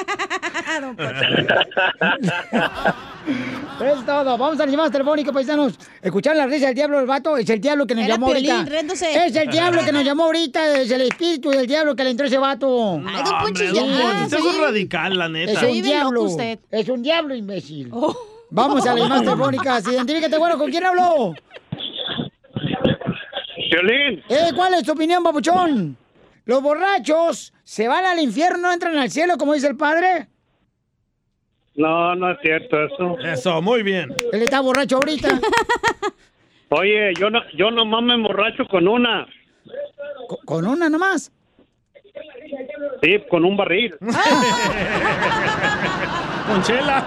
es 3.81 4.07
todo. 4.07 4.39
Vamos 4.39 4.61
a 4.61 4.63
las 4.65 4.71
llamadas 4.71 4.93
telefónicas, 4.93 5.33
paisanos. 5.35 5.79
Escuchar 6.01 6.37
la 6.37 6.47
risa 6.47 6.67
del 6.67 6.75
diablo 6.75 6.99
del 6.99 7.07
vato. 7.07 7.37
Es 7.37 7.49
el 7.51 7.61
diablo 7.61 7.87
que 7.87 7.95
nos 7.95 8.05
Era 8.05 8.15
llamó 8.15 8.27
Piolín, 8.29 8.51
ahorita. 8.51 8.71
riéndose. 8.71 9.27
Es 9.27 9.37
el 9.37 9.51
diablo 9.51 9.85
que 9.85 9.93
nos 9.93 10.05
llamó 10.05 10.25
ahorita. 10.25 10.81
Es 10.81 10.91
el 10.91 11.03
espíritu 11.03 11.51
del 11.51 11.67
diablo 11.67 11.97
que 11.97 12.05
le 12.05 12.11
entró 12.11 12.27
ese 12.27 12.39
vato. 12.39 13.01
Ay, 13.07 13.23
don 13.25 13.25
Poncho, 13.25 13.47
Hombre, 13.47 13.73
ya. 13.73 13.81
Don 13.83 13.91
Poncho, 13.91 14.25
usted 14.25 14.39
es 14.39 14.45
un 14.45 14.61
radical, 14.61 15.19
la 15.19 15.29
neta. 15.29 15.53
Es 15.53 15.63
un 15.63 15.83
diablo. 15.83 16.27
Es 16.71 16.89
un 16.89 17.03
diablo, 17.03 17.35
imbécil. 17.35 17.91
Vamos 18.51 18.85
a 18.87 18.95
las 18.95 19.03
llamadas 19.03 19.25
telefónicas. 19.25 19.87
Identifícate, 19.93 20.39
bueno, 20.39 20.59
¿con 20.59 20.71
quién 20.71 20.85
habló? 20.85 21.35
Violín. 23.71 24.23
Eh, 24.29 24.51
¿cuál 24.55 24.75
es 24.75 24.83
tu 24.83 24.93
opinión, 24.93 25.23
papuchón? 25.23 25.97
¿Los 26.45 26.61
borrachos 26.63 27.53
se 27.63 27.87
van 27.87 28.05
al 28.05 28.19
infierno, 28.19 28.59
no 28.59 28.73
entran 28.73 28.97
al 28.97 29.11
cielo, 29.11 29.37
como 29.39 29.55
dice 29.55 29.69
el 29.69 29.77
padre? 29.77 30.27
No, 31.77 32.17
no 32.17 32.33
es 32.33 32.39
cierto 32.43 32.85
eso. 32.85 33.17
Eso, 33.21 33.63
muy 33.63 33.85
bien. 33.85 34.13
Él 34.33 34.43
está 34.43 34.61
borracho 34.61 34.97
ahorita. 34.97 35.41
Oye, 36.71 37.15
yo 37.19 37.31
no, 37.31 37.41
yo 37.57 37.71
nomás 37.71 38.03
me 38.03 38.15
emborracho 38.15 38.67
con 38.67 38.89
una. 38.89 39.27
¿Con 40.45 40.67
una 40.67 40.89
nomás? 40.89 41.33
Sí, 43.03 43.23
con 43.31 43.45
un 43.45 43.57
barril. 43.57 43.97
Con 46.47 46.63
chela. 46.65 47.07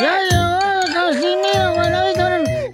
¡Ya 0.00 0.18
llegó 0.30 0.94
Casimiro! 0.94 1.74
Bueno, 1.74 1.96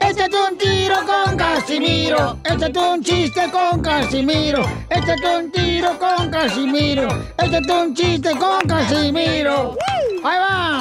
Échate 0.01 0.37
un 0.51 0.59
tiro 0.59 0.97
con 1.07 1.37
Casimiro. 1.37 2.39
Échate 2.45 2.79
un 2.79 3.03
chiste 3.03 3.51
con 3.51 3.81
Casimiro. 3.83 4.65
Échate 4.91 5.37
un 5.39 5.51
tiro 5.51 5.99
con 5.99 6.31
Casimiro. 6.31 7.09
Échate 7.39 7.73
un 7.73 7.95
chiste 7.95 8.31
con 8.37 8.61
Casimiro. 8.67 9.77
¡Ahí 10.25 10.39
va! 10.39 10.79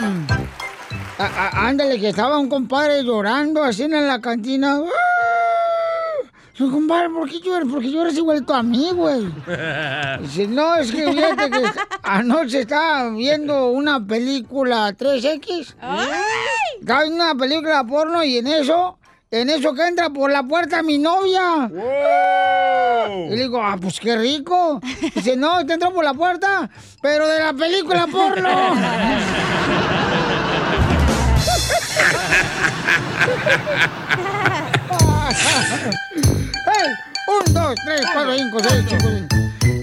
A- 1.17 1.25
a- 1.25 1.67
ándale, 1.67 1.99
que 1.99 2.09
estaba 2.09 2.37
un 2.39 2.49
compadre 2.49 3.03
llorando 3.03 3.63
así 3.63 3.83
en 3.83 4.07
la 4.07 4.19
cantina. 4.19 4.77
¡Ah! 4.77 5.40
Dice, 6.53 6.69
compadre, 6.69 7.09
¿por 7.09 7.29
qué 7.29 7.39
lloras? 7.39 7.67
Porque 7.71 7.89
lloras 7.89 8.17
igual 8.17 8.45
tú 8.45 8.53
a 8.53 8.61
mí, 8.61 8.91
güey. 8.93 9.21
Dice, 10.21 10.47
no, 10.47 10.75
es 10.75 10.91
que 10.91 11.11
fíjate 11.11 11.49
que 11.49 11.63
anoche 12.03 12.61
estaba 12.61 13.09
viendo 13.11 13.67
una 13.71 14.05
película 14.05 14.91
3X. 14.91 15.75
Estaba 16.79 17.03
viendo 17.03 17.23
una 17.23 17.35
película 17.35 17.83
porno 17.85 18.23
y 18.23 18.37
en 18.37 18.47
eso, 18.47 18.99
en 19.31 19.49
eso 19.49 19.73
que 19.73 19.87
entra 19.87 20.09
por 20.09 20.29
la 20.29 20.43
puerta 20.43 20.83
mi 20.83 20.97
novia. 20.97 21.71
Y 23.27 23.29
le 23.29 23.43
digo, 23.43 23.61
ah, 23.63 23.77
pues 23.81 23.97
qué 23.99 24.17
rico. 24.17 24.81
Dice, 25.15 25.37
no, 25.37 25.65
te 25.65 25.73
entró 25.73 25.93
por 25.93 26.03
la 26.03 26.13
puerta, 26.13 26.69
pero 27.01 27.27
de 27.27 27.39
la 27.39 27.53
película 27.53 28.07
porno. 28.07 28.49
¡Hey! 35.35 36.93
Un, 37.27 37.53
dos, 37.53 37.75
tres, 37.85 38.01
cuatro, 38.13 38.37
cinco, 38.37 38.57
seis, 38.67 38.85
cinco. 38.89 39.07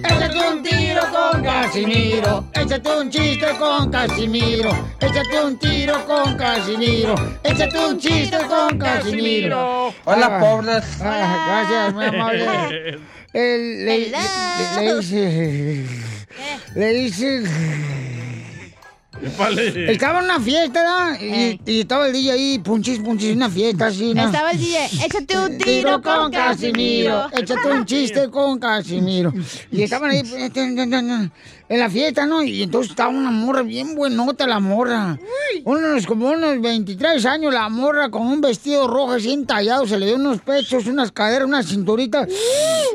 Échate 0.09 0.49
un 0.49 0.63
tiro 0.63 1.03
con 1.11 1.43
Casimiro. 1.43 2.45
Échate 2.55 2.97
un 2.97 3.11
chiste 3.11 3.47
con 3.59 3.91
Casimiro. 3.91 4.71
Échate 5.01 5.41
un 5.45 5.59
tiro 5.59 6.05
con 6.07 6.37
Casimiro. 6.37 7.15
Échate 7.43 7.79
un 7.87 7.99
chiste 7.99 8.37
con 8.49 8.79
Casimiro. 8.79 9.95
Hola, 10.05 10.27
Ah, 10.33 10.41
pobres. 10.41 10.85
ah, 11.03 11.45
gracias, 11.49 11.95
muy 11.95 12.05
amable. 12.07 12.99
El- 13.33 13.85
le, 13.85 13.99
le- 13.99 14.11
le- 14.11 14.83
le 14.85 14.95
dice. 14.97 15.87
Le 16.75 16.93
dice. 16.95 17.43
Estaba 19.89 20.19
en 20.21 20.25
una 20.25 20.41
fiesta, 20.41 20.81
¿verdad? 20.81 21.21
Y, 21.21 21.61
y 21.71 21.81
estaba 21.81 22.07
el 22.07 22.13
DJ 22.13 22.33
ahí, 22.33 22.59
punchis, 22.59 22.99
punchis, 23.01 23.35
una 23.35 23.51
fiesta 23.51 23.87
así, 23.87 24.15
¿no? 24.15 24.27
Estaba 24.27 24.53
el 24.53 24.59
DJ, 24.59 24.85
échate 25.05 25.39
un 25.39 25.59
tiro 25.59 26.01
con 26.03 26.31
Casimiro. 26.31 27.29
Échate 27.33 27.69
un 27.71 27.85
chiste 27.85 28.29
con 28.31 28.59
Casimiro. 28.59 29.33
Y 29.71 29.83
estaban 29.83 30.11
ahí 30.11 30.23
este, 30.37 30.61
en 31.69 31.79
la 31.79 31.91
fiesta, 31.91 32.25
¿no? 32.25 32.43
Y 32.43 32.63
entonces 32.63 32.91
estaba 32.91 33.11
una 33.11 33.31
morra 33.31 33.63
bien 33.63 33.95
buenota, 33.95 34.47
la 34.47 34.59
morra. 34.59 35.19
Unos, 35.65 36.07
como 36.07 36.31
unos 36.31 36.61
23 36.61 37.25
años, 37.27 37.53
la 37.53 37.69
morra 37.69 38.11
con 38.11 38.23
un 38.27 38.41
vestido 38.41 38.87
rojo 38.89 39.13
así 39.13 39.33
entallado, 39.33 39.87
se 39.87 39.99
le 39.99 40.07
dio 40.07 40.17
unos 40.17 40.41
pechos, 40.41 40.87
unas 40.87 41.13
caderas, 41.13 41.47
una 41.47 41.63
cinturita, 41.63 42.27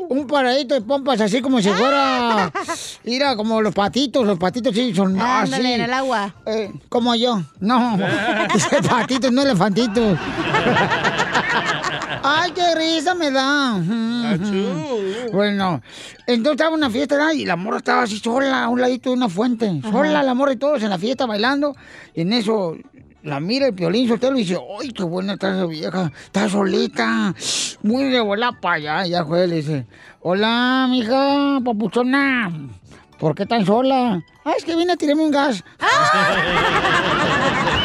un 0.10 0.26
paradito 0.26 0.74
de 0.74 0.82
pompas 0.82 1.22
así 1.22 1.41
como 1.41 1.62
si 1.62 1.70
fuera, 1.70 2.52
mira, 3.04 3.36
como 3.36 3.62
los 3.62 3.74
patitos, 3.74 4.26
los 4.26 4.40
patitos 4.40 4.74
sí 4.74 4.94
son 4.95 5.20
Ándale, 5.20 5.66
así. 5.68 5.74
en 5.74 5.82
el 5.82 5.94
agua. 5.94 6.34
Eh, 6.45 6.72
como 6.90 7.14
yo. 7.16 7.41
No, 7.60 7.98
patitos, 8.90 9.32
no 9.32 9.41
elefantitos. 9.44 10.18
Ay, 12.24 12.52
qué 12.52 12.76
risa 12.76 13.16
me 13.16 13.32
da. 13.32 13.82
Bueno, 15.32 15.82
entonces 16.26 16.54
estaba 16.54 16.70
en 16.70 16.76
una 16.76 16.90
fiesta 16.90 17.18
¿verdad? 17.18 17.34
y 17.34 17.45
la 17.45 17.56
morra 17.56 17.78
estaba 17.78 18.04
así 18.04 18.18
sola 18.18 18.64
a 18.64 18.70
un 18.70 18.80
ladito 18.80 19.10
de 19.10 19.18
una 19.18 19.30
fuente. 19.30 19.82
Sola 19.82 20.24
la 20.24 20.34
morra 20.34 20.54
y 20.54 20.58
todos 20.58 20.82
en 20.84 20.90
la 20.90 20.98
fiesta 20.98 21.26
bailando. 21.26 21.76
Y 22.16 22.22
en 22.22 22.34
eso 22.34 22.78
la 23.24 23.40
mira 23.40 23.68
el 23.68 23.74
piolín 23.74 24.08
soltero 24.08 24.36
y 24.36 24.40
dice, 24.40 24.58
¡ay, 24.80 24.91
qué 24.91 25.04
buena 25.04 25.34
está 25.34 25.50
esa 25.50 25.66
vieja! 25.66 26.12
Está 26.26 26.48
solita. 26.48 27.34
Muy 27.82 28.06
de 28.06 28.22
bola 28.22 28.58
para 28.62 28.76
allá. 28.76 29.08
Y 29.08 29.12
ya 29.12 29.26
fue, 29.26 29.48
le 29.48 29.58
dice, 29.58 29.86
hola, 30.22 30.88
mija, 30.90 31.60
papuchona. 31.64 32.52
¿Por 33.20 33.36
qué 33.36 33.45
tan 33.45 33.66
sola? 33.66 34.24
Ah, 34.45 34.54
es 34.58 34.66
que 34.66 34.76
vine 34.76 34.94
a 34.94 34.98
tirarme 34.98 35.24
un 35.24 35.32
gas. 35.32 35.64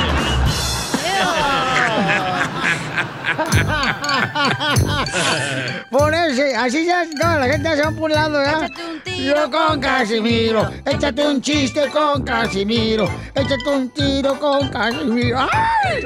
Por 5.90 6.14
ese, 6.14 6.54
así 6.54 6.84
ya 6.86 7.04
toda 7.18 7.38
la 7.38 7.46
gente 7.46 7.76
se 7.76 7.82
va 7.82 7.90
por 7.90 8.10
un 8.10 8.12
lado, 8.12 8.38
¿verdad? 8.38 8.70
Yo 9.06 9.50
con 9.50 9.80
Casimiro, 9.80 10.70
échate 10.84 11.26
un 11.26 11.40
chiste 11.40 11.88
con 11.88 12.22
Casimiro, 12.22 13.08
échate 13.34 13.68
un 13.68 13.88
tiro 13.90 14.38
con 14.38 14.68
Casimiro. 14.68 15.38
¡Ay! 15.40 16.04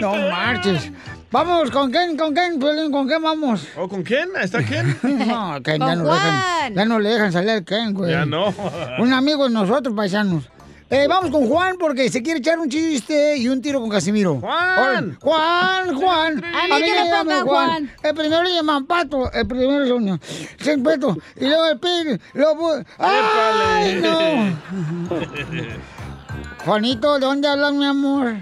No 0.00 0.14
marches. 0.30 0.90
Vamos, 1.30 1.70
¿con 1.70 1.90
quién? 1.90 2.16
¿Con 2.16 2.32
quién? 2.32 2.60
¿Con 2.60 3.06
quién 3.08 3.22
vamos? 3.22 3.66
¿O 3.76 3.88
con 3.88 4.02
quién? 4.02 4.28
¿Está 4.40 4.62
quién? 4.62 4.96
No, 5.02 5.60
Ken, 5.62 5.80
ya 5.80 5.94
no, 5.96 6.04
le 6.04 6.10
dejan, 6.12 6.74
ya 6.74 6.84
no 6.84 6.98
le 6.98 7.08
dejan 7.10 7.32
salir 7.32 7.50
al 7.50 7.64
Ken, 7.64 7.92
güey. 7.92 8.12
Ya 8.12 8.24
no. 8.24 8.54
Un 8.98 9.12
amigo 9.12 9.44
de 9.44 9.50
nosotros, 9.50 9.94
paisanos. 9.94 10.44
Eh, 10.88 11.06
vamos 11.08 11.32
con 11.32 11.48
Juan 11.48 11.76
porque 11.78 12.08
se 12.10 12.22
quiere 12.22 12.38
echar 12.38 12.60
un 12.60 12.68
chiste 12.68 13.36
y 13.36 13.48
un 13.48 13.60
tiro 13.60 13.80
con 13.80 13.90
Casimiro. 13.90 14.36
¡Juan! 14.36 15.16
Juan, 15.20 15.94
Juan. 15.96 16.44
A 16.44 16.78
mí 16.78 16.84
que 16.84 16.90
me 16.92 17.02
me 17.02 17.10
llaman 17.10 17.26
ponga 17.26 17.42
Juan. 17.42 17.92
El 18.04 18.14
primero 18.14 18.42
le 18.44 18.54
llaman 18.54 18.86
Pato, 18.86 19.32
el 19.32 19.48
primero 19.48 19.82
es 19.82 19.90
uno. 19.90 20.18
Sin 20.60 20.84
Peto. 20.84 21.16
Y 21.34 21.46
luego 21.46 21.66
el 21.66 21.78
Pin, 21.80 22.20
luego... 22.34 22.74
¡Ay, 22.98 24.00
no! 24.00 24.56
Juanito, 26.64 27.14
¿de 27.14 27.26
dónde 27.26 27.48
hablas, 27.48 27.72
mi 27.72 27.84
amor? 27.84 28.34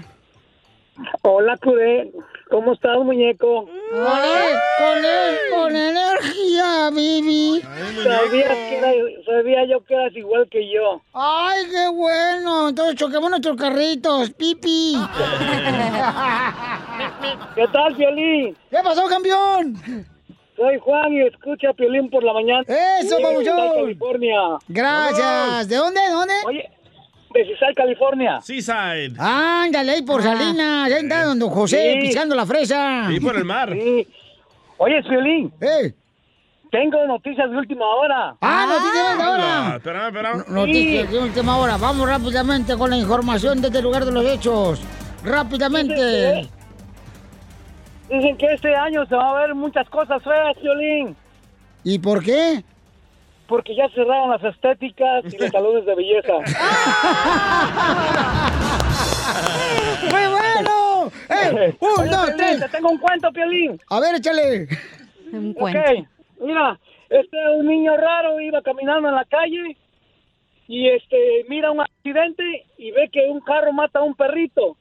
Hola, 1.23 1.57
Cudé. 1.57 2.11
¿Cómo 2.49 2.73
estás, 2.73 2.97
muñeco? 2.99 3.65
Con, 3.65 4.01
él, 4.01 4.55
con, 4.77 5.05
él, 5.05 5.37
con 5.51 5.75
energía, 5.75 6.89
Vivi. 6.93 7.61
Sabía, 8.03 8.47
que 8.49 8.77
era- 8.77 8.91
sabía 9.25 9.65
yo 9.65 9.83
que 9.83 9.93
eras 9.95 10.15
igual 10.15 10.47
que 10.49 10.71
yo. 10.71 11.01
¡Ay, 11.13 11.63
qué 11.71 11.87
bueno! 11.89 12.69
Entonces 12.69 12.95
choquemos 12.95 13.29
nuestros 13.31 13.57
carritos, 13.57 14.29
pipi. 14.31 14.95
¿Qué 17.55 17.67
tal, 17.73 17.95
Piolín? 17.95 18.55
¿Qué 18.69 18.77
pasó, 18.83 19.05
campeón? 19.07 19.75
Soy 20.55 20.77
Juan 20.79 21.13
y 21.13 21.21
escucha 21.21 21.69
a 21.69 21.73
Piolín 21.73 22.09
por 22.09 22.23
la 22.23 22.33
mañana. 22.33 22.61
¡Eso! 22.67 23.17
Cisal, 23.39 23.73
California. 23.75 24.39
Gracias. 24.67 25.67
¿De 25.67 25.75
dónde, 25.77 25.99
de 26.01 26.09
dónde? 26.11 26.33
Oye, 26.45 26.69
de 27.35 27.45
Cisal, 27.53 27.75
California. 27.75 28.39
Seaside. 28.41 29.13
Ándale, 29.19 29.91
ahí 29.93 30.01
por 30.01 30.23
Salinas, 30.23 30.91
ahí 30.91 31.03
está 31.03 31.25
don 31.25 31.39
José 31.49 31.93
Sí. 32.01 32.07
pisando 32.07 32.35
la 32.35 32.45
fresa. 32.45 33.07
Y 33.11 33.19
por 33.19 33.35
el 33.35 33.45
mar. 33.45 33.71
Sí. 33.73 34.07
Oye, 34.77 35.01
Piolín. 35.03 35.53
¡Eh! 35.61 35.93
Tengo 36.71 37.05
noticias 37.07 37.49
de 37.49 37.57
última 37.57 37.85
hora. 37.85 38.35
¡Ah, 38.41 38.65
noticias 38.67 39.17
de 39.17 39.23
ahora! 39.23 39.75
Espérame, 39.77 40.07
espérame. 40.07 40.43
Noticias 40.49 41.11
de 41.11 41.19
última 41.19 41.57
hora. 41.57 41.77
Vamos 41.77 42.09
rápidamente 42.09 42.75
con 42.77 42.89
la 42.89 42.97
información 42.97 43.61
desde 43.61 43.77
el 43.77 43.83
lugar 43.83 44.03
de 44.05 44.11
los 44.11 44.25
hechos. 44.25 44.81
Rápidamente. 45.23 46.49
Dicen 48.09 48.37
que 48.37 48.45
este 48.53 48.75
año 48.75 49.05
se 49.05 49.15
va 49.15 49.29
a 49.37 49.41
ver 49.41 49.55
muchas 49.55 49.89
cosas 49.89 50.21
feas, 50.23 50.55
Piolín. 50.61 51.15
¿Y 51.83 51.99
por 51.99 52.23
qué? 52.23 52.63
Porque 53.47 53.75
ya 53.75 53.87
cerraron 53.89 54.31
las 54.31 54.43
estéticas 54.43 55.23
y 55.31 55.37
los 55.37 55.51
salones 55.51 55.85
de 55.85 55.95
belleza. 55.95 56.33
¡Muy 60.03 60.27
bueno! 60.31 61.11
¡Eh! 61.29 61.75
¡Un, 61.79 61.89
Oye, 61.99 62.09
dos, 62.09 62.25
Piolín, 62.25 62.37
tres! 62.37 62.59
Te 62.59 62.69
tengo 62.69 62.89
un 62.89 62.97
cuento, 62.97 63.31
Piolín. 63.31 63.79
A 63.89 63.99
ver, 63.99 64.15
échale. 64.15 64.67
Un 65.31 65.55
Ok, 65.59 65.75
mira, 66.39 66.79
este 67.09 67.37
un 67.57 67.67
niño 67.67 67.95
raro 67.97 68.39
iba 68.39 68.61
caminando 68.61 69.09
en 69.09 69.15
la 69.15 69.25
calle 69.25 69.77
y 70.67 70.89
este 70.89 71.45
mira 71.47 71.71
un 71.71 71.81
accidente 71.81 72.65
y 72.77 72.91
ve 72.91 73.09
que 73.11 73.27
un 73.29 73.39
carro 73.41 73.71
mata 73.71 73.99
a 73.99 74.03
un 74.03 74.15
perrito 74.15 74.75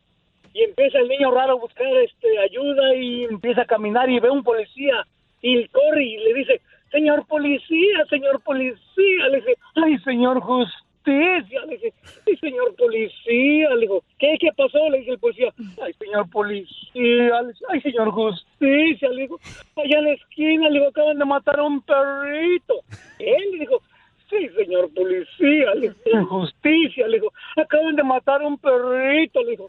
y 0.55 0.62
empieza 0.62 0.99
el 0.99 1.09
niño 1.09 1.31
raro 1.31 1.53
a 1.53 1.61
buscar 1.61 1.86
este 1.99 2.39
ayuda 2.39 2.95
y 2.95 3.24
empieza 3.24 3.62
a 3.62 3.66
caminar 3.66 4.09
y 4.09 4.20
ve 4.20 4.31
un 4.31 4.43
policía 4.43 5.07
y 5.43 5.69
corre 5.69 6.05
y 6.05 6.16
le 6.16 6.35
dice 6.35 6.61
señor 7.05 7.26
policía 7.26 8.05
señor 8.09 8.40
policía. 8.40 9.28
Le 9.28 9.36
dice 9.36 9.56
ay 9.74 9.98
señor 9.98 10.40
justicia 10.40 11.60
le 11.66 11.74
dice 11.76 11.93
ay 12.26 12.36
señor 12.39 12.74
policía 12.76 13.68
le 13.74 13.81
dijo 13.82 14.02
qué 14.18 14.36
qué 14.40 14.48
pasó 14.56 14.89
le 14.89 15.01
dice 15.01 15.10
el 15.10 15.18
policía 15.18 15.52
ay 15.82 15.93
señor 15.98 16.31
policía 16.31 17.43
le 17.43 17.48
dice, 17.48 17.64
ay 17.68 17.81
señor 17.82 18.10
justicia 18.10 19.09
le 19.10 19.22
dijo 19.22 19.39
allá 19.76 19.98
en 19.98 20.05
la 20.05 20.12
esquina 20.12 20.68
le 20.70 20.78
digo 20.78 20.89
acaban 20.89 21.18
de 21.18 21.24
matar 21.26 21.60
a 21.60 21.64
un 21.64 21.82
perrito 21.82 22.74
él 23.18 23.51
le 23.52 23.59
dijo 23.59 23.82
Sí, 24.31 24.48
señor 24.56 24.90
policía, 24.94 25.74
le 25.74 25.93
dijo, 26.05 26.26
justicia, 26.26 27.06
le 27.06 27.18
dijo, 27.18 27.32
acaban 27.56 27.94
de 27.94 28.02
matar 28.02 28.40
a 28.40 28.47
un 28.47 28.56
perrito, 28.56 29.44
le 29.44 29.51
dijo. 29.51 29.68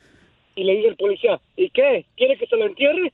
Y 0.56 0.64
le 0.64 0.78
dice 0.78 0.88
el 0.88 0.96
policía, 0.96 1.40
¿y 1.58 1.70
qué? 1.72 2.06
¿Quiere 2.16 2.38
que 2.38 2.48
se 2.48 2.56
lo 2.56 2.66
entierre? 2.66 3.12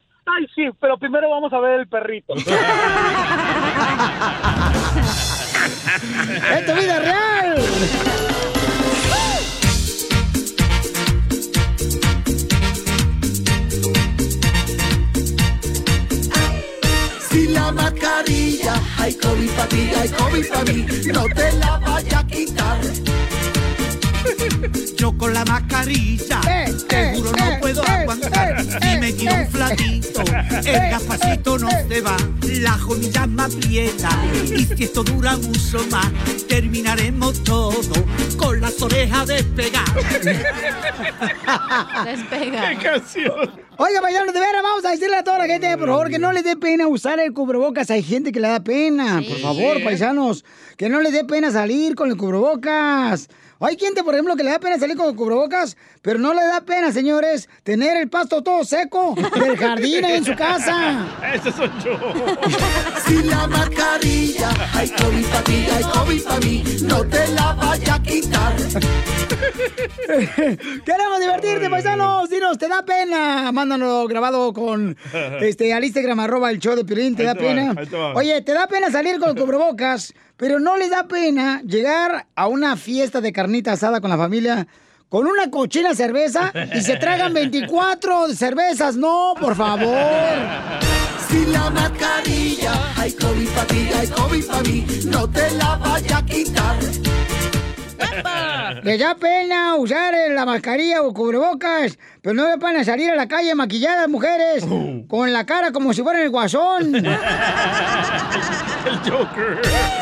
Ay, 0.61 0.67
sí, 0.67 0.73
pero 0.79 0.97
primero 0.97 1.29
vamos 1.29 1.51
a 1.53 1.59
ver 1.59 1.79
el 1.79 1.87
perrito. 1.87 2.33
¡Esto 2.35 2.51
es 6.67 6.75
vida 6.75 6.99
real! 6.99 7.55
Si 17.29 17.47
la 17.47 17.71
mascarilla, 17.71 18.73
hay 18.99 19.15
COVID 19.15 19.49
para 19.51 19.67
ti, 19.67 19.89
hay 19.99 20.09
COVID 20.09 20.49
para 20.49 20.63
mí, 20.63 20.85
no 21.13 21.23
te 21.25 21.51
la 21.53 21.79
vaya 21.79 22.19
a 22.19 22.27
quitar. 22.27 22.77
Yo 25.01 25.17
con 25.17 25.33
la 25.33 25.43
mascarilla, 25.45 26.39
seguro 26.87 27.31
no 27.31 27.59
puedo 27.59 27.81
aguantar. 27.89 28.63
Y 28.63 28.99
me 28.99 29.11
tiro 29.13 29.33
un 29.33 29.47
flatito, 29.47 30.21
el 30.21 30.91
gafacito 30.91 31.57
no 31.57 31.71
se 31.71 32.01
va, 32.01 32.15
la 32.43 32.73
jodilla 32.73 33.25
me 33.25 33.41
aprieta. 33.41 34.09
Y 34.45 34.63
si 34.65 34.83
esto 34.83 35.03
dura 35.03 35.37
mucho 35.37 35.83
más, 35.89 36.07
terminaremos 36.47 37.43
todo 37.43 37.73
con 38.37 38.61
las 38.61 38.79
orejas 38.79 39.25
despegadas. 39.25 39.95
Despega. 42.05 42.69
¡Qué 42.69 42.77
canción! 42.83 43.51
Oiga, 43.77 44.01
paisanos, 44.01 44.35
de 44.35 44.39
veras, 44.39 44.61
vamos 44.61 44.85
a 44.85 44.91
decirle 44.91 45.15
a 45.15 45.23
toda 45.23 45.39
la 45.39 45.47
gente, 45.47 45.75
por 45.79 45.87
favor, 45.87 46.09
que 46.11 46.19
no 46.19 46.31
les 46.31 46.43
dé 46.43 46.55
pena 46.57 46.85
usar 46.87 47.19
el 47.19 47.33
cubrebocas. 47.33 47.89
Hay 47.89 48.03
gente 48.03 48.31
que 48.31 48.39
le 48.39 48.49
da 48.49 48.59
pena. 48.63 49.19
Por 49.27 49.39
favor, 49.39 49.77
Sí. 49.77 49.83
paisanos, 49.83 50.45
que 50.77 50.89
no 50.89 51.01
les 51.01 51.11
dé 51.11 51.23
pena 51.25 51.49
salir 51.49 51.95
con 51.95 52.11
el 52.11 52.17
cubrebocas. 52.17 53.27
Hay 53.61 53.77
gente, 53.77 54.03
por 54.03 54.13
ejemplo, 54.15 54.35
que 54.35 54.43
le 54.43 54.51
da 54.51 54.59
pena 54.59 54.77
salir 54.79 54.97
con 54.97 55.15
cubrebocas, 55.15 55.77
pero 56.01 56.17
no 56.19 56.33
le 56.33 56.43
da 56.43 56.61
pena, 56.61 56.91
señores, 56.91 57.47
tener 57.63 57.95
el 57.97 58.09
pasto 58.09 58.41
todo 58.41 58.63
seco 58.65 59.13
del 59.35 59.55
jardín 59.57 60.03
ahí 60.03 60.17
en 60.17 60.25
su 60.25 60.35
casa. 60.35 61.05
Ese 61.33 61.51
soy 61.51 61.69
yo. 61.83 61.91
Si 63.05 63.23
la 63.23 63.47
mascarilla, 63.47 64.49
hay 64.73 64.89
COVID 64.89 65.25
para 65.25 65.43
ti, 65.43 65.65
hay 65.75 65.83
COVID 65.83 66.23
para 66.23 66.39
mí, 66.39 66.63
no 66.83 67.03
te 67.05 67.27
la 67.29 67.53
vaya 67.53 67.95
a 67.95 68.03
quitar. 68.03 68.55
Queremos 70.85 71.19
divertirte, 71.19 71.69
paisanos. 71.69 72.29
Dinos, 72.29 72.57
¿te 72.57 72.67
da 72.67 72.83
pena? 72.83 73.51
Mándanos 73.51 74.07
grabado 74.07 74.53
con 74.53 74.95
este 75.41 75.73
al 75.73 75.83
Instagram, 75.83 76.19
arroba 76.19 76.51
el 76.51 76.59
show 76.59 76.75
de 76.75 76.85
Piolín. 76.85 77.15
¿Te 77.15 77.23
Ahí 77.23 77.27
da 77.27 77.35
te 77.35 77.41
pena? 77.41 77.73
va. 77.73 78.13
Oye, 78.15 78.41
¿te 78.41 78.53
da 78.53 78.67
pena 78.67 78.91
salir 78.91 79.19
con 79.19 79.35
cubrebocas? 79.35 80.13
Pero 80.41 80.59
no 80.59 80.75
les 80.75 80.89
da 80.89 81.07
pena 81.07 81.61
llegar 81.61 82.25
a 82.35 82.47
una 82.47 82.75
fiesta 82.75 83.21
de 83.21 83.31
carnita 83.31 83.73
asada 83.73 84.01
con 84.01 84.09
la 84.09 84.17
familia 84.17 84.65
con 85.07 85.27
una 85.27 85.51
cochina 85.51 85.93
cerveza 85.93 86.51
y 86.73 86.81
se 86.81 86.97
tragan 86.97 87.31
24 87.31 88.29
cervezas. 88.29 88.95
No, 88.95 89.35
por 89.39 89.55
favor. 89.55 89.95
Si 91.29 91.45
la 91.45 91.69
mascarilla, 91.69 92.73
hay 92.97 93.11
COVID 93.11 93.49
para 93.49 93.67
ti, 93.67 93.89
hay 93.95 94.07
COVID 94.07 94.45
para 94.47 94.61
mí, 94.63 94.85
no 95.05 95.29
te 95.29 95.51
la 95.51 95.75
vaya 95.75 96.17
a 96.17 96.25
quitar. 96.25 96.79
Les 98.83 98.99
da 98.99 99.15
pena 99.15 99.75
usar 99.75 100.13
eh, 100.13 100.29
la 100.33 100.45
mascarilla 100.45 101.01
o 101.03 101.13
cubrebocas, 101.13 101.97
pero 102.21 102.33
no 102.33 102.47
le 102.49 102.55
van 102.57 102.77
a 102.77 102.83
salir 102.83 103.09
a 103.11 103.15
la 103.15 103.27
calle 103.27 103.53
maquilladas 103.55 104.07
mujeres 104.09 104.65
con 105.07 105.31
la 105.33 105.45
cara 105.45 105.71
como 105.71 105.93
si 105.93 106.01
fueran 106.01 106.23
el 106.23 106.29
guasón. 106.29 106.95
El 108.83 108.97
Joker. 109.11 109.61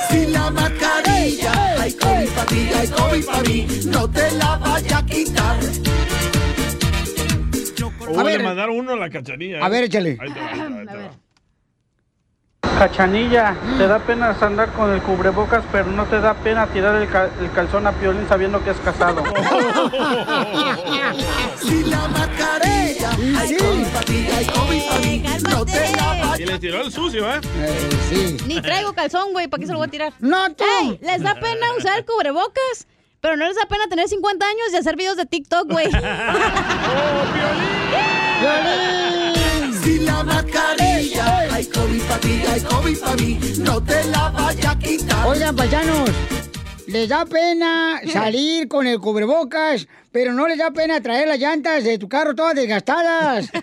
Si 0.09 0.25
la 0.27 0.49
mascarilla, 0.51 1.51
hay 1.81 1.91
COVID 1.93 2.29
para 2.29 2.45
ti, 2.45 2.69
hay 2.79 2.87
COVID 2.87 3.25
para 3.25 3.41
mí, 3.41 3.67
no 3.87 4.09
te 4.09 4.31
la 4.31 4.55
vaya 4.57 4.97
a 4.99 5.05
quitar. 5.05 5.57
Oh, 8.11 8.19
A 8.19 8.23
ver. 8.23 8.37
le 8.39 8.43
mandaron 8.43 8.77
uno 8.77 8.93
a 8.93 8.95
la 8.95 9.09
cachanilla. 9.09 9.63
A 9.63 9.69
ver, 9.69 9.83
échale. 9.83 10.17
Ahí 10.19 10.31
te 10.33 10.39
va, 10.39 10.47
ahí 10.51 10.57
te 10.57 10.63
va, 10.69 10.79
ahí 10.79 10.87
te 10.87 10.95
va. 10.97 11.11
Cachanilla, 12.77 13.55
te 13.77 13.87
da 13.87 13.99
pena 13.99 14.35
andar 14.39 14.71
con 14.71 14.91
el 14.93 15.01
cubrebocas, 15.01 15.63
pero 15.71 15.85
no 15.87 16.05
te 16.05 16.19
da 16.21 16.33
pena 16.33 16.65
tirar 16.67 16.95
el, 16.95 17.09
ca- 17.09 17.29
el 17.41 17.51
calzón 17.51 17.85
a 17.87 17.91
Piolín 17.91 18.25
sabiendo 18.27 18.63
que 18.63 18.69
es 18.71 18.77
casado. 18.77 19.23
Si 21.61 21.83
la 21.83 22.07
mascarilla, 22.07 23.09
hay 23.37 23.57
COVID 23.57 23.87
para 23.87 24.05
ti, 24.05 24.27
hay 24.35 24.45
COVID 24.45 24.81
para 24.87 24.99
mí, 25.01 25.23
no 25.49 25.65
te 25.65 25.91
la 25.91 26.35
Y 26.39 26.45
le 26.45 26.57
tiró 26.59 26.81
el 26.81 26.91
sucio, 26.91 27.29
¿eh? 27.33 27.41
sí. 28.09 28.37
Ni 28.47 28.61
traigo 28.61 28.93
calzón, 28.93 29.33
güey, 29.33 29.47
¿para 29.49 29.59
qué 29.59 29.65
se 29.67 29.73
lo 29.73 29.79
voy 29.79 29.87
a 29.87 29.91
tirar? 29.91 30.13
No, 30.19 30.49
tú. 30.53 30.63
Ey, 30.81 30.97
les 31.01 31.21
da 31.21 31.35
pena 31.35 31.73
usar 31.77 31.97
el 31.97 32.05
cubrebocas, 32.05 32.87
pero 33.19 33.35
no 33.35 33.45
les 33.45 33.55
da 33.57 33.65
pena 33.67 33.87
tener 33.89 34.07
50 34.07 34.45
años 34.45 34.67
y 34.71 34.77
hacer 34.77 34.95
videos 34.95 35.17
de 35.17 35.25
TikTok, 35.25 35.69
güey. 35.69 35.89
Si 39.83 39.99
la 39.99 40.23
mascarilla, 40.23 41.47
hay 41.51 41.65
COVID 41.65 42.01
para 42.03 42.19
ti, 42.19 42.41
hay 42.51 42.61
COVID 42.61 42.97
para 42.99 43.15
mí, 43.15 43.39
no 43.59 43.83
te 43.83 44.03
la 44.05 44.29
vaya 44.29 44.71
a 44.71 44.79
quitar. 44.79 45.27
Oigan, 45.27 45.55
paisanos, 45.55 46.09
les 46.87 47.07
da 47.07 47.25
pena 47.25 48.01
salir 48.13 48.67
con 48.67 48.87
el 48.87 48.99
cubrebocas, 48.99 49.87
pero 50.11 50.33
no 50.33 50.47
les 50.47 50.57
da 50.57 50.71
pena 50.71 51.01
traer 51.01 51.27
las 51.27 51.39
llantas 51.39 51.83
de 51.83 51.97
tu 51.97 52.09
carro 52.09 52.35
todas 52.35 52.55
desgastadas. 52.55 53.49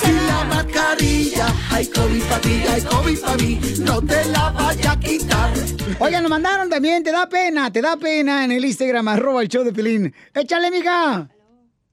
Si 0.00 0.12
la 0.12 0.44
mascarilla, 0.44 1.46
hay 1.70 1.86
COVID 1.86 2.22
para 2.22 2.40
ti, 2.40 2.62
hay 2.72 2.80
COVID 2.80 3.20
para 3.20 3.36
mí, 3.36 3.60
no 3.80 4.00
te 4.00 4.24
la 4.26 4.50
vaya 4.50 4.92
a 4.92 4.98
quitar. 4.98 5.52
Oigan, 5.98 6.22
nos 6.22 6.30
mandaron 6.30 6.70
también, 6.70 7.02
te 7.02 7.12
da 7.12 7.28
pena, 7.28 7.70
te 7.70 7.82
da 7.82 7.98
pena 7.98 8.44
en 8.44 8.52
el 8.52 8.64
Instagram, 8.64 9.08
arroba 9.08 9.42
el 9.42 9.48
show 9.48 9.62
de 9.62 9.74
Pilín. 9.74 10.14
Échale, 10.32 10.70
mija. 10.70 11.28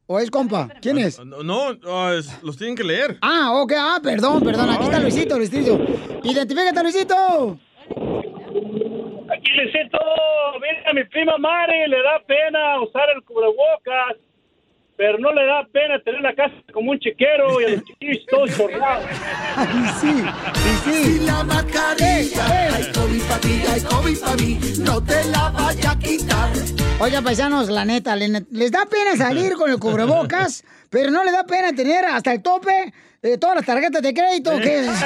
¿O 0.10 0.20
es 0.20 0.32
compa? 0.32 0.70
¿Quién 0.82 0.98
es? 1.00 1.20
No, 1.24 1.74
no, 1.74 2.12
es- 2.14 2.42
los 2.42 2.58
tienen 2.58 2.76
que 2.78 2.84
leer. 2.84 3.18
Ah, 3.22 3.52
ok, 3.62 3.74
ah, 3.78 4.00
perdón, 4.02 4.42
perdón. 4.44 4.70
Aquí 4.70 4.86
está 4.86 5.00
Luisito, 5.00 5.38
Luisito. 5.38 5.78
Identifícate, 6.24 6.82
Luisito. 6.82 7.60
Aquí 9.30 9.52
le 9.54 9.72
siento, 9.72 10.00
mira, 10.62 10.90
a 10.90 10.94
mi 10.94 11.04
prima 11.06 11.38
Mari 11.38 11.88
le 11.90 11.98
da 12.02 12.20
pena 12.26 12.82
usar 12.82 13.10
el 13.16 13.22
cubrebocas, 13.24 14.16
pero 14.98 15.18
no 15.19 15.32
le 15.32 15.45
da 15.45 15.65
pena 15.72 15.99
tener 16.03 16.22
la 16.22 16.34
casa 16.34 16.56
como 16.74 16.91
un 16.91 16.99
chiquero 16.99 17.61
y 17.61 17.65
a 17.65 17.69
los 17.69 17.84
chiquillos 17.86 18.26
todos 18.30 18.57
chorrados. 18.57 19.06
sí, 20.02 20.24
sí. 20.84 21.03
Si 21.03 21.19
la 21.19 21.44
mascarilla, 21.44 22.45
hay 22.76 22.91
COVID 22.91 23.22
para 23.24 23.40
ti, 23.41 23.61
hay 23.72 23.82
COVID 23.82 24.19
para 24.19 24.36
mí, 24.36 24.60
no 24.80 25.03
te 25.03 25.24
la 25.26 25.49
vaya 25.49 25.91
a 25.91 25.99
quitar. 25.99 26.49
Oigan, 26.99 27.24
paisanos, 27.24 27.69
la 27.69 27.86
neta, 27.86 28.15
le- 28.15 28.45
les 28.52 28.72
da 28.72 28.86
pena 28.88 29.15
salir 29.15 29.53
con 29.53 29.69
el 29.69 29.78
cubrebocas, 29.80 30.64
pero 30.90 31.11
no 31.11 31.24
les 31.24 31.34
da 31.34 31.44
pena 31.44 31.72
tener 31.74 32.03
hasta 32.06 32.34
el 32.34 32.41
tope 32.41 32.91
eh, 33.22 33.38
todas 33.38 33.57
las 33.57 33.65
tarjetas 33.65 34.02
de 34.02 34.14
crédito, 34.14 34.52
que 34.60 34.80
es... 34.80 34.88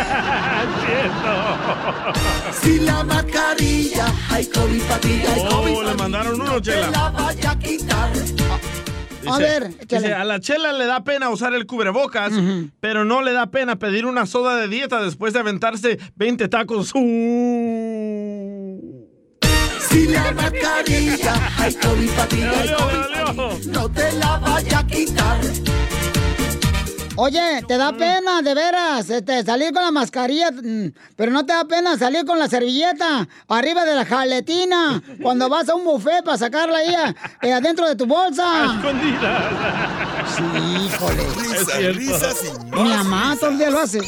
Si 2.62 2.80
la 2.80 3.04
mascarilla, 3.04 4.06
hay 4.30 4.46
COVID 4.48 4.82
para 4.84 5.00
ti, 5.00 5.22
hay 5.28 5.42
COVID 5.50 5.74
Oh, 5.74 5.76
para 5.76 5.84
le 5.88 5.92
mí, 5.94 5.98
mandaron 5.98 6.36
uno, 6.42 6.46
no 6.54 6.62
te 6.62 6.76
la 6.80 7.10
vaya 7.10 7.52
a 7.52 7.60
quitar. 7.60 8.10
Dice- 9.22 9.70
dice, 9.88 10.14
a 10.14 10.24
la 10.26 10.40
chela 10.40 10.74
le 10.74 10.86
da 10.86 11.04
pena 11.04 11.30
usar 11.30 11.54
el 11.54 11.66
cubrebocas, 11.66 12.34
pero 12.80 13.06
no 13.06 13.22
le 13.22 13.34
da 13.34 13.48
pena 13.52 13.78
pedir 13.78 14.06
una 14.06 14.26
soda 14.26 14.56
de 14.56 14.68
dieta 14.68 15.02
después 15.04 15.34
de 15.34 15.40
aventarse 15.40 16.00
20 16.16 16.48
tacos. 16.48 16.92
Uh. 16.96 19.08
Si 19.90 20.08
la 20.08 20.32
mascarilla, 20.32 21.34
hay 21.58 21.74
COVID 21.76 22.10
no 23.68 23.90
te 23.90 24.12
la 24.14 24.38
vaya 24.38 24.80
a 24.80 24.88
quitar. 24.88 25.40
Oye, 27.18 27.62
te 27.68 27.78
da 27.78 27.92
pena, 27.92 28.42
de 28.42 28.54
veras, 28.54 29.10
este, 29.10 29.44
salir 29.44 29.74
con 29.74 29.84
la 29.84 29.92
mascarilla, 29.92 30.52
mm, 30.52 30.94
pero 31.16 31.32
no 31.32 31.46
te 31.46 31.54
da 31.54 31.66
pena 31.66 31.98
salir 31.98 32.26
con 32.26 32.40
la 32.40 32.48
servilleta 32.48 33.28
arriba 33.50 33.84
de 33.84 33.96
la 33.96 34.06
jaletina 34.06 35.02
cuando 35.22 35.50
vas 35.50 35.68
a 35.68 35.76
un 35.76 35.84
buffet 35.84 36.24
para 36.24 36.38
sacarla 36.38 36.78
ahí 36.78 36.96
eh, 37.42 37.54
adentro 37.54 37.88
de 37.88 37.96
tu 37.96 38.06
bolsa. 38.06 38.80
Sí, 40.36 40.44
híjole. 40.86 41.24
Risas, 41.38 41.96
risas 41.96 42.38
y 42.46 42.70
más 42.70 42.82
Mi 42.82 42.90
mamá 42.90 43.36
todo 43.40 43.50
el 43.50 43.58
día 43.58 43.70
lo 43.70 43.80
hace. 43.80 44.00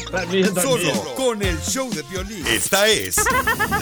Solo 0.62 1.14
con 1.14 1.42
el 1.42 1.60
show 1.60 1.90
de 1.90 2.02
violín. 2.04 2.46
Esta 2.46 2.86
es 2.86 3.16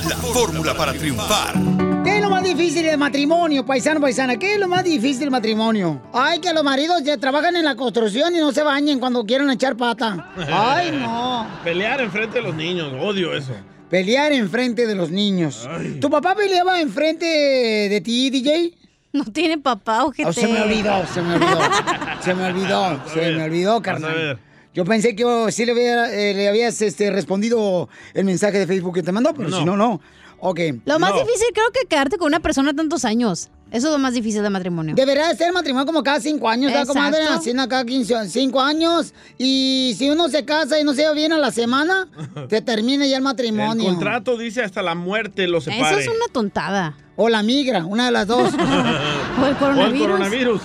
la 0.09 0.17
fórmula 0.17 0.75
para 0.75 0.93
triunfar. 0.93 1.92
¿Qué 2.13 2.19
es 2.19 2.23
lo 2.25 2.29
más 2.29 2.45
difícil 2.45 2.83
del 2.85 2.99
matrimonio, 2.99 3.65
paisano, 3.65 3.99
paisana? 3.99 4.37
¿Qué 4.37 4.53
es 4.53 4.61
lo 4.61 4.69
más 4.69 4.85
difícil 4.85 5.21
del 5.21 5.31
matrimonio? 5.31 6.03
Ay, 6.13 6.41
que 6.41 6.53
los 6.53 6.63
maridos 6.63 7.03
ya 7.03 7.17
trabajan 7.17 7.57
en 7.57 7.65
la 7.65 7.75
construcción 7.75 8.37
y 8.37 8.39
no 8.39 8.53
se 8.53 8.63
bañen 8.63 9.01
cuando 9.01 9.25
quieren 9.25 9.49
echar 9.49 9.79
pata. 9.79 10.31
Ay, 10.53 10.91
no. 10.93 11.47
Pelear 11.65 12.03
enfrente 12.03 12.37
de 12.37 12.43
los 12.43 12.55
niños, 12.55 12.93
odio 13.01 13.35
eso. 13.35 13.55
Pelear 13.89 14.31
enfrente 14.33 14.87
de 14.87 14.95
los 14.95 15.11
niños. 15.11 15.67
¿Tu 16.03 16.11
papá 16.11 16.35
peleaba 16.35 16.83
enfrente 16.83 17.25
de 17.25 18.01
ti, 18.03 18.29
DJ? 18.29 18.75
No 19.15 19.25
tiene 19.25 19.57
papá, 19.57 20.05
ojete. 20.05 20.29
Oh, 20.29 20.33
se 20.35 20.47
me 20.47 20.61
olvidó, 20.61 21.07
se 21.07 21.23
me 21.23 21.35
olvidó. 21.37 21.61
Se 22.23 22.35
me 22.35 22.45
olvidó, 22.45 23.01
se 23.13 23.33
me 23.33 23.43
olvidó, 23.45 23.81
carnal. 23.83 24.39
Yo 24.75 24.85
pensé 24.85 25.17
que 25.17 25.25
oh, 25.25 25.51
sí 25.51 25.65
le, 25.67 25.73
había- 25.73 26.13
eh, 26.15 26.35
le 26.35 26.49
habías 26.49 26.81
este, 26.83 27.11
respondido 27.11 27.89
el 28.15 28.25
mensaje 28.25 28.59
de 28.59 28.67
Facebook 28.67 28.95
que 28.95 29.03
te 29.03 29.13
mandó, 29.13 29.35
pero 29.35 29.49
No. 29.49 29.59
si 29.59 29.65
no, 29.65 29.77
no. 29.77 30.01
Ok. 30.45 30.59
Lo 30.87 30.99
más 30.99 31.15
difícil 31.15 31.47
creo 31.55 31.71
que 31.73 31.87
quedarte 31.87 32.19
con 32.19 32.27
una 32.27 32.41
persona 32.41 32.75
tantos 32.75 33.05
años. 33.05 33.49
Eso 33.71 33.87
es 33.87 33.93
lo 33.93 33.99
más 33.99 34.13
difícil 34.13 34.43
del 34.43 34.51
matrimonio. 34.51 34.95
Deberá 34.95 35.29
de 35.29 35.37
ser 35.37 35.53
matrimonio 35.53 35.87
como 35.87 36.03
cada 36.03 36.21
cinco 36.21 36.49
años, 36.49 36.73
¿verdad, 36.73 36.87
comadre? 36.87 37.21
En 37.47 37.57
cada 37.69 37.85
15, 37.85 38.29
cinco 38.29 38.61
años. 38.61 39.15
Y 39.39 39.95
si 39.97 40.11
uno 40.11 40.29
se 40.29 40.45
casa 40.45 40.79
y 40.81 40.85
no 40.85 40.93
se 40.95 41.03
lleva 41.03 41.15
bien 41.15 41.33
a 41.33 41.39
la 41.39 41.53
semana, 41.53 42.09
te 42.49 42.61
termina 42.61 43.07
ya 43.07 43.13
el 43.17 43.23
El 43.23 43.23
matrimonio. 43.23 43.85
contrato 43.85 44.37
dice 44.37 44.63
hasta 44.63 44.83
la 44.83 44.95
muerte 44.97 45.47
lo 45.47 45.61
separe. 45.61 46.01
Eso 46.01 46.01
es 46.01 46.09
una 46.09 46.27
tontada. 46.33 46.99
O 47.15 47.29
la 47.29 47.43
migra, 47.43 47.85
una 47.87 48.07
de 48.07 48.11
las 48.11 48.27
dos. 48.27 48.53
o 49.43 49.47
el 49.47 49.57
coronavirus. 49.57 50.07
coronavirus. 50.07 50.63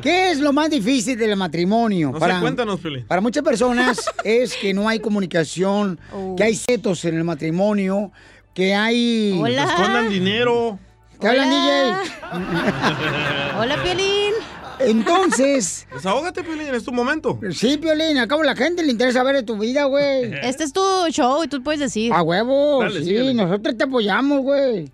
¿Qué 0.00 0.30
es 0.30 0.38
lo 0.38 0.52
más 0.52 0.70
difícil 0.70 1.18
del 1.18 1.36
matrimonio? 1.36 2.12
No 2.12 2.20
sé, 2.20 2.40
cuéntanos, 2.40 2.80
Piolín. 2.80 3.04
Para 3.06 3.20
muchas 3.20 3.42
personas 3.42 4.00
es 4.24 4.54
que 4.54 4.72
no 4.72 4.88
hay 4.88 5.00
comunicación, 5.00 5.98
que 6.36 6.44
hay 6.44 6.54
setos 6.54 7.04
en 7.04 7.16
el 7.16 7.24
matrimonio, 7.24 8.10
que 8.56 8.74
hay... 8.74 9.38
Que 9.44 9.54
escondan 9.54 10.08
dinero. 10.08 10.78
¿Te 11.20 11.28
hablan, 11.28 11.50
DJ? 11.50 11.94
Hola, 13.58 13.82
Piolín. 13.82 14.32
Entonces... 14.80 15.86
Desahógate, 15.94 16.42
Piolín, 16.42 16.74
es 16.74 16.82
tu 16.82 16.90
momento. 16.90 17.38
Sí, 17.52 17.76
Piolín, 17.76 18.16
acabo 18.16 18.42
la 18.42 18.56
gente 18.56 18.82
le 18.82 18.92
interesa 18.92 19.22
ver 19.22 19.36
de 19.36 19.42
tu 19.42 19.58
vida, 19.58 19.84
güey. 19.84 20.32
Este 20.42 20.64
es 20.64 20.72
tu 20.72 20.80
show 21.10 21.44
y 21.44 21.48
tú 21.48 21.62
puedes 21.62 21.80
decir. 21.80 22.14
A 22.14 22.22
huevo, 22.22 22.82
Dale, 22.82 23.00
sí, 23.00 23.04
síguele. 23.04 23.34
nosotros 23.34 23.76
te 23.76 23.84
apoyamos, 23.84 24.40
güey. 24.40 24.90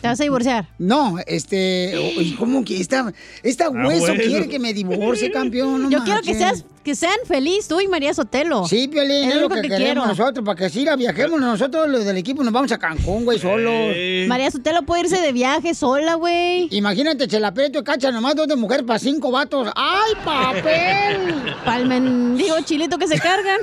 ¿Te 0.00 0.08
vas 0.08 0.20
a 0.20 0.22
divorciar? 0.22 0.68
No, 0.78 1.16
este, 1.26 2.34
¿cómo 2.38 2.64
que 2.64 2.80
esta, 2.80 3.12
esta 3.42 3.70
hueso 3.70 4.06
bueno. 4.06 4.22
quiere 4.22 4.48
que 4.48 4.58
me 4.60 4.72
divorcie, 4.72 5.32
campeón? 5.32 5.84
No 5.84 5.90
Yo 5.90 6.04
quiero 6.04 6.22
que 6.22 6.34
seas 6.34 6.64
que 6.84 6.94
sean 6.94 7.16
feliz 7.26 7.66
tú 7.66 7.80
y 7.80 7.88
María 7.88 8.12
Sotelo. 8.12 8.68
Sí, 8.68 8.88
Piolín, 8.88 9.30
es, 9.30 9.36
lo 9.40 9.48
que, 9.48 9.62
queremos 9.62 10.06
nosotros, 10.06 10.44
para 10.44 10.68
que 10.68 10.84
la 10.84 10.96
viajemos 10.96 11.40
nosotros, 11.40 11.88
los 11.88 12.04
del 12.04 12.18
equipo, 12.18 12.44
nos 12.44 12.52
vamos 12.52 12.70
a 12.72 12.78
Cancún, 12.78 13.24
güey, 13.24 13.38
solos. 13.38 13.96
María 14.28 14.50
Sotelo 14.50 14.82
puede 14.82 15.04
irse 15.04 15.20
de 15.20 15.32
viaje 15.32 15.74
sola, 15.74 16.14
güey. 16.14 16.68
Imagínate, 16.70 17.26
Chela 17.26 17.54
Prieto 17.54 17.78
y 17.78 17.84
Cacha, 17.84 18.12
nomás 18.12 18.36
dos 18.36 18.46
de 18.46 18.56
mujer 18.56 18.84
para 18.84 18.98
cinco 18.98 19.30
vatos. 19.30 19.70
¡Ay, 19.74 20.12
papel! 20.24 21.54
Pa'l 21.64 21.86
mendigo 21.86 22.60
chilito 22.60 22.98
que 22.98 23.08
se 23.08 23.18
cargan. 23.18 23.60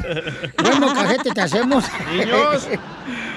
Bueno, 0.61 0.91
cajete, 0.93 1.29
te 1.29 1.41
hacemos. 1.41 1.85
Niños. 2.11 2.67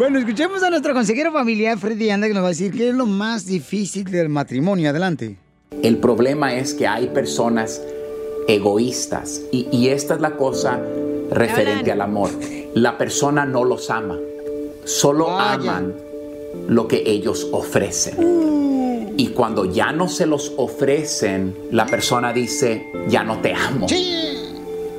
Bueno, 0.00 0.18
escuchemos 0.18 0.62
a 0.62 0.70
nuestro 0.70 0.94
consejero 0.94 1.30
familiar, 1.30 1.76
Freddy 1.76 2.08
Anda, 2.08 2.26
que 2.26 2.32
nos 2.32 2.42
va 2.42 2.46
a 2.46 2.52
decir 2.52 2.72
qué 2.72 2.88
es 2.88 2.94
lo 2.94 3.04
más 3.04 3.44
difícil 3.44 4.04
del 4.04 4.30
matrimonio. 4.30 4.88
Adelante. 4.88 5.36
El 5.82 5.98
problema 5.98 6.54
es 6.54 6.72
que 6.72 6.86
hay 6.86 7.08
personas 7.08 7.82
egoístas 8.48 9.42
y, 9.52 9.68
y 9.70 9.88
esta 9.88 10.14
es 10.14 10.22
la 10.22 10.38
cosa 10.38 10.80
referente 11.30 11.92
al 11.92 12.00
amor. 12.00 12.30
La 12.72 12.96
persona 12.96 13.44
no 13.44 13.62
los 13.62 13.90
ama, 13.90 14.16
solo 14.86 15.38
aman 15.38 15.94
lo 16.66 16.88
que 16.88 17.02
ellos 17.04 17.46
ofrecen. 17.52 19.12
Y 19.18 19.28
cuando 19.34 19.66
ya 19.66 19.92
no 19.92 20.08
se 20.08 20.24
los 20.24 20.54
ofrecen, 20.56 21.54
la 21.72 21.84
persona 21.84 22.32
dice, 22.32 22.86
ya 23.06 23.22
no 23.22 23.42
te 23.42 23.52
amo. 23.52 23.86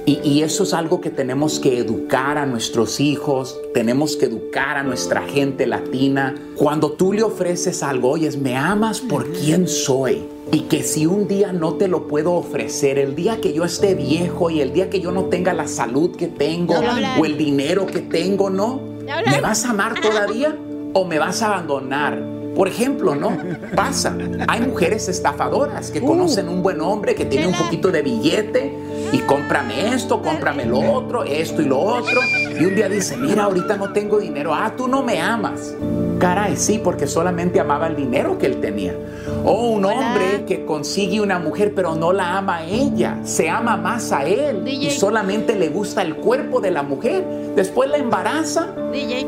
Y, 0.06 0.19
y 0.23 0.41
eso 0.41 0.64
es 0.64 0.73
algo 0.73 0.99
que 0.99 1.11
tenemos 1.11 1.60
que 1.60 1.78
educar 1.78 2.38
a 2.38 2.45
nuestros 2.45 2.99
hijos, 2.99 3.60
tenemos 3.73 4.18
que 4.18 4.26
educar 4.26 4.78
a 4.78 4.84
nuestra 4.84 5.22
gente 5.22 5.68
latina. 5.68 6.36
Cuando 6.56 6.94
tú 6.94 7.14
le 7.14 7.23
ofreces 7.23 7.84
algo, 7.84 8.10
oyes, 8.11 8.38
me 8.38 8.57
amas 8.57 8.99
por 8.99 9.32
quien 9.32 9.68
soy. 9.68 10.26
Y 10.52 10.61
que 10.61 10.84
si 10.84 11.06
un 11.06 11.28
día 11.28 11.53
no 11.53 11.76
te 11.76 11.88
lo 11.88 12.07
puedo 12.07 12.34
ofrecer, 12.34 12.98
el 12.98 13.15
día 13.15 13.40
que 13.40 13.53
yo 13.53 13.64
esté 13.64 13.95
viejo 13.95 14.49
y 14.49 14.60
el 14.60 14.73
día 14.73 14.90
que 14.90 14.99
yo 14.99 15.11
no 15.11 15.26
tenga 15.26 15.53
la 15.53 15.68
salud 15.68 16.15
que 16.15 16.28
tengo 16.28 16.76
o 17.19 17.26
el 17.26 17.38
dinero 17.38 17.86
que 17.86 18.02
tengo, 18.02 18.49
¿no? 18.49 18.82
¿Me 19.30 19.40
vas 19.40 19.65
a 19.65 19.69
amar 19.69 19.99
todavía 20.02 20.57
o 20.94 21.06
me 21.06 21.19
vas 21.19 21.41
a 21.41 21.53
abandonar? 21.53 22.22
Por 22.56 22.68
ejemplo, 22.68 23.15
¿no? 23.15 23.38
Pasa. 23.76 24.18
Hay 24.48 24.61
mujeres 24.61 25.07
estafadoras 25.07 25.90
que 25.90 26.02
conocen 26.02 26.49
un 26.49 26.61
buen 26.61 26.82
hombre 26.82 27.15
que 27.15 27.26
tiene 27.26 27.48
un 27.48 27.56
poquito 27.56 27.91
de 27.91 28.02
billete 28.02 28.76
y 29.12 29.20
cómprame 29.20 29.94
esto, 29.94 30.22
cómprame 30.22 30.66
lo 30.66 30.80
otro, 30.80 31.24
esto 31.24 31.62
y 31.62 31.66
lo 31.66 31.80
otro. 31.80 32.22
Y 32.60 32.66
un 32.66 32.76
día 32.76 32.88
dice, 32.88 33.18
mira, 33.18 33.44
ahorita 33.44 33.78
no 33.78 33.92
tengo 33.92 34.20
dinero. 34.20 34.54
Ah, 34.54 34.74
tú 34.76 34.88
no 34.88 35.04
me 35.04 35.20
amas. 35.20 35.76
Caray, 36.20 36.56
sí, 36.56 36.80
porque 36.84 37.08
solamente 37.08 37.60
amaba 37.60 37.88
el 37.88 37.96
dinero 37.96 38.38
que 38.38 38.46
él 38.46 38.62
tenía. 38.62 38.96
O 39.44 39.70
un 39.70 39.86
hombre 39.86 40.46
que 40.46 40.66
consigue 40.66 41.20
una 41.20 41.40
mujer 41.40 41.74
pero 41.76 41.96
no 41.96 42.14
la 42.14 42.38
ama 42.38 42.58
a 42.58 42.66
ella, 42.66 43.18
se 43.24 43.50
ama 43.50 43.76
más 43.76 44.12
a 44.12 44.26
él 44.26 44.68
y 44.68 44.92
solamente 44.92 45.56
le 45.56 45.70
gusta 45.70 46.04
el 46.04 46.16
cuerpo 46.18 46.62
de 46.62 46.70
la 46.70 46.84
mujer. 46.84 47.26
Después 47.56 47.90
la 47.90 47.98
embaraza, 47.98 48.68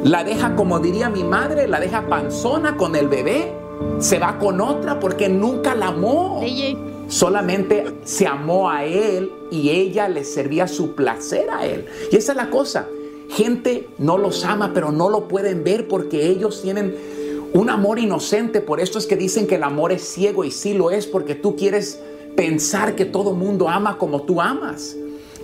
la 0.03 0.23
deja, 0.23 0.55
como 0.55 0.79
diría 0.79 1.09
mi 1.09 1.23
madre, 1.23 1.67
la 1.67 1.79
deja 1.79 2.07
panzona 2.07 2.77
con 2.77 2.95
el 2.95 3.07
bebé, 3.07 3.51
se 3.97 4.19
va 4.19 4.37
con 4.37 4.61
otra 4.61 4.99
porque 4.99 5.29
nunca 5.29 5.73
la 5.73 5.87
amó. 5.87 6.41
Solamente 7.13 7.85
se 8.05 8.25
amó 8.25 8.71
a 8.71 8.85
él 8.85 9.31
y 9.51 9.69
ella 9.69 10.09
le 10.09 10.23
servía 10.23 10.67
su 10.67 10.95
placer 10.95 11.47
a 11.51 11.63
él. 11.63 11.85
Y 12.11 12.15
esa 12.15 12.31
es 12.31 12.35
la 12.35 12.49
cosa. 12.49 12.87
Gente 13.29 13.87
no 13.99 14.17
los 14.17 14.43
ama, 14.43 14.71
pero 14.73 14.91
no 14.91 15.11
lo 15.11 15.27
pueden 15.27 15.63
ver 15.63 15.87
porque 15.87 16.25
ellos 16.25 16.63
tienen 16.63 16.95
un 17.53 17.69
amor 17.69 17.99
inocente. 17.99 18.61
Por 18.61 18.79
esto 18.79 18.97
es 18.97 19.05
que 19.05 19.15
dicen 19.15 19.45
que 19.45 19.55
el 19.55 19.63
amor 19.63 19.91
es 19.91 20.01
ciego 20.01 20.43
y 20.43 20.49
sí 20.49 20.73
lo 20.73 20.89
es 20.89 21.05
porque 21.05 21.35
tú 21.35 21.55
quieres 21.55 21.99
pensar 22.35 22.95
que 22.95 23.05
todo 23.05 23.33
mundo 23.33 23.69
ama 23.69 23.99
como 23.99 24.23
tú 24.23 24.41
amas. 24.41 24.95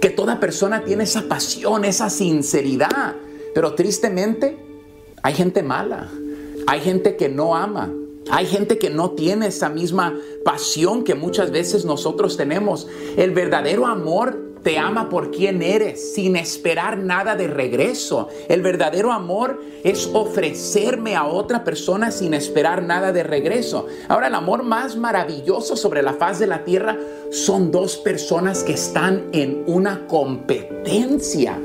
Que 0.02 0.10
toda 0.10 0.40
persona 0.40 0.84
tiene 0.84 1.04
esa 1.04 1.28
pasión, 1.28 1.86
esa 1.86 2.10
sinceridad. 2.10 3.16
Pero 3.54 3.76
tristemente 3.76 4.58
hay 5.22 5.36
gente 5.36 5.62
mala. 5.62 6.10
Hay 6.66 6.80
gente 6.80 7.16
que 7.16 7.30
no 7.30 7.56
ama. 7.56 7.94
Hay 8.30 8.46
gente 8.46 8.78
que 8.78 8.90
no 8.90 9.12
tiene 9.12 9.48
esa 9.48 9.70
misma 9.70 10.20
pasión 10.44 11.04
que 11.04 11.16
muchas 11.16 11.52
veces 11.52 11.86
nosotros 11.86 12.38
tenemos. 12.38 12.88
El 13.18 13.32
verdadero 13.32 13.86
amor 13.86 14.50
te 14.64 14.78
ama 14.78 15.10
por 15.10 15.32
quien 15.32 15.62
eres, 15.62 16.14
sin 16.14 16.36
esperar 16.36 16.98
nada 16.98 17.36
de 17.36 17.48
regreso. 17.48 18.28
El 18.48 18.62
verdadero 18.62 19.12
amor 19.12 19.62
es 19.84 20.10
ofrecerme 20.14 21.16
a 21.16 21.26
otra 21.26 21.64
persona 21.64 22.12
sin 22.12 22.34
esperar 22.34 22.84
nada 22.84 23.12
de 23.12 23.24
regreso. 23.24 23.88
Ahora, 24.08 24.28
el 24.28 24.36
amor 24.36 24.64
más 24.64 24.96
maravilloso 24.96 25.76
sobre 25.76 26.02
la 26.02 26.14
faz 26.14 26.40
de 26.40 26.48
la 26.48 26.64
tierra 26.66 26.98
son 27.32 27.72
dos 27.72 27.98
personas 27.98 28.64
que 28.64 28.74
están 28.74 29.30
en 29.32 29.64
una 29.68 30.08
competencia 30.08 31.58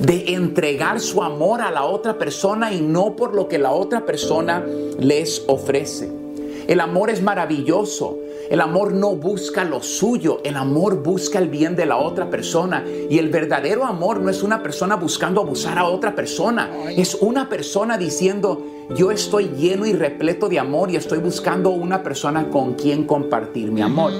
de 0.00 0.34
entregar 0.34 0.98
su 1.00 1.22
amor 1.22 1.60
a 1.60 1.70
la 1.70 1.84
otra 1.84 2.18
persona 2.18 2.72
y 2.72 2.80
no 2.80 3.16
por 3.16 3.34
lo 3.34 3.48
que 3.48 3.58
la 3.58 3.70
otra 3.70 4.06
persona 4.06 4.64
les 4.98 5.44
ofrece. 5.46 6.10
El 6.66 6.80
amor 6.80 7.10
es 7.10 7.22
maravilloso. 7.22 8.18
El 8.50 8.60
amor 8.60 8.92
no 8.92 9.14
busca 9.14 9.62
lo 9.62 9.80
suyo, 9.80 10.40
el 10.42 10.56
amor 10.56 11.04
busca 11.04 11.38
el 11.38 11.48
bien 11.48 11.76
de 11.76 11.86
la 11.86 11.98
otra 11.98 12.30
persona. 12.30 12.84
Y 13.08 13.18
el 13.18 13.28
verdadero 13.28 13.84
amor 13.84 14.18
no 14.18 14.28
es 14.28 14.42
una 14.42 14.60
persona 14.60 14.96
buscando 14.96 15.40
abusar 15.40 15.78
a 15.78 15.84
otra 15.84 16.16
persona, 16.16 16.68
es 16.96 17.14
una 17.14 17.48
persona 17.48 17.96
diciendo, 17.96 18.60
yo 18.96 19.12
estoy 19.12 19.50
lleno 19.56 19.86
y 19.86 19.92
repleto 19.92 20.48
de 20.48 20.58
amor 20.58 20.90
y 20.90 20.96
estoy 20.96 21.18
buscando 21.20 21.70
una 21.70 22.02
persona 22.02 22.50
con 22.50 22.74
quien 22.74 23.04
compartir 23.04 23.70
mi 23.70 23.82
amor. 23.82 24.12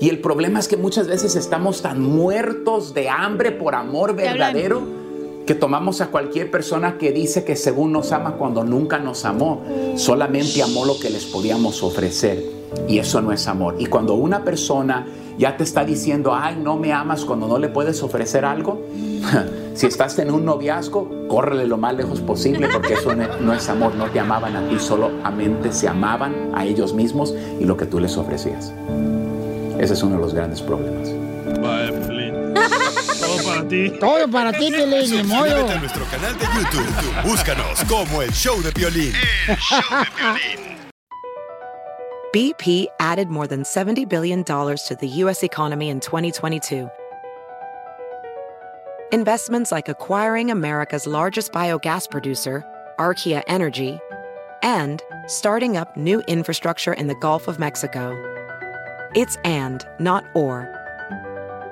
Y 0.00 0.08
el 0.08 0.18
problema 0.18 0.58
es 0.58 0.66
que 0.66 0.76
muchas 0.76 1.06
veces 1.06 1.36
estamos 1.36 1.80
tan 1.80 2.02
muertos 2.02 2.92
de 2.92 3.08
hambre 3.08 3.52
por 3.52 3.76
amor 3.76 4.16
verdadero 4.16 5.05
que 5.46 5.54
tomamos 5.54 6.00
a 6.00 6.08
cualquier 6.08 6.50
persona 6.50 6.98
que 6.98 7.12
dice 7.12 7.44
que 7.44 7.54
según 7.54 7.92
nos 7.92 8.10
ama 8.10 8.32
cuando 8.32 8.64
nunca 8.64 8.98
nos 8.98 9.24
amó, 9.24 9.62
solamente 9.94 10.60
amó 10.62 10.84
lo 10.84 10.98
que 10.98 11.08
les 11.08 11.24
podíamos 11.24 11.84
ofrecer. 11.84 12.42
Y 12.88 12.98
eso 12.98 13.22
no 13.22 13.32
es 13.32 13.46
amor. 13.46 13.76
Y 13.78 13.86
cuando 13.86 14.14
una 14.14 14.44
persona 14.44 15.06
ya 15.38 15.56
te 15.56 15.62
está 15.62 15.84
diciendo, 15.84 16.34
ay, 16.34 16.58
no 16.60 16.76
me 16.76 16.92
amas 16.92 17.24
cuando 17.24 17.46
no 17.46 17.58
le 17.58 17.68
puedes 17.68 18.02
ofrecer 18.02 18.44
algo, 18.44 18.82
si 19.74 19.86
estás 19.86 20.18
en 20.18 20.32
un 20.32 20.44
noviazgo, 20.44 21.28
córrele 21.28 21.66
lo 21.66 21.76
más 21.76 21.94
lejos 21.94 22.20
posible 22.20 22.68
porque 22.72 22.94
eso 22.94 23.14
no 23.14 23.52
es 23.52 23.68
amor. 23.68 23.94
No 23.94 24.06
te 24.06 24.18
amaban 24.18 24.56
a 24.56 24.68
ti, 24.68 24.80
solamente 24.80 25.72
se 25.72 25.86
amaban 25.86 26.50
a 26.54 26.64
ellos 26.64 26.92
mismos 26.92 27.34
y 27.60 27.64
lo 27.64 27.76
que 27.76 27.86
tú 27.86 28.00
les 28.00 28.16
ofrecías. 28.16 28.72
Ese 29.78 29.94
es 29.94 30.02
uno 30.02 30.16
de 30.16 30.22
los 30.22 30.34
grandes 30.34 30.60
problemas. 30.60 31.10
Para 33.46 33.68
ti. 33.68 33.90
Todo 33.98 34.28
para 34.28 34.52
ti, 34.52 34.70
Piolín, 34.70 35.10
ni 35.10 35.22
modo. 35.22 35.68
A 35.68 35.78
nuestro 35.78 36.04
canal 36.06 36.34
de 36.34 36.44
YouTube. 36.44 37.22
Búscanos 37.22 37.84
como 37.88 38.22
El 38.22 38.32
Show 38.32 38.60
de 38.62 38.72
Piolín. 38.72 39.12
BP 42.32 42.86
added 43.00 43.28
more 43.28 43.46
than 43.46 43.62
$70 43.62 44.06
billion 44.08 44.44
to 44.44 44.96
the 45.00 45.08
U.S. 45.24 45.42
economy 45.42 45.88
in 45.88 46.00
2022. 46.00 46.90
Investments 49.12 49.72
like 49.72 49.88
acquiring 49.88 50.50
America's 50.50 51.06
largest 51.06 51.52
biogas 51.52 52.10
producer, 52.10 52.62
Archaea 52.98 53.42
Energy, 53.46 53.98
and 54.62 55.00
starting 55.28 55.76
up 55.76 55.96
new 55.96 56.20
infrastructure 56.26 56.92
in 56.92 57.06
the 57.06 57.14
Gulf 57.14 57.48
of 57.48 57.58
Mexico. 57.58 58.12
It's 59.14 59.36
and, 59.44 59.86
not 59.98 60.24
or. 60.34 60.75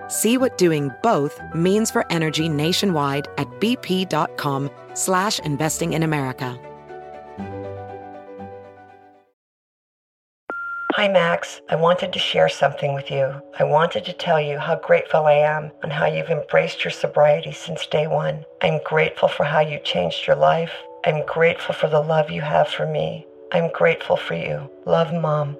See 0.09 0.39
what 0.39 0.59
doing 0.59 0.91
both 1.03 1.41
means 1.55 1.91
for 1.91 2.11
energy 2.11 2.49
nationwide 2.49 3.29
at 3.37 3.49
bp.com 3.61 4.71
slash 4.95 5.39
investing 5.41 5.93
in 5.93 6.03
America. 6.03 6.59
Hi, 10.97 11.09
Max. 11.09 11.61
I 11.69 11.75
wanted 11.75 12.13
to 12.13 12.21
share 12.21 12.49
something 12.49 12.95
with 12.95 13.11
you. 13.11 13.43
I 13.59 13.65
wanted 13.65 14.05
to 14.05 14.13
tell 14.13 14.41
you 14.41 14.61
how 14.61 14.77
grateful 14.77 15.27
I 15.27 15.33
am 15.33 15.73
and 15.83 15.93
how 15.93 16.07
you've 16.07 16.31
embraced 16.31 16.85
your 16.85 16.93
sobriety 16.93 17.51
since 17.51 17.85
day 17.85 18.07
one. 18.07 18.45
I'm 18.63 18.81
grateful 18.85 19.29
for 19.29 19.43
how 19.43 19.59
you 19.59 19.81
changed 19.81 20.29
your 20.29 20.37
life. 20.37 20.73
I'm 21.05 21.27
grateful 21.27 21.75
for 21.75 21.89
the 21.89 21.99
love 21.99 22.31
you 22.31 22.43
have 22.43 22.69
for 22.69 22.87
me. 22.87 23.27
I'm 23.51 23.73
grateful 23.73 24.17
for 24.17 24.35
you. 24.35 24.71
Love, 24.87 25.13
Mom. 25.13 25.57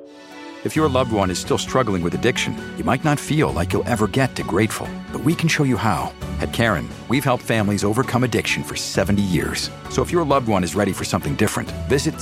If 0.65 0.75
your 0.75 0.89
loved 0.89 1.13
one 1.13 1.31
is 1.31 1.39
still 1.39 1.59
struggling 1.59 2.03
with 2.03 2.15
addiction, 2.15 2.57
you 2.79 2.85
might 2.85 3.05
not 3.05 3.21
feel 3.21 3.53
like 3.53 3.73
you'll 3.73 3.87
ever 3.87 4.09
get 4.09 4.35
to 4.37 4.43
grateful, 4.43 4.89
but 5.13 5.23
we 5.23 5.35
can 5.35 5.47
show 5.47 5.65
you 5.65 5.77
how. 5.77 6.11
At 6.41 6.55
Karen, 6.55 6.89
we've 7.09 7.23
helped 7.23 7.43
families 7.43 7.85
overcome 7.85 8.25
addiction 8.25 8.65
for 8.65 8.75
70 8.75 9.21
years. 9.21 9.69
So 9.91 10.01
if 10.01 10.11
your 10.11 10.25
loved 10.25 10.49
one 10.49 10.65
is 10.65 10.75
ready 10.75 10.93
for 10.93 11.05
something 11.05 11.35
different, 11.35 11.71
visit 11.89 12.15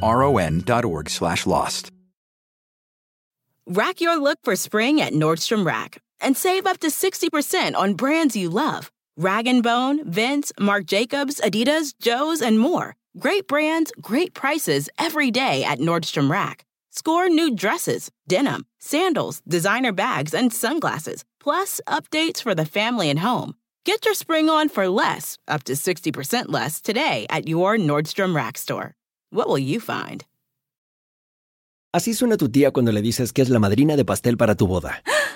caron.org 0.00 1.10
slash 1.10 1.46
lost. 1.46 1.90
Rack 3.66 4.00
your 4.00 4.16
look 4.16 4.38
for 4.42 4.56
spring 4.56 5.02
at 5.02 5.12
Nordstrom 5.12 5.66
Rack 5.66 6.00
and 6.20 6.34
save 6.34 6.66
up 6.66 6.78
to 6.80 6.88
60% 6.88 7.76
on 7.76 7.94
brands 7.94 8.34
you 8.34 8.48
love. 8.48 8.90
Rag 9.18 9.46
& 9.62 9.62
Bone, 9.62 10.10
Vince, 10.10 10.50
Marc 10.58 10.86
Jacobs, 10.86 11.42
Adidas, 11.44 11.92
Joe's, 12.00 12.40
and 12.40 12.58
more. 12.58 12.96
Great 13.18 13.46
brands, 13.46 13.92
great 14.00 14.32
prices 14.32 14.88
every 14.98 15.30
day 15.30 15.62
at 15.62 15.78
Nordstrom 15.78 16.30
Rack. 16.30 16.64
Score 16.94 17.30
new 17.30 17.54
dresses, 17.56 18.10
denim, 18.28 18.66
sandals, 18.78 19.40
designer 19.48 19.92
bags, 19.92 20.34
and 20.34 20.52
sunglasses, 20.52 21.24
plus 21.40 21.80
updates 21.88 22.42
for 22.42 22.54
the 22.54 22.66
family 22.66 23.08
and 23.08 23.20
home. 23.20 23.54
Get 23.86 24.04
your 24.04 24.12
spring 24.12 24.50
on 24.50 24.68
for 24.68 24.86
less, 24.88 25.38
up 25.48 25.64
to 25.64 25.72
60% 25.72 26.52
less, 26.52 26.82
today 26.82 27.24
at 27.30 27.48
your 27.48 27.78
Nordstrom 27.78 28.36
Rack 28.36 28.58
store. 28.58 28.94
What 29.30 29.48
will 29.48 29.58
you 29.58 29.80
find? 29.80 30.26
Así 31.94 32.12
suena 32.12 32.36
tu 32.36 32.50
tía 32.50 32.72
cuando 32.72 32.92
le 32.92 33.00
dices 33.00 33.32
que 33.32 33.40
es 33.40 33.48
la 33.48 33.58
madrina 33.58 33.96
de 33.96 34.04
pastel 34.04 34.36
para 34.36 34.54
tu 34.54 34.66
boda. 34.66 35.02
¡Ah! 35.14 35.21